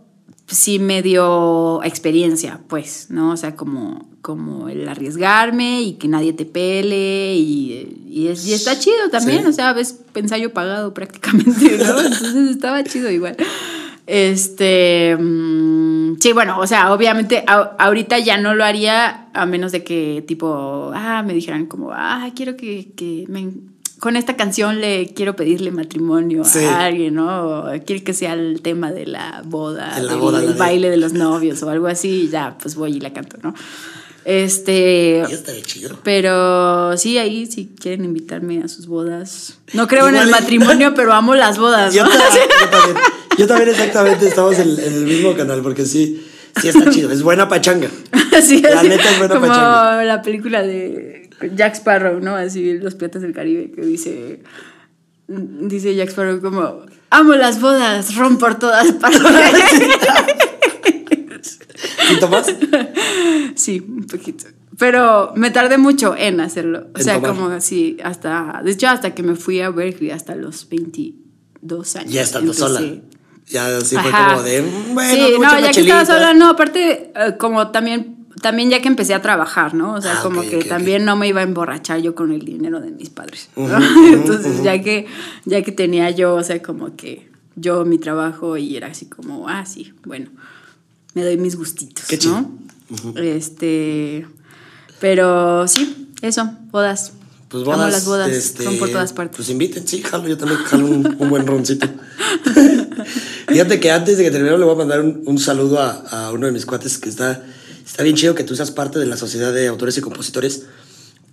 sí 0.48 0.80
me 0.80 1.02
dio 1.02 1.82
experiencia, 1.84 2.60
pues, 2.68 3.08
¿no? 3.10 3.32
O 3.32 3.38
sea, 3.38 3.56
como, 3.56 4.08
como 4.22 4.70
el 4.70 4.88
arriesgarme 4.88 5.82
y 5.82 5.94
que 5.94 6.08
nadie 6.08 6.34
te 6.34 6.46
pele 6.46 7.36
y, 7.36 8.04
y, 8.08 8.28
es- 8.28 8.46
y 8.48 8.54
está 8.54 8.78
chido 8.78 9.10
también, 9.12 9.42
Sí. 9.42 9.48
o 9.48 9.54
sea, 9.54 9.74
ves 9.74 10.02
ensayo 10.14 10.54
pagado 10.54 10.94
prácticamente, 10.94 11.78
¿no? 11.80 12.00
Entonces 12.02 12.36
estaba 12.52 12.84
chido 12.84 13.10
igual. 13.12 13.36
Este, 14.08 15.18
mm, 15.20 16.18
sí, 16.20 16.32
bueno, 16.34 16.60
o 16.60 16.68
sea, 16.68 16.94
obviamente 16.94 17.44
a- 17.48 17.76
ahorita 17.80 18.20
ya 18.20 18.38
no 18.38 18.54
lo 18.54 18.64
haría 18.64 19.28
a 19.34 19.46
menos 19.46 19.72
de 19.72 19.84
que 19.84 20.24
tipo, 20.28 20.92
ah, 20.94 21.24
me 21.26 21.34
dijeran 21.34 21.66
como, 21.66 21.90
ah, 21.92 22.30
quiero 22.36 22.56
que, 22.56 22.92
que 22.96 23.26
me, 23.28 23.50
con 24.06 24.16
esta 24.18 24.36
canción 24.38 24.82
le 24.82 25.08
quiero 25.16 25.36
pedirle 25.36 25.72
matrimonio 25.72 26.44
Sí. 26.46 26.60
a 26.60 26.86
alguien, 26.86 27.16
¿no? 27.16 27.48
O 27.62 27.64
quiero 27.88 28.04
que 28.04 28.14
sea 28.14 28.34
el 28.34 28.62
tema 28.62 28.92
de 28.92 29.08
la 29.08 29.42
boda, 29.44 29.96
De 29.96 30.04
la 30.04 30.12
del- 30.12 30.22
boda, 30.22 30.38
del 30.38 30.50
la 30.50 30.54
de- 30.54 30.60
baile 30.60 30.90
de 30.92 30.98
los 30.98 31.14
novios 31.14 31.64
o 31.64 31.70
algo 31.72 31.88
así, 31.88 32.26
y 32.26 32.30
ya, 32.30 32.56
pues 32.62 32.76
voy 32.76 32.98
y 32.98 33.00
la 33.00 33.12
canto, 33.14 33.38
¿no? 33.42 33.56
Este, 34.24 35.24
chido. 35.66 35.98
pero 36.04 36.96
sí, 36.98 37.18
ahí 37.18 37.48
si 37.48 37.66
quieren 37.80 38.06
invitarme 38.06 38.62
a 38.64 38.68
sus 38.68 38.86
bodas. 38.86 39.58
No 39.74 39.88
creo 39.88 40.08
en 40.08 40.16
el 40.18 40.30
matrimonio, 40.30 40.94
pero 40.96 41.12
amo 41.14 41.34
las 41.34 41.58
bodas, 41.58 41.92
yo 41.96 42.04
también. 42.08 42.98
Yo 43.40 43.48
también 43.48 43.70
exactamente 43.70 44.28
estamos 44.28 44.60
en, 44.60 44.70
en 44.70 44.94
el 44.94 45.06
mismo 45.06 45.34
canal 45.36 45.62
porque 45.64 45.84
sí, 45.86 46.24
sí 46.62 46.68
está 46.70 46.92
chido. 46.92 47.10
Es 47.12 47.24
buena 47.24 47.48
pachanga. 47.50 47.90
Sí, 48.42 48.62
La 48.62 48.80
así, 48.80 48.90
neta 48.90 49.10
es 49.10 49.18
buena 49.20 49.36
como 49.36 49.48
pachanga. 49.48 50.04
la 50.04 50.22
película 50.22 50.62
de 50.62 51.30
Jack 51.56 51.76
Sparrow, 51.76 52.20
¿no? 52.20 52.36
Así, 52.36 52.78
Los 52.78 52.96
Piratas 52.96 53.22
del 53.22 53.34
Caribe, 53.34 53.72
que 53.72 53.82
dice, 53.82 54.42
dice 55.28 55.96
Jack 55.96 56.10
Sparrow 56.10 56.42
como, 56.42 56.82
amo 57.10 57.34
las 57.34 57.60
bodas, 57.62 58.16
ron 58.16 58.38
por 58.38 58.60
todas 58.60 58.92
partes. 59.02 59.22
¿Y 62.12 62.20
Tomás? 62.20 62.48
sí, 63.56 63.84
un 63.88 64.06
poquito. 64.06 64.46
Pero 64.78 65.32
me 65.36 65.52
tardé 65.52 65.78
mucho 65.78 66.16
en 66.18 66.40
hacerlo. 66.42 66.88
O 66.94 67.00
sea, 67.00 67.16
tomar. 67.16 67.32
como 67.32 67.48
así, 67.48 67.98
hasta, 68.04 68.62
de 68.64 68.72
hecho, 68.72 68.88
hasta 68.90 69.16
que 69.16 69.24
me 69.24 69.36
fui 69.36 69.62
a 69.62 69.70
Berkeley, 69.70 70.12
hasta 70.12 70.36
los 70.36 70.68
22 70.70 71.96
años. 71.96 72.12
Ya 72.12 72.22
estando 72.22 72.52
empecé. 72.52 72.60
sola. 72.60 72.82
Ya 73.48 73.80
sí 73.82 73.96
fue 73.96 74.12
como 74.12 74.42
de, 74.42 74.62
bueno, 74.92 75.14
sí, 75.14 75.34
no, 75.40 75.60
ya 75.60 75.72
que 75.72 75.82
estaba 75.82 76.04
sola, 76.04 76.34
no, 76.34 76.50
aparte, 76.50 77.12
eh, 77.16 77.38
como 77.38 77.70
también, 77.70 78.25
también 78.46 78.70
ya 78.70 78.80
que 78.80 78.88
empecé 78.88 79.16
a 79.16 79.24
trabajar, 79.24 79.74
¿no? 79.74 79.96
O 79.96 80.02
sea, 80.04 80.20
Ah, 80.20 80.22
como 80.22 80.44
que 80.44 80.64
también 80.64 81.04
no 81.04 81.16
me 81.16 81.28
iba 81.28 81.40
a 81.40 81.44
emborrachar 81.44 82.00
yo 82.00 82.14
con 82.14 82.32
el 82.32 82.46
dinero 82.46 82.80
de 82.80 82.92
mis 82.92 83.10
padres. 83.10 83.50
Entonces, 83.56 84.62
ya 84.62 84.80
que, 84.84 85.08
ya 85.46 85.64
que 85.64 85.72
tenía 85.72 86.12
yo, 86.12 86.36
o 86.36 86.44
sea, 86.44 86.62
como 86.62 86.96
que 86.96 87.28
yo 87.56 87.86
mi 87.86 87.98
trabajo 87.98 88.56
y 88.56 88.78
era 88.78 88.90
así 88.90 89.08
como, 89.08 89.50
ah, 89.50 89.66
sí, 89.66 89.94
bueno, 90.06 90.30
me 91.16 91.24
doy 91.24 91.38
mis 91.38 91.56
gustitos, 91.56 92.06
Qué. 92.06 92.20
¿no? 92.28 92.52
Este, 93.16 94.28
pero 95.00 95.68
sí, 95.68 96.12
eso, 96.22 96.48
bodas. 96.70 97.14
Pues 97.50 97.64
Amo 97.64 97.78
bodas, 97.78 97.92
las 97.94 98.06
bodas, 98.06 98.30
este, 98.30 98.64
son 98.64 98.78
por 98.78 98.92
todas 98.92 99.12
partes. 99.12 99.38
Pues 99.38 99.50
inviten, 99.50 99.88
sí, 99.88 100.04
jalo, 100.04 100.28
yo 100.28 100.38
también 100.38 100.60
jalo 100.66 100.86
un, 100.86 101.16
un 101.18 101.30
buen 101.32 101.48
roncito. 101.48 101.88
Fíjate 103.48 103.80
que 103.80 103.90
antes 103.90 104.20
de 104.20 104.24
que 104.24 104.30
terminemos 104.30 104.60
le 104.60 104.66
voy 104.66 104.76
a 104.76 104.78
mandar 104.78 105.02
un, 105.02 105.24
un 105.26 105.40
saludo 105.40 105.80
a, 105.80 105.94
a 106.28 106.32
uno 106.32 106.46
de 106.46 106.52
mis 106.52 106.68
cuates 106.68 107.00
que 107.00 107.10
está, 107.10 107.44
está 107.86 108.04
bien 108.04 108.16
chido 108.16 108.36
que 108.36 108.44
tú 108.44 108.56
seas 108.56 108.72
parte 108.72 109.00
de 109.00 109.06
la 109.06 109.18
Sociedad 109.18 109.54
de 109.54 109.68
Autores 109.68 109.98
y 109.98 110.02
Compositores, 110.02 110.64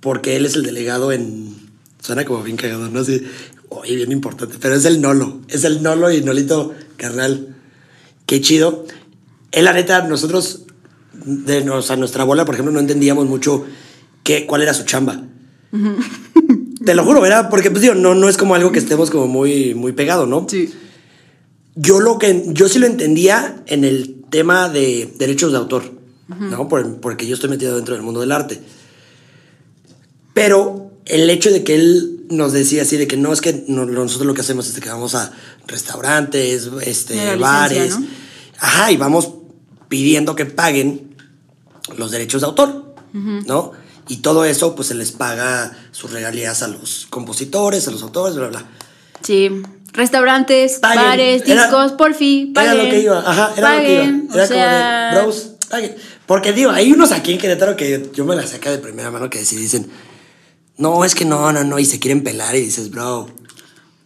porque 0.00 0.36
él 0.36 0.46
es 0.46 0.54
el 0.54 0.62
delegado 0.62 1.12
en... 1.12 1.56
Suena 2.00 2.24
como 2.24 2.42
bien 2.42 2.56
cagado, 2.56 2.88
¿no? 2.88 3.00
Así, 3.00 3.22
oye, 3.68 3.94
bien 3.96 4.12
importante, 4.12 4.56
pero 4.60 4.74
es 4.74 4.84
el 4.84 5.00
Nolo, 5.00 5.40
es 5.48 5.64
el 5.64 5.82
Nolo 5.82 6.10
y 6.10 6.20
Nolito 6.20 6.74
carnal. 6.96 7.56
Qué 8.26 8.40
chido. 8.40 8.86
Él, 9.52 9.64
la 9.64 9.72
neta, 9.72 10.02
nosotros, 10.02 10.64
de 11.24 11.68
o 11.70 11.82
sea, 11.82 11.96
nuestra 11.96 12.24
bola, 12.24 12.44
por 12.44 12.54
ejemplo, 12.54 12.72
no 12.72 12.80
entendíamos 12.80 13.26
mucho 13.26 13.64
qué, 14.24 14.46
cuál 14.46 14.62
era 14.62 14.74
su 14.74 14.84
chamba. 14.84 15.22
Te 16.84 16.94
lo 16.94 17.04
juro, 17.04 17.20
¿verdad? 17.20 17.48
Porque, 17.50 17.70
pues, 17.70 17.82
digo, 17.82 17.94
no, 17.94 18.14
no 18.14 18.28
es 18.28 18.36
como 18.36 18.54
algo 18.54 18.72
que 18.72 18.78
estemos 18.78 19.10
como 19.10 19.28
muy, 19.28 19.74
muy 19.74 19.92
pegado, 19.92 20.26
¿no? 20.26 20.46
Sí. 20.48 20.72
Yo 21.74 22.00
lo 22.00 22.18
que, 22.18 22.44
yo 22.48 22.68
sí 22.68 22.78
lo 22.78 22.86
entendía 22.86 23.62
en 23.66 23.84
el 23.84 24.22
tema 24.30 24.68
de 24.68 25.12
derechos 25.18 25.52
de 25.52 25.58
autor, 25.58 26.01
¿no? 26.38 26.68
Por- 26.68 27.00
porque 27.00 27.26
yo 27.26 27.34
estoy 27.34 27.50
metido 27.50 27.76
dentro 27.76 27.94
del 27.94 28.02
mundo 28.02 28.20
del 28.20 28.32
arte. 28.32 28.60
Pero 30.34 30.90
el 31.04 31.28
hecho 31.30 31.50
de 31.50 31.62
que 31.64 31.74
él 31.74 32.24
nos 32.30 32.52
decía 32.52 32.82
así 32.82 32.96
de 32.96 33.06
que 33.06 33.16
no 33.16 33.32
es 33.32 33.40
que 33.40 33.64
no- 33.68 33.84
nosotros 33.84 34.26
lo 34.26 34.34
que 34.34 34.40
hacemos 34.40 34.66
es 34.68 34.78
que 34.80 34.88
vamos 34.88 35.14
a 35.14 35.32
restaurantes, 35.66 36.68
este, 36.82 37.14
licencia, 37.14 37.36
bares, 37.36 37.98
¿no? 37.98 38.06
ajá, 38.58 38.90
y 38.90 38.96
vamos 38.96 39.30
pidiendo 39.88 40.34
que 40.34 40.46
paguen 40.46 41.14
los 41.96 42.10
derechos 42.10 42.40
de 42.40 42.46
autor, 42.46 42.94
¿no? 43.12 43.72
Y 44.08 44.16
todo 44.18 44.44
eso, 44.44 44.74
pues 44.74 44.88
se 44.88 44.94
les 44.94 45.12
paga 45.12 45.76
sus 45.90 46.10
regalías 46.12 46.62
a 46.62 46.68
los 46.68 47.06
compositores, 47.10 47.86
a 47.88 47.90
los 47.90 48.02
autores, 48.02 48.34
bla, 48.36 48.48
bla. 48.48 48.64
Sí, 49.22 49.50
restaurantes, 49.92 50.78
Paguen. 50.78 51.02
bares, 51.02 51.44
discos, 51.44 51.92
por 51.92 52.14
fin, 52.14 52.52
Era 52.56 52.74
lo 52.74 52.84
que 52.84 53.00
iba, 53.02 53.18
ajá, 53.20 53.52
era 53.56 53.68
paguen, 53.68 54.28
lo 54.28 54.32
que 54.32 54.38
iba. 54.38 54.44
Era 54.44 54.44
o 54.44 54.46
sea, 54.48 55.10
como 55.12 55.18
de, 55.18 55.22
bros, 55.26 55.50
paguen. 55.68 55.94
Porque 56.26 56.52
digo, 56.52 56.70
hay 56.70 56.92
unos 56.92 57.12
aquí 57.12 57.32
en 57.32 57.38
Querétaro 57.38 57.76
que 57.76 58.10
yo 58.14 58.24
me 58.24 58.36
la 58.36 58.46
saca 58.46 58.70
de 58.70 58.78
primera 58.78 59.10
mano 59.10 59.28
que 59.28 59.44
sí 59.44 59.56
dicen, 59.56 59.90
no, 60.76 61.04
es 61.04 61.14
que 61.14 61.24
no, 61.24 61.52
no, 61.52 61.64
no, 61.64 61.78
y 61.78 61.84
se 61.84 61.98
quieren 61.98 62.22
pelar 62.22 62.54
y 62.56 62.60
dices, 62.60 62.90
bro, 62.90 63.28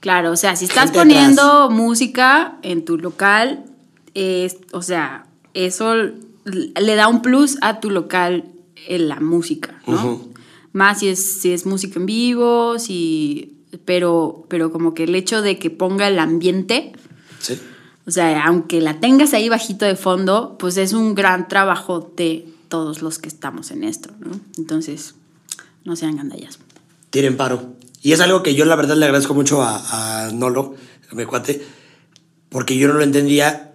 Claro, 0.06 0.30
o 0.30 0.36
sea, 0.36 0.54
si 0.54 0.66
estás 0.66 0.92
poniendo 0.92 1.68
música 1.68 2.58
en 2.62 2.84
tu 2.84 2.96
local, 2.96 3.64
es, 4.14 4.56
o 4.72 4.80
sea, 4.80 5.26
eso 5.52 5.94
le 6.44 6.94
da 6.94 7.08
un 7.08 7.22
plus 7.22 7.58
a 7.60 7.80
tu 7.80 7.90
local 7.90 8.44
en 8.86 9.08
la 9.08 9.18
música, 9.18 9.82
¿no? 9.88 10.20
Más 10.72 11.00
si 11.00 11.08
es, 11.08 11.40
si 11.40 11.52
es 11.52 11.66
música 11.66 11.98
en 11.98 12.06
vivo, 12.06 12.78
si, 12.78 13.58
pero, 13.84 14.46
pero 14.48 14.70
como 14.70 14.94
que 14.94 15.02
el 15.04 15.14
hecho 15.16 15.42
de 15.42 15.58
que 15.58 15.70
ponga 15.70 16.06
el 16.06 16.20
ambiente, 16.20 16.92
sí. 17.40 17.58
O 18.06 18.10
sea, 18.10 18.46
aunque 18.46 18.80
la 18.80 19.00
tengas 19.00 19.34
ahí 19.34 19.48
bajito 19.48 19.84
de 19.84 19.96
fondo, 19.96 20.56
pues 20.58 20.76
es 20.76 20.92
un 20.92 21.14
gran 21.14 21.48
trabajo 21.48 22.12
de 22.16 22.46
todos 22.68 23.02
los 23.02 23.18
que 23.18 23.28
estamos 23.28 23.70
en 23.70 23.84
esto, 23.84 24.10
¿no? 24.20 24.38
Entonces, 24.58 25.14
no 25.84 25.96
sean 25.96 26.16
gandallas. 26.16 26.58
tiren 27.10 27.36
paro. 27.36 27.74
Y 28.02 28.12
es 28.12 28.20
algo 28.20 28.42
que 28.42 28.54
yo 28.54 28.64
la 28.64 28.76
verdad 28.76 28.96
le 28.96 29.06
agradezco 29.06 29.34
mucho 29.34 29.62
a, 29.62 30.30
Nolo, 30.32 30.76
a 31.10 31.14
mi 31.16 31.24
cuate, 31.24 31.64
porque 32.48 32.76
yo 32.76 32.86
no 32.86 32.94
lo 32.94 33.02
entendía. 33.02 33.72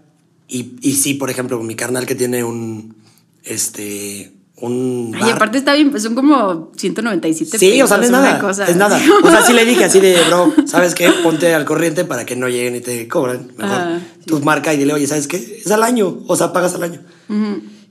Y, 0.47 0.75
y 0.81 0.93
sí, 0.93 1.15
por 1.15 1.29
ejemplo, 1.29 1.61
mi 1.61 1.75
carnal 1.75 2.05
que 2.05 2.15
tiene 2.15 2.43
un, 2.43 2.95
este, 3.43 4.33
un 4.61 5.11
bar. 5.19 5.31
aparte 5.33 5.57
está 5.57 5.73
bien, 5.73 5.91
pues 5.91 6.03
son 6.03 6.15
como 6.15 6.71
197 6.77 7.57
Sí, 7.57 7.81
o 7.81 7.87
sea, 7.87 7.97
no 7.97 8.03
es 8.03 8.09
pesos, 8.09 8.23
nada. 8.23 8.39
cosa. 8.39 8.67
Es 8.67 8.75
nada. 8.75 8.99
O 9.23 9.29
sea, 9.29 9.41
sí 9.41 9.53
le 9.53 9.65
dije 9.65 9.83
así 9.85 9.99
de, 9.99 10.21
bro, 10.27 10.53
¿sabes 10.65 10.93
qué? 10.95 11.09
Ponte 11.23 11.53
al 11.53 11.65
corriente 11.65 12.05
para 12.05 12.25
que 12.25 12.35
no 12.35 12.47
lleguen 12.47 12.75
y 12.75 12.81
te 12.81 13.07
cobran. 13.07 13.47
Mejor 13.57 13.75
Ah, 13.75 13.99
tú 14.25 14.39
marca 14.41 14.73
y 14.73 14.77
dile, 14.77 14.93
oye, 14.93 15.07
¿sabes 15.07 15.27
qué? 15.27 15.61
Es 15.65 15.71
al 15.71 15.83
año. 15.83 16.19
O 16.27 16.35
sea, 16.35 16.53
pagas 16.53 16.75
al 16.75 16.83
año. 16.83 17.01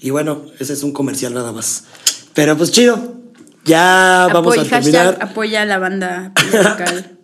Y 0.01 0.11
bueno, 0.11 0.43
ese 0.59 0.73
es 0.73 0.83
un 0.83 0.93
comercial 0.93 1.35
nada 1.35 1.53
más. 1.53 1.85
Pero 2.35 2.57
pues 2.57 2.71
chido. 2.71 3.17
Ya 3.65 4.29
vamos 4.33 4.57
a 4.57 4.65
terminar. 4.65 5.19
apoya 5.21 5.63
a 5.63 5.67
la 5.67 5.79
banda 5.79 6.33
local. 6.53 7.19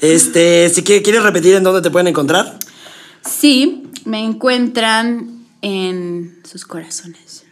Este, 0.00 0.70
si 0.70 0.82
quieres, 0.82 1.02
¿quieres 1.02 1.22
repetir 1.22 1.54
en 1.54 1.64
dónde 1.64 1.82
te 1.82 1.90
pueden 1.90 2.08
encontrar? 2.08 2.56
sí, 3.24 3.84
me 4.04 4.24
encuentran 4.24 5.44
en 5.60 6.38
sus 6.50 6.64
corazones. 6.64 7.44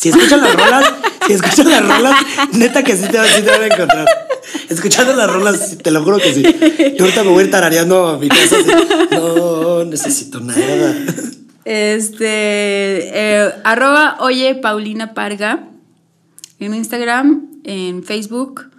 Si 0.00 0.08
escuchan 0.08 0.40
las 0.40 0.54
rolas, 0.54 0.94
si 1.26 1.34
escuchan 1.34 1.68
las 1.68 1.86
rolas, 1.86 2.16
neta 2.52 2.82
que 2.82 2.96
sí 2.96 3.02
te, 3.02 3.22
sí 3.28 3.42
te 3.42 3.50
van 3.50 3.60
a 3.60 3.66
encontrar. 3.66 4.06
Escuchando 4.70 5.14
las 5.14 5.30
rolas, 5.30 5.76
te 5.76 5.90
lo 5.90 6.02
juro 6.02 6.16
que 6.16 6.32
sí. 6.32 6.42
Yo 6.96 7.04
ahorita 7.04 7.22
me 7.22 7.28
voy 7.28 7.42
a 7.42 7.44
ir 7.44 7.50
tarareando 7.50 8.08
a 8.08 8.16
mi 8.16 8.30
casa. 8.30 8.56
así, 8.56 8.70
no 9.12 9.84
necesito 9.84 10.40
nada. 10.40 10.94
Este, 11.66 12.24
eh, 12.24 13.52
arroba 13.62 14.16
oye 14.20 14.54
Paulina 14.54 15.12
Parga 15.12 15.68
en 16.60 16.72
Instagram, 16.72 17.50
en 17.64 18.02
Facebook, 18.02 18.70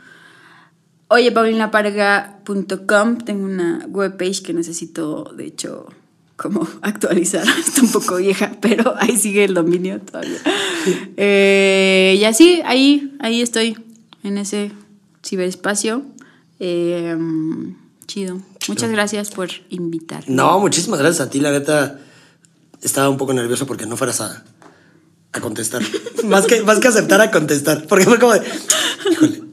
oyepaulinaparga.com. 1.08 3.18
Tengo 3.20 3.46
una 3.46 3.86
webpage 3.88 4.42
que 4.42 4.54
necesito, 4.54 5.32
de 5.36 5.46
hecho, 5.46 5.86
como 6.42 6.68
actualizar. 6.82 7.46
Está 7.66 7.82
un 7.82 7.92
poco 7.92 8.18
vieja, 8.18 8.52
pero 8.60 8.96
ahí 8.98 9.18
sigue 9.18 9.44
el 9.44 9.54
dominio 9.54 10.02
todavía. 10.02 10.40
Eh, 11.18 12.18
y 12.20 12.24
así, 12.24 12.62
ahí, 12.66 13.16
ahí 13.20 13.42
estoy, 13.42 13.78
en 14.24 14.38
ese 14.38 14.72
ciberespacio. 15.24 16.04
Eh, 16.60 17.16
chido. 18.08 18.40
Muchas 18.68 18.92
gracias 18.92 19.32
por 19.32 19.50
invitarme. 19.70 20.26
No, 20.28 20.60
muchísimas 20.60 21.00
gracias 21.00 21.28
a 21.28 21.30
ti, 21.30 21.40
la 21.40 21.52
neta. 21.52 22.00
Estaba 22.82 23.10
un 23.10 23.18
poco 23.18 23.34
nervioso 23.34 23.66
porque 23.66 23.86
no 23.86 23.98
fueras 23.98 24.22
a, 24.22 24.44
a 25.32 25.42
contestar. 25.42 25.82
más, 26.24 26.46
que, 26.46 26.62
más 26.64 26.80
que 26.80 26.88
aceptar 26.88 27.22
a 27.22 27.32
contestar. 27.32 27.86
Porque 27.88 28.06
fue 28.06 28.20
como 28.20 28.34
de. 28.34 28.42
Híjole. 29.12 29.44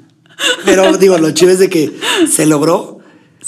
Pero 0.64 0.96
digo, 0.98 1.18
lo 1.18 1.30
chido 1.32 1.50
es 1.50 1.58
de 1.58 1.68
que 1.68 1.98
se 2.30 2.46
logró, 2.46 2.97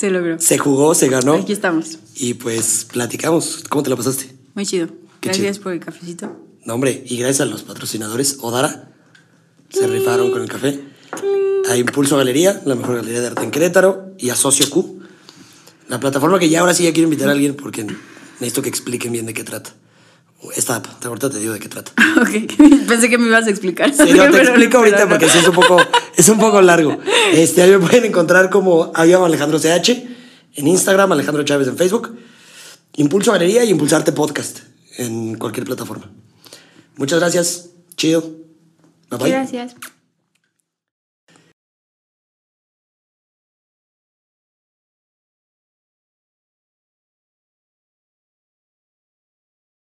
Se 0.01 0.11
logró. 0.11 0.39
se 0.41 0.57
jugó, 0.57 0.95
se 0.95 1.11
ganó. 1.11 1.35
Aquí 1.35 1.53
estamos. 1.53 1.99
Y 2.17 2.33
pues 2.33 2.87
platicamos. 2.91 3.65
¿Cómo 3.69 3.83
te 3.83 3.91
la 3.91 3.97
pasaste? 3.97 4.35
Muy 4.55 4.65
chido. 4.65 4.87
Qué 5.21 5.29
Gracias 5.29 5.57
chido. 5.57 5.63
por 5.63 5.73
el 5.75 5.81
cafecito. 5.81 6.35
No, 6.65 6.75
hombre, 6.75 7.05
y 7.07 7.19
gracias 7.19 7.43
a 7.43 7.45
los 7.45 7.65
patrocinadores, 7.65 8.39
Odara, 8.41 8.95
se 9.69 9.87
rifaron 9.87 10.31
con 10.31 10.41
el 10.41 10.49
café. 10.49 10.81
A 11.69 11.77
Impulso 11.77 12.17
Galería, 12.17 12.63
la 12.65 12.77
mejor 12.77 12.97
galería 12.97 13.21
de 13.21 13.27
arte 13.27 13.43
en 13.43 13.51
Querétaro, 13.51 14.15
y 14.17 14.31
a 14.31 14.37
Socio 14.37 14.71
Q, 14.71 15.01
la 15.89 16.01
plataforma 16.01 16.39
que 16.39 16.49
ya 16.49 16.61
ahora 16.61 16.73
sí 16.73 16.85
ya 16.85 16.95
quiero 16.95 17.09
invitar 17.09 17.29
a 17.29 17.33
alguien 17.33 17.55
porque 17.55 17.85
necesito 18.41 18.63
que 18.63 18.71
expliquen 18.71 19.13
bien 19.13 19.27
de 19.27 19.35
qué 19.35 19.45
trata. 19.45 19.75
Esta 20.57 20.77
app, 20.77 20.87
ahorita 21.05 21.29
te 21.31 21.39
digo 21.39 21.53
de 21.53 21.61
qué 21.61 21.69
trata. 21.69 21.93
Ok, 22.21 22.31
pensé 22.89 23.09
que 23.09 23.19
me 23.19 23.27
ibas 23.29 23.47
a 23.47 23.51
explicar. 23.51 23.93
Sí, 23.93 24.13
no, 24.13 24.25
te 24.25 24.31
pero- 24.31 24.39
explico 24.39 24.79
ahorita 24.79 25.09
porque 25.09 25.29
sí 25.29 25.39
es 25.39 25.47
un 25.49 25.55
poco, 25.55 25.79
es 26.17 26.29
un 26.29 26.39
poco 26.39 26.61
largo. 26.61 26.99
Este, 27.33 27.63
ahí 27.63 27.71
me 27.71 27.79
pueden 27.79 28.07
encontrar 28.07 28.51
como 28.51 28.93
llamo 29.05 29.27
Alejandro 29.27 29.59
CH 29.61 29.91
en 30.57 30.67
Instagram, 30.67 31.13
Alejandro 31.13 31.45
Chávez 31.45 31.69
en 31.69 31.77
Facebook, 31.77 32.17
Impulso 32.97 33.31
Galería 33.33 33.63
y 33.65 33.71
Impulsarte 33.71 34.11
Podcast 34.13 34.61
en 34.99 35.37
cualquier 35.37 35.65
plataforma. 35.67 36.11
Muchas 36.97 37.21
gracias. 37.21 37.71
Chido. 37.97 38.23
Bye 39.11 39.19
bye. 39.19 39.31
Gracias. 39.31 39.77